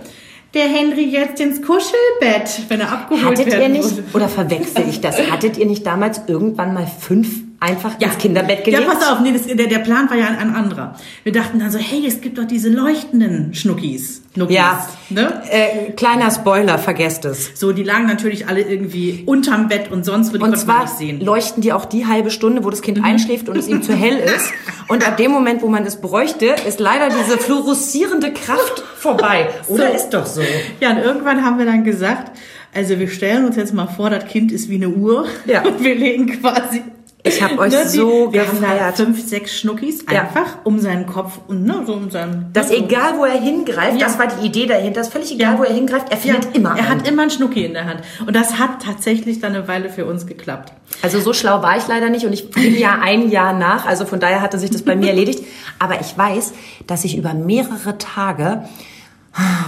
Der 0.54 0.64
Henry 0.68 1.04
jetzt 1.04 1.40
ins 1.40 1.62
Kuschelbett, 1.62 2.68
wenn 2.68 2.80
er 2.80 2.92
abgeholt 2.92 3.38
Hattet 3.38 3.54
ihr 3.54 3.68
nicht, 3.70 3.84
wurde. 3.84 4.04
oder 4.12 4.28
verwechsel 4.28 4.86
ich 4.88 5.00
das, 5.00 5.18
hattet 5.30 5.56
ihr 5.56 5.64
nicht 5.64 5.86
damals 5.86 6.20
irgendwann 6.26 6.74
mal 6.74 6.86
fünf 6.86 7.40
einfach 7.62 7.98
ins 8.00 8.18
Kinderbett 8.18 8.64
gelegt? 8.64 8.82
Ja, 8.84 8.90
pass 8.92 9.08
auf, 9.10 9.20
nee, 9.20 9.32
das, 9.32 9.46
der, 9.46 9.66
der 9.68 9.78
Plan 9.78 10.10
war 10.10 10.16
ja 10.16 10.26
ein, 10.26 10.36
ein 10.38 10.54
anderer. 10.54 10.96
Wir 11.22 11.32
dachten 11.32 11.58
dann 11.58 11.70
so, 11.70 11.78
hey, 11.78 12.04
es 12.06 12.20
gibt 12.20 12.36
doch 12.38 12.44
diese 12.44 12.68
leuchtenden 12.68 13.54
Schnuckis. 13.54 14.22
Schnuckis 14.34 14.56
Ja, 14.56 14.86
Ne? 15.10 15.42
äh, 15.50 15.92
kleiner 15.92 16.30
Spoiler, 16.30 16.78
vergesst 16.78 17.24
es. 17.24 17.50
So, 17.54 17.72
die 17.72 17.82
lagen 17.82 18.06
natürlich 18.06 18.48
alle 18.48 18.62
irgendwie 18.62 19.22
unterm 19.26 19.68
Bett 19.68 19.90
und 19.92 20.04
sonst 20.04 20.32
wo 20.32 20.38
die 20.38 20.42
Und 20.42 20.56
zwar 20.58 20.82
nicht 20.82 20.96
sehen. 20.96 21.18
Mhm. 21.18 21.24
leuchten 21.24 21.62
die 21.62 21.72
auch 21.72 21.84
die 21.84 22.06
halbe 22.06 22.30
Stunde, 22.30 22.64
wo 22.64 22.70
das 22.70 22.82
Kind 22.82 23.04
einschläft 23.04 23.48
und 23.48 23.56
es 23.56 23.68
ihm 23.68 23.82
zu 23.82 23.92
hell 23.94 24.16
ist. 24.18 24.50
Und 24.88 25.06
ab 25.06 25.16
dem 25.16 25.30
Moment, 25.30 25.62
wo 25.62 25.68
man 25.68 25.86
es 25.86 25.96
bräuchte, 26.00 26.54
ist 26.68 26.78
leider 26.80 27.08
diese 27.08 27.38
fluoreszierende 27.38 28.32
Kraft 28.32 28.82
vorbei. 28.98 29.48
Oder 29.68 29.88
So. 29.88 29.94
ist 29.94 30.10
doch 30.10 30.26
so? 30.26 30.42
Ja, 30.80 30.90
und 30.90 30.98
irgendwann 30.98 31.44
haben 31.44 31.58
wir 31.58 31.64
dann 31.64 31.84
gesagt, 31.84 32.36
also 32.74 32.98
wir 32.98 33.08
stellen 33.08 33.44
uns 33.46 33.56
jetzt 33.56 33.72
mal 33.72 33.86
vor, 33.86 34.10
das 34.10 34.26
Kind 34.26 34.52
ist 34.52 34.68
wie 34.68 34.74
eine 34.74 34.88
Uhr. 34.90 35.26
Ja. 35.46 35.62
Und 35.62 35.82
wir 35.84 35.94
legen 35.94 36.26
quasi. 36.26 36.82
Ich 37.24 37.40
hab 37.40 37.56
euch 37.56 37.72
die- 37.72 37.88
so 37.98 38.32
wir 38.32 38.48
haben 38.48 38.60
da 38.60 38.72
gefeiert. 38.72 38.96
fünf, 38.96 39.24
sechs 39.28 39.54
Schnuckis 39.56 40.04
Ja. 40.10 40.22
einfach 40.22 40.58
um 40.64 40.80
seinen 40.80 41.06
Kopf 41.06 41.38
und 41.46 41.64
ne, 41.64 41.84
so 41.86 41.92
um 41.94 42.10
seinen. 42.10 42.50
Dass 42.52 42.68
so. 42.70 42.74
egal, 42.74 43.16
wo 43.16 43.24
er 43.24 43.40
hingreift, 43.40 44.00
Ja. 44.00 44.06
das 44.08 44.18
war 44.18 44.26
die 44.26 44.44
Idee 44.44 44.66
dahinter, 44.66 45.02
ist 45.02 45.12
völlig 45.12 45.30
egal, 45.32 45.52
Ja. 45.52 45.58
wo 45.60 45.62
er 45.62 45.72
hingreift, 45.72 46.06
er 46.10 46.16
ja, 46.16 46.34
findet 46.34 46.56
immer 46.56 46.70
Er 46.70 46.78
einen. 46.78 46.88
hat 46.88 47.08
immer 47.08 47.22
einen 47.22 47.30
Schnucki 47.30 47.64
in 47.64 47.74
der 47.74 47.84
Hand. 47.84 48.00
Und 48.26 48.34
das 48.34 48.58
hat 48.58 48.82
tatsächlich 48.84 49.38
dann 49.40 49.54
eine 49.54 49.68
Weile 49.68 49.88
für 49.88 50.04
uns 50.04 50.26
geklappt. 50.26 50.72
Also 51.00 51.20
so 51.20 51.32
schlau 51.32 51.62
war 51.62 51.76
ich 51.76 51.86
leider 51.86 52.10
nicht 52.10 52.26
und 52.26 52.32
ich 52.32 52.50
bin 52.50 52.76
ja 52.76 52.98
ein 53.02 53.30
Jahr 53.30 53.52
nach, 53.52 53.86
also 53.86 54.04
von 54.04 54.18
daher 54.18 54.40
hatte 54.40 54.58
sich 54.58 54.70
das 54.70 54.82
bei 54.82 54.96
mir 54.96 55.08
erledigt. 55.10 55.44
Aber 55.78 56.00
ich 56.00 56.18
weiß, 56.18 56.52
dass 56.88 57.04
ich 57.04 57.16
über 57.16 57.34
mehrere 57.34 57.98
Tage, 57.98 58.64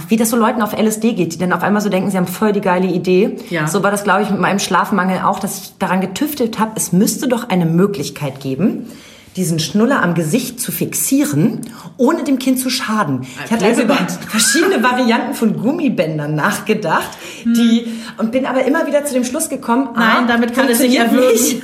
wie 0.07 0.17
das 0.17 0.29
so 0.29 0.37
Leuten 0.37 0.61
auf 0.61 0.73
LSD 0.73 1.13
geht, 1.13 1.33
die 1.33 1.37
dann 1.37 1.53
auf 1.53 1.63
einmal 1.63 1.81
so 1.81 1.89
denken, 1.89 2.11
sie 2.11 2.17
haben 2.17 2.27
voll 2.27 2.53
die 2.53 2.61
geile 2.61 2.87
Idee. 2.87 3.37
Ja. 3.49 3.67
So 3.67 3.83
war 3.83 3.91
das, 3.91 4.03
glaube 4.03 4.23
ich, 4.23 4.29
mit 4.29 4.39
meinem 4.39 4.59
Schlafmangel 4.59 5.21
auch, 5.23 5.39
dass 5.39 5.59
ich 5.59 5.77
daran 5.79 6.01
getüftelt 6.01 6.59
habe, 6.59 6.73
es 6.75 6.91
müsste 6.91 7.27
doch 7.27 7.49
eine 7.49 7.65
Möglichkeit 7.65 8.39
geben, 8.39 8.87
diesen 9.35 9.59
Schnuller 9.59 10.01
am 10.01 10.13
Gesicht 10.13 10.59
zu 10.61 10.71
fixieren, 10.71 11.61
ohne 11.97 12.23
dem 12.23 12.39
Kind 12.39 12.59
zu 12.59 12.69
schaden. 12.69 13.21
Ich 13.45 13.51
hatte 13.51 13.65
also 13.65 13.81
über 13.81 13.97
verschiedene 14.29 14.81
Varianten 14.81 15.33
von 15.33 15.57
Gummibändern 15.57 16.35
nachgedacht, 16.35 17.09
die 17.45 17.87
und 18.17 18.31
bin 18.31 18.45
aber 18.45 18.65
immer 18.65 18.87
wieder 18.87 19.03
zu 19.05 19.13
dem 19.13 19.25
Schluss 19.25 19.49
gekommen, 19.49 19.89
Nein, 19.95 20.23
A, 20.23 20.27
damit 20.27 20.53
kann 20.53 20.67
es 20.69 20.79
nicht 20.79 20.97
erwürgen. 20.97 21.61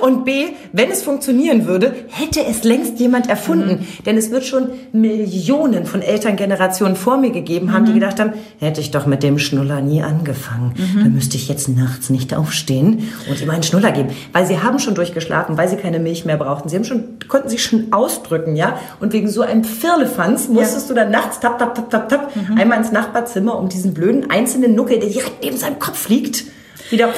Und 0.00 0.24
B, 0.24 0.46
wenn 0.72 0.90
es 0.90 1.02
funktionieren 1.04 1.66
würde, 1.66 1.94
hätte 2.08 2.44
es 2.44 2.64
längst 2.64 2.98
jemand 2.98 3.28
erfunden. 3.28 3.80
Mhm. 3.80 4.04
Denn 4.04 4.16
es 4.16 4.30
wird 4.32 4.44
schon 4.44 4.70
Millionen 4.92 5.86
von 5.86 6.02
Elterngenerationen 6.02 6.96
vor 6.96 7.18
mir 7.18 7.30
gegeben 7.30 7.72
haben, 7.72 7.82
Mhm. 7.82 7.86
die 7.86 7.92
gedacht 7.94 8.18
haben, 8.18 8.32
hätte 8.58 8.80
ich 8.80 8.90
doch 8.90 9.06
mit 9.06 9.22
dem 9.22 9.38
Schnuller 9.38 9.80
nie 9.80 10.02
angefangen. 10.02 10.74
Mhm. 10.76 10.98
Dann 11.04 11.14
müsste 11.14 11.36
ich 11.36 11.48
jetzt 11.48 11.68
nachts 11.68 12.10
nicht 12.10 12.34
aufstehen 12.34 13.08
und 13.30 13.40
ihm 13.40 13.50
einen 13.50 13.62
Schnuller 13.62 13.92
geben. 13.92 14.08
Weil 14.32 14.46
sie 14.46 14.58
haben 14.60 14.78
schon 14.80 14.94
durchgeschlafen, 14.96 15.56
weil 15.56 15.68
sie 15.68 15.76
keine 15.76 16.00
Milch 16.00 16.24
mehr 16.24 16.36
brauchten. 16.36 16.68
Sie 16.68 16.76
haben 16.76 16.84
schon, 16.84 17.04
konnten 17.28 17.48
sich 17.48 17.62
schon 17.62 17.92
ausdrücken, 17.92 18.56
ja. 18.56 18.78
Und 19.00 19.12
wegen 19.12 19.28
so 19.28 19.42
einem 19.42 19.64
Firlefanz 19.64 20.48
musstest 20.48 20.90
du 20.90 20.94
dann 20.94 21.10
nachts 21.10 21.40
tap, 21.40 21.58
tap, 21.58 21.74
tap, 21.74 21.90
tap, 21.90 22.08
tap, 22.08 22.36
Mhm. 22.36 22.58
einmal 22.58 22.78
ins 22.78 22.92
Nachbarzimmer, 22.92 23.58
um 23.58 23.68
diesen 23.68 23.94
blöden 23.94 24.30
einzelnen 24.30 24.74
Nuckel, 24.74 24.98
der 24.98 25.08
direkt 25.10 25.42
neben 25.42 25.56
seinem 25.56 25.78
Kopf 25.78 26.08
liegt, 26.08 26.44
wieder 26.90 27.08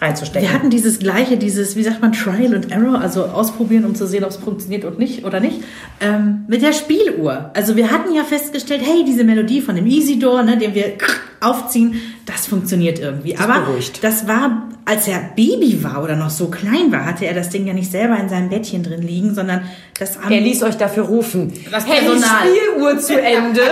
reinzustecken. 0.00 0.48
Wir 0.48 0.54
hatten 0.54 0.70
dieses 0.70 0.98
gleiche, 1.00 1.36
dieses, 1.36 1.74
wie 1.74 1.82
sagt 1.82 2.00
man, 2.00 2.12
Trial 2.12 2.54
and 2.54 2.70
Error, 2.70 3.00
also 3.00 3.24
ausprobieren, 3.24 3.84
um 3.84 3.94
zu 3.94 4.06
sehen, 4.06 4.22
ob 4.24 4.30
es 4.30 4.36
funktioniert 4.36 4.84
und 4.84 4.98
nicht 4.98 5.24
oder 5.24 5.40
nicht, 5.40 5.62
ähm, 6.00 6.44
mit 6.46 6.62
der 6.62 6.72
Spieluhr. 6.72 7.50
Also 7.54 7.74
wir 7.76 7.90
hatten 7.90 8.14
ja 8.14 8.22
festgestellt, 8.22 8.82
hey, 8.84 9.04
diese 9.04 9.24
Melodie 9.24 9.60
von 9.60 9.74
dem 9.74 9.86
Easy 9.86 10.18
Door, 10.18 10.44
ne, 10.44 10.56
den 10.56 10.74
wir 10.74 10.92
aufziehen, 11.40 12.00
das 12.26 12.46
funktioniert 12.46 12.98
irgendwie. 12.98 13.36
Aber 13.36 13.60
beruhigt. 13.60 14.02
das 14.02 14.26
war, 14.26 14.68
als 14.84 15.06
er 15.08 15.18
Baby 15.36 15.82
war 15.84 16.02
oder 16.02 16.16
noch 16.16 16.30
so 16.30 16.48
klein 16.48 16.90
war, 16.90 17.04
hatte 17.04 17.26
er 17.26 17.34
das 17.34 17.50
Ding 17.50 17.66
ja 17.66 17.74
nicht 17.74 17.90
selber 17.90 18.18
in 18.18 18.28
seinem 18.28 18.48
Bettchen 18.48 18.82
drin 18.82 19.02
liegen, 19.02 19.34
sondern 19.34 19.62
das 19.98 20.18
haben 20.18 20.32
Er 20.32 20.40
ließ 20.40 20.62
euch 20.62 20.76
dafür 20.76 21.04
rufen. 21.04 21.52
Das 21.70 21.84
Personal. 21.84 22.46
Spieluhr 22.46 22.98
zu 22.98 23.20
Ende. 23.20 23.60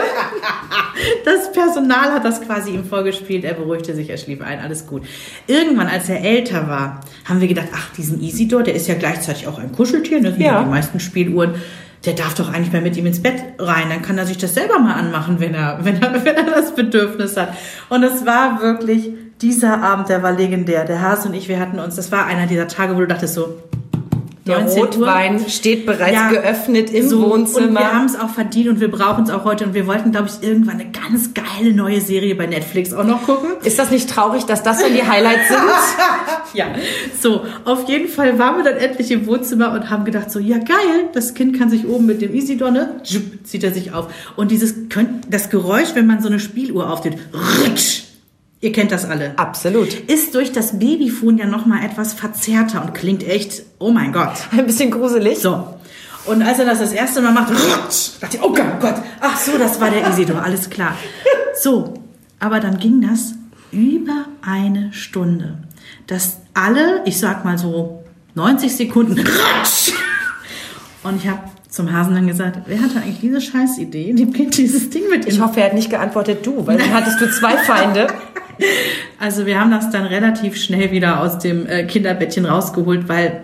Das 1.27 1.53
Personal 1.53 2.13
hat 2.13 2.25
das 2.25 2.41
quasi 2.41 2.71
ihm 2.71 2.85
vorgespielt, 2.85 3.45
er 3.45 3.53
beruhigte 3.53 3.95
sich, 3.95 4.09
er 4.09 4.17
schlief 4.17 4.41
ein, 4.41 4.61
alles 4.61 4.87
gut. 4.87 5.03
Irgendwann, 5.47 5.89
als 5.89 6.09
er 6.09 6.23
älter 6.25 6.69
war, 6.69 7.01
haben 7.27 7.41
wir 7.41 7.49
gedacht, 7.49 7.69
ach, 7.75 7.93
diesen 7.95 8.23
Isidor, 8.23 8.63
der 8.63 8.75
ist 8.75 8.87
ja 8.87 8.95
gleichzeitig 8.95 9.47
auch 9.47 9.59
ein 9.59 9.73
Kuscheltier, 9.73 10.21
ne? 10.21 10.39
wie 10.39 10.45
Ja. 10.45 10.63
die 10.63 10.71
meisten 10.71 10.99
Spieluhren. 10.99 11.57
Der 12.05 12.13
darf 12.13 12.35
doch 12.35 12.53
eigentlich 12.53 12.73
mal 12.73 12.83
mit 12.83 12.97
ihm 12.97 13.07
ins 13.07 13.23
Bett 13.23 13.43
rein, 13.59 13.89
dann 13.89 14.03
kann 14.03 14.19
er 14.19 14.27
sich 14.27 14.39
das 14.39 14.55
selber 14.55 14.79
mal 14.79 14.95
anmachen, 14.95 15.41
wenn 15.41 15.55
er, 15.55 15.79
wenn 15.85 16.01
er, 16.01 16.25
wenn 16.25 16.37
er 16.37 16.45
das 16.45 16.75
Bedürfnis 16.75 17.37
hat. 17.37 17.55
Und 17.89 18.03
es 18.03 18.27
war 18.27 18.61
wirklich, 18.61 19.11
dieser 19.41 19.83
Abend, 19.83 20.09
der 20.09 20.23
war 20.23 20.33
legendär. 20.33 20.85
Der 20.85 21.01
Hase 21.01 21.29
und 21.29 21.35
ich, 21.35 21.49
wir 21.49 21.61
hatten 21.61 21.79
uns, 21.79 21.97
das 21.97 22.11
war 22.13 22.27
einer 22.27 22.47
dieser 22.47 22.69
Tage, 22.69 22.95
wo 22.97 23.01
du 23.01 23.07
dachtest 23.07 23.35
so, 23.35 23.59
Der 24.47 24.61
19 24.61 24.79
Uhr. 24.79 24.87
Rotwein 24.87 25.49
steht 25.49 25.87
bereits 25.87 26.31
geöffnet 26.31 26.91
im 26.91 27.09
so, 27.09 27.23
Wohnzimmer. 27.23 27.67
Und 27.67 27.75
wir 27.75 27.93
haben 27.93 28.07
es 28.07 28.19
auch 28.19 28.31
verdient 28.31 28.69
und 28.69 28.81
wir 28.81 28.91
brauchen 28.91 29.25
es 29.25 29.31
auch 29.31 29.45
heute. 29.45 29.65
Und 29.65 29.75
wir 29.75 29.87
wollten, 29.87 30.13
glaube 30.13 30.29
ich, 30.29 30.47
irgendwann 30.47 30.81
eine 30.81 30.91
ganz 30.91 31.35
geile 31.35 31.75
neue 31.75 32.01
Serie 32.01 32.35
bei 32.35 32.47
Netflix 32.47 32.93
auch 32.93 33.05
noch 33.05 33.25
gucken. 33.25 33.51
Ist 33.65 33.79
das 33.79 33.91
nicht 33.91 34.09
traurig, 34.09 34.45
dass 34.45 34.63
das 34.63 34.81
dann 34.81 34.95
die 34.95 35.03
Highlights 35.03 35.49
sind? 35.49 35.59
Ja, 36.55 36.69
so, 37.21 37.43
auf 37.65 37.87
jeden 37.87 38.09
Fall 38.09 38.39
waren 38.39 38.57
wir 38.57 38.65
dann 38.65 38.79
endlich 38.79 39.11
im 39.11 39.27
Wohnzimmer 39.27 39.73
und 39.73 39.91
haben 39.91 40.07
gedacht 40.07 40.31
so, 40.31 40.39
ja 40.39 40.57
geil, 40.57 41.11
das 41.13 41.35
Kind 41.35 41.59
kann 41.59 41.69
sich 41.69 41.87
oben 41.87 42.07
mit 42.07 42.23
dem 42.23 42.35
Isidor, 42.35 42.71
ne, 42.71 43.01
zieht 43.45 43.63
er 43.63 43.75
sich 43.75 43.93
auf. 43.93 44.09
Und 44.37 44.51
dieses, 44.51 44.75
das 45.29 45.51
Geräusch, 45.51 45.89
wenn 45.95 46.07
man 46.07 46.23
so 46.23 46.29
eine 46.29 46.41
Spieluhr 46.41 46.91
auftritt, 46.91 47.19
rutsch, 47.35 48.06
ihr 48.61 48.73
kennt 48.73 48.93
das 48.93 49.05
alle. 49.05 49.39
Absolut. 49.39 49.93
Ist 49.93 50.35
durch 50.35 50.53
das 50.53 50.79
Babyfon 50.79 51.39
ja 51.39 51.47
nochmal 51.47 51.85
etwas 51.85 52.15
verzerrter 52.15 52.83
und 52.83 52.95
klingt 52.95 53.27
echt, 53.27 53.63
oh 53.79 53.91
mein 53.91 54.13
Gott. 54.13 54.35
Ein 54.53 54.67
bisschen 54.67 54.91
gruselig. 54.91 55.39
So. 55.39 55.67
Und 56.27 56.43
als 56.43 56.59
er 56.59 56.65
das 56.65 56.81
das 56.81 56.93
erste 56.93 57.23
Mal 57.23 57.33
macht, 57.33 57.51
rutsch, 57.51 58.21
dachte 58.21 58.37
ich, 58.37 58.43
oh 58.43 58.53
Gott, 58.53 58.81
Gott, 58.81 58.97
ach 59.21 59.39
so, 59.39 59.57
das 59.59 59.81
war 59.81 59.91
der 59.91 60.09
Isidor, 60.09 60.43
alles 60.43 60.71
klar. 60.71 60.97
So, 61.59 61.95
aber 62.39 62.61
dann 62.61 62.79
ging 62.79 63.01
das 63.01 63.33
über 63.73 64.27
eine 64.43 64.93
Stunde, 64.93 65.57
dass 66.07 66.37
alle, 66.53 67.01
ich 67.07 67.19
sag 67.19 67.47
mal 67.47 67.57
so 67.57 68.05
90 68.35 68.77
Sekunden, 68.77 69.19
rutsch. 69.19 69.93
Und 71.03 71.17
ich 71.17 71.29
habe 71.29 71.41
zum 71.71 71.91
Hasen 71.91 72.15
dann 72.15 72.27
gesagt, 72.27 72.59
wer 72.67 72.83
hatte 72.83 72.99
eigentlich 72.99 73.21
diese 73.21 73.41
Scheißidee, 73.41 74.13
dem 74.13 74.35
Kind 74.35 74.59
dieses 74.59 74.91
Ding 74.91 75.05
mit 75.09 75.27
Ich 75.27 75.41
hoffe, 75.41 75.61
er 75.61 75.67
hat 75.67 75.75
nicht 75.75 75.89
geantwortet 75.89 76.45
du, 76.45 76.67
weil 76.67 76.77
dann 76.77 76.93
hattest 76.93 77.23
du 77.23 77.31
zwei 77.31 77.57
Feinde. 77.57 78.09
Also 79.19 79.47
wir 79.47 79.61
haben 79.61 79.71
das 79.71 79.91
dann 79.91 80.07
relativ 80.07 80.57
schnell 80.57 80.91
wieder 80.91 81.21
aus 81.21 81.39
dem 81.39 81.67
äh, 81.67 81.85
Kinderbettchen 81.85 82.47
rausgeholt, 82.47 83.09
weil 83.09 83.43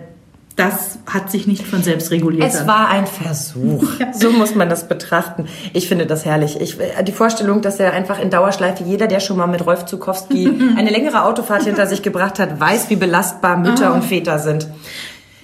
das 0.55 0.99
hat 1.07 1.31
sich 1.31 1.47
nicht 1.47 1.65
von 1.65 1.81
selbst 1.81 2.11
reguliert. 2.11 2.47
Es 2.47 2.67
war 2.67 2.89
ein 2.89 3.07
Versuch. 3.07 3.83
So 4.13 4.31
muss 4.31 4.53
man 4.53 4.69
das 4.69 4.87
betrachten. 4.87 5.47
Ich 5.73 5.87
finde 5.87 6.05
das 6.05 6.25
herrlich. 6.25 6.59
Ich, 6.61 6.77
die 7.03 7.11
Vorstellung, 7.11 7.61
dass 7.61 7.79
er 7.79 7.93
einfach 7.93 8.21
in 8.21 8.29
Dauerschleife, 8.29 8.83
jeder, 8.83 9.07
der 9.07 9.19
schon 9.19 9.37
mal 9.37 9.47
mit 9.47 9.65
Rolf 9.65 9.85
Zukowski 9.85 10.47
eine 10.77 10.91
längere 10.91 11.23
Autofahrt 11.23 11.63
hinter 11.63 11.87
sich 11.87 12.03
gebracht 12.03 12.37
hat, 12.37 12.59
weiß, 12.59 12.89
wie 12.89 12.95
belastbar 12.95 13.57
Mütter 13.57 13.93
und 13.93 14.03
Väter 14.03 14.37
sind. 14.37 14.67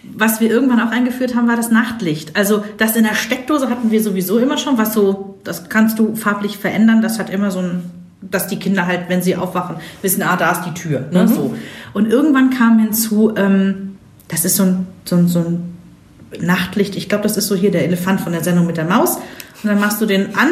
Was 0.04 0.40
wir 0.40 0.50
irgendwann 0.50 0.80
auch 0.80 0.92
eingeführt 0.92 1.36
haben, 1.36 1.48
war 1.48 1.56
das 1.56 1.72
Nachtlicht. 1.72 2.36
Also 2.36 2.64
das 2.78 2.96
in 2.96 3.04
der 3.04 3.16
Steckdose 3.16 3.70
hatten 3.70 3.92
wir 3.92 4.02
sowieso 4.02 4.38
immer 4.38 4.58
schon, 4.58 4.78
was 4.78 4.94
so, 4.94 5.40
das 5.44 5.70
kannst 5.70 5.98
du 5.98 6.16
farblich 6.16 6.58
verändern, 6.58 7.02
das 7.02 7.18
hat 7.18 7.30
immer 7.30 7.50
so 7.52 7.60
ein 7.60 7.99
dass 8.22 8.48
die 8.48 8.60
Kinder 8.60 8.86
halt, 8.86 9.02
wenn 9.08 9.22
sie 9.22 9.36
aufwachen, 9.36 9.78
wissen, 10.02 10.24
ah, 10.24 10.36
da 10.36 10.52
ist 10.52 10.64
die 10.66 10.74
Tür. 10.74 11.06
Ne? 11.12 11.28
So. 11.28 11.56
Und 11.94 12.12
irgendwann 12.12 12.50
kam 12.50 12.80
hinzu, 12.80 13.34
ähm, 13.36 13.98
das 14.28 14.46
ist 14.46 14.56
so 14.58 14.64
ein, 14.64 14.88
so 15.06 15.16
ein, 15.16 15.28
so 15.28 15.40
ein 15.40 15.78
Nachtlicht, 16.42 16.96
ich 16.96 17.10
glaube, 17.10 17.24
das 17.24 17.38
ist 17.38 17.48
so 17.48 17.56
hier 17.56 17.72
der 17.72 17.86
Elefant 17.86 18.22
von 18.22 18.32
der 18.34 18.44
Sendung 18.44 18.66
mit 18.68 18.78
der 18.78 18.86
Maus. 18.86 19.16
Und 19.16 19.70
dann 19.70 19.80
machst 19.80 20.00
du 20.02 20.06
den 20.06 20.36
an 20.36 20.50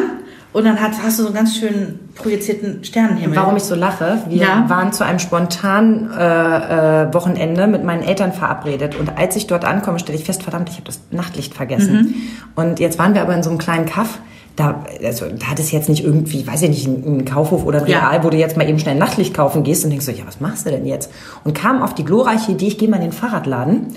und 0.54 0.66
dann 0.66 0.82
hast, 0.82 1.04
hast 1.04 1.20
du 1.20 1.24
so 1.24 1.28
einen 1.30 1.36
ganz 1.36 1.58
schön 1.58 2.00
projizierten 2.16 2.84
Sternenhimmel. 2.84 3.36
Warum 3.38 3.56
ich 3.58 3.64
so 3.64 3.76
lache? 3.76 4.20
Wir 4.28 4.38
Ja. 4.42 4.66
waren 4.70 4.92
zu 4.92 5.06
einem 5.06 5.20
spontanen 5.20 6.10
äh, 6.12 7.04
äh, 7.04 7.14
Wochenende 7.14 7.68
mit 7.68 7.84
meinen 7.84 8.02
Eltern 8.02 8.34
verabredet 8.34 8.96
und 8.96 9.18
als 9.18 9.36
ich 9.36 9.46
dort 9.48 9.66
ankomme, 9.66 10.00
stelle 10.00 10.18
ich 10.18 10.24
fest, 10.26 10.42
verdammt, 10.44 10.70
ich 10.70 10.76
habe 10.76 10.86
das 10.86 11.00
Nachtlicht 11.12 11.54
vergessen. 11.54 12.16
Und 12.56 12.80
jetzt 12.80 12.98
waren 12.98 13.14
wir 13.14 13.22
aber 13.22 13.36
in 13.36 13.44
so 13.44 13.50
einem 13.50 13.60
kleinen 13.60 13.86
Kaff. 13.86 14.20
Da, 14.58 14.84
also, 15.04 15.26
da 15.30 15.46
hat 15.52 15.60
es 15.60 15.72
jetzt 15.72 15.88
nicht 15.88 16.04
irgendwie, 16.04 16.46
weiß 16.46 16.64
ich 16.64 16.70
nicht, 16.70 16.88
ein, 16.88 17.20
ein 17.20 17.26
Kaufhof 17.26 17.64
oder 17.64 17.80
ein 17.84 17.88
Ja. 17.88 18.10
Real, 18.10 18.24
wo 18.24 18.30
du 18.32 18.38
jetzt 18.38 18.58
mal 18.58 18.68
eben 18.68 18.80
schnell 18.80 18.96
ein 18.96 19.00
Nachtlicht 19.00 19.34
kaufen 19.34 19.64
gehst 19.64 19.84
und 19.86 19.92
denkst 19.92 20.06
so, 20.06 20.12
ja, 20.12 20.24
was 20.26 20.42
machst 20.42 20.66
du 20.66 20.72
denn 20.72 20.86
jetzt? 20.86 21.12
Und 21.46 21.54
kam 21.54 21.82
auf 21.84 21.94
die 21.94 22.04
glorreiche 22.04 22.52
Idee, 22.54 22.68
ich 22.68 22.78
gehe 22.80 22.90
mal 22.90 22.98
in 22.98 23.04
den 23.04 23.12
Fahrradladen. 23.12 23.88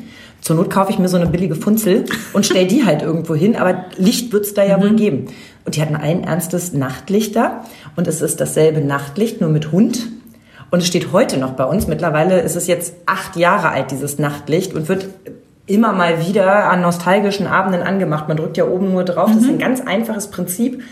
Zur 0.42 0.56
Not 0.56 0.70
kaufe 0.70 0.92
ich 0.92 0.98
mir 0.98 1.08
so 1.08 1.16
eine 1.16 1.26
billige 1.26 1.54
Funzel 1.54 2.04
und 2.34 2.46
stell 2.46 2.66
die 2.66 2.84
halt 2.84 3.02
irgendwo 3.02 3.34
hin, 3.34 3.56
aber 3.56 3.86
Licht 3.96 4.32
wird's 4.32 4.54
da 4.54 4.62
ja 4.64 4.76
Mhm. 4.78 4.82
wohl 4.82 4.94
geben. 4.96 5.26
Und 5.64 5.76
die 5.76 5.82
hatten 5.82 5.96
allen 5.96 6.24
Ernstes 6.24 6.72
Nachtlichter 6.74 7.64
und 7.96 8.06
es 8.06 8.20
ist 8.20 8.40
dasselbe 8.40 8.80
Nachtlicht, 8.80 9.40
nur 9.40 9.50
mit 9.50 9.72
Hund. 9.72 10.08
Und 10.70 10.80
es 10.80 10.86
steht 10.86 11.12
heute 11.12 11.36
noch 11.38 11.52
bei 11.52 11.64
uns. 11.64 11.86
Mittlerweile 11.88 12.40
ist 12.40 12.54
es 12.56 12.66
jetzt 12.66 12.94
acht 13.06 13.36
Jahre 13.36 13.70
alt, 13.70 13.90
dieses 13.90 14.18
Nachtlicht, 14.18 14.72
und 14.74 14.88
wird 14.88 15.08
immer 15.70 15.92
mal 15.92 16.26
wieder 16.26 16.70
an 16.70 16.82
nostalgischen 16.82 17.46
Abenden 17.46 17.82
angemacht. 17.82 18.28
Man 18.28 18.36
drückt 18.36 18.56
ja 18.56 18.64
oben 18.64 18.90
nur 18.92 19.04
drauf. 19.04 19.30
Das 19.32 19.42
ist 19.42 19.48
ein 19.48 19.54
Mhm. 19.54 19.60
ganz 19.60 19.80
einfaches 19.80 20.28
Prinzip. 20.28 20.82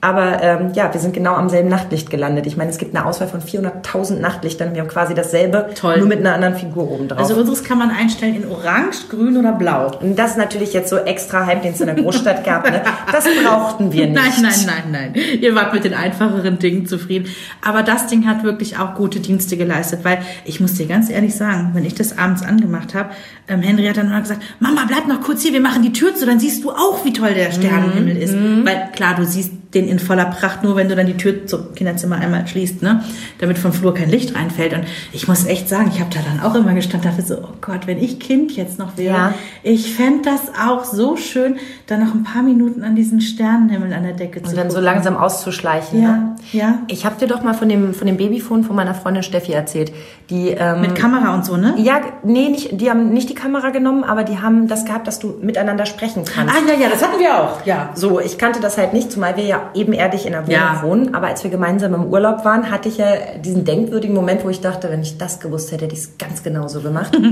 Aber 0.00 0.40
ähm, 0.42 0.72
ja, 0.74 0.92
wir 0.92 1.00
sind 1.00 1.12
genau 1.12 1.34
am 1.34 1.48
selben 1.48 1.68
Nachtlicht 1.68 2.08
gelandet. 2.08 2.46
Ich 2.46 2.56
meine, 2.56 2.70
es 2.70 2.78
gibt 2.78 2.94
eine 2.94 3.04
Auswahl 3.04 3.26
von 3.26 3.40
400.000 3.40 4.20
Nachtlichtern. 4.20 4.74
Wir 4.74 4.82
haben 4.82 4.88
quasi 4.88 5.12
dasselbe, 5.12 5.70
Toll. 5.74 5.98
nur 5.98 6.06
mit 6.06 6.20
einer 6.20 6.34
anderen 6.34 6.54
Figur 6.54 6.88
oben 6.88 7.08
drauf. 7.08 7.18
Also 7.18 7.34
unseres 7.34 7.64
kann 7.64 7.78
man 7.78 7.90
einstellen 7.90 8.36
in 8.36 8.48
orange, 8.48 9.08
grün 9.10 9.36
oder 9.36 9.52
blau. 9.52 9.90
und 10.00 10.16
das 10.16 10.32
ist 10.32 10.36
natürlich 10.36 10.72
jetzt 10.72 10.90
so 10.90 10.98
extra 10.98 11.48
es 11.50 11.80
in 11.80 11.86
der 11.86 11.96
Großstadt 11.96 12.44
gab. 12.44 12.70
Ne? 12.70 12.80
Das 13.10 13.24
brauchten 13.44 13.92
wir 13.92 14.06
nicht. 14.08 14.14
Nein, 14.14 14.32
nein, 14.42 14.52
nein, 14.66 15.12
nein. 15.14 15.22
Ihr 15.40 15.54
wart 15.56 15.74
mit 15.74 15.82
den 15.84 15.94
einfacheren 15.94 16.58
Dingen 16.58 16.86
zufrieden. 16.86 17.28
Aber 17.66 17.82
das 17.82 18.06
Ding 18.06 18.26
hat 18.26 18.44
wirklich 18.44 18.78
auch 18.78 18.94
gute 18.94 19.18
Dienste 19.18 19.56
geleistet, 19.56 20.00
weil 20.04 20.18
ich 20.44 20.60
muss 20.60 20.74
dir 20.74 20.86
ganz 20.86 21.10
ehrlich 21.10 21.34
sagen, 21.34 21.70
wenn 21.74 21.84
ich 21.84 21.94
das 21.94 22.16
abends 22.16 22.42
angemacht 22.42 22.94
habe, 22.94 23.10
ähm, 23.48 23.62
Henry 23.62 23.86
hat 23.86 23.96
dann 23.96 24.10
mal 24.10 24.20
gesagt, 24.20 24.42
Mama, 24.60 24.84
bleib 24.86 25.08
noch 25.08 25.22
kurz 25.22 25.42
hier, 25.42 25.52
wir 25.52 25.60
machen 25.60 25.82
die 25.82 25.92
Tür 25.92 26.14
zu, 26.14 26.24
dann 26.24 26.38
siehst 26.38 26.62
du 26.62 26.70
auch, 26.70 27.04
wie 27.04 27.12
toll 27.12 27.34
der 27.34 27.50
Sternenhimmel 27.50 28.16
ist. 28.16 28.34
Weil 28.64 28.90
klar, 28.92 29.14
du 29.16 29.24
siehst 29.24 29.52
den 29.74 29.86
in 29.86 29.98
voller 29.98 30.24
Pracht 30.26 30.62
nur, 30.64 30.76
wenn 30.76 30.88
du 30.88 30.96
dann 30.96 31.06
die 31.06 31.16
Tür 31.18 31.46
zum 31.46 31.74
Kinderzimmer 31.74 32.16
einmal 32.16 32.46
schließt, 32.46 32.80
ne? 32.82 33.04
damit 33.38 33.58
vom 33.58 33.72
Flur 33.72 33.92
kein 33.92 34.08
Licht 34.08 34.34
reinfällt. 34.34 34.72
Und 34.72 34.84
ich 35.12 35.28
muss 35.28 35.44
echt 35.44 35.68
sagen, 35.68 35.90
ich 35.92 36.00
habe 36.00 36.08
da 36.14 36.20
dann 36.20 36.40
auch 36.48 36.54
immer 36.54 36.72
gestanden, 36.72 37.10
dachte 37.10 37.22
so, 37.26 37.36
oh 37.42 37.52
Gott, 37.60 37.86
wenn 37.86 37.98
ich 38.02 38.18
Kind 38.18 38.52
jetzt 38.56 38.78
noch 38.78 38.96
wäre, 38.96 39.14
Ja. 39.14 39.34
ich 39.62 39.94
fände 39.94 40.22
das 40.30 40.40
auch 40.66 40.84
so 40.84 41.16
schön, 41.16 41.56
dann 41.86 42.00
noch 42.04 42.14
ein 42.14 42.24
paar 42.24 42.42
Minuten 42.42 42.82
an 42.82 42.96
diesen 42.96 43.20
Sternenhimmel 43.20 43.92
an 43.92 44.04
der 44.04 44.14
Decke 44.14 44.42
zu 44.42 44.50
Und 44.50 44.56
dann 44.56 44.70
so 44.70 44.76
gucken. 44.76 44.84
langsam 44.84 45.16
auszuschleichen. 45.16 46.02
Ja, 46.02 46.12
ne? 46.12 46.36
ja. 46.52 46.78
Ich 46.88 47.04
habe 47.04 47.16
dir 47.20 47.26
doch 47.26 47.42
mal 47.42 47.52
von 47.54 47.68
dem, 47.68 47.92
von 47.92 48.06
dem 48.06 48.16
Babyphone 48.16 48.64
von 48.64 48.74
meiner 48.74 48.94
Freundin 48.94 49.22
Steffi 49.22 49.52
erzählt. 49.52 49.92
Die, 50.30 50.48
ähm, 50.48 50.80
Mit 50.80 50.94
Kamera 50.94 51.34
und 51.34 51.44
so, 51.44 51.56
ne? 51.58 51.74
ja, 51.78 52.00
nee, 52.24 52.48
nicht, 52.48 52.80
die 52.80 52.90
haben 52.90 53.10
nicht 53.10 53.28
die 53.28 53.34
Kamera 53.34 53.68
genommen, 53.70 54.02
aber 54.04 54.24
die 54.24 54.38
haben 54.40 54.66
das 54.66 54.84
gehabt, 54.86 55.06
dass 55.06 55.18
du 55.18 55.34
miteinander 55.42 55.84
sprechen 55.86 56.24
kannst. 56.24 56.54
Ah, 56.54 56.58
ja, 56.66 56.74
ja, 56.82 56.88
das 56.88 57.02
hatten 57.02 57.18
wir 57.18 57.38
auch, 57.38 57.66
ja. 57.66 57.90
So, 57.94 58.18
ich 58.20 58.38
kannte 58.38 58.60
das 58.60 58.78
halt 58.78 58.92
nicht, 58.94 59.12
zumal 59.12 59.36
wir 59.36 59.44
ja 59.44 59.57
ebenerdig 59.74 60.26
in 60.26 60.32
der 60.32 60.42
Wohnung 60.46 60.60
Ja. 60.60 60.80
wohnen. 60.82 61.14
Aber 61.14 61.28
als 61.28 61.44
wir 61.44 61.50
gemeinsam 61.50 61.94
im 61.94 62.04
Urlaub 62.06 62.44
waren, 62.44 62.70
hatte 62.70 62.88
ich 62.88 62.98
ja 62.98 63.06
diesen 63.44 63.64
denkwürdigen 63.64 64.14
Moment, 64.14 64.44
wo 64.44 64.48
ich 64.48 64.60
dachte, 64.60 64.90
wenn 64.90 65.02
ich 65.02 65.18
das 65.18 65.40
gewusst 65.40 65.72
hätte, 65.72 65.84
hätte 65.84 65.94
ich 65.94 66.00
es 66.02 66.18
ganz 66.18 66.42
genauso 66.42 66.80
gemacht. 66.80 67.16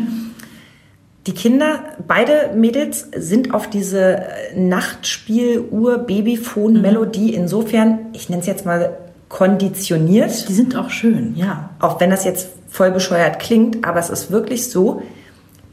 Die 1.26 1.32
Kinder, 1.34 1.80
beide 2.06 2.52
Mädels, 2.54 3.08
sind 3.16 3.52
auf 3.52 3.68
diese 3.68 4.22
Nachtspiel-Uhr-Babyphone-Melodie 4.54 7.34
insofern, 7.34 7.98
ich 8.12 8.28
nenne 8.28 8.42
es 8.42 8.46
jetzt 8.46 8.64
mal 8.66 8.90
konditioniert, 9.28 10.48
Die 10.48 10.52
sind 10.52 10.76
auch 10.76 10.90
schön, 10.90 11.34
ja. 11.34 11.70
auch 11.80 11.98
wenn 12.00 12.10
das 12.10 12.24
jetzt 12.24 12.50
voll 12.68 12.92
bescheuert 12.92 13.40
klingt, 13.40 13.84
aber 13.86 13.98
es 13.98 14.08
ist 14.10 14.30
wirklich 14.30 14.70
so, 14.70 15.02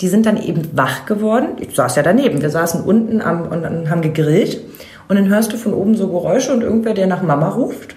die 0.02 0.08
sind 0.08 0.26
dann 0.26 0.42
eben 0.42 0.76
wach 0.76 1.06
geworden. 1.06 1.50
Ich 1.60 1.76
saß 1.76 1.96
ja 1.98 2.02
daneben, 2.04 2.42
wir 2.42 2.50
saßen 2.50 2.84
unten 2.84 3.22
am, 3.22 3.44
und, 3.44 3.64
und 3.64 3.90
haben 3.92 4.02
gegrillt 4.02 4.60
und 5.08 5.16
dann 5.18 5.28
hörst 5.30 5.54
du 5.54 5.58
von 5.58 5.74
oben 5.74 5.96
so 5.96 6.08
Geräusche 6.08 6.54
und 6.54 6.62
irgendwer, 6.62 6.94
der 6.94 7.08
nach 7.08 7.22
Mama 7.22 7.50
ruft 7.50 7.96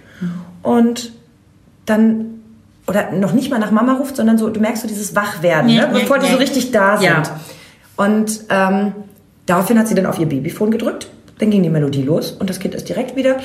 und 0.63 1.13
dann 1.87 2.27
oder 2.89 3.11
noch 3.13 3.33
nicht 3.33 3.51
mal 3.51 3.59
nach 3.59 3.71
Mama 3.73 3.95
ruft, 3.95 4.17
sondern 4.17 4.39
so, 4.39 4.49
du 4.49 4.61
merkst 4.61 4.83
so 4.83 4.89
dieses 4.89 5.15
Wachwerden, 5.17 5.67
Nee, 5.67 5.79
ne? 5.79 5.89
nee, 5.93 6.01
bevor 6.01 6.19
die 6.19 6.27
so 6.27 6.33
nee. 6.35 6.39
richtig 6.39 6.71
da 6.71 6.97
sind. 6.97 7.07
Ja. 7.09 7.23
Und 7.97 8.41
ähm, 8.49 8.93
daraufhin 9.47 9.79
hat 9.79 9.89
sie 9.89 9.95
dann 9.97 10.07
auf 10.07 10.19
ihr 10.21 10.27
Babyphone 10.27 10.71
gedrückt, 10.71 11.09
dann 11.39 11.51
ging 11.51 11.63
die 11.65 11.69
Melodie 11.69 12.03
los 12.03 12.31
und 12.33 12.49
das 12.49 12.61
Kind 12.61 12.75
ist 12.77 12.89
direkt 12.89 13.17
wieder 13.17 13.37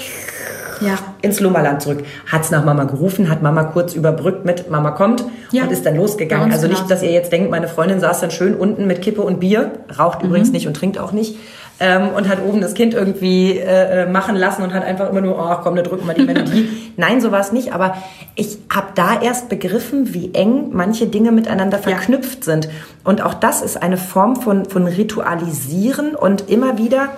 Ja. 0.79 0.95
ins 1.21 1.39
Lummerland 1.39 1.81
zurück. 1.81 2.03
Hat's 2.31 2.51
nach 2.51 2.63
Mama 2.65 2.83
gerufen, 2.83 3.29
hat 3.29 3.41
Mama 3.41 3.63
kurz 3.65 3.93
überbrückt 3.95 4.45
mit 4.45 4.69
Mama 4.69 4.91
kommt 4.91 5.23
Ja. 5.51 5.63
und 5.63 5.71
ist 5.71 5.85
dann 5.85 5.95
losgegangen. 5.95 6.51
Also 6.51 6.67
nicht, 6.67 6.77
genauso. 6.77 6.89
dass 6.93 7.01
ihr 7.03 7.11
jetzt 7.11 7.31
denkt, 7.31 7.49
meine 7.49 7.67
Freundin 7.67 7.99
saß 7.99 8.19
dann 8.21 8.31
schön 8.31 8.53
unten 8.55 8.85
mit 8.87 9.01
Kippe 9.01 9.21
und 9.23 9.39
Bier, 9.39 9.71
raucht 9.97 10.21
übrigens 10.23 10.51
nicht 10.51 10.67
und 10.67 10.75
trinkt 10.75 10.97
auch 10.99 11.11
nicht. 11.13 11.35
Ähm, 11.83 12.09
und 12.09 12.29
hat 12.29 12.37
oben 12.47 12.61
das 12.61 12.75
Kind 12.75 12.93
irgendwie 12.93 13.57
äh, 13.57 14.03
äh, 14.03 14.05
machen 14.05 14.35
lassen 14.35 14.61
und 14.61 14.71
hat 14.71 14.85
einfach 14.85 15.09
immer 15.09 15.21
nur, 15.21 15.39
oh 15.39 15.55
komm, 15.63 15.75
da 15.75 15.81
drücken 15.81 16.05
wir 16.05 16.13
die 16.13 16.25
Melodie. 16.25 16.69
Nein, 16.97 17.21
so 17.21 17.31
war 17.31 17.39
es 17.39 17.51
nicht. 17.51 17.73
Aber 17.73 17.95
ich 18.35 18.59
habe 18.71 18.89
da 18.93 19.19
erst 19.19 19.49
begriffen, 19.49 20.13
wie 20.13 20.31
eng 20.35 20.69
manche 20.73 21.07
Dinge 21.07 21.31
miteinander 21.31 21.77
Ja. 21.77 21.83
verknüpft 21.83 22.43
sind. 22.43 22.69
Und 23.03 23.23
auch 23.23 23.33
das 23.33 23.63
ist 23.63 23.81
eine 23.81 23.97
Form 23.97 24.35
von, 24.35 24.65
von 24.65 24.85
Ritualisieren 24.85 26.13
und 26.15 26.49
immer 26.51 26.77
wieder 26.77 27.09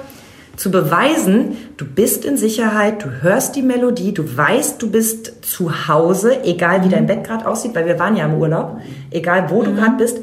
zu 0.56 0.70
beweisen, 0.72 1.58
du 1.78 1.86
bist 1.86 2.24
in 2.26 2.38
Sicherheit, 2.38 3.04
du 3.04 3.10
hörst 3.22 3.56
die 3.56 3.64
Melodie, 3.64 4.14
du 4.14 4.38
weißt, 4.38 4.82
du 4.82 4.90
bist 4.92 5.44
zu 5.44 5.88
Hause, 5.88 6.44
egal 6.46 6.86
wie 6.86 6.90
dein 6.90 7.08
Bett 7.08 7.24
gerade 7.24 7.48
aussieht, 7.48 7.74
weil 7.76 7.88
wir 7.88 7.98
waren 8.00 8.16
ja 8.16 8.26
im 8.26 8.36
Urlaub, 8.36 8.78
egal 9.10 9.50
wo 9.50 9.64
du 9.64 9.74
gerade 9.74 9.98
bist, 9.98 10.20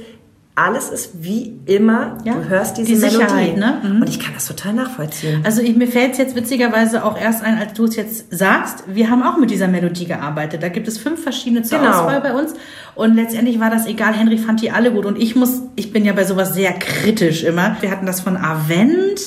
alles 0.57 0.91
ist 0.91 1.23
wie 1.23 1.59
immer, 1.65 2.19
Ja, 2.25 2.35
du 2.35 2.49
hörst 2.49 2.77
diese 2.77 2.89
die 2.89 2.97
Sicherheit, 2.97 3.57
Melodie. 3.57 3.61
ne? 3.61 3.81
Mhm. 3.83 4.03
Und 4.03 4.09
ich 4.11 4.21
kann 4.21 4.35
das 4.35 4.47
total 4.47 4.75
nachvollziehen. 4.75 5.41
Also 5.45 5.63
ich, 5.63 5.75
mir 5.75 5.87
fällt 5.89 6.13
es 6.13 6.19
jetzt 6.19 6.37
witzigerweise 6.37 7.03
auch 7.05 7.19
erst 7.19 7.43
ein, 7.43 7.57
als 7.57 7.73
du 7.73 7.85
es 7.85 7.97
jetzt 7.97 8.27
sagst. 8.31 8.85
Wir 8.87 9.09
haben 9.09 9.23
auch 9.23 9.39
mit 9.39 9.51
dieser 9.51 9.69
Melodie 9.69 10.05
gearbeitet. 10.07 10.63
Da 10.63 10.69
gibt 10.69 10.87
es 10.89 10.99
fünf 10.99 11.23
verschiedene 11.23 11.63
zur 11.63 11.79
Genau. 11.79 11.91
Auswahl 11.93 12.21
bei 12.21 12.35
uns. 12.35 12.53
Und 12.95 13.15
letztendlich 13.15 13.59
war 13.59 13.71
das 13.71 13.87
egal. 13.87 14.13
Henry 14.13 14.37
fand 14.37 14.61
die 14.61 14.71
alle 14.71 14.93
gut. 14.93 15.07
Und 15.07 15.17
ich 15.19 15.35
muss, 15.35 15.63
ich 15.77 15.93
bin 15.93 16.05
ja 16.05 16.13
bei 16.13 16.25
sowas 16.25 16.53
sehr 16.53 16.73
kritisch 16.75 17.43
immer. 17.45 17.77
Wir 17.81 17.91
hatten 17.91 18.05
das 18.05 18.21
von 18.21 18.37
Avent. 18.37 19.21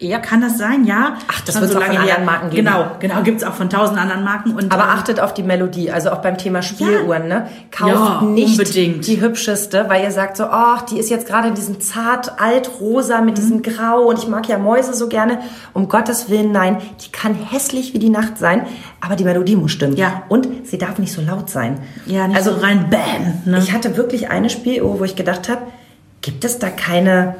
Ja. 0.00 0.18
Kann 0.18 0.40
das 0.40 0.58
sein? 0.58 0.84
Ja. 0.84 1.16
Ach, 1.28 1.40
das 1.42 1.54
Schon 1.54 1.62
wird's 1.62 1.76
auch 1.76 1.82
von 1.82 1.96
anderen 1.96 2.24
Marken 2.24 2.50
geben. 2.50 2.66
Genau, 2.66 2.86
genau. 2.98 3.22
Gibt 3.22 3.40
es 3.40 3.46
auch 3.46 3.54
von 3.54 3.70
tausend 3.70 3.98
anderen 3.98 4.24
Marken. 4.24 4.52
Und, 4.54 4.72
Aber 4.72 4.88
achtet 4.88 5.20
auf 5.20 5.32
die 5.34 5.44
Melodie, 5.44 5.90
also 5.90 6.10
auch 6.10 6.18
beim 6.18 6.36
Thema 6.36 6.62
Spieluhren, 6.62 7.28
ne? 7.28 7.46
Kauft 7.70 7.92
Ja, 7.92 8.22
nicht 8.22 8.58
unbedingt. 8.58 9.06
die 9.06 9.20
hübscheste, 9.20 9.86
weil 9.88 10.02
ihr 10.02 10.10
sagt 10.10 10.36
so, 10.36 10.44
ach, 10.44 10.82
die 10.82 10.98
ist 10.98 11.10
jetzt 11.10 11.26
gerade 11.28 11.48
in 11.48 11.54
diesem 11.54 11.80
zart 11.80 12.40
altrosa 12.40 13.20
mit 13.20 13.38
diesem 13.38 13.62
Grau 13.62 14.02
und 14.08 14.18
ich 14.18 14.26
mag 14.28 14.48
ja 14.48 14.58
Mäuse 14.58 14.94
so 14.94 15.08
gerne. 15.08 15.38
Um 15.72 15.88
Gottes 15.88 16.28
Willen, 16.28 16.50
nein, 16.52 16.78
die 17.04 17.12
kann 17.12 17.34
hässlich 17.34 17.94
wie 17.94 17.98
die 18.00 18.10
Nacht 18.10 18.36
sein, 18.36 18.66
aber 19.00 19.14
die 19.16 19.24
Melodie 19.24 19.56
muss 19.56 19.72
stimmen. 19.72 19.96
Ja. 19.96 20.22
Und 20.28 20.48
sie 20.64 20.76
darf 20.76 20.98
nicht 20.98 21.12
so 21.12 21.22
laut 21.22 21.48
sein. 21.48 21.78
ja, 22.06 22.26
nicht 22.26 22.36
also 22.36 22.52
so 22.52 22.60
rein 22.60 22.90
Bam. 22.90 23.42
Ne? 23.44 23.58
ich 23.58 23.72
hatte 23.72 23.96
wirklich 23.96 24.28
eine 24.28 24.50
Spieluhr, 24.50 24.98
wo 24.98 25.04
ich 25.04 25.14
gedacht 25.16 25.48
habe, 25.48 25.62
gibt 26.20 26.44
es 26.44 26.58
da 26.58 26.68
keine 26.70 27.36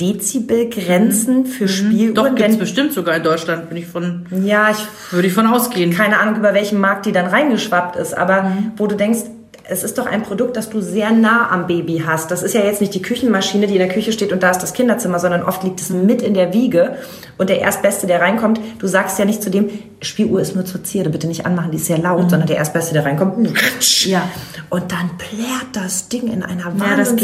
Dezibelgrenzen 0.00 1.46
für 1.46 1.68
Spieluhren? 1.68 2.08
Mhm. 2.10 2.14
Doch, 2.14 2.34
gibt 2.34 2.50
es 2.50 2.58
bestimmt 2.58 2.92
sogar 2.92 3.16
in 3.16 3.22
Deutschland, 3.22 3.68
bin 3.68 3.78
ich 3.78 3.86
von, 3.86 4.26
ja, 4.44 4.70
ich 4.70 5.12
würde 5.12 5.28
ich 5.28 5.34
von 5.34 5.46
ausgehen. 5.46 5.92
keine 5.92 6.18
Ahnung, 6.20 6.36
über 6.36 6.54
welchen 6.54 6.78
Markt 6.80 7.06
die 7.06 7.12
dann 7.12 7.26
reingeschwappt 7.26 7.96
ist, 7.96 8.16
aber 8.16 8.42
Mhm. 8.44 8.72
wo 8.76 8.86
du 8.86 8.96
denkst, 8.96 9.20
es 9.66 9.82
ist 9.82 9.96
doch 9.96 10.04
ein 10.04 10.22
Produkt, 10.22 10.58
das 10.58 10.68
du 10.68 10.82
sehr 10.82 11.10
nah 11.10 11.48
am 11.50 11.66
Baby 11.66 12.02
hast. 12.06 12.30
Das 12.30 12.42
ist 12.42 12.52
ja 12.54 12.60
jetzt 12.62 12.82
nicht 12.82 12.92
die 12.92 13.00
Küchenmaschine, 13.00 13.66
die 13.66 13.72
in 13.72 13.78
der 13.78 13.88
Küche 13.88 14.12
steht 14.12 14.30
und 14.30 14.42
da 14.42 14.50
ist 14.50 14.58
das 14.58 14.74
Kinderzimmer, 14.74 15.18
sondern 15.18 15.42
oft 15.42 15.62
liegt 15.64 15.80
es 15.80 15.88
mit 15.88 16.20
in 16.20 16.34
der 16.34 16.52
Wiege 16.52 16.96
und 17.38 17.48
der 17.48 17.60
Erstbeste, 17.62 18.06
der 18.06 18.20
reinkommt, 18.20 18.60
du 18.78 18.86
sagst 18.86 19.18
ja 19.18 19.24
nicht 19.24 19.42
zu 19.42 19.48
dem, 19.50 19.70
Spieluhr 20.02 20.42
ist 20.42 20.54
nur 20.54 20.66
zur 20.66 20.84
Zierde, 20.84 21.08
bitte 21.08 21.26
nicht 21.28 21.46
anmachen, 21.46 21.70
die 21.70 21.78
ist 21.78 21.86
sehr 21.86 21.96
laut, 21.96 22.28
sondern 22.28 22.46
der 22.46 22.58
Erstbeste, 22.58 22.92
der 22.92 23.06
reinkommt, 23.06 23.38
Mhm. 23.38 23.54
Ja. 24.04 24.28
und 24.68 24.92
dann 24.92 25.10
plärt 25.16 25.68
das 25.72 26.08
Ding 26.10 26.30
in 26.30 26.42
einer 26.42 26.64
Ja, 26.78 26.96
das 26.98 27.16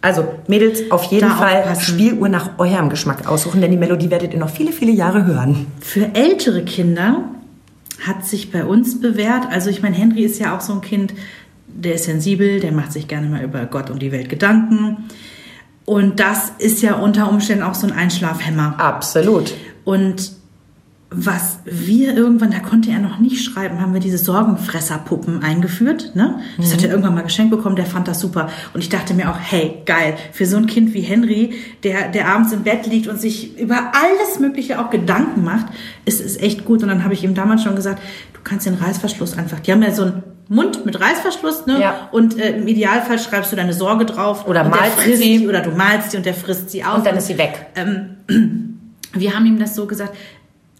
Also, 0.00 0.26
Mädels, 0.46 0.90
auf 0.90 1.04
jeden 1.04 1.28
Da 1.28 1.36
Fall 1.36 1.62
aufpassen. 1.62 1.94
Spieluhr 1.94 2.28
nach 2.28 2.58
eurem 2.58 2.88
Geschmack 2.90 3.26
aussuchen, 3.26 3.60
denn 3.60 3.70
die 3.70 3.76
Melodie 3.76 4.10
werdet 4.10 4.32
ihr 4.32 4.38
noch 4.38 4.50
viele, 4.50 4.72
viele 4.72 4.92
Jahre 4.92 5.26
hören. 5.26 5.66
Für 5.80 6.14
ältere 6.14 6.64
Kinder 6.64 7.24
hat 8.06 8.24
sich 8.24 8.52
bei 8.52 8.64
uns 8.64 9.00
bewährt, 9.00 9.46
also 9.50 9.70
ich 9.70 9.82
meine, 9.82 9.96
Henry 9.96 10.22
ist 10.22 10.38
ja 10.38 10.56
auch 10.56 10.60
so 10.60 10.74
ein 10.74 10.80
Kind, 10.80 11.14
der 11.66 11.94
ist 11.94 12.04
sensibel, 12.04 12.60
der 12.60 12.72
macht 12.72 12.92
sich 12.92 13.08
gerne 13.08 13.28
mal 13.28 13.42
über 13.42 13.64
Gott 13.66 13.90
und 13.90 14.00
die 14.00 14.12
Welt 14.12 14.28
Gedanken. 14.28 15.08
Und 15.84 16.20
das 16.20 16.52
ist 16.58 16.82
ja 16.82 16.94
unter 16.96 17.30
Umständen 17.30 17.62
auch 17.62 17.74
so 17.74 17.86
ein 17.86 17.92
Einschlafhemmer. 17.92 18.74
Absolut. 18.78 19.54
Und 19.84 20.32
was 21.08 21.60
wir 21.64 22.16
irgendwann, 22.16 22.50
da 22.50 22.58
konnte 22.58 22.90
er 22.90 22.98
noch 22.98 23.20
nicht 23.20 23.44
schreiben, 23.44 23.80
haben 23.80 23.94
wir 23.94 24.00
diese 24.00 24.18
Sorgenfresserpuppen 24.18 25.42
eingeführt. 25.42 26.16
Ne? 26.16 26.40
Das 26.58 26.72
hat 26.72 26.82
er 26.82 26.90
irgendwann 26.90 27.14
mal 27.14 27.22
geschenkt 27.22 27.52
bekommen, 27.52 27.76
der 27.76 27.86
fand 27.86 28.08
das 28.08 28.18
super. 28.18 28.48
Und 28.74 28.80
ich 28.80 28.88
dachte 28.88 29.14
mir 29.14 29.30
auch, 29.30 29.38
hey, 29.38 29.82
geil, 29.86 30.16
für 30.32 30.46
so 30.46 30.56
ein 30.56 30.66
Kind 30.66 30.94
wie 30.94 31.02
Henry, 31.02 31.54
der, 31.84 32.08
der 32.08 32.28
abends 32.28 32.52
im 32.52 32.64
Bett 32.64 32.86
liegt 32.86 33.06
und 33.06 33.20
sich 33.20 33.56
über 33.56 33.92
alles 33.94 34.40
Mögliche 34.40 34.80
auch 34.80 34.90
Gedanken 34.90 35.44
macht, 35.44 35.66
ist 36.06 36.20
es 36.20 36.36
echt 36.38 36.64
gut. 36.64 36.82
Und 36.82 36.88
dann 36.88 37.04
habe 37.04 37.14
ich 37.14 37.22
ihm 37.22 37.34
damals 37.34 37.62
schon 37.62 37.76
gesagt, 37.76 38.02
du 38.32 38.40
kannst 38.42 38.66
den 38.66 38.74
Reißverschluss 38.74 39.38
einfach, 39.38 39.60
die 39.60 39.70
haben 39.70 39.82
ja 39.82 39.92
so 39.92 40.02
einen 40.02 40.22
Mund 40.48 40.84
mit 40.84 41.00
Reißverschluss, 41.00 41.66
ne? 41.66 41.80
Ja. 41.80 42.08
Und 42.10 42.38
äh, 42.38 42.56
im 42.56 42.66
Idealfall 42.66 43.18
schreibst 43.20 43.52
du 43.52 43.56
deine 43.56 43.72
Sorge 43.72 44.06
drauf. 44.06 44.46
Oder 44.46 44.64
malst 44.64 45.00
sie. 45.00 45.16
sie. 45.16 45.48
Oder 45.48 45.60
du 45.60 45.70
malst 45.70 46.10
sie 46.10 46.16
und 46.16 46.26
der 46.26 46.34
frisst 46.34 46.70
sie 46.70 46.84
auf. 46.84 46.98
Und 46.98 47.06
dann 47.06 47.16
ist 47.16 47.28
sie 47.28 47.38
weg. 47.38 47.66
Wir 49.12 49.34
haben 49.34 49.46
ihm 49.46 49.58
das 49.58 49.74
so 49.74 49.86
gesagt, 49.86 50.14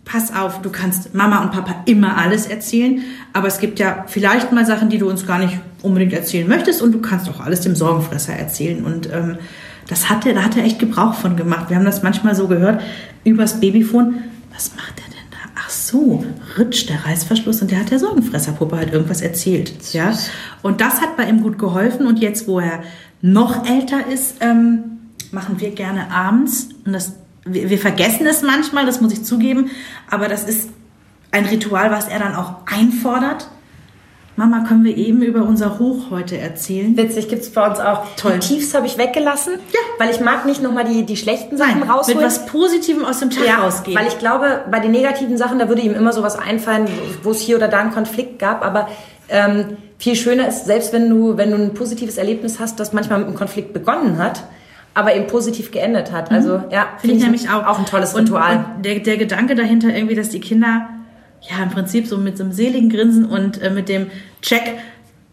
pass 0.07 0.33
auf, 0.35 0.63
du 0.63 0.71
kannst 0.71 1.15
Mama 1.15 1.43
und 1.43 1.51
Papa 1.51 1.83
immer 1.85 2.17
alles 2.17 2.47
erzählen, 2.47 3.03
aber 3.33 3.49
es 3.49 3.59
gibt 3.59 3.79
ja 3.81 4.05
vielleicht 4.07 4.53
mal 4.53 4.65
Sachen, 4.65 4.89
die 4.89 4.99
du 4.99 5.11
uns 5.11 5.27
gar 5.27 5.39
nicht 5.39 5.59
unbedingt 5.83 6.13
erzählen 6.15 6.49
möchtest 6.49 6.81
und 6.81 6.93
du 6.93 7.01
kannst 7.01 7.29
auch 7.29 7.41
alles 7.41 7.61
dem 7.61 7.75
Sorgenfresser 7.75 8.33
erzählen. 8.33 8.85
Und 8.85 9.13
ähm, 9.13 9.37
das 9.89 10.09
hat 10.09 10.25
er, 10.25 10.35
da 10.35 10.45
hat 10.45 10.57
er 10.57 10.65
echt 10.65 10.79
Gebrauch 10.79 11.15
von 11.15 11.37
gemacht. 11.37 11.69
Wir 11.69 11.77
haben 11.77 11.85
das 11.85 12.03
manchmal 12.03 12.37
so 12.37 12.47
gehört 12.47 12.81
übers 13.25 13.61
Babyfon. 13.61 14.23
Was 14.55 14.77
macht 14.77 14.95
er 14.97 15.11
denn 15.11 15.31
da? 15.33 15.51
Ach 15.57 15.71
so, 15.71 16.25
rutscht 16.57 16.89
der 16.89 17.05
Reißverschluss 17.05 17.61
und 17.63 17.73
der 17.73 17.81
hat 17.81 17.91
der 17.91 17.99
Sorgenfresserpuppe 17.99 18.77
halt 18.77 18.93
irgendwas 18.93 19.23
erzählt. 19.23 19.93
Ja? 19.93 20.17
Und 20.63 20.81
das 20.81 21.01
hat 21.01 21.17
bei 21.17 21.29
ihm 21.29 21.43
gut 21.43 21.59
geholfen 21.59 22.07
und 22.07 22.21
jetzt, 22.21 22.47
wo 22.47 22.61
er 22.61 22.85
noch 23.23 23.69
älter 23.69 24.07
ist, 24.13 24.37
ähm, 24.39 24.99
machen 25.33 25.59
wir 25.59 25.71
gerne 25.73 26.13
abends 26.13 26.69
und 26.85 26.93
das 26.93 27.15
wir, 27.47 27.71
wir 27.71 27.79
vergessen 27.79 28.27
es 28.27 28.43
manchmal, 28.43 28.85
das 28.87 29.01
muss 29.01 29.13
ich 29.13 29.25
zugeben, 29.25 29.71
aber 30.11 30.29
das 30.29 30.45
ist 30.45 30.69
ein 31.31 31.45
Ritual, 31.47 31.91
was 31.91 32.09
er 32.09 32.19
dann 32.19 32.35
auch 32.35 32.55
einfordert. 32.67 33.49
Mama, 34.39 34.65
können 34.69 34.85
wir 34.85 34.95
eben 34.95 35.23
über 35.23 35.45
unser 35.45 35.79
Hoch 35.79 36.11
heute 36.11 36.37
erzählen? 36.37 36.95
Witzig, 36.95 37.29
gibt's 37.29 37.49
bei 37.49 37.67
uns 37.67 37.81
auch. 37.81 38.05
Toll. 38.17 38.33
Die 38.35 38.41
Tiefs 38.41 38.75
habe 38.75 38.87
ich 38.87 38.99
weggelassen, 38.99 39.55
Ja. 39.73 39.81
weil 39.99 40.11
ich 40.11 40.21
mag 40.21 40.45
nicht 40.45 40.63
nochmal 40.63 40.85
die, 40.85 41.07
die 41.07 41.17
schlechten 41.17 41.57
Sachen 41.57 41.81
Nein, 41.81 41.89
rausholen. 41.91 42.19
mit 42.19 42.27
was 42.27 42.45
Positivem 42.45 43.03
aus 43.07 43.21
dem 43.21 43.31
Tag 43.31 43.47
ja, 43.47 43.57
rausgehen. 43.63 43.99
weil 43.99 44.07
ich 44.09 44.19
glaube, 44.19 44.65
bei 44.71 44.79
den 44.81 44.91
negativen 44.91 45.39
Sachen, 45.39 45.59
da 45.59 45.69
würde 45.71 45.81
ihm 45.81 45.95
immer 45.95 46.13
sowas 46.13 46.39
einfallen, 46.39 46.87
wo 47.23 47.31
es 47.31 47.41
hier 47.41 47.57
oder 47.57 47.69
da 47.69 47.79
einen 47.81 47.93
Konflikt 47.93 48.39
gab, 48.39 48.63
aber 48.63 48.89
ähm, 49.31 49.79
viel 49.99 50.15
schöner 50.17 50.47
ist, 50.49 50.67
selbst 50.67 50.93
wenn 50.93 51.09
du, 51.09 51.39
wenn 51.39 51.51
du 51.51 51.57
ein 51.57 51.73
positives 51.73 52.19
Erlebnis 52.19 52.61
hast, 52.61 52.79
das 52.79 52.93
manchmal 52.93 53.21
mit 53.21 53.29
einem 53.29 53.37
Konflikt 53.39 53.73
begonnen 53.73 54.19
hat, 54.19 54.43
aber 54.97 55.15
eben 55.15 55.27
positiv 55.27 55.71
geendet 55.71 56.11
hat. 56.11 56.33
Also 56.33 56.63
ja, 56.71 56.87
Mhm. 56.87 57.01
Finde 57.01 57.17
ich 57.17 57.23
nämlich 57.23 57.51
auch. 57.51 57.67
auch 57.67 57.79
ein 57.79 57.85
tolles 57.85 58.15
und, 58.15 58.23
Ritual. 58.23 58.65
Und 58.77 58.85
der, 58.85 59.01
der 59.01 59.19
Gedanke 59.19 59.55
dahinter 59.55 59.95
irgendwie, 59.95 60.15
dass 60.15 60.31
die 60.31 60.41
Kinder 60.41 60.89
ja 61.43 61.63
im 61.63 61.69
Prinzip 61.69 62.07
so 62.07 62.17
mit 62.17 62.39
so 62.39 62.45
einem 62.45 62.53
seligen 62.55 62.89
Grinsen 62.89 63.27
und 63.27 63.61
äh, 63.61 63.69
mit 63.69 63.91
dem 63.91 64.07
Check, 64.41 64.63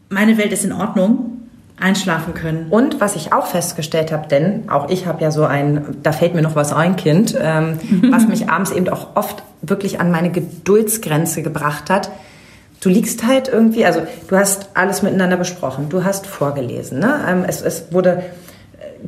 meine 0.09 0.37
Welt 0.37 0.51
ist 0.51 0.65
in 0.65 0.73
Ordnung, 0.73 1.47
einschlafen 1.79 2.33
können. 2.33 2.67
Und 2.69 2.99
was 2.99 3.15
ich 3.15 3.31
auch 3.31 3.47
festgestellt 3.47 4.11
habe, 4.11 4.27
denn 4.27 4.69
auch 4.69 4.89
ich 4.89 5.05
habe 5.05 5.23
ja 5.23 5.31
so 5.31 5.45
ein, 5.45 5.95
da 6.03 6.11
fällt 6.11 6.35
mir 6.35 6.41
noch 6.41 6.57
was 6.57 6.73
ein, 6.73 6.97
Kind, 6.97 7.33
ähm, 7.39 7.79
was 8.11 8.27
mich 8.27 8.49
abends 8.49 8.71
eben 8.71 8.89
auch 8.89 9.15
oft 9.15 9.43
wirklich 9.61 10.01
an 10.01 10.11
meine 10.11 10.29
Geduldsgrenze 10.29 11.41
gebracht 11.41 11.89
hat. 11.89 12.11
Du 12.81 12.89
liegst 12.89 13.25
halt 13.25 13.47
irgendwie, 13.47 13.85
also 13.85 14.01
du 14.27 14.35
hast 14.35 14.71
alles 14.73 15.03
miteinander 15.03 15.37
besprochen, 15.37 15.87
du 15.87 16.03
hast 16.03 16.27
vorgelesen, 16.27 16.99
ne? 16.99 17.21
Ähm, 17.29 17.45
es, 17.47 17.61
es 17.61 17.93
wurde 17.93 18.23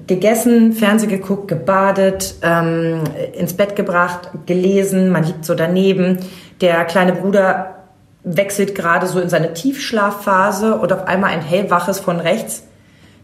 gegessen, 0.08 0.74
Fernseh 0.74 1.08
geguckt, 1.08 1.48
gebadet, 1.48 2.36
ähm, 2.42 3.02
ins 3.34 3.54
Bett 3.54 3.76
gebracht, 3.76 4.30
gelesen, 4.46 5.10
man 5.10 5.24
liegt 5.24 5.46
so 5.46 5.56
daneben. 5.56 6.20
Der 6.62 6.86
kleine 6.86 7.14
Bruder 7.14 7.76
wechselt 8.24 8.76
gerade 8.76 9.08
so 9.08 9.20
in 9.20 9.30
seine 9.30 9.54
Tiefschlafphase 9.54 10.76
und 10.76 10.92
auf 10.92 11.08
einmal 11.08 11.32
ein 11.32 11.42
hellwaches 11.42 12.00
von 12.00 12.20
rechts. 12.20 12.64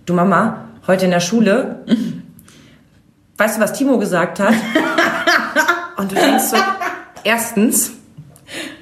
Du 0.06 0.14
Mama, 0.14 0.66
heute 0.88 1.06
in 1.06 1.12
der 1.12 1.20
Schule, 1.20 1.84
weißt 3.38 3.58
du, 3.58 3.62
was 3.62 3.74
Timo 3.74 3.98
gesagt 3.98 4.40
hat? 4.40 4.54
Und 5.98 6.12
du 6.12 6.16
denkst 6.16 6.46
so, 6.46 6.58
erstens, 7.24 7.92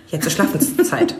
jetzt 0.07 0.25
ist 0.25 0.33
Schlafenszeit. 0.33 1.15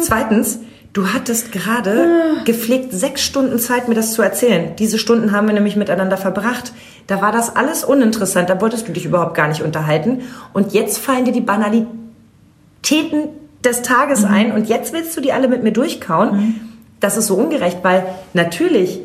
Zweitens, 0.00 0.58
du 0.96 1.12
hattest 1.12 1.52
gerade 1.52 2.40
gepflegt 2.46 2.92
sechs 2.92 3.20
Stunden 3.20 3.58
Zeit, 3.58 3.86
mir 3.86 3.94
das 3.94 4.14
zu 4.14 4.22
erzählen. 4.22 4.74
Diese 4.78 4.98
Stunden 4.98 5.30
haben 5.30 5.46
wir 5.46 5.52
nämlich 5.52 5.76
miteinander 5.76 6.16
verbracht. 6.16 6.72
Da 7.06 7.20
war 7.20 7.32
das 7.32 7.54
alles 7.54 7.84
uninteressant, 7.84 8.48
da 8.48 8.58
wolltest 8.62 8.88
du 8.88 8.92
dich 8.92 9.04
überhaupt 9.04 9.34
gar 9.34 9.48
nicht 9.48 9.62
unterhalten. 9.62 10.22
Und 10.54 10.72
jetzt 10.72 10.96
fallen 10.96 11.26
dir 11.26 11.32
die 11.32 11.42
Banalitäten 11.42 13.28
des 13.62 13.82
Tages 13.82 14.24
ein 14.24 14.52
und 14.52 14.70
jetzt 14.70 14.94
willst 14.94 15.14
du 15.16 15.20
die 15.20 15.32
alle 15.32 15.48
mit 15.48 15.62
mir 15.62 15.72
durchkauen. 15.72 16.60
Das 16.98 17.18
ist 17.18 17.26
so 17.26 17.34
ungerecht, 17.34 17.80
weil 17.82 18.06
natürlich, 18.32 19.00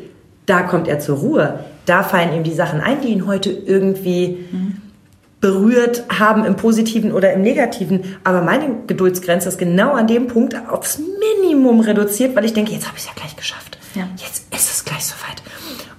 da 0.46 0.62
kommt 0.62 0.88
er 0.88 0.98
zur 0.98 1.18
Ruhe. 1.18 1.60
Da 1.84 2.02
fallen 2.04 2.34
ihm 2.34 2.42
die 2.42 2.54
Sachen 2.54 2.80
ein, 2.80 3.02
die 3.02 3.08
ihn 3.08 3.26
heute 3.26 3.50
irgendwie 3.50 4.46
berührt 5.42 6.04
haben 6.08 6.46
im 6.46 6.56
Positiven 6.56 7.12
oder 7.12 7.32
im 7.34 7.42
Negativen. 7.42 8.16
Aber 8.24 8.40
meine 8.40 8.76
Geduldsgrenze 8.86 9.50
ist 9.50 9.58
genau 9.58 9.92
an 9.92 10.06
dem 10.06 10.28
Punkt 10.28 10.56
aufs 10.70 10.98
Minimum 11.42 11.80
reduziert, 11.80 12.34
weil 12.34 12.46
ich 12.46 12.54
denke, 12.54 12.72
jetzt 12.72 12.86
habe 12.86 12.96
ich 12.96 13.02
es 13.02 13.08
ja 13.08 13.14
gleich 13.14 13.36
geschafft. 13.36 13.76
Ja. 13.94 14.04
Jetzt 14.16 14.44
ist 14.54 14.70
es 14.72 14.84
gleich 14.86 15.04
soweit. 15.04 15.42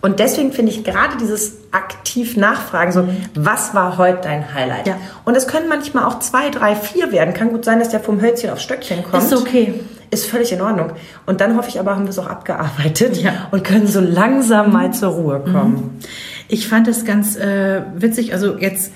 Und 0.01 0.19
deswegen 0.19 0.51
finde 0.51 0.71
ich 0.71 0.83
gerade 0.83 1.17
dieses 1.21 1.57
aktiv 1.71 2.35
nachfragen, 2.37 2.91
so, 2.91 3.07
was 3.35 3.73
war 3.75 3.97
heute 3.97 4.19
dein 4.23 4.53
Highlight? 4.53 4.87
Ja. 4.87 4.97
Und 5.25 5.35
es 5.37 5.47
können 5.47 5.67
manchmal 5.69 6.05
auch 6.05 6.19
zwei, 6.19 6.49
drei, 6.49 6.75
vier 6.75 7.11
werden. 7.11 7.33
Kann 7.33 7.49
gut 7.49 7.63
sein, 7.65 7.79
dass 7.79 7.89
der 7.89 7.99
vom 7.99 8.21
Hölzchen 8.21 8.49
auf 8.49 8.59
Stöckchen 8.59 9.03
kommt. 9.03 9.23
Ist 9.23 9.33
okay. 9.33 9.81
Ist 10.09 10.25
völlig 10.25 10.51
in 10.53 10.61
Ordnung. 10.61 10.91
Und 11.25 11.41
dann 11.41 11.57
hoffe 11.57 11.69
ich 11.69 11.79
aber, 11.79 11.95
haben 11.95 12.03
wir 12.03 12.09
es 12.11 12.19
auch 12.19 12.27
abgearbeitet 12.27 13.17
Ja. 13.17 13.47
und 13.51 13.63
können 13.63 13.87
so 13.87 13.99
langsam 13.99 14.71
mal 14.71 14.93
zur 14.93 15.09
Ruhe 15.09 15.39
kommen. 15.41 15.99
Ich 16.47 16.67
fand 16.67 16.87
es 16.87 17.03
ganz 17.05 17.35
äh, 17.35 17.81
witzig, 17.95 18.33
also 18.33 18.57
jetzt, 18.57 18.91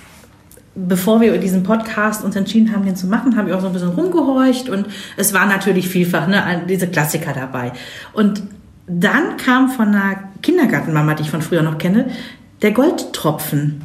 bevor 0.87 1.21
wir 1.21 1.37
diesen 1.37 1.63
Podcast 1.63 2.23
uns 2.23 2.35
entschieden 2.35 2.71
haben, 2.71 2.85
den 2.85 2.95
zu 2.95 3.07
machen, 3.07 3.35
habe 3.35 3.49
ich 3.49 3.55
auch 3.55 3.61
so 3.61 3.67
ein 3.67 3.73
bisschen 3.73 3.89
rumgehorcht 3.89 4.69
und 4.69 4.87
es 5.17 5.33
war 5.33 5.45
natürlich 5.45 5.87
vielfach 5.89 6.27
ne, 6.27 6.63
diese 6.69 6.87
Klassiker 6.87 7.33
dabei. 7.33 7.71
Und 8.13 8.43
dann 8.87 9.37
kam 9.37 9.69
von 9.69 9.87
einer 9.87 10.15
Kindergartenmama, 10.41 11.15
die 11.15 11.23
ich 11.23 11.31
von 11.31 11.41
früher 11.41 11.63
noch 11.63 11.77
kenne, 11.77 12.09
der 12.61 12.71
Goldtropfen. 12.71 13.81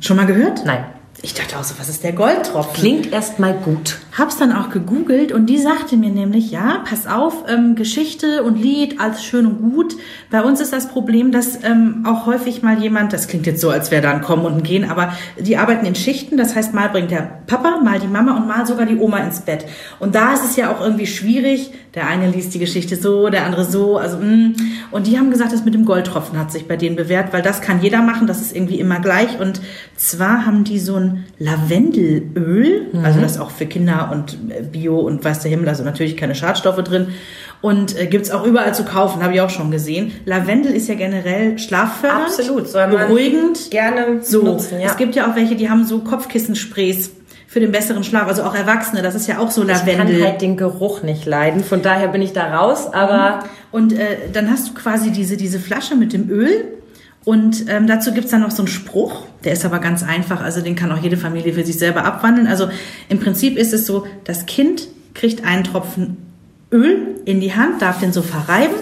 Schon 0.00 0.16
mal 0.16 0.26
gehört? 0.26 0.64
Nein. 0.64 0.84
Ich 1.24 1.34
dachte 1.34 1.56
auch 1.56 1.62
so, 1.62 1.76
was 1.78 1.88
ist 1.88 2.02
der 2.02 2.10
Goldtropfen? 2.14 2.74
Klingt 2.74 3.12
erstmal 3.12 3.54
gut. 3.54 4.00
Hab's 4.18 4.38
dann 4.38 4.50
auch 4.50 4.70
gegoogelt 4.70 5.30
und 5.30 5.46
die 5.46 5.58
sagte 5.58 5.96
mir 5.96 6.10
nämlich, 6.10 6.50
ja, 6.50 6.82
pass 6.84 7.06
auf, 7.06 7.44
ähm, 7.48 7.76
Geschichte 7.76 8.42
und 8.42 8.60
Lied, 8.60 8.98
alles 8.98 9.22
schön 9.22 9.46
und 9.46 9.72
gut. 9.72 9.94
Bei 10.32 10.42
uns 10.42 10.60
ist 10.60 10.72
das 10.72 10.88
Problem, 10.88 11.30
dass 11.30 11.62
ähm, 11.62 12.04
auch 12.08 12.26
häufig 12.26 12.64
mal 12.64 12.82
jemand, 12.82 13.12
das 13.12 13.28
klingt 13.28 13.46
jetzt 13.46 13.60
so, 13.60 13.70
als 13.70 13.92
wäre 13.92 14.02
da 14.02 14.10
ein 14.10 14.20
Kommen 14.20 14.44
und 14.44 14.54
ein 14.54 14.62
Gehen, 14.64 14.90
aber 14.90 15.12
die 15.38 15.56
arbeiten 15.56 15.86
in 15.86 15.94
Schichten, 15.94 16.36
das 16.36 16.56
heißt, 16.56 16.74
mal 16.74 16.88
bringt 16.88 17.12
der 17.12 17.42
Papa, 17.46 17.78
mal 17.80 18.00
die 18.00 18.08
Mama 18.08 18.36
und 18.36 18.48
mal 18.48 18.66
sogar 18.66 18.86
die 18.86 18.96
Oma 18.96 19.18
ins 19.18 19.42
Bett. 19.42 19.64
Und 20.00 20.16
da 20.16 20.32
ist 20.32 20.44
es 20.44 20.56
ja 20.56 20.72
auch 20.72 20.80
irgendwie 20.80 21.06
schwierig, 21.06 21.70
der 21.94 22.06
eine 22.06 22.30
liest 22.30 22.54
die 22.54 22.58
Geschichte 22.58 22.96
so, 22.96 23.28
der 23.28 23.44
andere 23.44 23.64
so, 23.64 23.98
also 23.98 24.16
mh. 24.16 24.52
und 24.90 25.06
die 25.06 25.18
haben 25.18 25.30
gesagt, 25.30 25.52
das 25.52 25.64
mit 25.64 25.74
dem 25.74 25.84
Goldtropfen 25.84 26.38
hat 26.38 26.50
sich 26.50 26.66
bei 26.66 26.76
denen 26.76 26.96
bewährt, 26.96 27.32
weil 27.32 27.42
das 27.42 27.60
kann 27.60 27.82
jeder 27.82 28.00
machen, 28.00 28.26
das 28.26 28.40
ist 28.40 28.56
irgendwie 28.56 28.80
immer 28.80 29.00
gleich 29.00 29.38
und 29.38 29.60
zwar 29.96 30.46
haben 30.46 30.64
die 30.64 30.78
so 30.78 30.96
ein 30.96 31.24
Lavendelöl, 31.38 32.86
also 33.02 33.20
das 33.20 33.38
auch 33.38 33.50
für 33.50 33.66
Kinder 33.66 34.10
und 34.12 34.38
äh, 34.50 34.62
Bio 34.62 35.00
und 35.00 35.24
weiß 35.24 35.40
der 35.40 35.50
Himmel, 35.50 35.68
also 35.68 35.84
natürlich 35.84 36.16
keine 36.16 36.34
Schadstoffe 36.34 36.82
drin. 36.82 37.08
Und 37.60 37.96
äh, 37.96 38.06
gibt's 38.06 38.32
auch 38.32 38.44
überall 38.44 38.74
zu 38.74 38.84
kaufen, 38.84 39.22
habe 39.22 39.34
ich 39.34 39.40
auch 39.40 39.50
schon 39.50 39.70
gesehen. 39.70 40.10
Lavendel 40.24 40.72
ist 40.72 40.88
ja 40.88 40.96
generell 40.96 41.60
schlaffördernd, 41.60 42.24
Absolut, 42.26 42.68
soll 42.68 42.88
man 42.88 43.06
beruhigend. 43.06 43.70
gerne 43.70 44.18
So, 44.22 44.42
nutzen, 44.42 44.80
ja. 44.80 44.88
es 44.88 44.96
gibt 44.96 45.14
ja 45.14 45.30
auch 45.30 45.36
welche, 45.36 45.54
die 45.54 45.70
haben 45.70 45.84
so 45.84 46.00
Kopfkissensprays 46.00 47.12
für 47.52 47.60
den 47.60 47.70
besseren 47.70 48.02
Schlaf, 48.02 48.28
also 48.28 48.44
auch 48.44 48.54
Erwachsene, 48.54 49.02
das 49.02 49.14
ist 49.14 49.26
ja 49.26 49.38
auch 49.38 49.50
so 49.50 49.60
Ich 49.60 49.68
kann 49.68 49.86
Lavendel. 49.86 50.24
halt 50.24 50.40
den 50.40 50.56
Geruch 50.56 51.02
nicht 51.02 51.26
leiden, 51.26 51.62
von 51.62 51.82
daher 51.82 52.08
bin 52.08 52.22
ich 52.22 52.32
da 52.32 52.56
raus, 52.56 52.90
aber 52.94 53.44
Und 53.70 53.92
äh, 53.92 54.16
dann 54.32 54.50
hast 54.50 54.70
du 54.70 54.74
quasi 54.74 55.10
diese, 55.10 55.36
diese 55.36 55.60
Flasche 55.60 55.94
mit 55.94 56.14
dem 56.14 56.30
Öl. 56.30 56.64
Und 57.24 57.68
ähm, 57.68 57.86
dazu 57.86 58.12
gibt's 58.12 58.30
dann 58.30 58.40
noch 58.40 58.50
so 58.50 58.62
einen 58.62 58.68
Spruch, 58.68 59.26
der 59.44 59.52
ist 59.52 59.66
aber 59.66 59.80
ganz 59.80 60.02
einfach, 60.02 60.42
also 60.42 60.62
den 60.62 60.76
kann 60.76 60.90
auch 60.92 61.02
jede 61.02 61.18
Familie 61.18 61.52
für 61.52 61.62
sich 61.62 61.78
selber 61.78 62.06
abwandeln. 62.06 62.46
Also 62.46 62.70
im 63.10 63.20
Prinzip 63.20 63.58
ist 63.58 63.74
es 63.74 63.86
so, 63.86 64.06
das 64.24 64.46
Kind 64.46 64.88
kriegt 65.12 65.44
einen 65.44 65.62
Tropfen 65.62 66.16
Öl 66.72 67.20
in 67.26 67.40
die 67.40 67.54
Hand, 67.54 67.82
darf 67.82 68.00
den 68.00 68.14
so 68.14 68.22
verreiben 68.22 68.74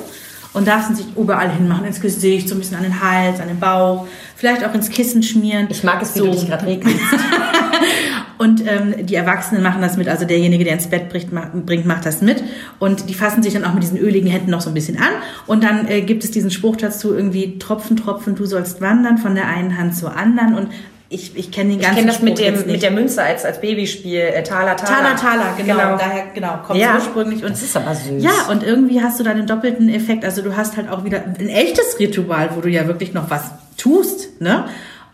und 0.52 0.66
darf 0.66 0.90
ihn 0.90 0.96
sich 0.96 1.06
überall 1.16 1.50
hinmachen, 1.50 1.84
ins 1.84 2.00
Gesicht, 2.00 2.48
so 2.48 2.54
ein 2.54 2.58
bisschen 2.58 2.76
an 2.76 2.82
den 2.82 3.00
Hals, 3.00 3.40
an 3.40 3.48
den 3.48 3.60
Bauch, 3.60 4.06
vielleicht 4.34 4.64
auch 4.64 4.74
ins 4.74 4.90
Kissen 4.90 5.22
schmieren. 5.22 5.68
ich 5.70 5.84
mag 5.84 6.02
es, 6.02 6.14
wie 6.14 6.20
so. 6.20 6.26
du 6.26 6.32
dich 6.32 6.46
gerade 6.46 6.66
regelst. 6.66 6.98
Und 8.38 8.66
ähm, 8.66 9.06
die 9.06 9.16
Erwachsenen 9.16 9.62
machen 9.62 9.82
das 9.82 9.98
mit, 9.98 10.08
also 10.08 10.24
derjenige, 10.24 10.64
der 10.64 10.72
ins 10.72 10.86
Bett 10.86 11.10
bringt, 11.10 11.30
macht, 11.30 11.52
bringt, 11.66 11.84
macht 11.84 12.06
das 12.06 12.22
mit. 12.22 12.42
Und 12.78 13.10
die 13.10 13.14
fassen 13.14 13.42
sich 13.42 13.52
dann 13.52 13.66
auch 13.66 13.74
mit 13.74 13.82
diesen 13.82 13.98
öligen 13.98 14.28
Händen 14.28 14.50
noch 14.50 14.62
so 14.62 14.70
ein 14.70 14.74
bisschen 14.74 14.96
an. 14.96 15.12
Und 15.46 15.62
dann 15.62 15.86
äh, 15.86 16.00
gibt 16.00 16.24
es 16.24 16.30
diesen 16.30 16.50
Spruch 16.50 16.76
dazu, 16.76 17.12
irgendwie 17.12 17.58
Tropfen, 17.58 17.98
Tropfen, 17.98 18.36
du 18.36 18.46
sollst 18.46 18.80
wandern 18.80 19.18
von 19.18 19.34
der 19.34 19.46
einen 19.46 19.76
Hand 19.76 19.94
zur 19.94 20.16
anderen. 20.16 20.54
Und 20.54 20.68
ich, 21.12 21.36
ich 21.36 21.50
kenne 21.50 21.70
den 21.70 21.80
Ich 21.80 21.84
ganzen 21.84 21.96
kenne 21.98 22.12
das 22.12 22.22
mit, 22.22 22.38
dem, 22.38 22.66
mit 22.66 22.82
der 22.82 22.92
Münze 22.92 23.20
als, 23.22 23.44
als 23.44 23.60
Babyspiel. 23.60 24.20
Äh, 24.20 24.42
Taler, 24.44 24.76
Taler. 24.76 25.16
Taler, 25.16 25.16
Taler, 25.16 25.44
genau, 25.58 25.96
daher 25.98 26.26
genau 26.32 26.58
kommt 26.64 26.78
Ja. 26.78 26.94
ursprünglich 26.94 27.42
und 27.44 27.50
Das 27.50 27.62
ist 27.62 27.76
aber 27.76 27.94
süß. 27.96 28.22
Ja, 28.22 28.30
und 28.48 28.62
irgendwie 28.62 29.02
hast 29.02 29.18
du 29.18 29.24
da 29.24 29.34
den 29.34 29.46
doppelten 29.46 29.88
Effekt. 29.88 30.24
Also 30.24 30.40
du 30.40 30.56
hast 30.56 30.76
halt 30.76 30.88
auch 30.88 31.02
wieder 31.04 31.22
ein 31.24 31.48
echtes 31.48 31.98
Ritual, 31.98 32.50
wo 32.54 32.60
du 32.60 32.68
ja 32.68 32.86
wirklich 32.86 33.12
noch 33.12 33.28
was 33.28 33.42
tust, 33.76 34.40
ne? 34.40 34.66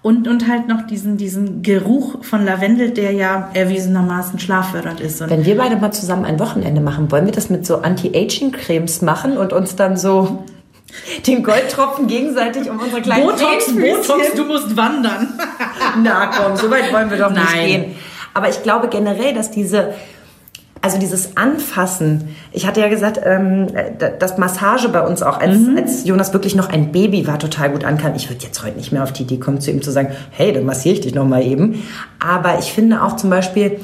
Und, 0.02 0.28
und 0.28 0.46
halt 0.46 0.68
noch 0.68 0.86
diesen, 0.86 1.16
diesen 1.16 1.62
Geruch 1.62 2.22
von 2.22 2.44
Lavendel, 2.44 2.90
der 2.90 3.10
ja 3.12 3.50
erwiesenermaßen 3.54 4.38
schlaffördernd 4.38 5.00
ist. 5.00 5.20
Und 5.20 5.30
Wenn 5.30 5.44
wir 5.44 5.56
beide 5.56 5.76
mal 5.76 5.90
zusammen 5.90 6.24
ein 6.24 6.38
Wochenende 6.38 6.80
machen, 6.80 7.10
wollen 7.10 7.24
wir 7.26 7.32
das 7.32 7.50
mit 7.50 7.66
so 7.66 7.78
Anti-Aging-Cremes 7.82 9.02
machen 9.02 9.36
und 9.36 9.52
uns 9.52 9.74
dann 9.74 9.96
so 9.96 10.44
den 11.26 11.42
Goldtropfen 11.42 12.06
gegenseitig 12.06 12.70
um 12.70 12.78
unsere 12.78 13.02
kleinen 13.02 13.26
Botox, 13.26 13.74
Botox, 13.74 14.32
du 14.34 14.44
musst 14.44 14.76
wandern. 14.76 15.38
Na 16.02 16.26
komm, 16.26 16.56
so 16.56 16.70
weit 16.70 16.92
wollen 16.92 17.10
wir 17.10 17.18
doch 17.18 17.30
nicht 17.30 17.54
Nein. 17.54 17.66
gehen. 17.66 17.96
Aber 18.34 18.48
ich 18.48 18.62
glaube 18.62 18.88
generell, 18.88 19.34
dass 19.34 19.50
diese, 19.50 19.94
also 20.82 20.98
dieses 20.98 21.36
Anfassen, 21.36 22.36
ich 22.52 22.66
hatte 22.66 22.80
ja 22.80 22.88
gesagt, 22.88 23.20
ähm, 23.24 23.68
dass 24.18 24.38
Massage 24.38 24.88
bei 24.88 25.00
uns 25.00 25.22
auch, 25.22 25.40
als, 25.40 25.58
als 25.76 26.04
Jonas 26.04 26.32
wirklich 26.32 26.54
noch 26.54 26.68
ein 26.68 26.92
Baby 26.92 27.26
war, 27.26 27.38
total 27.38 27.70
gut 27.70 27.84
ankam. 27.84 28.14
Ich 28.14 28.28
würde 28.28 28.44
jetzt 28.44 28.62
heute 28.62 28.76
nicht 28.76 28.92
mehr 28.92 29.02
auf 29.02 29.12
die 29.12 29.22
Idee 29.22 29.38
kommen, 29.38 29.60
zu 29.60 29.70
ihm 29.70 29.82
zu 29.82 29.90
sagen, 29.90 30.14
hey, 30.30 30.52
dann 30.52 30.64
massiere 30.64 30.94
ich 30.94 31.00
dich 31.00 31.14
noch 31.14 31.26
mal 31.26 31.42
eben. 31.42 31.82
Aber 32.18 32.58
ich 32.58 32.72
finde 32.72 33.02
auch 33.02 33.16
zum 33.16 33.30
Beispiel 33.30 33.80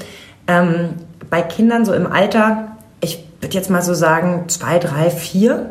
ähm, 0.47 0.91
bei 1.31 1.41
Kindern 1.41 1.85
so 1.85 1.95
im 1.95 2.07
Alter, 2.07 2.77
ich 3.01 3.25
würde 3.41 3.55
jetzt 3.55 3.71
mal 3.71 3.83
so 3.83 3.95
sagen, 3.95 4.45
zwei, 4.49 4.79
drei, 4.79 5.11
vier, 5.11 5.71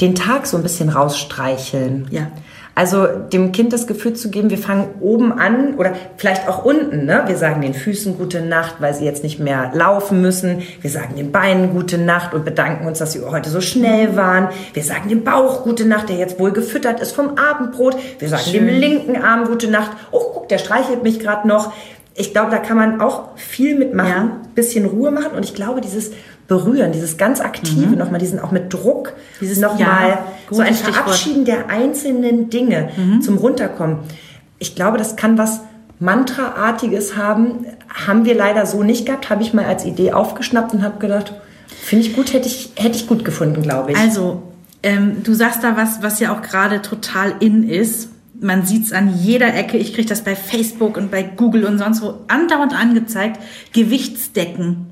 den 0.00 0.14
Tag 0.14 0.46
so 0.46 0.56
ein 0.56 0.62
bisschen 0.62 0.88
rausstreicheln. 0.88 2.06
Ja. 2.10 2.28
Also 2.74 3.06
dem 3.06 3.52
Kind 3.52 3.72
das 3.72 3.86
Gefühl 3.86 4.14
zu 4.14 4.30
geben, 4.30 4.48
wir 4.48 4.56
fangen 4.56 4.86
oben 5.00 5.32
an 5.32 5.74
oder 5.74 5.92
vielleicht 6.16 6.48
auch 6.48 6.64
unten. 6.64 7.04
Ne? 7.04 7.24
Wir 7.26 7.36
sagen 7.36 7.60
den 7.60 7.74
Füßen 7.74 8.16
gute 8.16 8.40
Nacht, 8.40 8.76
weil 8.78 8.94
sie 8.94 9.04
jetzt 9.04 9.22
nicht 9.22 9.38
mehr 9.40 9.70
laufen 9.74 10.22
müssen. 10.22 10.62
Wir 10.80 10.88
sagen 10.90 11.16
den 11.16 11.30
Beinen 11.32 11.74
gute 11.74 11.98
Nacht 11.98 12.32
und 12.32 12.44
bedanken 12.44 12.86
uns, 12.86 12.98
dass 12.98 13.12
sie 13.12 13.20
heute 13.22 13.50
so 13.50 13.60
schnell 13.60 14.16
waren. 14.16 14.48
Wir 14.72 14.84
sagen 14.84 15.08
dem 15.10 15.24
Bauch 15.24 15.64
gute 15.64 15.84
Nacht, 15.84 16.08
der 16.08 16.16
jetzt 16.16 16.38
wohl 16.38 16.52
gefüttert 16.52 17.00
ist 17.00 17.12
vom 17.12 17.36
Abendbrot. 17.36 17.96
Wir 18.18 18.28
sagen 18.28 18.50
dem 18.52 18.68
linken 18.68 19.20
Arm 19.20 19.44
gute 19.46 19.68
Nacht. 19.68 19.90
Oh, 20.12 20.20
guck, 20.32 20.48
der 20.48 20.58
streichelt 20.58 21.02
mich 21.02 21.18
gerade 21.20 21.46
noch. 21.48 21.72
Ich 22.14 22.32
glaube, 22.32 22.50
da 22.50 22.58
kann 22.58 22.76
man 22.76 23.00
auch 23.00 23.36
viel 23.36 23.76
mitmachen, 23.78 24.08
Ja. 24.10 24.36
bisschen 24.54 24.86
Ruhe 24.86 25.10
machen. 25.10 25.32
Und 25.36 25.44
ich 25.44 25.54
glaube, 25.54 25.80
dieses 25.80 26.12
Berühren, 26.50 26.90
dieses 26.90 27.16
ganz 27.16 27.40
Aktive, 27.40 27.94
nochmal 27.94 28.18
diesen 28.18 28.40
auch 28.40 28.50
mit 28.50 28.74
Druck, 28.74 29.12
Dieses- 29.40 29.58
nochmal 29.60 30.08
ja, 30.08 30.24
so 30.50 30.60
ein 30.60 30.74
Stichwort. 30.74 30.94
Verabschieden 30.96 31.44
der 31.44 31.68
einzelnen 31.70 32.50
Dinge 32.50 32.88
zum 33.22 33.38
Runterkommen. 33.38 33.98
Ich 34.58 34.74
glaube, 34.74 34.98
das 34.98 35.14
kann 35.14 35.38
was 35.38 35.60
Mantraartiges 36.00 37.16
haben. 37.16 37.66
Haben 37.88 38.24
wir 38.24 38.34
leider 38.34 38.66
so 38.66 38.82
nicht 38.82 39.06
gehabt. 39.06 39.30
Habe 39.30 39.44
ich 39.44 39.54
mal 39.54 39.64
als 39.64 39.84
Idee 39.84 40.12
aufgeschnappt 40.12 40.74
und 40.74 40.82
habe 40.82 40.98
gedacht, 40.98 41.34
finde 41.68 42.04
ich 42.04 42.16
gut, 42.16 42.32
hätte 42.32 42.48
ich, 42.48 42.72
hätte 42.74 42.96
ich 42.96 43.06
gut 43.06 43.24
gefunden, 43.24 43.62
glaube 43.62 43.92
ich. 43.92 43.96
Also, 43.96 44.42
ähm, 44.82 45.22
du 45.22 45.34
sagst 45.34 45.62
da 45.62 45.76
was, 45.76 46.02
was 46.02 46.18
ja 46.18 46.34
auch 46.34 46.42
gerade 46.42 46.82
total 46.82 47.34
in 47.38 47.62
ist. 47.68 48.08
Man 48.40 48.66
sieht's 48.66 48.90
an 48.92 49.14
jeder 49.22 49.54
Ecke. 49.54 49.76
Ich 49.76 49.94
kriege 49.94 50.08
das 50.08 50.22
bei 50.22 50.34
Facebook 50.34 50.96
und 50.96 51.12
bei 51.12 51.22
Google 51.22 51.64
und 51.64 51.78
sonst 51.78 52.02
wo 52.02 52.14
andauernd 52.26 52.74
angezeigt. 52.74 53.38
Gewichtsdecken. 53.72 54.86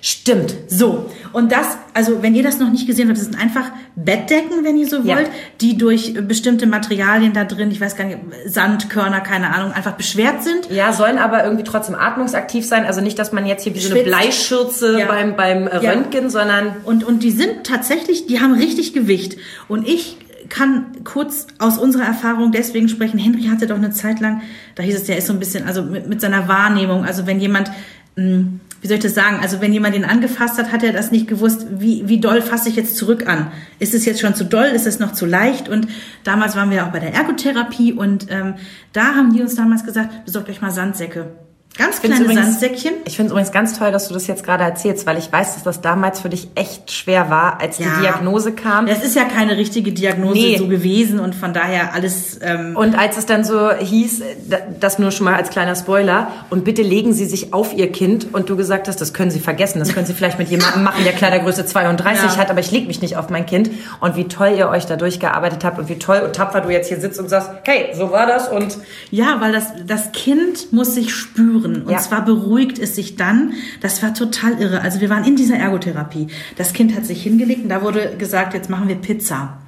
Stimmt. 0.00 0.54
So, 0.68 1.10
und 1.32 1.52
das, 1.52 1.76
also 1.94 2.22
wenn 2.22 2.34
ihr 2.34 2.42
das 2.42 2.58
noch 2.58 2.70
nicht 2.70 2.86
gesehen 2.86 3.08
habt, 3.08 3.18
das 3.18 3.26
sind 3.26 3.38
einfach 3.40 3.70
Bettdecken, 3.94 4.64
wenn 4.64 4.76
ihr 4.76 4.88
so 4.88 4.96
Ja. 5.02 5.16
wollt, 5.16 5.30
die 5.60 5.76
durch 5.76 6.14
äh, 6.16 6.22
bestimmte 6.22 6.66
Materialien 6.66 7.32
da 7.32 7.44
drin, 7.44 7.70
ich 7.70 7.80
weiß 7.80 7.94
gar 7.96 8.04
nicht, 8.04 8.18
Sandkörner, 8.46 9.20
keine 9.20 9.54
Ahnung, 9.54 9.72
einfach 9.72 9.92
beschwert 9.92 10.42
sind. 10.42 10.70
Ja, 10.70 10.92
sollen 10.92 11.18
aber 11.18 11.44
irgendwie 11.44 11.64
trotzdem 11.64 11.94
atmungsaktiv 11.94 12.66
sein. 12.66 12.84
Also 12.86 13.00
nicht, 13.00 13.18
dass 13.18 13.32
man 13.32 13.46
jetzt 13.46 13.64
hier 13.64 13.74
wie 13.74 13.80
so 13.80 13.94
eine. 13.94 14.02
Bleischürze 14.04 14.98
Ja. 14.98 15.06
beim, 15.06 15.36
beim 15.36 15.66
äh, 15.68 15.82
Ja. 15.82 15.90
Röntgen, 15.92 16.30
sondern 16.30 16.76
Und, 16.84 17.04
und 17.04 17.22
die 17.22 17.30
sind 17.30 17.64
tatsächlich, 17.64 18.26
die 18.26 18.40
haben 18.40 18.54
richtig 18.54 18.92
Gewicht. 18.94 19.36
Und 19.68 19.86
ich 19.86 20.16
kann 20.48 20.86
kurz 21.04 21.46
aus 21.58 21.76
unserer 21.76 22.04
Erfahrung 22.04 22.52
deswegen 22.52 22.88
sprechen. 22.88 23.18
Henry 23.18 23.44
hatte 23.48 23.66
doch 23.66 23.76
eine 23.76 23.90
Zeit 23.90 24.20
lang, 24.20 24.42
da 24.74 24.82
hieß 24.82 24.94
es, 24.94 25.04
der 25.04 25.18
ist 25.18 25.26
so 25.26 25.32
ein 25.32 25.38
bisschen, 25.40 25.66
also 25.66 25.82
mit, 25.82 26.08
mit 26.08 26.20
seiner 26.20 26.46
Wahrnehmung, 26.48 27.04
also 27.04 27.26
wenn 27.26 27.40
jemand, 27.40 27.70
mh, 28.14 28.44
wie 28.86 28.88
soll 28.88 28.98
ich 28.98 29.02
das 29.02 29.14
sagen, 29.16 29.40
also 29.42 29.60
wenn 29.60 29.72
jemand 29.72 29.96
ihn 29.96 30.04
angefasst 30.04 30.58
hat, 30.58 30.70
hat 30.70 30.84
er 30.84 30.92
das 30.92 31.10
nicht 31.10 31.26
gewusst, 31.26 31.66
wie, 31.72 32.06
wie 32.06 32.20
doll 32.20 32.40
fasse 32.40 32.68
ich 32.68 32.76
jetzt 32.76 32.96
zurück 32.96 33.26
an? 33.26 33.50
Ist 33.80 33.94
es 33.94 34.04
jetzt 34.04 34.20
schon 34.20 34.36
zu 34.36 34.44
doll? 34.44 34.66
Ist 34.66 34.86
es 34.86 35.00
noch 35.00 35.10
zu 35.10 35.26
leicht? 35.26 35.68
Und 35.68 35.88
damals 36.22 36.54
waren 36.54 36.70
wir 36.70 36.86
auch 36.86 36.92
bei 36.92 37.00
der 37.00 37.12
Ergotherapie 37.12 37.92
und 37.92 38.28
ähm, 38.30 38.54
da 38.92 39.16
haben 39.16 39.32
die 39.32 39.42
uns 39.42 39.56
damals 39.56 39.84
gesagt, 39.84 40.24
besorgt 40.24 40.48
euch 40.50 40.60
mal 40.60 40.70
Sandsäcke. 40.70 41.32
Ganz 41.78 42.00
kleine 42.00 42.24
übrigens- 42.24 42.42
Sandsäckchen. 42.46 42.94
Ich 43.04 43.16
finde 43.16 43.26
es 43.28 43.32
übrigens 43.32 43.52
ganz 43.52 43.78
toll, 43.78 43.92
dass 43.92 44.08
du 44.08 44.14
das 44.14 44.26
jetzt 44.26 44.44
gerade 44.44 44.64
erzählst, 44.64 45.06
weil 45.06 45.18
ich 45.18 45.30
weiß, 45.30 45.54
dass 45.54 45.62
das 45.62 45.80
damals 45.82 46.20
für 46.20 46.28
dich 46.30 46.48
echt 46.54 46.90
schwer 46.90 47.28
war, 47.30 47.60
als 47.60 47.78
Ja. 47.78 47.86
die 47.96 48.00
Diagnose 48.02 48.52
kam. 48.52 48.86
Das 48.86 49.02
ist 49.04 49.14
ja 49.14 49.24
keine 49.24 49.56
richtige 49.56 49.92
Diagnose 49.92 50.34
Nee. 50.38 50.56
so 50.58 50.68
gewesen 50.68 51.20
und 51.20 51.34
von 51.34 51.52
daher 51.52 51.92
alles. 51.94 52.38
Ähm, 52.42 52.76
Und 52.76 52.98
als 52.98 53.18
es 53.18 53.26
dann 53.26 53.44
so 53.44 53.70
hieß, 53.72 54.22
da- 54.48 54.56
das 54.80 54.98
nur 54.98 55.10
schon 55.10 55.24
mal 55.26 55.34
als 55.34 55.50
kleiner 55.50 55.74
Spoiler, 55.76 56.28
und 56.50 56.64
bitte 56.64 56.82
legen 56.82 57.12
Sie 57.12 57.26
sich 57.26 57.52
auf 57.52 57.74
Ihr 57.74 57.92
Kind 57.92 58.28
und 58.32 58.48
du 58.48 58.56
gesagt 58.56 58.88
hast, 58.88 59.00
das 59.00 59.12
können 59.12 59.30
Sie 59.30 59.40
vergessen, 59.40 59.78
das 59.78 59.92
können 59.92 60.06
Sie 60.06 60.14
vielleicht 60.14 60.38
mit 60.38 60.48
jemandem 60.48 60.82
machen, 60.82 61.04
der 61.04 61.12
Kleidergröße 61.12 61.66
32 61.66 62.24
Ja. 62.32 62.36
hat, 62.38 62.50
aber 62.50 62.60
ich 62.60 62.70
lege 62.70 62.86
mich 62.86 63.02
nicht 63.02 63.16
auf 63.16 63.28
mein 63.30 63.44
Kind. 63.46 63.70
Und 64.00 64.16
wie 64.16 64.24
toll 64.28 64.54
ihr 64.56 64.68
euch 64.68 64.86
da 64.86 64.96
durchgearbeitet 64.96 65.64
habt 65.64 65.78
und 65.78 65.88
wie 65.88 65.98
toll 65.98 66.22
und 66.24 66.34
tapfer 66.34 66.60
du 66.62 66.70
jetzt 66.70 66.88
hier 66.88 67.00
sitzt 67.00 67.18
und 67.20 67.28
sagst, 67.28 67.50
hey, 67.64 67.90
so 67.94 68.10
war 68.10 68.26
das 68.26 68.48
und 68.48 68.78
ja, 69.10 69.36
weil 69.40 69.52
das, 69.52 69.66
das 69.86 70.12
Kind 70.12 70.72
muss 70.72 70.94
sich 70.94 71.14
spüren. 71.14 71.65
Und 71.66 71.90
Ja. 71.90 71.98
zwar 71.98 72.24
beruhigt 72.24 72.78
es 72.78 72.94
sich 72.94 73.16
dann. 73.16 73.52
Das 73.80 74.02
war 74.02 74.14
total 74.14 74.60
irre. 74.60 74.80
Also 74.82 75.00
wir 75.00 75.10
waren 75.10 75.24
in 75.24 75.36
dieser 75.36 75.56
Ergotherapie. 75.56 76.28
Das 76.56 76.72
Kind 76.72 76.94
hat 76.94 77.04
sich 77.04 77.22
hingelegt 77.22 77.64
und 77.64 77.68
da 77.70 77.82
wurde 77.82 78.14
gesagt, 78.18 78.54
jetzt 78.54 78.70
machen 78.70 78.88
wir 78.88 78.96
Pizza. 78.96 79.58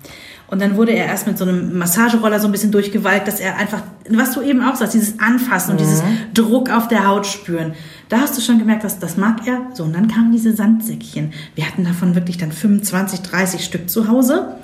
Und 0.50 0.62
dann 0.62 0.76
wurde 0.76 0.92
er 0.92 1.04
erst 1.04 1.26
mit 1.26 1.36
so 1.36 1.44
einem 1.44 1.76
Massageroller 1.76 2.40
so 2.40 2.48
ein 2.48 2.52
bisschen 2.52 2.72
durchgewalkt, 2.72 3.28
dass 3.28 3.38
er 3.38 3.58
einfach, 3.58 3.82
was 4.08 4.32
du 4.32 4.40
eben 4.40 4.62
auch 4.62 4.76
sagst, 4.76 4.94
dieses 4.94 5.20
Anfassen 5.20 5.72
und 5.72 5.80
dieses 5.80 6.02
Druck 6.32 6.70
auf 6.70 6.88
der 6.88 7.06
Haut 7.06 7.26
spüren. 7.26 7.74
Da 8.08 8.20
hast 8.20 8.34
du 8.38 8.40
schon 8.40 8.58
gemerkt, 8.58 8.82
dass 8.82 8.98
das 8.98 9.18
mag 9.18 9.46
er. 9.46 9.66
So, 9.74 9.84
und 9.84 9.94
dann 9.94 10.08
kamen 10.08 10.32
diese 10.32 10.54
Sandsäckchen. 10.56 11.34
Wir 11.54 11.66
hatten 11.66 11.84
davon 11.84 12.14
wirklich 12.14 12.38
dann 12.38 12.50
25, 12.50 13.20
30 13.20 13.62
Stück 13.62 13.90
zu 13.90 14.08
Hause. 14.08 14.54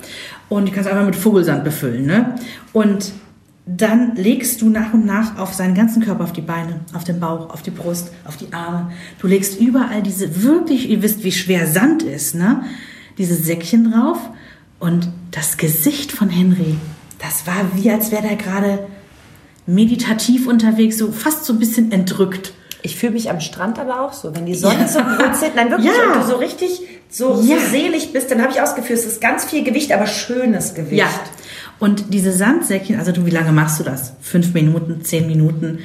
Und 0.49 0.65
die 0.65 0.71
kannst 0.71 0.89
du 0.89 0.91
einfach 0.91 1.05
mit 1.05 1.15
Vogelsand 1.15 1.63
befüllen, 1.63 2.07
ne? 2.07 2.33
Und 2.73 3.11
dann 3.67 4.15
legst 4.15 4.61
du 4.61 4.69
nach 4.69 4.93
und 4.93 5.05
nach 5.05 5.37
auf 5.39 5.53
seinen 5.53 5.73
ganzen 5.73 6.03
Körper, 6.03 6.23
auf 6.23 6.33
die 6.33 6.41
Beine, 6.41 6.81
auf 6.93 7.03
den 7.03 7.19
Bauch, 7.19 7.49
auf 7.49 7.63
die 7.63 7.71
Brust, 7.71 8.11
auf 8.25 8.37
die 8.37 8.53
Arme. 8.53 8.91
Du 9.19 9.27
legst 9.27 9.59
überall 9.59 10.03
diese 10.03 10.43
wirklich, 10.43 10.89
ihr 10.89 11.01
wisst, 11.01 11.23
wie 11.23 11.31
schwer 11.31 11.65
Sand 11.67 12.03
ist, 12.03 12.35
ne? 12.35 12.63
Diese 13.17 13.33
Säckchen 13.35 13.91
drauf 13.91 14.19
und 14.79 15.09
das 15.31 15.57
Gesicht 15.57 16.11
von 16.11 16.29
Henry, 16.29 16.75
das 17.19 17.47
war 17.47 17.55
wie, 17.73 17.89
als 17.89 18.11
wäre 18.11 18.21
der 18.23 18.35
gerade 18.35 18.79
meditativ 19.65 20.47
unterwegs, 20.47 20.97
so 20.97 21.11
fast 21.11 21.45
so 21.45 21.53
ein 21.53 21.59
bisschen 21.59 21.91
entrückt. 21.91 22.53
ich 22.83 22.97
fühle 22.97 23.13
mich 23.13 23.31
am 23.31 23.39
Strand 23.39 23.79
aber 23.79 24.01
auch 24.01 24.13
so, 24.13 24.35
wenn 24.35 24.45
die 24.45 24.53
Sonne 24.53 24.87
so 24.87 24.99
brutzelt, 24.99 25.55
nein 25.55 25.71
wirklich, 25.71 25.89
Ja. 25.91 26.13
und 26.13 26.21
du 26.23 26.27
so 26.29 26.35
richtig 26.35 26.81
so, 27.09 27.41
Ja. 27.41 27.57
so 27.59 27.65
selig 27.71 28.13
bist, 28.13 28.29
dann 28.29 28.41
habe 28.43 28.51
ich 28.51 28.59
auch 28.59 28.65
das 28.65 28.75
Gefühl, 28.75 28.95
es 28.95 29.05
ist 29.05 29.19
ganz 29.21 29.43
viel 29.45 29.63
Gewicht, 29.63 29.91
aber 29.91 30.05
schönes 30.05 30.75
Gewicht. 30.75 30.99
Ja. 30.99 31.09
Und 31.79 32.13
diese 32.13 32.31
Sandsäckchen, 32.31 32.97
also 32.97 33.11
du, 33.11 33.25
wie 33.25 33.31
lange 33.31 33.51
machst 33.51 33.79
du 33.79 33.83
das? 33.83 34.13
Fünf 34.21 34.53
Minuten, 34.53 35.03
zehn 35.03 35.27
Minuten. 35.27 35.79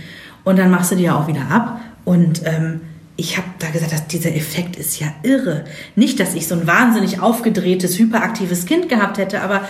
Und 0.45 0.59
dann 0.59 0.71
machst 0.71 0.93
du 0.93 0.97
die 0.97 1.05
ja 1.05 1.19
auch 1.19 1.27
wieder 1.27 1.51
ab. 1.51 1.81
Und 2.05 2.43
ähm, 2.45 2.81
ich 3.17 3.37
habe 3.37 3.49
da 3.59 3.69
gesagt, 3.69 3.93
dass 3.93 4.07
dieser 4.07 4.35
Effekt 4.35 4.77
ist 4.77 4.99
ja 4.99 5.09
irre. 5.23 5.65
Nicht, 5.95 6.21
dass 6.21 6.35
ich 6.35 6.49
so 6.49 6.55
ein 6.55 6.67
wahnsinnig 6.67 7.21
aufgedrehtes, 7.21 7.99
hyperaktives 7.99 8.67
Kind 8.67 8.89
gehabt 8.89 9.19
hätte, 9.19 9.43
aber 9.43 9.69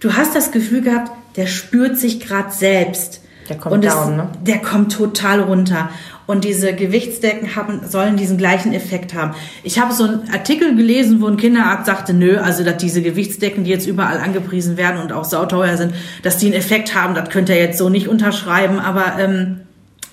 du 0.00 0.14
hast 0.14 0.34
das 0.34 0.52
Gefühl 0.52 0.82
gehabt, 0.82 1.10
der 1.36 1.46
spürt 1.46 1.96
sich 1.98 2.20
gerade 2.20 2.52
selbst. 2.52 3.22
Der 3.48 3.56
kommt 3.56 3.74
Und 3.74 3.84
down, 3.84 4.16
ne? 4.16 4.28
Der 4.42 4.58
kommt 4.58 4.92
total 4.92 5.40
runter. 5.40 5.90
Und 6.30 6.44
diese 6.44 6.74
Gewichtsdecken 6.74 7.56
haben, 7.56 7.80
sollen 7.88 8.16
diesen 8.16 8.38
gleichen 8.38 8.72
Effekt 8.72 9.14
haben. 9.14 9.34
Ich 9.64 9.80
habe 9.80 9.92
so 9.92 10.04
einen 10.04 10.30
Artikel 10.30 10.76
gelesen, 10.76 11.20
wo 11.20 11.26
ein 11.26 11.36
Kinderarzt 11.36 11.86
sagte, 11.86 12.14
nö, 12.14 12.36
also 12.38 12.62
dass 12.62 12.76
diese 12.76 13.02
Gewichtsdecken, 13.02 13.64
die 13.64 13.70
jetzt 13.70 13.88
überall 13.88 14.18
angepriesen 14.18 14.76
werden 14.76 15.02
und 15.02 15.10
auch 15.10 15.24
sauteuer 15.24 15.76
sind, 15.76 15.92
dass 16.22 16.36
die 16.38 16.46
einen 16.46 16.54
Effekt 16.54 16.94
haben, 16.94 17.16
das 17.16 17.30
könnt 17.30 17.48
ihr 17.48 17.56
jetzt 17.56 17.78
so 17.78 17.88
nicht 17.88 18.06
unterschreiben. 18.06 18.78
Aber 18.78 19.18
ähm, 19.18 19.62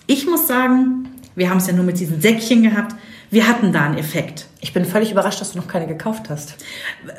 ich 0.07 0.26
muss 0.26 0.47
sagen, 0.47 1.07
wir 1.36 1.51
haben 1.51 1.59
es 1.59 1.68
ja 1.68 1.74
nur 1.74 1.86
mit 1.86 1.99
diesen 1.99 2.20
Säckchen 2.20 2.63
gehabt, 2.63 2.95
wir 3.30 3.47
hatten 3.47 3.72
da 3.72 3.84
einen 3.84 3.99
Effekt. 3.99 4.47
Ich 4.68 4.74
bin 4.74 4.84
völlig 4.84 5.11
überrascht, 5.13 5.39
dass 5.39 5.53
du 5.53 5.59
noch 5.59 5.70
keine 5.70 5.88
gekauft 5.88 6.30
hast. 6.30 6.55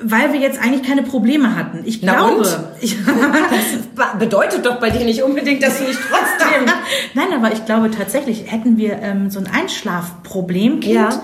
Weil 0.03 0.35
wir 0.35 0.39
jetzt 0.39 0.61
eigentlich 0.63 0.87
keine 0.87 1.03
Probleme 1.03 1.57
hatten. 1.57 1.81
Ich 1.87 2.03
Na 2.03 2.13
glaube. 2.13 2.43
Das 2.83 4.19
bedeutet 4.19 4.67
doch 4.67 4.79
bei 4.79 4.91
dir 4.91 5.07
nicht 5.07 5.23
unbedingt, 5.23 5.63
dass 5.63 5.79
du 5.79 5.85
nicht 5.85 5.99
trotzdem... 5.99 6.67
Nein, 7.15 7.29
aber 7.35 7.51
ich 7.51 7.65
glaube 7.65 7.91
tatsächlich, 7.91 8.53
hätten 8.53 8.77
wir 8.77 8.99
ähm, 9.01 9.31
so 9.31 9.39
ein 9.39 9.47
Einschlafproblem, 9.47 10.81
Kind, 10.81 10.95
Ja. 10.95 11.23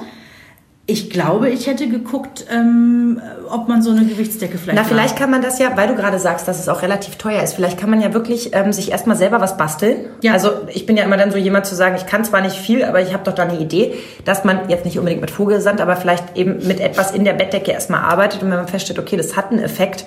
Ich 0.86 1.08
glaube, 1.08 1.48
ich 1.48 1.66
hätte 1.66 1.88
geguckt, 1.88 2.44
ähm, 2.52 3.18
ob 3.48 3.68
man 3.68 3.80
so 3.80 3.90
eine 3.90 4.04
Gewichtsdecke 4.04 4.58
vielleicht. 4.58 4.78
Na, 4.78 4.84
vielleicht 4.84 5.16
kann 5.16 5.30
man 5.30 5.40
das 5.40 5.58
ja, 5.58 5.74
weil 5.76 5.88
du 5.88 5.94
gerade 5.94 6.18
sagst, 6.18 6.46
dass 6.46 6.60
es 6.60 6.68
auch 6.68 6.82
relativ 6.82 7.16
teuer 7.16 7.42
ist. 7.42 7.54
Vielleicht 7.54 7.78
kann 7.78 7.88
man 7.88 8.02
ja 8.02 8.12
wirklich 8.12 8.50
ähm, 8.52 8.70
sich 8.70 8.90
erstmal 8.90 9.16
selber 9.16 9.40
was 9.40 9.56
basteln. 9.56 9.96
Ja. 10.20 10.34
Also 10.34 10.50
ich 10.68 10.84
bin 10.84 10.98
ja 10.98 11.04
immer 11.04 11.16
dann 11.16 11.30
so 11.30 11.38
jemand 11.38 11.64
zu 11.64 11.74
sagen, 11.74 11.96
ich 11.96 12.04
kann 12.04 12.22
zwar 12.26 12.42
nicht 12.42 12.56
viel, 12.56 12.84
aber 12.84 13.00
ich 13.00 13.14
habe 13.14 13.24
doch 13.24 13.32
da 13.32 13.44
eine 13.44 13.58
Idee, 13.58 13.94
dass 14.26 14.44
man 14.44 14.68
jetzt 14.68 14.84
nicht 14.84 14.98
unbedingt 14.98 15.22
mit 15.22 15.30
Vogelsand, 15.30 15.80
aber 15.80 15.96
vielleicht 15.96 16.36
eben 16.36 16.66
mit 16.66 16.80
etwas 16.80 17.12
in 17.12 17.24
der 17.24 17.32
Bettdecke 17.32 17.70
erstmal 17.70 18.00
arbeitet 18.00 18.42
und 18.42 18.50
wenn 18.50 18.58
man 18.58 18.68
feststellt, 18.68 18.98
okay, 18.98 19.16
das 19.16 19.38
hat 19.38 19.52
einen 19.52 19.60
Effekt, 19.60 20.04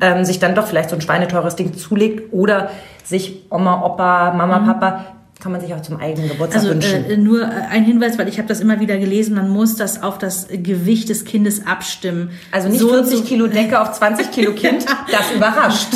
ähm, 0.00 0.24
sich 0.24 0.38
dann 0.38 0.54
doch 0.54 0.66
vielleicht 0.68 0.90
so 0.90 0.96
ein 0.96 1.02
schweineteures 1.02 1.56
Ding 1.56 1.76
zulegt 1.76 2.32
oder 2.32 2.70
sich 3.02 3.46
Oma, 3.50 3.84
Opa, 3.84 4.32
Mama, 4.32 4.60
Papa 4.60 5.06
kann 5.40 5.52
man 5.52 5.60
sich 5.60 5.72
auch 5.74 5.80
zum 5.82 5.98
eigenen 5.98 6.28
Geburtstag 6.28 6.60
Also 6.62 6.74
wünschen. 6.74 7.04
äh, 7.06 7.16
nur 7.16 7.42
äh, 7.42 7.46
ein 7.70 7.84
Hinweis, 7.84 8.18
weil 8.18 8.28
ich 8.28 8.38
habe 8.38 8.46
das 8.48 8.60
immer 8.60 8.78
wieder 8.80 8.98
gelesen, 8.98 9.34
man 9.34 9.48
muss 9.48 9.74
das 9.76 10.02
auf 10.02 10.18
das 10.18 10.48
Gewicht 10.50 11.08
des 11.08 11.24
Kindes 11.24 11.66
abstimmen. 11.66 12.30
also 12.52 12.68
nicht 12.68 12.80
So 12.80 12.88
und 12.88 12.94
40 13.06 13.18
so- 13.18 13.24
Kilo 13.24 13.46
Decke 13.46 13.80
auf 13.80 13.92
20 13.92 14.30
Kilo 14.30 14.52
Kind, 14.52 14.84
das 15.10 15.32
überrascht. 15.34 15.88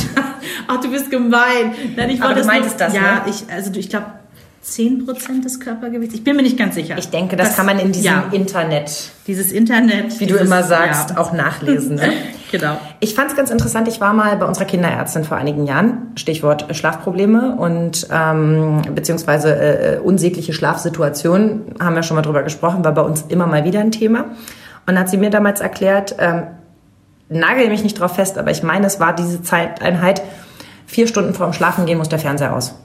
Ach, 0.67 0.81
du 0.81 0.91
bist 0.91 1.11
gemein. 1.11 1.75
Nein, 1.97 2.11
ich 2.11 2.23
Aber 2.23 2.33
du 2.35 2.41
nur- 2.41 2.47
meintest 2.47 2.81
das, 2.81 2.95
Ja, 2.95 3.01
ne? 3.01 3.23
ich, 3.29 3.45
also 3.53 3.71
ich 3.79 3.89
glaube 3.91 4.07
10% 4.65 5.43
des 5.43 5.61
Körpergewichts. 5.61 6.15
Ich 6.15 6.25
bin 6.25 6.37
mir 6.37 6.43
nicht 6.43 6.57
ganz 6.57 6.75
sicher. 6.75 6.97
Ich 6.97 7.11
denke, 7.11 7.37
das, 7.37 7.55
kann 7.55 7.67
man 7.67 7.79
in 7.79 7.93
diesem 7.93 8.07
ja, 8.07 8.25
Internet, 8.33 9.11
dieses 9.27 9.53
Internet, 9.53 10.19
wie 10.19 10.27
du 10.27 10.33
dieses, 10.33 10.47
immer 10.47 10.63
sagst, 10.63 11.11
ja. 11.11 11.19
auch 11.19 11.33
nachlesen. 11.33 11.97
Ne? 11.97 12.13
Genau. 12.53 12.77
Ich 13.01 13.17
fand 13.17 13.33
es 13.33 13.37
ganz 13.37 13.51
interessant. 13.51 13.89
Ich 13.89 14.01
war 14.01 14.13
mal 14.13 14.37
bei 14.37 14.47
unserer 14.47 14.65
Kinderärztin 14.65 15.25
vor 15.25 15.37
einigen 15.37 15.67
Jahren. 15.67 16.13
Stichwort 16.15 16.67
Schlafprobleme 16.77 17.57
und 17.57 18.07
ähm, 18.13 18.83
beziehungsweise 18.95 19.57
äh, 19.57 19.99
unsägliche 19.99 20.53
Schlafsituationen. 20.53 21.63
Haben 21.81 21.97
wir 21.97 22.05
schon 22.05 22.15
mal 22.15 22.23
drüber 22.23 22.45
gesprochen. 22.45 22.85
War 22.85 22.93
bei 22.93 23.03
uns 23.03 23.25
immer 23.27 23.49
mal 23.49 23.65
wieder 23.65 23.81
ein 23.81 23.91
Thema. 23.91 24.27
Und 24.87 24.97
hat 24.97 25.11
sie 25.11 25.17
mir 25.17 25.31
damals 25.31 25.63
erklärt, 25.63 26.15
ähm, 26.21 26.45
nagel 27.29 27.69
mich 27.71 27.83
nicht 27.83 27.99
drauf 27.99 28.15
fest, 28.15 28.39
aber 28.39 28.53
ich 28.53 28.63
meine, 28.63 28.87
es 28.87 29.01
war 29.01 29.17
diese 29.17 29.43
Zeiteinheit. 29.43 30.23
Vier 30.87 31.09
Stunden 31.09 31.35
vorm 31.35 31.55
Schlafengehen 31.55 31.99
muss 31.99 32.09
der 32.09 32.21
Fernseher 32.21 32.55
aus. 32.55 32.77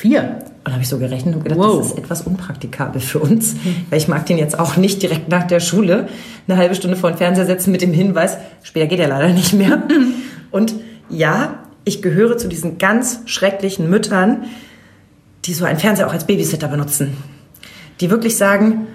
Vier. 0.00 0.38
Und 0.64 0.72
habe 0.72 0.82
ich 0.82 0.88
so 0.88 0.96
gerechnet 0.98 1.34
und 1.36 1.42
gedacht, 1.42 1.58
Wow. 1.58 1.76
das 1.78 1.88
ist 1.88 1.98
etwas 1.98 2.22
unpraktikabel 2.22 3.02
für 3.02 3.18
uns. 3.18 3.54
Weil 3.90 3.98
ich 3.98 4.08
mag 4.08 4.24
den 4.24 4.38
jetzt 4.38 4.58
auch 4.58 4.78
nicht 4.78 5.02
direkt 5.02 5.28
nach 5.28 5.46
der 5.46 5.60
Schule 5.60 6.08
eine 6.48 6.56
halbe 6.56 6.74
Stunde 6.74 6.96
vor 6.96 7.10
den 7.10 7.18
Fernseher 7.18 7.44
setzen 7.44 7.70
mit 7.70 7.82
dem 7.82 7.92
Hinweis, 7.92 8.38
später 8.62 8.86
geht 8.86 8.98
er 8.98 9.08
leider 9.08 9.28
nicht 9.28 9.52
mehr. 9.52 9.82
Und 10.50 10.72
ja, 11.10 11.58
ich 11.84 12.00
gehöre 12.00 12.38
zu 12.38 12.48
diesen 12.48 12.78
ganz 12.78 13.20
schrecklichen 13.26 13.90
Müttern, 13.90 14.44
die 15.44 15.52
so 15.52 15.66
einen 15.66 15.78
Fernseher 15.78 16.06
auch 16.06 16.14
als 16.14 16.24
Babysitter 16.26 16.68
benutzen. 16.68 17.14
Die 18.00 18.08
wirklich 18.10 18.38
sagen, 18.38 18.86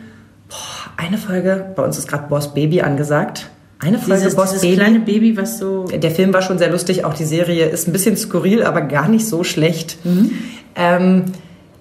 boah, 0.50 0.58
eine 0.98 1.20
Folge, 1.20 1.68
bei 1.76 1.84
uns 1.84 2.00
ist 2.00 2.08
gerade 2.08 2.28
Boss 2.30 2.56
Baby 2.56 2.82
angesagt. 2.82 3.52
Eine 3.78 4.00
Folge 4.00 4.22
Dieses, 4.22 4.36
Boss 4.36 4.50
dieses 4.50 4.62
Baby. 4.64 4.76
kleine 4.78 5.00
Baby, 5.02 5.38
was 5.38 5.60
so. 5.60 5.84
Der 5.86 6.10
Film 6.10 6.34
war 6.34 6.42
schon 6.42 6.58
sehr 6.58 6.72
lustig, 6.72 7.06
auch 7.06 7.14
die 7.14 7.26
Serie 7.26 7.66
ist 7.68 7.88
ein 7.88 7.92
bisschen 7.92 8.18
skurril, 8.18 8.64
aber 8.64 8.82
gar 8.82 9.08
nicht 9.08 9.28
so 9.28 9.44
schlecht. 9.44 9.98
Ähm, 10.76 11.26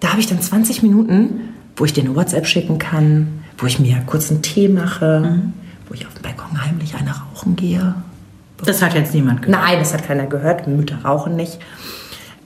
da 0.00 0.10
habe 0.10 0.20
ich 0.20 0.26
dann 0.26 0.40
20 0.40 0.82
Minuten, 0.82 1.54
wo 1.76 1.84
ich 1.84 1.92
dir 1.92 2.02
eine 2.02 2.14
WhatsApp 2.14 2.46
schicken 2.46 2.78
kann, 2.78 3.44
wo 3.58 3.66
ich 3.66 3.78
mir 3.78 4.02
kurz 4.06 4.30
einen 4.30 4.42
Tee 4.42 4.68
mache, 4.68 5.40
wo 5.88 5.94
ich 5.94 6.06
auf 6.06 6.14
dem 6.14 6.22
Balkon 6.22 6.64
heimlich 6.64 6.94
eine 6.94 7.10
rauchen 7.10 7.56
gehe. 7.56 7.94
Das 8.64 8.82
hat 8.82 8.94
jetzt 8.94 9.14
niemand 9.14 9.42
gehört. 9.42 9.60
Nein, 9.60 9.78
das 9.78 9.92
hat 9.92 10.06
keiner 10.06 10.26
gehört, 10.26 10.66
Mütter 10.66 10.98
rauchen 11.04 11.36
nicht. 11.36 11.58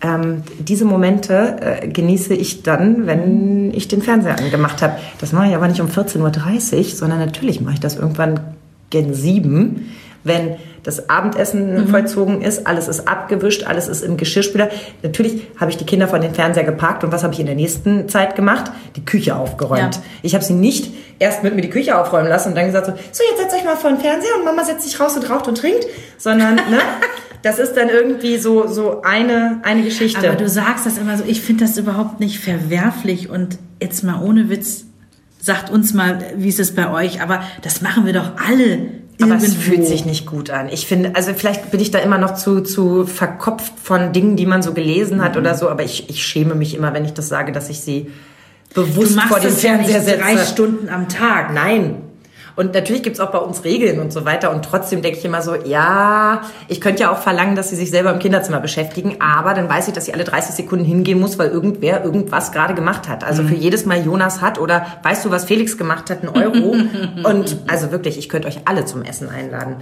Ähm, 0.01 0.43
diese 0.59 0.85
Momente 0.85 1.57
äh, 1.61 1.89
genieße 1.89 2.35
ich 2.35 2.63
dann, 2.63 3.07
wenn 3.07 3.73
ich 3.75 3.89
den 3.89 4.03
Fernseher 4.03 4.39
angemacht 4.39 4.81
habe. 4.81 4.97
Das 5.21 5.33
mache 5.33 5.49
ich 5.49 5.57
aber 5.57 5.67
nicht 5.67 5.81
um 5.81 5.89
14.30 5.89 6.77
Uhr, 6.77 6.85
sondern 6.85 7.19
natürlich 7.19 7.61
mache 7.61 7.75
ich 7.75 7.81
das 7.81 7.97
irgendwann 7.97 8.41
gen 8.91 9.13
7, 9.13 9.87
wenn 10.29 10.57
das 10.83 11.11
Abendessen 11.11 11.89
vollzogen 11.89 12.41
ist, 12.41 12.66
alles 12.66 12.89
ist 12.89 13.09
abgewischt, 13.09 13.64
alles 13.64 13.89
ist 13.89 14.03
im 14.03 14.16
Geschirrspüler. 14.16 14.70
Natürlich 15.03 15.43
habe 15.59 15.70
ich 15.70 15.76
die 15.76 15.85
Kinder 15.85 16.09
von 16.09 16.20
den 16.20 16.35
Fernseher 16.35 16.64
geparkt 16.64 17.05
und 17.05 17.12
was 17.12 17.24
habe 17.24 17.35
ich 17.35 17.41
in 17.41 17.47
der 17.47 17.55
nächsten 17.55 18.09
Zeit 18.09 18.37
gemacht? 18.37 18.70
Die 18.97 19.05
Küche 19.05 19.37
aufgeräumt. 19.37 19.97
Ja. 19.97 20.03
Ich 20.22 20.35
habe 20.35 20.45
sie 20.45 20.55
nicht 20.55 20.93
erst 21.18 21.43
mit 21.43 21.55
mir 21.55 21.62
die 21.62 21.70
Küche 21.70 21.99
aufräumen 21.99 22.29
lassen 22.29 22.51
und 22.51 22.55
dann 22.55 22.66
gesagt 22.66 22.87
so, 22.87 22.93
so 22.93 23.22
jetzt 23.29 23.41
setzt 23.41 23.55
euch 23.55 23.64
mal 23.64 23.76
vor 23.76 23.91
den 23.91 24.01
Fernseher 24.01 24.31
und 24.39 24.45
Mama 24.45 24.64
setzt 24.64 24.85
sich 24.85 24.99
raus 25.01 25.16
und 25.16 25.29
raucht 25.29 25.49
und 25.49 25.59
trinkt, 25.59 25.85
sondern 26.16 26.55
ne, 26.70 26.79
das 27.43 27.59
ist 27.59 27.74
dann 27.74 27.89
irgendwie 27.89 28.39
so 28.39 28.66
so 28.66 29.03
eine 29.03 29.61
eine 29.64 29.83
Geschichte. 29.83 30.26
Aber 30.26 30.37
du 30.37 30.49
sagst 30.49 30.87
das 30.87 30.99
immer 30.99 31.16
so, 31.16 31.24
ich 31.26 31.41
finde 31.41 31.64
das 31.64 31.76
überhaupt 31.76 32.20
nicht 32.20 32.39
verwerflich 32.41 33.29
und 33.29 33.59
jetzt 33.83 34.05
mal 34.05 34.22
ohne 34.22 34.49
Witz, 34.49 34.85
sagt 35.41 35.70
uns 35.70 35.95
mal, 35.95 36.18
wie 36.37 36.49
ist 36.49 36.61
es 36.61 36.74
bei 36.74 36.91
euch, 36.91 37.20
aber 37.20 37.43
das 37.62 37.81
machen 37.81 38.07
wir 38.07 38.12
doch 38.12 38.33
alle 38.37 38.79
aber 39.21 39.33
irgendwo. 39.33 39.47
es 39.47 39.55
fühlt 39.55 39.87
sich 39.87 40.05
nicht 40.05 40.27
gut 40.27 40.51
an. 40.51 40.69
Ich 40.69 40.87
finde, 40.87 41.14
also 41.14 41.33
vielleicht 41.35 41.71
bin 41.71 41.81
ich 41.81 41.91
da 41.91 41.99
immer 41.99 42.19
noch 42.19 42.35
zu, 42.35 42.61
zu 42.61 43.07
verkopft 43.07 43.73
von 43.83 44.12
Dingen, 44.12 44.37
die 44.37 44.47
man 44.47 44.62
so 44.62 44.73
gelesen 44.73 45.23
hat 45.23 45.37
oder 45.37 45.55
so, 45.55 45.69
aber 45.69 45.83
ich, 45.83 46.09
ich 46.09 46.25
schäme 46.25 46.55
mich 46.55 46.75
immer, 46.75 46.95
wenn 46.95 47.05
ich 47.05 47.14
das 47.14 47.29
sage, 47.29 47.53
dass 47.53 47.69
ich 47.69 47.81
sie 47.81 48.11
bewusst 48.75 49.21
vor 49.23 49.41
den 49.41 49.51
das 49.51 49.62
ja 49.62 49.75
Fernseher 49.75 50.01
nicht 50.03 50.21
drei 50.21 50.37
setze. 50.37 50.53
Stunden 50.53 50.89
am 50.89 51.09
Tag. 51.09 51.53
Nein. 51.53 52.03
Und 52.59 52.75
natürlich 52.75 53.05
gibt's 53.05 53.21
auch 53.21 53.31
bei 53.31 53.39
uns 53.39 53.63
Regeln 53.63 54.01
und 54.01 54.13
so 54.13 54.25
weiter. 54.25 54.51
Und 54.51 54.65
trotzdem 54.65 55.01
denke 55.01 55.19
ich 55.19 55.25
immer 55.25 55.43
so, 55.43 55.55
ja, 55.55 56.43
ich 56.67 56.81
könnte 56.81 57.03
ja 57.03 57.13
auch 57.13 57.19
verlangen, 57.19 57.55
dass 57.55 57.71
sie 57.71 57.77
sich 57.77 57.89
selber 57.89 58.11
im 58.13 58.19
Kinderzimmer 58.19 58.59
beschäftigen, 58.59 59.19
aber 59.21 59.55
dann 59.55 59.69
weiß 59.69 59.87
ich, 59.87 59.95
dass 59.95 60.07
sie 60.07 60.13
alle 60.13 60.25
30 60.25 60.57
Sekunden 60.57 60.85
hingehen 60.85 61.21
muss, 61.21 61.39
weil 61.39 61.51
irgendwer 61.51 62.05
irgendwas 62.05 62.51
gerade 62.51 62.75
gemacht 62.75 63.09
hat. 63.09 63.23
Also 63.23 63.45
für 63.45 63.55
jedes 63.55 63.87
Mal 63.87 64.05
Jonas 64.05 64.41
hat 64.41 64.59
oder 64.59 64.85
weißt 65.05 65.25
du, 65.25 65.31
was 65.31 65.45
Felix 65.45 65.79
gemacht 65.79 66.11
hat, 66.11 66.25
ein 66.25 66.29
Euro. 66.29 66.75
und 67.25 67.59
also 67.69 67.93
wirklich, 67.93 68.19
ich 68.19 68.29
könnte 68.29 68.49
euch 68.49 68.59
alle 68.65 68.85
zum 68.85 69.03
Essen 69.03 69.29
einladen. 69.29 69.77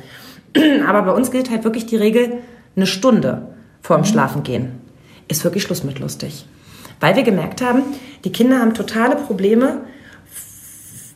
Aber 0.86 1.00
bei 1.00 1.12
uns 1.12 1.30
gilt 1.30 1.50
halt 1.50 1.64
wirklich 1.64 1.86
die 1.86 1.96
Regel, 1.96 2.34
eine 2.76 2.86
Stunde 2.86 3.48
vorm 3.80 4.04
Schlafengehen 4.04 4.86
ist 5.28 5.44
wirklich 5.44 5.62
Schluss 5.62 5.84
mit 5.84 5.98
lustig. 5.98 6.46
Weil 7.00 7.16
wir 7.16 7.22
gemerkt 7.22 7.60
haben, 7.60 7.82
die 8.24 8.32
Kinder 8.32 8.60
haben 8.60 8.74
totale 8.74 9.16
Probleme, 9.16 9.80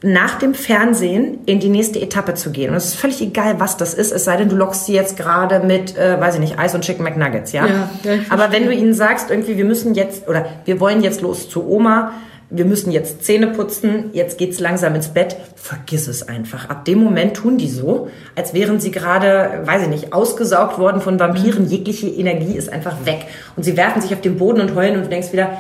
nach 0.02 0.38
dem 0.38 0.54
Fernsehen 0.54 1.38
in 1.44 1.60
die 1.60 1.68
nächste 1.68 2.00
Etappe 2.00 2.34
zu 2.34 2.50
gehen. 2.50 2.70
Und 2.70 2.76
es 2.76 2.86
ist 2.86 2.94
völlig 2.94 3.20
egal, 3.20 3.60
was 3.60 3.76
das 3.76 3.92
ist, 3.92 4.12
es 4.12 4.24
sei 4.24 4.36
denn, 4.36 4.48
du 4.48 4.56
lockst 4.56 4.86
sie 4.86 4.94
jetzt 4.94 5.16
gerade 5.16 5.60
mit, 5.60 5.96
äh, 5.96 6.18
weiß 6.18 6.34
ich 6.34 6.40
nicht, 6.40 6.58
Eis 6.58 6.74
und 6.74 6.82
Chicken 6.82 7.04
McNuggets, 7.04 7.52
ja? 7.52 7.66
Ja, 7.66 7.90
Aber 8.30 8.50
wenn 8.50 8.64
du 8.64 8.72
ihnen 8.72 8.94
sagst, 8.94 9.30
irgendwie, 9.30 9.58
wir 9.58 9.66
müssen 9.66 9.94
jetzt, 9.94 10.26
oder 10.26 10.46
wir 10.64 10.80
wollen 10.80 11.02
jetzt 11.02 11.20
los 11.20 11.50
zu 11.50 11.68
Oma, 11.68 12.12
wir 12.48 12.64
müssen 12.64 12.90
jetzt 12.90 13.24
Zähne 13.24 13.48
putzen, 13.48 14.10
jetzt 14.12 14.38
geht's 14.38 14.58
langsam 14.58 14.94
ins 14.94 15.08
Bett, 15.08 15.36
vergiss 15.54 16.08
es 16.08 16.28
einfach. 16.28 16.68
Ab 16.68 16.84
dem 16.84 16.98
Moment 16.98 17.36
tun 17.36 17.58
die 17.58 17.68
so, 17.68 18.08
als 18.34 18.54
wären 18.54 18.80
sie 18.80 18.90
gerade, 18.90 19.62
weiß 19.64 19.82
ich 19.82 19.88
nicht, 19.88 20.12
ausgesaugt 20.12 20.78
worden 20.78 21.00
von 21.00 21.20
Vampiren. 21.20 21.68
Jegliche 21.68 22.08
Energie 22.08 22.56
ist 22.56 22.72
einfach 22.72 23.04
weg. 23.04 23.26
Und 23.54 23.62
sie 23.62 23.76
werfen 23.76 24.02
sich 24.02 24.12
auf 24.12 24.20
den 24.20 24.36
Boden 24.36 24.60
und 24.60 24.74
heulen 24.74 24.96
und 24.96 25.04
du 25.04 25.08
denkst 25.08 25.32
wieder, 25.32 25.50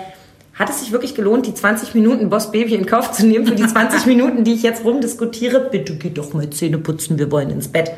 hat 0.60 0.68
es 0.68 0.80
sich 0.80 0.92
wirklich 0.92 1.14
gelohnt, 1.14 1.46
die 1.46 1.54
20 1.54 1.94
Minuten 1.94 2.28
Boss 2.28 2.52
Baby 2.52 2.74
in 2.74 2.84
Kauf 2.84 3.12
zu 3.12 3.26
nehmen 3.26 3.46
für 3.46 3.54
die 3.54 3.66
20 3.66 4.04
Minuten, 4.06 4.44
die 4.44 4.52
ich 4.52 4.62
jetzt 4.62 4.84
rumdiskutiere? 4.84 5.68
Bitte 5.70 5.94
geh 5.96 6.10
doch 6.10 6.34
mal 6.34 6.50
Zähne 6.50 6.76
putzen, 6.76 7.18
wir 7.18 7.32
wollen 7.32 7.48
ins 7.48 7.68
Bett. 7.68 7.90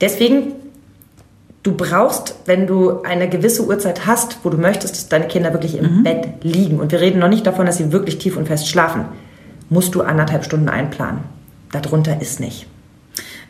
Deswegen, 0.00 0.54
du 1.62 1.76
brauchst, 1.76 2.36
wenn 2.46 2.66
du 2.66 3.02
eine 3.02 3.28
gewisse 3.28 3.66
Uhrzeit 3.66 4.06
hast, 4.06 4.38
wo 4.42 4.48
du 4.48 4.56
möchtest, 4.56 4.96
dass 4.96 5.08
deine 5.10 5.28
Kinder 5.28 5.52
wirklich 5.52 5.76
im 5.76 6.02
Bett 6.02 6.26
liegen, 6.42 6.80
und 6.80 6.90
wir 6.90 7.02
reden 7.02 7.18
noch 7.18 7.28
nicht 7.28 7.46
davon, 7.46 7.66
dass 7.66 7.76
sie 7.76 7.92
wirklich 7.92 8.16
tief 8.16 8.38
und 8.38 8.46
fest 8.46 8.66
schlafen, 8.66 9.04
musst 9.68 9.94
du 9.94 10.00
anderthalb 10.00 10.44
Stunden 10.44 10.70
einplanen. 10.70 11.20
Darunter 11.70 12.20
ist 12.20 12.40
nicht. 12.40 12.66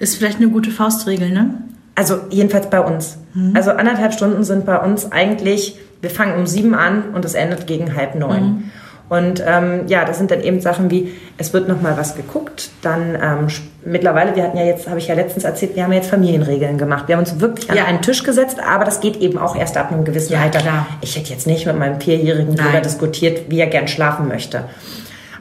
Ist 0.01 0.17
vielleicht 0.17 0.39
eine 0.39 0.49
gute 0.49 0.73
Faustregel, 0.73 1.31
ne? 1.31 1.63
Also 1.95 2.19
jedenfalls 2.31 2.69
bei 2.69 2.81
uns. 2.81 3.19
Also 3.55 3.71
anderthalb 3.71 4.13
Stunden 4.13 4.43
sind 4.43 4.67
bei 4.67 4.79
uns 4.79 5.13
eigentlich, 5.13 5.79
wir 6.03 6.11
fangen 6.11 6.37
um 6.37 6.47
sieben 6.47 6.75
an 6.75 7.15
und 7.15 7.25
es 7.25 7.33
endet 7.35 7.67
gegen 7.67 7.97
halb 7.97 8.15
neun. 8.15 8.71
Und 9.09 9.43
ähm, 9.47 9.83
ja, 9.89 10.05
das 10.07 10.17
sind 10.19 10.31
dann 10.31 10.41
eben 10.41 10.61
Sachen 10.63 10.91
wie, 10.91 11.13
es 11.37 11.53
wird 11.53 11.69
noch 11.69 11.83
mal 11.83 11.97
was 11.99 12.15
geguckt, 12.15 12.71
dann 12.81 13.15
ähm, 13.23 13.47
mittlerweile, 13.85 14.35
wir 14.35 14.43
hatten 14.43 14.57
ja 14.57 14.65
jetzt, 14.65 14.89
habe 14.89 14.99
ich 14.99 15.09
ja 15.09 15.15
letztens 15.15 15.45
erzählt, 15.45 15.77
wir 15.77 15.85
haben 15.85 15.93
ja 15.93 15.99
jetzt 15.99 16.09
Familienregeln 16.09 16.79
gemacht. 16.79 17.09
Wir 17.09 17.17
haben 17.17 17.21
uns 17.23 17.39
wirklich 17.39 17.71
an 17.71 17.77
Ja. 17.77 17.85
einen 17.85 18.01
Tisch 18.01 18.25
gesetzt, 18.25 18.57
aber 18.67 18.85
das 18.85 19.01
geht 19.01 19.17
eben 19.19 19.37
auch 19.39 19.55
erst 19.55 19.77
ab 19.77 19.93
einem 19.93 20.05
gewissen 20.05 20.33
Ja, 20.33 20.41
Alter. 20.43 20.61
klar. 20.61 20.87
Ich 21.03 21.15
hätte 21.17 21.31
jetzt 21.31 21.47
nicht 21.47 21.67
mit 21.67 21.79
meinem 21.79 22.01
Vierjährigen 22.01 22.57
darüber 22.57 22.73
Nein. 22.75 22.83
diskutiert, 22.85 23.51
wie 23.51 23.61
er 23.61 23.67
gern 23.67 23.87
schlafen 23.87 24.29
möchte. 24.29 24.65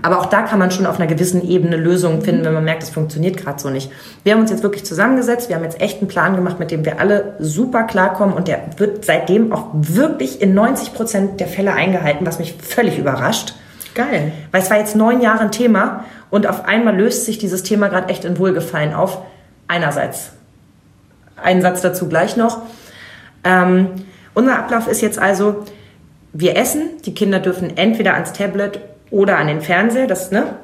Aber 0.02 0.20
auch 0.20 0.26
da 0.26 0.41
kann 0.41 0.60
man 0.60 0.72
schon 0.72 0.86
auf 0.86 0.99
einer 0.99 1.08
gewissen 1.08 1.47
Ebene 1.47 1.76
Lösungen 1.76 2.22
finden, 2.22 2.43
wenn 2.43 2.54
man 2.54 2.64
merkt, 2.64 2.84
es 2.84 2.89
funktioniert 2.89 3.38
gerade 3.38 3.60
so 3.60 3.70
nicht. 3.70 3.91
Wir 4.24 4.34
haben 4.34 4.41
uns 4.41 4.49
jetzt 4.49 4.64
wirklich 4.64 4.84
zusammengesetzt, 4.84 5.49
wir 5.49 5.56
haben 5.56 5.64
jetzt 5.64 5.80
echt 5.80 5.99
einen 5.99 6.08
Plan 6.08 6.36
gemacht, 6.36 6.60
mit 6.60 6.72
dem 6.72 6.86
wir 6.86 6.99
alle 6.99 7.36
super 7.39 7.84
klarkommen 7.84 8.36
und 8.36 8.47
der 8.47 8.62
wird 8.78 9.06
seitdem 9.06 9.52
auch 9.52 9.68
wirklich 9.74 10.41
in 10.41 10.54
90 10.54 10.93
Prozent 10.93 11.39
der 11.39 11.47
Fälle 11.47 11.74
eingehalten, 11.74 12.26
was 12.26 12.39
mich 12.39 12.56
völlig 12.62 12.97
überrascht. 12.97 13.54
Geil. 13.93 14.32
Weil 14.52 14.62
es 14.62 14.70
war 14.70 14.78
jetzt 14.78 14.95
neun 14.95 15.22
Jahre 15.22 15.41
ein 15.41 15.52
Thema 15.52 16.06
und 16.30 16.47
auf 16.47 16.66
einmal 16.66 16.95
löst 16.95 17.26
sich 17.26 17.38
dieses 17.38 17.64
Thema 17.64 17.89
gerade 17.89 18.10
echt 18.10 18.26
in 18.26 18.39
Wohlgefallen 18.39 18.93
auf. 18.93 19.20
Einerseits. 19.68 20.32
Einen 21.36 21.62
Satz 21.62 21.82
dazu 21.82 22.08
gleich 22.08 22.38
noch. 22.38 22.62
Ähm, 23.43 23.88
unser 24.34 24.58
Ablauf 24.58 24.88
ist 24.88 25.02
jetzt 25.02 25.20
also, 25.20 25.64
wir 26.34 26.56
essen, 26.56 26.84
die 27.06 27.14
Kinder 27.14 27.39
dürfen 27.39 27.76
entweder 27.76 28.14
ans 28.14 28.34
Tablet 28.34 28.80
oder 29.12 29.38
an 29.38 29.47
den 29.47 29.62
Fernseher, 29.62 30.07
das, 30.07 30.32
ne? 30.32 30.55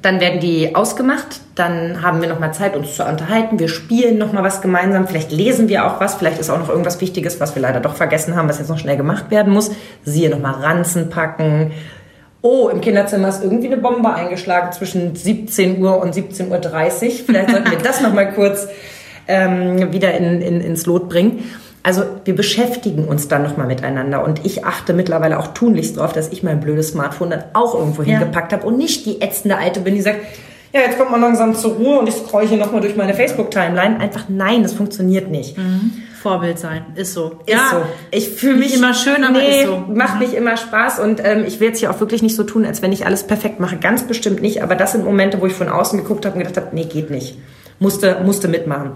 Dann 0.00 0.18
werden 0.18 0.40
die 0.40 0.74
ausgemacht, 0.74 1.40
dann 1.56 2.00
haben 2.02 2.22
wir 2.22 2.28
nochmal 2.28 2.54
Zeit, 2.54 2.74
uns 2.74 2.94
zu 2.94 3.04
unterhalten. 3.04 3.58
Wir 3.58 3.68
spielen 3.68 4.16
nochmal 4.16 4.42
was 4.42 4.62
gemeinsam, 4.62 5.06
vielleicht 5.06 5.30
lesen 5.30 5.68
wir 5.68 5.84
auch 5.84 6.00
was, 6.00 6.14
vielleicht 6.14 6.38
ist 6.38 6.48
auch 6.48 6.58
noch 6.58 6.70
irgendwas 6.70 7.02
Wichtiges, 7.02 7.38
was 7.38 7.54
wir 7.54 7.60
leider 7.60 7.80
doch 7.80 7.94
vergessen 7.94 8.34
haben, 8.34 8.48
was 8.48 8.58
jetzt 8.58 8.70
noch 8.70 8.78
schnell 8.78 8.96
gemacht 8.96 9.30
werden 9.30 9.52
muss. 9.52 9.72
Siehe 10.02 10.30
nochmal 10.30 10.54
Ranzen 10.54 11.10
packen. 11.10 11.72
Oh, 12.40 12.68
im 12.68 12.80
Kinderzimmer 12.80 13.28
ist 13.28 13.42
irgendwie 13.42 13.66
eine 13.66 13.76
Bombe 13.76 14.12
eingeschlagen 14.12 14.72
zwischen 14.72 15.16
17 15.16 15.82
Uhr 15.82 16.00
und 16.00 16.14
17.30 16.14 16.50
Uhr. 16.50 17.10
Vielleicht 17.26 17.50
sollten 17.50 17.70
wir 17.70 17.78
das 17.82 18.00
nochmal 18.00 18.32
kurz 18.32 18.68
ähm, 19.28 19.92
wieder 19.92 20.12
in, 20.14 20.40
in, 20.40 20.60
ins 20.62 20.86
Lot 20.86 21.10
bringen. 21.10 21.44
Also 21.84 22.02
wir 22.24 22.34
beschäftigen 22.34 23.04
uns 23.04 23.28
dann 23.28 23.42
nochmal 23.42 23.66
miteinander 23.66 24.24
und 24.24 24.44
ich 24.46 24.64
achte 24.64 24.94
mittlerweile 24.94 25.38
auch 25.38 25.48
tunlichst 25.48 25.98
darauf, 25.98 26.14
dass 26.14 26.32
ich 26.32 26.42
mein 26.42 26.58
blödes 26.58 26.88
Smartphone 26.88 27.30
dann 27.30 27.44
auch 27.52 27.74
irgendwo 27.74 28.00
ja. 28.02 28.18
hingepackt 28.18 28.54
habe 28.54 28.66
und 28.66 28.78
nicht 28.78 29.04
die 29.04 29.20
ätzende 29.20 29.58
Alte 29.58 29.80
bin, 29.80 29.94
die 29.94 30.00
sagt, 30.00 30.20
ja, 30.72 30.80
jetzt 30.80 30.96
kommt 30.98 31.10
man 31.10 31.20
langsam 31.20 31.54
zur 31.54 31.74
Ruhe 31.74 31.98
und 31.98 32.08
ich 32.08 32.14
scroll 32.14 32.48
hier 32.48 32.56
nochmal 32.56 32.80
durch 32.80 32.96
meine 32.96 33.12
Facebook-Timeline. 33.12 34.00
Einfach 34.00 34.24
nein, 34.28 34.62
das 34.62 34.72
funktioniert 34.72 35.30
nicht. 35.30 35.58
Mhm. 35.58 35.92
Vorbild 36.20 36.58
sein, 36.58 36.86
ist 36.94 37.12
so. 37.12 37.38
Ist 37.44 37.52
ja, 37.54 37.68
so. 37.70 37.82
Ich 38.10 38.30
fühle 38.30 38.56
mich 38.56 38.74
immer 38.74 38.94
schön, 38.94 39.22
aber 39.22 39.38
nee, 39.38 39.60
ist 39.60 39.66
so. 39.66 39.84
macht 39.94 40.20
nicht 40.20 40.32
immer 40.32 40.56
Spaß 40.56 41.00
und 41.00 41.20
ähm, 41.22 41.44
ich 41.46 41.60
will 41.60 41.68
jetzt 41.68 41.80
hier 41.80 41.90
auch 41.90 42.00
wirklich 42.00 42.22
nicht 42.22 42.34
so 42.34 42.44
tun, 42.44 42.64
als 42.64 42.80
wenn 42.80 42.92
ich 42.92 43.04
alles 43.04 43.24
perfekt 43.24 43.60
mache. 43.60 43.76
Ganz 43.76 44.04
bestimmt 44.04 44.40
nicht, 44.40 44.62
aber 44.62 44.74
das 44.74 44.92
sind 44.92 45.04
Momente, 45.04 45.42
wo 45.42 45.46
ich 45.46 45.52
von 45.52 45.68
außen 45.68 45.98
geguckt 45.98 46.24
habe 46.24 46.36
und 46.36 46.42
gedacht 46.42 46.56
habe, 46.56 46.74
nee, 46.74 46.86
geht 46.86 47.10
nicht. 47.10 47.36
Musste, 47.78 48.22
musste 48.24 48.48
mitmachen. 48.48 48.92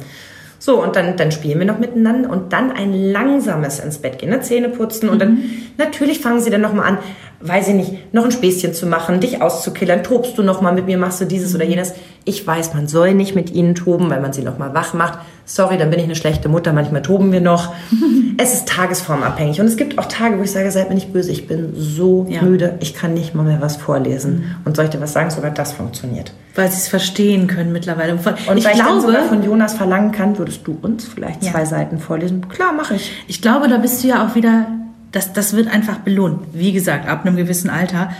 So, 0.60 0.82
und 0.82 0.96
dann, 0.96 1.16
dann 1.16 1.30
spielen 1.30 1.60
wir 1.60 1.66
noch 1.66 1.78
miteinander 1.78 2.30
und 2.30 2.52
dann 2.52 2.72
ein 2.72 2.92
langsames 2.92 3.78
ins 3.78 3.98
Bett 3.98 4.18
gehen, 4.18 4.30
ne? 4.30 4.40
Zähne 4.40 4.68
putzen 4.68 5.08
und 5.08 5.20
dann 5.20 5.34
mhm. 5.34 5.50
natürlich 5.76 6.20
fangen 6.20 6.40
sie 6.40 6.50
dann 6.50 6.60
nochmal 6.60 6.86
an, 6.86 6.98
weiß 7.40 7.68
ich 7.68 7.74
nicht, 7.74 8.12
noch 8.12 8.24
ein 8.24 8.32
Späßchen 8.32 8.74
zu 8.74 8.86
machen, 8.86 9.20
dich 9.20 9.40
auszukillern, 9.40 10.02
tobst 10.02 10.36
du 10.36 10.42
nochmal 10.42 10.74
mit 10.74 10.86
mir, 10.86 10.98
machst 10.98 11.20
du 11.20 11.26
dieses 11.26 11.54
oder 11.54 11.64
jenes. 11.64 11.94
Ich 12.24 12.44
weiß, 12.44 12.74
man 12.74 12.88
soll 12.88 13.14
nicht 13.14 13.36
mit 13.36 13.52
ihnen 13.52 13.76
toben, 13.76 14.10
weil 14.10 14.20
man 14.20 14.32
sie 14.32 14.42
nochmal 14.42 14.74
wach 14.74 14.94
macht. 14.94 15.20
Sorry, 15.50 15.78
dann 15.78 15.88
bin 15.88 15.98
ich 15.98 16.04
eine 16.04 16.14
schlechte 16.14 16.50
Mutter, 16.50 16.74
manchmal 16.74 17.00
toben 17.00 17.32
wir 17.32 17.40
noch. 17.40 17.74
es 18.36 18.52
ist 18.52 18.68
tagesformabhängig 18.68 19.60
und 19.60 19.66
es 19.66 19.78
gibt 19.78 19.98
auch 19.98 20.04
Tage, 20.04 20.38
wo 20.38 20.42
ich 20.42 20.52
sage, 20.52 20.70
seid 20.70 20.90
mir 20.90 20.94
nicht 20.94 21.10
böse, 21.10 21.32
ich 21.32 21.46
bin 21.46 21.72
so 21.74 22.26
ja. 22.28 22.42
müde, 22.42 22.76
ich 22.80 22.92
kann 22.92 23.14
nicht 23.14 23.34
mal 23.34 23.44
mehr 23.44 23.62
was 23.62 23.76
vorlesen. 23.76 24.34
Mhm. 24.34 24.44
Und 24.66 24.76
soll 24.76 24.84
ich 24.84 24.90
dir 24.90 25.00
was 25.00 25.14
sagen, 25.14 25.30
sogar 25.30 25.50
das 25.50 25.72
funktioniert. 25.72 26.32
Weil 26.54 26.70
sie 26.70 26.76
es 26.76 26.86
verstehen 26.86 27.46
können 27.46 27.72
mittlerweile. 27.72 28.12
Und 28.12 28.20
ich 28.20 28.64
weil 28.64 28.74
glaube, 28.74 29.10
ich 29.10 29.28
von 29.28 29.42
Jonas 29.42 29.72
verlangen 29.72 30.12
kann, 30.12 30.36
würdest 30.36 30.66
du 30.66 30.76
uns 30.82 31.06
vielleicht 31.06 31.42
ja. 31.42 31.52
zwei 31.52 31.64
Seiten 31.64 31.98
vorlesen? 31.98 32.46
Klar, 32.50 32.74
mache 32.74 32.96
ich. 32.96 33.10
Ich 33.26 33.40
glaube, 33.40 33.68
da 33.68 33.78
bist 33.78 34.04
du 34.04 34.08
ja 34.08 34.26
auch 34.26 34.34
wieder 34.34 34.66
das, 35.12 35.32
das 35.32 35.56
wird 35.56 35.68
einfach 35.68 35.98
belohnt. 35.98 36.40
Wie 36.52 36.72
gesagt, 36.72 37.08
ab 37.08 37.24
einem 37.24 37.36
gewissen 37.36 37.70
Alter. 37.70 38.10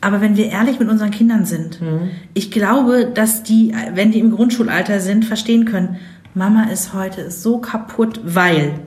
Aber 0.00 0.20
wenn 0.20 0.36
wir 0.36 0.50
ehrlich 0.50 0.78
mit 0.78 0.90
unseren 0.90 1.10
Kindern 1.10 1.46
sind, 1.46 1.80
mhm. 1.80 2.10
ich 2.34 2.50
glaube, 2.50 3.06
dass 3.06 3.42
die, 3.42 3.74
wenn 3.94 4.12
die 4.12 4.18
im 4.18 4.32
Grundschulalter 4.32 5.00
sind, 5.00 5.24
verstehen 5.24 5.64
können, 5.64 5.96
Mama 6.34 6.64
ist 6.64 6.92
heute 6.92 7.30
so 7.30 7.58
kaputt, 7.58 8.20
weil 8.24 8.80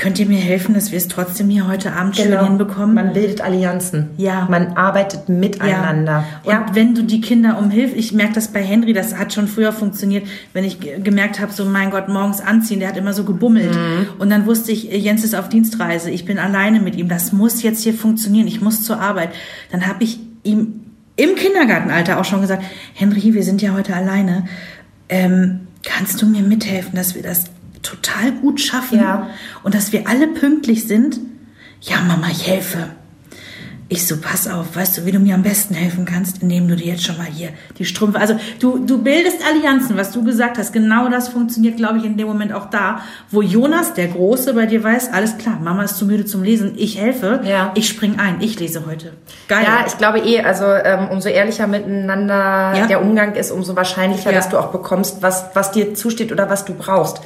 Könnt 0.00 0.18
ihr 0.18 0.24
mir 0.24 0.38
helfen, 0.38 0.72
dass 0.72 0.92
wir 0.92 0.96
es 0.96 1.08
trotzdem 1.08 1.50
hier 1.50 1.68
heute 1.68 1.92
Abend 1.92 2.16
genau. 2.16 2.38
schön 2.38 2.48
hinbekommen? 2.48 2.94
Man 2.94 3.12
bildet 3.12 3.42
Allianzen. 3.42 4.08
Ja. 4.16 4.46
Man 4.48 4.68
arbeitet 4.68 5.28
miteinander. 5.28 6.24
Ja. 6.42 6.60
Und 6.60 6.68
ja. 6.68 6.74
wenn 6.74 6.94
du 6.94 7.02
die 7.02 7.20
Kinder 7.20 7.58
um 7.58 7.68
Hilfe, 7.68 7.96
ich 7.96 8.14
merke 8.14 8.32
das 8.32 8.48
bei 8.48 8.62
Henry, 8.62 8.94
das 8.94 9.18
hat 9.18 9.34
schon 9.34 9.46
früher 9.46 9.74
funktioniert, 9.74 10.26
wenn 10.54 10.64
ich 10.64 10.80
gemerkt 10.80 11.38
habe, 11.38 11.52
so 11.52 11.66
mein 11.66 11.90
Gott, 11.90 12.08
morgens 12.08 12.40
anziehen, 12.40 12.80
der 12.80 12.88
hat 12.88 12.96
immer 12.96 13.12
so 13.12 13.24
gebummelt. 13.24 13.74
Mhm. 13.74 14.06
Und 14.18 14.30
dann 14.30 14.46
wusste 14.46 14.72
ich, 14.72 14.84
Jens 14.84 15.22
ist 15.22 15.34
auf 15.34 15.50
Dienstreise, 15.50 16.10
ich 16.10 16.24
bin 16.24 16.38
alleine 16.38 16.80
mit 16.80 16.96
ihm, 16.96 17.10
das 17.10 17.34
muss 17.34 17.62
jetzt 17.62 17.82
hier 17.82 17.92
funktionieren, 17.92 18.46
ich 18.46 18.62
muss 18.62 18.82
zur 18.82 18.98
Arbeit. 19.02 19.28
Dann 19.70 19.86
habe 19.86 20.02
ich 20.02 20.18
ihm 20.44 20.80
im 21.16 21.34
Kindergartenalter 21.34 22.18
auch 22.18 22.24
schon 22.24 22.40
gesagt, 22.40 22.62
Henry, 22.94 23.34
wir 23.34 23.42
sind 23.42 23.60
ja 23.60 23.74
heute 23.74 23.94
alleine. 23.94 24.46
Ähm, 25.10 25.66
kannst 25.82 26.20
du 26.20 26.26
mir 26.26 26.42
mithelfen, 26.42 26.94
dass 26.94 27.14
wir 27.14 27.22
das 27.22 27.44
total 27.82 28.32
gut 28.32 28.60
schaffen 28.60 29.00
ja. 29.00 29.30
und 29.62 29.74
dass 29.74 29.92
wir 29.92 30.08
alle 30.08 30.28
pünktlich 30.28 30.86
sind. 30.86 31.18
Ja, 31.80 32.00
Mama, 32.02 32.28
ich 32.30 32.46
helfe. 32.46 32.90
Ich 33.92 34.06
so, 34.06 34.18
pass 34.18 34.46
auf, 34.46 34.76
weißt 34.76 34.98
du, 34.98 35.04
wie 35.04 35.10
du 35.10 35.18
mir 35.18 35.34
am 35.34 35.42
besten 35.42 35.74
helfen 35.74 36.04
kannst, 36.04 36.44
indem 36.44 36.68
du 36.68 36.76
dir 36.76 36.92
jetzt 36.92 37.02
schon 37.02 37.16
mal 37.16 37.26
hier 37.26 37.48
die 37.76 37.84
Strümpfe, 37.84 38.20
also 38.20 38.38
du, 38.60 38.78
du 38.78 39.02
bildest 39.02 39.38
Allianzen, 39.44 39.96
was 39.96 40.12
du 40.12 40.22
gesagt 40.22 40.58
hast, 40.58 40.72
genau 40.72 41.08
das 41.08 41.26
funktioniert, 41.26 41.76
glaube 41.76 41.98
ich, 41.98 42.04
in 42.04 42.16
dem 42.16 42.28
Moment 42.28 42.52
auch 42.52 42.66
da, 42.66 43.00
wo 43.32 43.42
Jonas, 43.42 43.92
der 43.94 44.06
Große, 44.06 44.54
bei 44.54 44.66
dir 44.66 44.84
weiß, 44.84 45.12
alles 45.12 45.38
klar, 45.38 45.58
Mama 45.60 45.82
ist 45.82 45.96
zu 45.96 46.06
müde 46.06 46.24
zum 46.24 46.44
Lesen, 46.44 46.74
ich 46.76 47.00
helfe, 47.00 47.40
ja. 47.42 47.72
ich 47.74 47.88
spring 47.88 48.20
ein, 48.20 48.36
ich 48.40 48.60
lese 48.60 48.86
heute. 48.86 49.12
Geil. 49.48 49.64
Ja, 49.64 49.84
ich 49.84 49.98
glaube 49.98 50.20
eh, 50.20 50.40
also 50.40 50.66
ähm, 50.66 51.08
umso 51.08 51.28
ehrlicher 51.28 51.66
miteinander 51.66 52.72
ja. 52.76 52.86
der 52.86 53.02
Umgang 53.02 53.34
ist, 53.34 53.50
umso 53.50 53.74
wahrscheinlicher, 53.74 54.30
ja. 54.30 54.36
dass 54.36 54.48
du 54.50 54.58
auch 54.58 54.70
bekommst, 54.70 55.20
was, 55.20 55.46
was 55.54 55.72
dir 55.72 55.94
zusteht 55.94 56.30
oder 56.30 56.48
was 56.48 56.64
du 56.64 56.74
brauchst. 56.74 57.20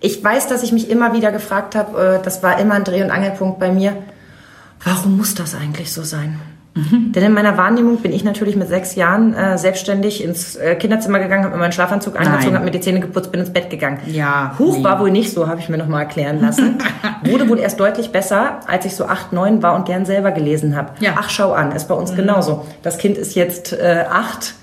Ich 0.00 0.22
weiß, 0.22 0.48
dass 0.48 0.64
ich 0.64 0.72
mich 0.72 0.90
immer 0.90 1.12
wieder 1.12 1.30
gefragt 1.30 1.76
habe, 1.76 2.16
äh, 2.18 2.24
das 2.24 2.42
war 2.42 2.58
immer 2.58 2.74
ein 2.74 2.82
Dreh- 2.82 3.04
und 3.04 3.12
Angelpunkt 3.12 3.60
bei 3.60 3.70
mir, 3.70 3.96
warum 4.84 5.16
muss 5.16 5.34
das 5.34 5.54
eigentlich 5.54 5.92
so 5.92 6.02
sein? 6.02 6.38
Mhm. 6.76 7.12
Denn 7.12 7.24
in 7.24 7.32
meiner 7.32 7.56
Wahrnehmung 7.56 7.96
bin 7.98 8.12
ich 8.12 8.22
natürlich 8.22 8.54
mit 8.54 8.68
sechs 8.68 8.94
Jahren 8.96 9.32
äh, 9.32 9.56
selbstständig 9.56 10.22
ins 10.22 10.56
äh, 10.56 10.74
Kinderzimmer 10.74 11.18
gegangen, 11.18 11.44
habe 11.44 11.54
mir 11.54 11.60
meinen 11.60 11.72
Schlafanzug 11.72 12.20
angezogen, 12.20 12.54
habe 12.54 12.66
mir 12.66 12.70
die 12.70 12.80
Zähne 12.80 13.00
geputzt, 13.00 13.32
bin 13.32 13.40
ins 13.40 13.50
Bett 13.52 13.70
gegangen. 13.70 14.00
Ja. 14.06 14.54
Huch, 14.58 14.76
nee. 14.76 14.84
war 14.84 15.00
wohl 15.00 15.10
nicht 15.10 15.32
so, 15.32 15.48
habe 15.48 15.58
ich 15.58 15.70
mir 15.70 15.78
nochmal 15.78 16.02
erklären 16.02 16.40
lassen. 16.40 16.76
Wurde 17.24 17.48
wohl 17.48 17.58
erst 17.58 17.80
deutlich 17.80 18.12
besser, 18.12 18.60
als 18.66 18.84
ich 18.84 18.94
so 18.94 19.06
acht, 19.06 19.32
neun 19.32 19.62
war 19.62 19.74
und 19.74 19.86
gern 19.86 20.04
selber 20.04 20.32
gelesen 20.32 20.76
habe. 20.76 20.90
Ja. 21.00 21.14
Ach, 21.16 21.30
schau 21.30 21.52
an, 21.52 21.72
ist 21.72 21.88
bei 21.88 21.94
uns 21.94 22.12
mhm. 22.12 22.16
genauso. 22.16 22.66
Das 22.82 22.98
Kind 22.98 23.16
ist 23.16 23.34
jetzt 23.34 23.72
äh, 23.72 24.04
acht, 24.10 24.54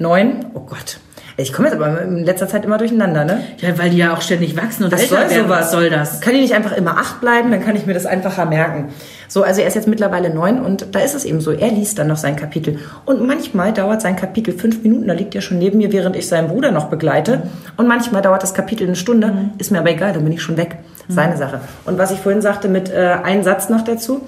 neun, 0.00 0.46
oh 0.54 0.60
Gott, 0.60 0.98
ich 1.42 1.52
komme 1.52 1.68
jetzt 1.68 1.76
aber 1.76 2.00
in 2.02 2.24
letzter 2.24 2.48
Zeit 2.48 2.64
immer 2.64 2.78
durcheinander, 2.78 3.24
ne? 3.24 3.42
Ja, 3.58 3.76
weil 3.78 3.90
die 3.90 3.98
ja 3.98 4.14
auch 4.14 4.22
ständig 4.22 4.56
wachsen 4.56 4.84
und 4.84 4.92
das 4.92 5.08
soll 5.08 5.18
werden. 5.18 5.44
Sowas. 5.44 5.60
Was 5.60 5.70
soll 5.70 5.90
das? 5.90 6.20
Kann 6.20 6.34
die 6.34 6.40
nicht 6.40 6.54
einfach 6.54 6.72
immer 6.72 6.96
acht 6.96 7.20
bleiben? 7.20 7.50
Dann 7.50 7.62
kann 7.62 7.76
ich 7.76 7.86
mir 7.86 7.94
das 7.94 8.06
einfacher 8.06 8.46
merken. 8.46 8.88
So, 9.28 9.42
also 9.42 9.60
er 9.60 9.66
ist 9.66 9.74
jetzt 9.74 9.88
mittlerweile 9.88 10.32
neun 10.32 10.60
und 10.60 10.94
da 10.94 11.00
ist 11.00 11.14
es 11.14 11.24
eben 11.24 11.40
so. 11.40 11.50
Er 11.50 11.70
liest 11.70 11.98
dann 11.98 12.06
noch 12.06 12.16
sein 12.16 12.36
Kapitel. 12.36 12.78
Und 13.04 13.26
manchmal 13.26 13.72
dauert 13.72 14.02
sein 14.02 14.16
Kapitel 14.16 14.52
fünf 14.56 14.82
Minuten. 14.82 15.08
Da 15.08 15.14
liegt 15.14 15.34
er 15.34 15.40
schon 15.40 15.58
neben 15.58 15.78
mir, 15.78 15.92
während 15.92 16.16
ich 16.16 16.28
seinen 16.28 16.48
Bruder 16.48 16.70
noch 16.70 16.86
begleite. 16.86 17.42
Und 17.76 17.88
manchmal 17.88 18.22
dauert 18.22 18.42
das 18.42 18.54
Kapitel 18.54 18.86
eine 18.86 18.96
Stunde. 18.96 19.28
Mhm. 19.28 19.50
Ist 19.58 19.70
mir 19.70 19.78
aber 19.78 19.90
egal, 19.90 20.12
dann 20.12 20.24
bin 20.24 20.32
ich 20.32 20.42
schon 20.42 20.56
weg. 20.56 20.76
Mhm. 21.08 21.12
Seine 21.12 21.36
Sache. 21.36 21.60
Und 21.84 21.98
was 21.98 22.10
ich 22.10 22.18
vorhin 22.18 22.42
sagte 22.42 22.68
mit 22.68 22.90
äh, 22.90 23.16
einem 23.22 23.42
Satz 23.42 23.68
noch 23.68 23.82
dazu. 23.82 24.22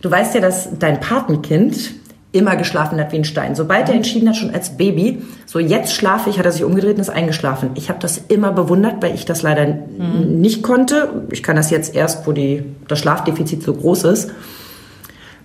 Du 0.00 0.10
weißt 0.10 0.34
ja, 0.34 0.40
dass 0.40 0.68
dein 0.80 0.98
Patenkind 0.98 1.92
immer 2.32 2.56
geschlafen 2.56 2.98
hat 2.98 3.12
wie 3.12 3.16
ein 3.16 3.24
Stein. 3.24 3.54
Sobald 3.54 3.88
er 3.88 3.94
entschieden 3.94 4.28
hat, 4.28 4.36
schon 4.36 4.54
als 4.54 4.76
Baby, 4.76 5.22
so 5.44 5.58
jetzt 5.58 5.94
schlafe 5.94 6.30
ich, 6.30 6.38
hat 6.38 6.46
er 6.46 6.52
sich 6.52 6.64
umgedreht 6.64 6.96
und 6.96 7.02
ist 7.02 7.10
eingeschlafen. 7.10 7.70
Ich 7.74 7.90
habe 7.90 8.00
das 8.00 8.18
immer 8.28 8.52
bewundert, 8.52 9.02
weil 9.02 9.14
ich 9.14 9.26
das 9.26 9.42
leider 9.42 9.66
mhm. 9.66 10.40
nicht 10.40 10.62
konnte. 10.62 11.26
Ich 11.30 11.42
kann 11.42 11.56
das 11.56 11.70
jetzt 11.70 11.94
erst, 11.94 12.26
wo 12.26 12.32
die, 12.32 12.64
das 12.88 12.98
Schlafdefizit 12.98 13.62
so 13.62 13.74
groß 13.74 14.04
ist. 14.04 14.30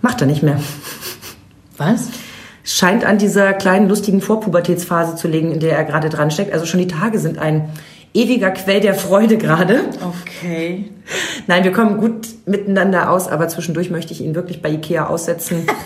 Macht 0.00 0.20
er 0.22 0.26
nicht 0.26 0.42
mehr. 0.42 0.58
Was? 1.76 2.08
Scheint 2.64 3.04
an 3.04 3.18
dieser 3.18 3.52
kleinen, 3.52 3.88
lustigen 3.88 4.20
Vorpubertätsphase 4.20 5.16
zu 5.16 5.28
liegen, 5.28 5.52
in 5.52 5.60
der 5.60 5.76
er 5.76 5.84
gerade 5.84 6.08
dran 6.08 6.30
steckt. 6.30 6.52
Also 6.52 6.64
schon 6.64 6.80
die 6.80 6.88
Tage 6.88 7.18
sind 7.18 7.38
ein 7.38 7.68
ewiger 8.14 8.50
Quell 8.50 8.80
der 8.80 8.94
Freude 8.94 9.36
gerade. 9.36 9.80
Okay. 10.00 10.90
Nein, 11.46 11.64
wir 11.64 11.72
kommen 11.72 11.98
gut 11.98 12.28
miteinander 12.46 13.10
aus, 13.10 13.28
aber 13.28 13.48
zwischendurch 13.48 13.90
möchte 13.90 14.12
ich 14.12 14.22
ihn 14.22 14.34
wirklich 14.34 14.62
bei 14.62 14.70
Ikea 14.70 15.06
aussetzen. 15.06 15.66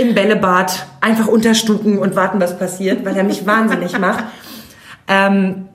im 0.00 0.14
Bällebad 0.14 0.86
einfach 1.00 1.26
unterstucken 1.26 1.98
und 1.98 2.16
warten, 2.16 2.40
was 2.40 2.58
passiert, 2.58 3.04
weil 3.04 3.16
er 3.16 3.24
mich 3.24 3.46
wahnsinnig 3.46 3.98
macht. 3.98 4.24
Ähm, 5.06 5.68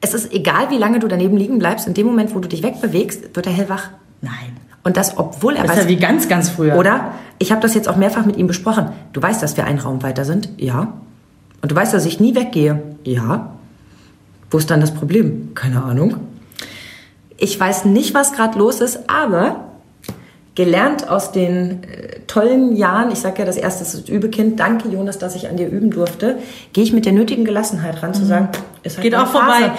es 0.00 0.14
ist 0.14 0.32
egal, 0.32 0.70
wie 0.70 0.78
lange 0.78 0.98
du 0.98 1.08
daneben 1.08 1.36
liegen 1.36 1.58
bleibst, 1.58 1.86
in 1.86 1.94
dem 1.94 2.06
Moment, 2.06 2.34
wo 2.34 2.38
du 2.38 2.48
dich 2.48 2.62
wegbewegst, 2.62 3.34
wird 3.34 3.46
er 3.46 3.52
hellwach. 3.52 3.90
Nein. 4.20 4.56
Und 4.84 4.96
das, 4.96 5.18
obwohl 5.18 5.56
er 5.56 5.62
das 5.62 5.72
weiß... 5.72 5.78
ist 5.78 5.84
ja 5.84 5.90
wie 5.90 5.96
ganz, 5.96 6.28
ganz 6.28 6.48
früher. 6.48 6.76
Oder? 6.76 7.12
Ich 7.38 7.50
habe 7.50 7.60
das 7.60 7.74
jetzt 7.74 7.88
auch 7.88 7.96
mehrfach 7.96 8.24
mit 8.24 8.36
ihm 8.36 8.46
besprochen. 8.46 8.90
Du 9.12 9.20
weißt, 9.20 9.42
dass 9.42 9.56
wir 9.56 9.64
einen 9.64 9.80
Raum 9.80 10.02
weiter 10.02 10.24
sind? 10.24 10.48
Ja. 10.58 10.92
Und 11.60 11.72
du 11.72 11.74
weißt, 11.74 11.92
dass 11.92 12.06
ich 12.06 12.20
nie 12.20 12.34
weggehe? 12.36 12.82
Ja. 13.02 13.52
Wo 14.50 14.58
ist 14.58 14.70
dann 14.70 14.80
das 14.80 14.94
Problem? 14.94 15.54
Keine 15.54 15.82
Ahnung. 15.82 16.18
Ich 17.36 17.58
weiß 17.58 17.84
nicht, 17.86 18.14
was 18.14 18.32
gerade 18.32 18.58
los 18.58 18.80
ist, 18.80 19.10
aber 19.10 19.65
gelernt 20.56 21.08
aus 21.08 21.30
den 21.30 21.84
äh, 21.84 22.18
tollen 22.26 22.74
Jahren, 22.74 23.12
ich 23.12 23.20
sage 23.20 23.40
ja, 23.40 23.44
das 23.44 23.56
erste 23.56 23.84
ist 23.84 23.94
das 23.94 24.08
Übekind, 24.08 24.58
danke 24.58 24.88
Jonas, 24.88 25.18
dass 25.18 25.36
ich 25.36 25.48
an 25.48 25.56
dir 25.56 25.68
üben 25.68 25.90
durfte, 25.90 26.38
gehe 26.72 26.82
ich 26.82 26.92
mit 26.92 27.04
der 27.04 27.12
nötigen 27.12 27.44
Gelassenheit 27.44 28.02
ran, 28.02 28.14
zu 28.14 28.22
mhm. 28.22 28.26
sagen, 28.26 28.48
es 28.82 28.96
halt 28.96 29.02
geht 29.02 29.14
auch 29.14 29.28
vorbei. 29.28 29.70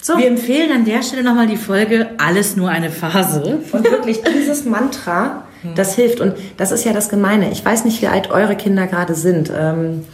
So. 0.00 0.16
Wir 0.16 0.26
empfehlen 0.26 0.70
an 0.70 0.84
der 0.84 1.02
Stelle 1.02 1.24
nochmal 1.24 1.46
die 1.46 1.56
Folge 1.56 2.10
Alles 2.18 2.56
nur 2.56 2.68
eine 2.68 2.90
Phase. 2.90 3.58
Und 3.72 3.90
wirklich 3.90 4.22
dieses 4.22 4.64
Mantra, 4.64 5.42
das 5.74 5.96
hilft. 5.96 6.20
Und 6.20 6.34
das 6.56 6.70
ist 6.70 6.84
ja 6.84 6.92
das 6.92 7.08
Gemeine. 7.08 7.50
Ich 7.50 7.64
weiß 7.64 7.84
nicht, 7.84 8.00
wie 8.00 8.06
alt 8.06 8.30
eure 8.30 8.54
Kinder 8.54 8.86
gerade 8.86 9.16
sind. 9.16 9.50
Ähm, 9.56 10.04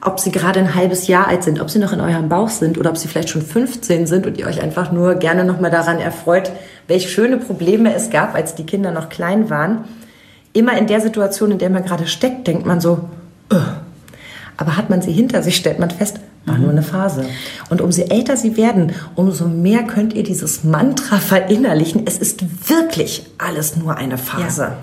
ob 0.00 0.20
sie 0.20 0.30
gerade 0.30 0.60
ein 0.60 0.74
halbes 0.74 1.06
Jahr 1.06 1.28
alt 1.28 1.42
sind, 1.42 1.60
ob 1.60 1.70
sie 1.70 1.78
noch 1.78 1.92
in 1.92 2.00
eurem 2.00 2.28
Bauch 2.28 2.48
sind 2.48 2.78
oder 2.78 2.90
ob 2.90 2.96
sie 2.96 3.08
vielleicht 3.08 3.30
schon 3.30 3.42
15 3.42 4.06
sind 4.06 4.26
und 4.26 4.38
ihr 4.38 4.46
euch 4.46 4.60
einfach 4.60 4.92
nur 4.92 5.16
gerne 5.16 5.44
nochmal 5.44 5.70
daran 5.70 5.98
erfreut, 5.98 6.50
welche 6.86 7.08
schöne 7.08 7.36
Probleme 7.36 7.94
es 7.94 8.10
gab, 8.10 8.34
als 8.34 8.54
die 8.54 8.66
Kinder 8.66 8.90
noch 8.90 9.08
klein 9.08 9.50
waren. 9.50 9.84
Immer 10.52 10.78
in 10.78 10.86
der 10.86 11.00
Situation, 11.00 11.50
in 11.50 11.58
der 11.58 11.70
man 11.70 11.84
gerade 11.84 12.06
steckt, 12.06 12.46
denkt 12.46 12.66
man 12.66 12.80
so, 12.80 13.08
Ugh. 13.52 13.62
Aber 14.56 14.76
hat 14.76 14.90
man 14.90 15.00
sie 15.00 15.12
hinter 15.12 15.42
sich, 15.42 15.54
stellt 15.56 15.78
man 15.78 15.90
fest, 15.90 16.18
war 16.44 16.58
nur 16.58 16.70
eine 16.70 16.82
Phase. 16.82 17.26
Und 17.70 17.80
umso 17.80 18.02
älter 18.02 18.36
sie 18.36 18.56
werden, 18.56 18.92
umso 19.14 19.46
mehr 19.46 19.84
könnt 19.84 20.14
ihr 20.14 20.24
dieses 20.24 20.64
Mantra 20.64 21.18
verinnerlichen. 21.18 22.02
Es 22.06 22.18
ist 22.18 22.68
wirklich 22.68 23.26
alles 23.38 23.76
nur 23.76 23.96
eine 23.96 24.18
Phase. 24.18 24.62
Ja. 24.62 24.76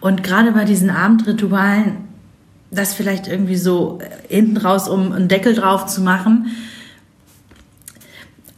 Und 0.00 0.24
gerade 0.24 0.50
bei 0.50 0.64
diesen 0.64 0.90
Abendritualen, 0.90 2.11
das 2.72 2.94
vielleicht 2.94 3.28
irgendwie 3.28 3.56
so 3.56 4.00
äh, 4.00 4.34
hinten 4.34 4.56
raus, 4.56 4.88
um 4.88 5.12
einen 5.12 5.28
Deckel 5.28 5.54
drauf 5.54 5.86
zu 5.86 6.00
machen, 6.00 6.46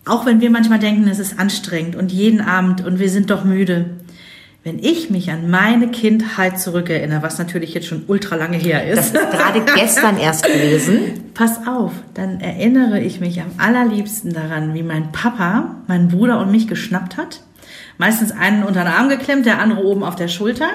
auch 0.07 0.27
wenn 0.27 0.41
wir 0.41 0.51
manchmal 0.51 0.79
denken, 0.79 1.09
es 1.09 1.19
ist 1.19 1.39
anstrengend 1.39 1.97
und 1.97 2.13
jeden 2.13 2.41
Abend 2.41 2.85
und 2.85 2.99
wir 2.99 3.09
sind 3.09 3.31
doch 3.31 3.45
müde. 3.45 3.87
Wenn 4.63 4.79
ich 4.79 5.11
mich 5.11 5.31
an 5.31 5.51
meine 5.51 5.89
Kindheit 5.89 6.59
zurückerinnere, 6.59 7.23
was 7.23 7.39
natürlich 7.39 7.75
jetzt 7.75 7.87
schon 7.87 8.05
ultra 8.07 8.37
lange 8.37 8.57
her 8.57 8.87
ist. 8.87 9.15
Das 9.15 9.23
ist 9.23 9.31
gerade 9.31 9.63
gestern 9.75 10.19
erst 10.19 10.47
gewesen. 10.47 11.33
Pass 11.35 11.67
auf, 11.67 11.93
dann 12.15 12.41
erinnere 12.41 13.01
ich 13.01 13.21
mich 13.21 13.41
am 13.43 13.51
allerliebsten 13.59 14.33
daran, 14.33 14.73
wie 14.73 14.83
mein 14.83 15.13
Papa 15.13 15.77
meinen 15.87 16.09
Bruder 16.09 16.41
und 16.41 16.51
mich 16.51 16.67
geschnappt 16.67 17.19
hat. 17.19 17.43
Meistens 17.99 18.33
einen 18.33 18.65
unter 18.65 18.85
den 18.85 18.93
Arm 18.93 19.09
geklemmt, 19.09 19.47
der 19.47 19.61
andere 19.61 19.85
oben 19.85 20.03
auf 20.03 20.17
der 20.17 20.29
Schulter. 20.29 20.69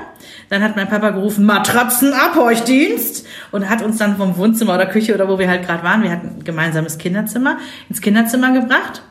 Dann 0.49 0.63
hat 0.63 0.75
mein 0.75 0.87
Papa 0.87 1.09
gerufen, 1.09 1.45
Matratzenabhorchdienst 1.45 3.25
und 3.51 3.69
hat 3.69 3.81
uns 3.81 3.97
dann 3.97 4.17
vom 4.17 4.37
Wohnzimmer 4.37 4.75
oder 4.75 4.85
Küche 4.85 5.13
oder 5.13 5.27
wo 5.27 5.37
wir 5.37 5.49
halt 5.49 5.65
gerade 5.65 5.83
waren, 5.83 6.03
wir 6.03 6.11
hatten 6.11 6.37
ein 6.39 6.43
gemeinsames 6.43 6.97
Kinderzimmer, 6.97 7.57
ins 7.89 8.01
Kinderzimmer 8.01 8.53
gebracht 8.53 9.03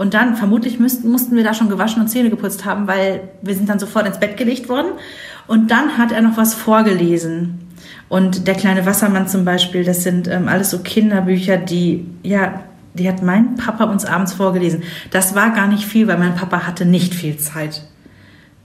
und 0.00 0.14
dann, 0.14 0.34
vermutlich 0.34 0.78
müssten, 0.78 1.10
mussten 1.10 1.36
wir 1.36 1.44
da 1.44 1.52
schon 1.52 1.68
gewaschen 1.68 2.00
und 2.00 2.08
Zähne 2.08 2.30
geputzt 2.30 2.64
haben, 2.64 2.86
weil 2.86 3.28
wir 3.42 3.54
sind 3.54 3.68
dann 3.68 3.78
sofort 3.78 4.06
ins 4.06 4.18
Bett 4.18 4.38
gelegt 4.38 4.70
worden. 4.70 4.92
Und 5.46 5.70
dann 5.70 5.98
hat 5.98 6.10
er 6.10 6.22
noch 6.22 6.38
was 6.38 6.54
vorgelesen. 6.54 7.68
Und 8.08 8.46
der 8.46 8.54
kleine 8.54 8.86
Wassermann 8.86 9.28
zum 9.28 9.44
Beispiel, 9.44 9.84
das 9.84 10.02
sind 10.02 10.26
ähm, 10.26 10.48
alles 10.48 10.70
so 10.70 10.78
Kinderbücher, 10.78 11.58
die, 11.58 12.06
ja, 12.22 12.62
die 12.94 13.08
hat 13.08 13.22
mein 13.22 13.56
Papa 13.56 13.84
uns 13.84 14.04
abends 14.04 14.32
vorgelesen. 14.32 14.82
Das 15.10 15.34
war 15.34 15.50
gar 15.50 15.66
nicht 15.66 15.84
viel, 15.84 16.06
weil 16.06 16.18
mein 16.18 16.34
Papa 16.34 16.66
hatte 16.66 16.84
nicht 16.84 17.14
viel 17.14 17.36
Zeit. 17.36 17.82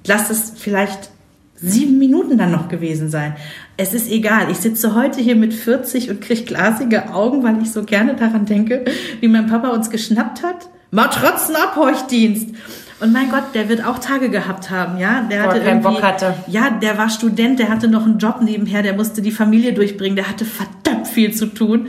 Lass 0.05 0.30
es 0.30 0.53
vielleicht 0.55 1.09
sieben 1.55 1.97
Minuten 1.97 2.38
dann 2.38 2.51
noch 2.51 2.67
gewesen 2.67 3.09
sein. 3.09 3.36
Es 3.78 3.93
ist 3.93 4.09
egal. 4.09 4.51
Ich 4.51 4.57
sitze 4.57 4.95
heute 4.95 5.21
hier 5.21 5.36
mit 5.36 5.53
40 5.53 6.09
und 6.09 6.21
kriege 6.21 6.43
glasige 6.43 7.13
Augen, 7.13 7.43
weil 7.43 7.61
ich 7.61 7.71
so 7.71 7.84
gerne 7.84 8.15
daran 8.15 8.45
denke, 8.45 8.86
wie 9.19 9.28
mein 9.28 9.47
Papa 9.47 9.69
uns 9.69 9.89
geschnappt 9.89 10.43
hat 10.43 10.69
Matratzenabhorchdienst. 10.95 12.55
Und 13.01 13.11
mein 13.11 13.30
Gott, 13.30 13.53
der 13.53 13.67
wird 13.67 13.86
auch 13.86 13.99
Tage 13.99 14.30
gehabt 14.30 14.69
haben, 14.71 14.97
ja. 14.97 15.28
Der 15.30 15.43
hatte 15.43 15.59
keinen 15.59 15.82
Bock 15.82 16.01
hatte. 16.01 16.34
Ja, 16.47 16.69
der 16.69 16.97
war 16.97 17.09
Student, 17.09 17.59
der 17.59 17.67
hatte 17.67 17.89
noch 17.89 18.05
einen 18.05 18.19
Job 18.19 18.41
nebenher, 18.41 18.82
der 18.82 18.93
musste 18.93 19.21
die 19.21 19.32
Familie 19.32 19.73
durchbringen, 19.73 20.15
der 20.15 20.30
hatte 20.30 20.45
verdammt 20.45 21.07
viel 21.07 21.34
zu 21.34 21.47
tun. 21.47 21.88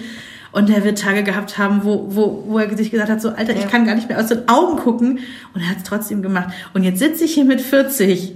Und 0.57 0.71
er 0.71 0.85
wird 0.85 0.99
Tage 0.99 1.23
gehabt 1.23 1.59
haben, 1.59 1.85
wo, 1.85 2.07
wo, 2.09 2.45
wo 2.47 2.59
er 2.59 2.75
sich 2.79 2.91
gesagt 2.91 3.11
hat, 3.11 3.21
so, 3.21 3.29
Alter, 3.29 3.53
ja. 3.53 3.59
ich 3.59 3.69
kann 3.69 3.85
gar 3.85 3.95
nicht 3.95 4.09
mehr 4.09 4.19
aus 4.19 4.29
den 4.29 4.49
Augen 4.49 4.79
gucken. 4.79 5.19
Und 5.53 5.61
er 5.61 5.69
hat 5.69 5.77
es 5.77 5.83
trotzdem 5.83 6.23
gemacht. 6.23 6.49
Und 6.73 6.83
jetzt 6.83 6.99
sitze 6.99 7.25
ich 7.25 7.35
hier 7.35 7.45
mit 7.45 7.61
40 7.61 8.33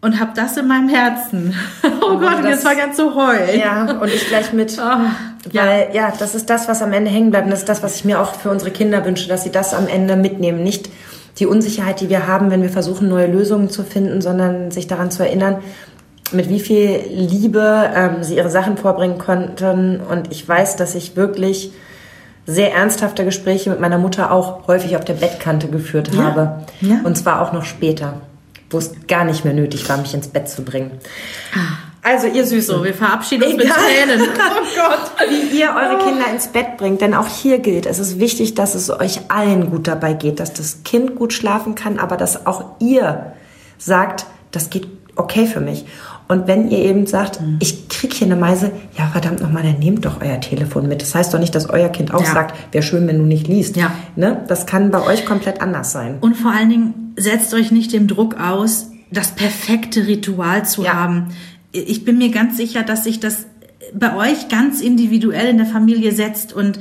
und 0.00 0.18
habe 0.18 0.30
das 0.34 0.56
in 0.56 0.66
meinem 0.66 0.88
Herzen. 0.88 1.54
Oh, 2.00 2.14
oh 2.14 2.18
Gott, 2.18 2.38
das, 2.42 2.46
jetzt 2.46 2.64
war 2.64 2.74
ganz 2.74 2.96
so 2.96 3.14
heul. 3.14 3.56
Ja, 3.56 4.00
und 4.00 4.08
ich 4.08 4.26
gleich 4.26 4.54
mit. 4.54 4.76
Oh, 4.82 5.52
weil, 5.52 5.90
ja. 5.92 6.08
ja, 6.08 6.12
das 6.18 6.34
ist 6.34 6.48
das, 6.48 6.66
was 6.66 6.80
am 6.80 6.94
Ende 6.94 7.10
hängen 7.10 7.30
bleibt. 7.30 7.44
Und 7.44 7.50
das 7.50 7.60
ist 7.60 7.68
das, 7.68 7.82
was 7.82 7.96
ich 7.96 8.04
mir 8.06 8.18
auch 8.18 8.34
für 8.34 8.48
unsere 8.48 8.70
Kinder 8.70 9.04
wünsche, 9.04 9.28
dass 9.28 9.44
sie 9.44 9.50
das 9.50 9.74
am 9.74 9.88
Ende 9.88 10.16
mitnehmen. 10.16 10.62
Nicht 10.62 10.88
die 11.38 11.46
Unsicherheit, 11.46 12.00
die 12.00 12.08
wir 12.08 12.26
haben, 12.26 12.50
wenn 12.50 12.62
wir 12.62 12.70
versuchen, 12.70 13.08
neue 13.08 13.26
Lösungen 13.26 13.68
zu 13.68 13.84
finden, 13.84 14.22
sondern 14.22 14.70
sich 14.70 14.86
daran 14.86 15.10
zu 15.10 15.22
erinnern, 15.22 15.58
mit 16.34 16.48
wie 16.48 16.60
viel 16.60 17.04
Liebe 17.10 17.90
ähm, 17.94 18.22
sie 18.22 18.36
ihre 18.36 18.50
Sachen 18.50 18.76
vorbringen 18.76 19.18
konnten. 19.18 20.00
Und 20.00 20.30
ich 20.32 20.46
weiß, 20.48 20.76
dass 20.76 20.94
ich 20.94 21.16
wirklich 21.16 21.72
sehr 22.46 22.74
ernsthafte 22.74 23.24
Gespräche 23.24 23.70
mit 23.70 23.80
meiner 23.80 23.98
Mutter 23.98 24.32
auch 24.32 24.66
häufig 24.66 24.96
auf 24.96 25.04
der 25.04 25.14
Bettkante 25.14 25.68
geführt 25.68 26.10
ja. 26.12 26.22
habe. 26.24 26.64
Ja. 26.80 27.00
Und 27.04 27.16
zwar 27.16 27.40
auch 27.40 27.52
noch 27.52 27.64
später 27.64 28.14
wo 28.72 28.78
es 28.78 28.92
gar 29.06 29.24
nicht 29.24 29.44
mehr 29.44 29.54
nötig 29.54 29.88
war, 29.88 29.98
mich 29.98 30.14
ins 30.14 30.28
Bett 30.28 30.48
zu 30.48 30.62
bringen. 30.62 30.92
Also 32.02 32.26
ihr 32.26 32.44
Süßen. 32.44 32.76
So, 32.76 32.84
wir 32.84 32.94
verabschieden 32.94 33.44
uns 33.44 33.54
Egal. 33.54 33.66
mit 33.66 34.18
Tränen. 34.18 34.28
Oh 34.40 34.88
Gott. 34.88 35.30
Wie 35.30 35.58
ihr 35.58 35.68
eure. 35.68 35.98
Kinder 36.04 36.30
ins 36.32 36.48
Bett 36.48 36.76
bringt. 36.76 37.00
Denn 37.00 37.14
auch 37.14 37.26
hier 37.26 37.58
gilt, 37.58 37.86
es 37.86 37.98
ist 37.98 38.18
wichtig, 38.18 38.54
dass 38.54 38.74
es 38.74 38.90
euch 38.90 39.20
allen 39.28 39.70
gut 39.70 39.86
dabei 39.86 40.14
geht, 40.14 40.40
dass 40.40 40.52
das 40.52 40.82
Kind 40.84 41.16
gut 41.16 41.32
schlafen 41.32 41.74
kann, 41.74 41.98
aber 41.98 42.16
dass 42.16 42.46
auch 42.46 42.64
ihr 42.80 43.34
sagt, 43.78 44.26
das 44.50 44.70
geht 44.70 44.88
okay 45.14 45.46
für 45.46 45.60
mich. 45.60 45.84
Und 46.32 46.46
wenn 46.46 46.70
ihr 46.70 46.78
eben 46.78 47.06
sagt, 47.06 47.42
mhm. 47.42 47.58
ich 47.60 47.90
krieg 47.90 48.14
hier 48.14 48.26
eine 48.26 48.36
Meise, 48.36 48.72
ja 48.96 49.06
verdammt 49.08 49.42
nochmal, 49.42 49.64
dann 49.64 49.78
nehmt 49.78 50.06
doch 50.06 50.22
euer 50.22 50.40
Telefon 50.40 50.88
mit. 50.88 51.02
Das 51.02 51.14
heißt 51.14 51.34
doch 51.34 51.38
nicht, 51.38 51.54
dass 51.54 51.68
euer 51.68 51.90
Kind 51.90 52.14
auch 52.14 52.22
ja. 52.22 52.32
sagt, 52.32 52.72
wäre 52.72 52.82
schön, 52.82 53.06
wenn 53.06 53.18
du 53.18 53.24
nicht 53.24 53.48
liest. 53.48 53.76
Ja. 53.76 53.92
Ne? 54.16 54.42
Das 54.48 54.64
kann 54.64 54.90
bei 54.90 55.04
euch 55.04 55.26
komplett 55.26 55.60
anders 55.60 55.92
sein. 55.92 56.16
Und 56.22 56.34
vor 56.34 56.50
allen 56.50 56.70
Dingen 56.70 57.12
setzt 57.18 57.52
euch 57.52 57.70
nicht 57.70 57.92
dem 57.92 58.08
Druck 58.08 58.40
aus, 58.40 58.88
das 59.10 59.32
perfekte 59.32 60.06
Ritual 60.06 60.64
zu 60.64 60.84
ja. 60.84 60.94
haben. 60.94 61.34
Ich 61.70 62.06
bin 62.06 62.16
mir 62.16 62.30
ganz 62.30 62.56
sicher, 62.56 62.82
dass 62.82 63.04
sich 63.04 63.20
das 63.20 63.44
bei 63.92 64.16
euch 64.16 64.48
ganz 64.48 64.80
individuell 64.80 65.48
in 65.48 65.58
der 65.58 65.66
Familie 65.66 66.12
setzt 66.12 66.54
und 66.54 66.80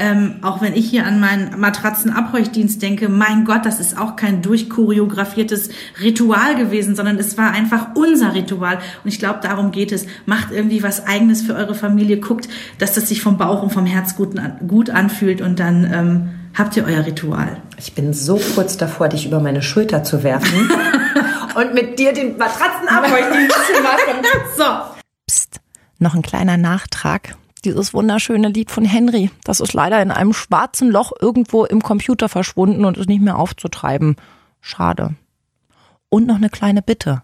ähm, 0.00 0.36
auch 0.40 0.62
wenn 0.62 0.74
ich 0.74 0.88
hier 0.88 1.06
an 1.06 1.20
meinen 1.20 1.60
Matratzenabheuchdienst 1.60 2.80
denke, 2.80 3.10
mein 3.10 3.44
Gott, 3.44 3.66
das 3.66 3.78
ist 3.80 3.98
auch 3.98 4.16
kein 4.16 4.40
durchchoreografiertes 4.40 5.68
Ritual 6.00 6.56
gewesen, 6.56 6.96
sondern 6.96 7.18
es 7.18 7.36
war 7.36 7.52
einfach 7.52 7.88
unser 7.94 8.34
Ritual. 8.34 8.78
Und 9.04 9.10
ich 9.10 9.18
glaube, 9.18 9.40
darum 9.42 9.72
geht 9.72 9.92
es. 9.92 10.06
Macht 10.24 10.52
irgendwie 10.52 10.82
was 10.82 11.06
Eigenes 11.06 11.42
für 11.42 11.54
eure 11.54 11.74
Familie, 11.74 12.18
guckt, 12.18 12.48
dass 12.78 12.94
das 12.94 13.08
sich 13.08 13.20
vom 13.20 13.36
Bauch 13.36 13.62
und 13.62 13.72
vom 13.72 13.84
Herz 13.84 14.16
gut, 14.16 14.34
gut 14.66 14.88
anfühlt 14.88 15.42
und 15.42 15.60
dann 15.60 15.84
ähm, 15.92 16.30
habt 16.56 16.76
ihr 16.78 16.84
euer 16.86 17.04
Ritual. 17.04 17.58
Ich 17.76 17.94
bin 17.94 18.14
so 18.14 18.40
kurz 18.54 18.78
davor, 18.78 19.08
dich 19.08 19.26
über 19.26 19.40
meine 19.40 19.60
Schulter 19.60 20.02
zu 20.02 20.22
werfen 20.22 20.70
und 21.54 21.74
mit 21.74 21.98
dir 21.98 22.14
den 22.14 22.38
Matratzenabheuchdienst 22.38 23.56
zu 23.74 23.82
machen. 23.82 24.24
So. 24.56 24.64
Psst, 25.26 25.60
noch 25.98 26.14
ein 26.14 26.22
kleiner 26.22 26.56
Nachtrag 26.56 27.36
dieses 27.64 27.94
wunderschöne 27.94 28.48
Lied 28.48 28.70
von 28.70 28.84
Henry. 28.84 29.30
Das 29.44 29.60
ist 29.60 29.72
leider 29.72 30.00
in 30.02 30.10
einem 30.10 30.32
schwarzen 30.32 30.90
Loch 30.90 31.12
irgendwo 31.20 31.64
im 31.64 31.82
Computer 31.82 32.28
verschwunden 32.28 32.84
und 32.84 32.96
ist 32.96 33.08
nicht 33.08 33.22
mehr 33.22 33.38
aufzutreiben. 33.38 34.16
Schade. 34.60 35.14
Und 36.08 36.26
noch 36.26 36.36
eine 36.36 36.50
kleine 36.50 36.82
Bitte. 36.82 37.22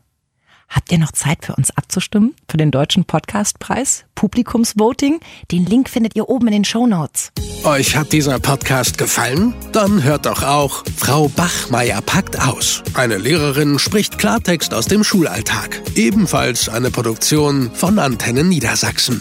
Habt 0.68 0.90
ihr 0.90 0.98
noch 0.98 1.12
Zeit 1.12 1.44
für 1.44 1.54
uns 1.54 1.70
abzustimmen? 1.76 2.34
Für 2.48 2.56
den 2.56 2.70
Deutschen 2.70 3.04
Podcastpreis? 3.04 4.04
Publikumsvoting? 4.14 5.20
Den 5.52 5.64
Link 5.64 5.88
findet 5.88 6.16
ihr 6.16 6.28
oben 6.28 6.48
in 6.48 6.52
den 6.52 6.64
Show 6.64 6.86
Notes. 6.86 7.30
Euch 7.64 7.96
hat 7.96 8.12
dieser 8.12 8.38
Podcast 8.40 8.98
gefallen? 8.98 9.54
Dann 9.72 10.02
hört 10.02 10.26
doch 10.26 10.42
auch 10.42 10.84
Frau 10.96 11.28
Bachmeier 11.28 12.00
packt 12.00 12.40
aus. 12.40 12.82
Eine 12.94 13.16
Lehrerin 13.16 13.78
spricht 13.78 14.18
Klartext 14.18 14.74
aus 14.74 14.86
dem 14.86 15.04
Schulalltag. 15.04 15.82
Ebenfalls 15.94 16.68
eine 16.68 16.90
Produktion 16.90 17.70
von 17.72 17.98
Antennen 17.98 18.48
Niedersachsen. 18.48 19.20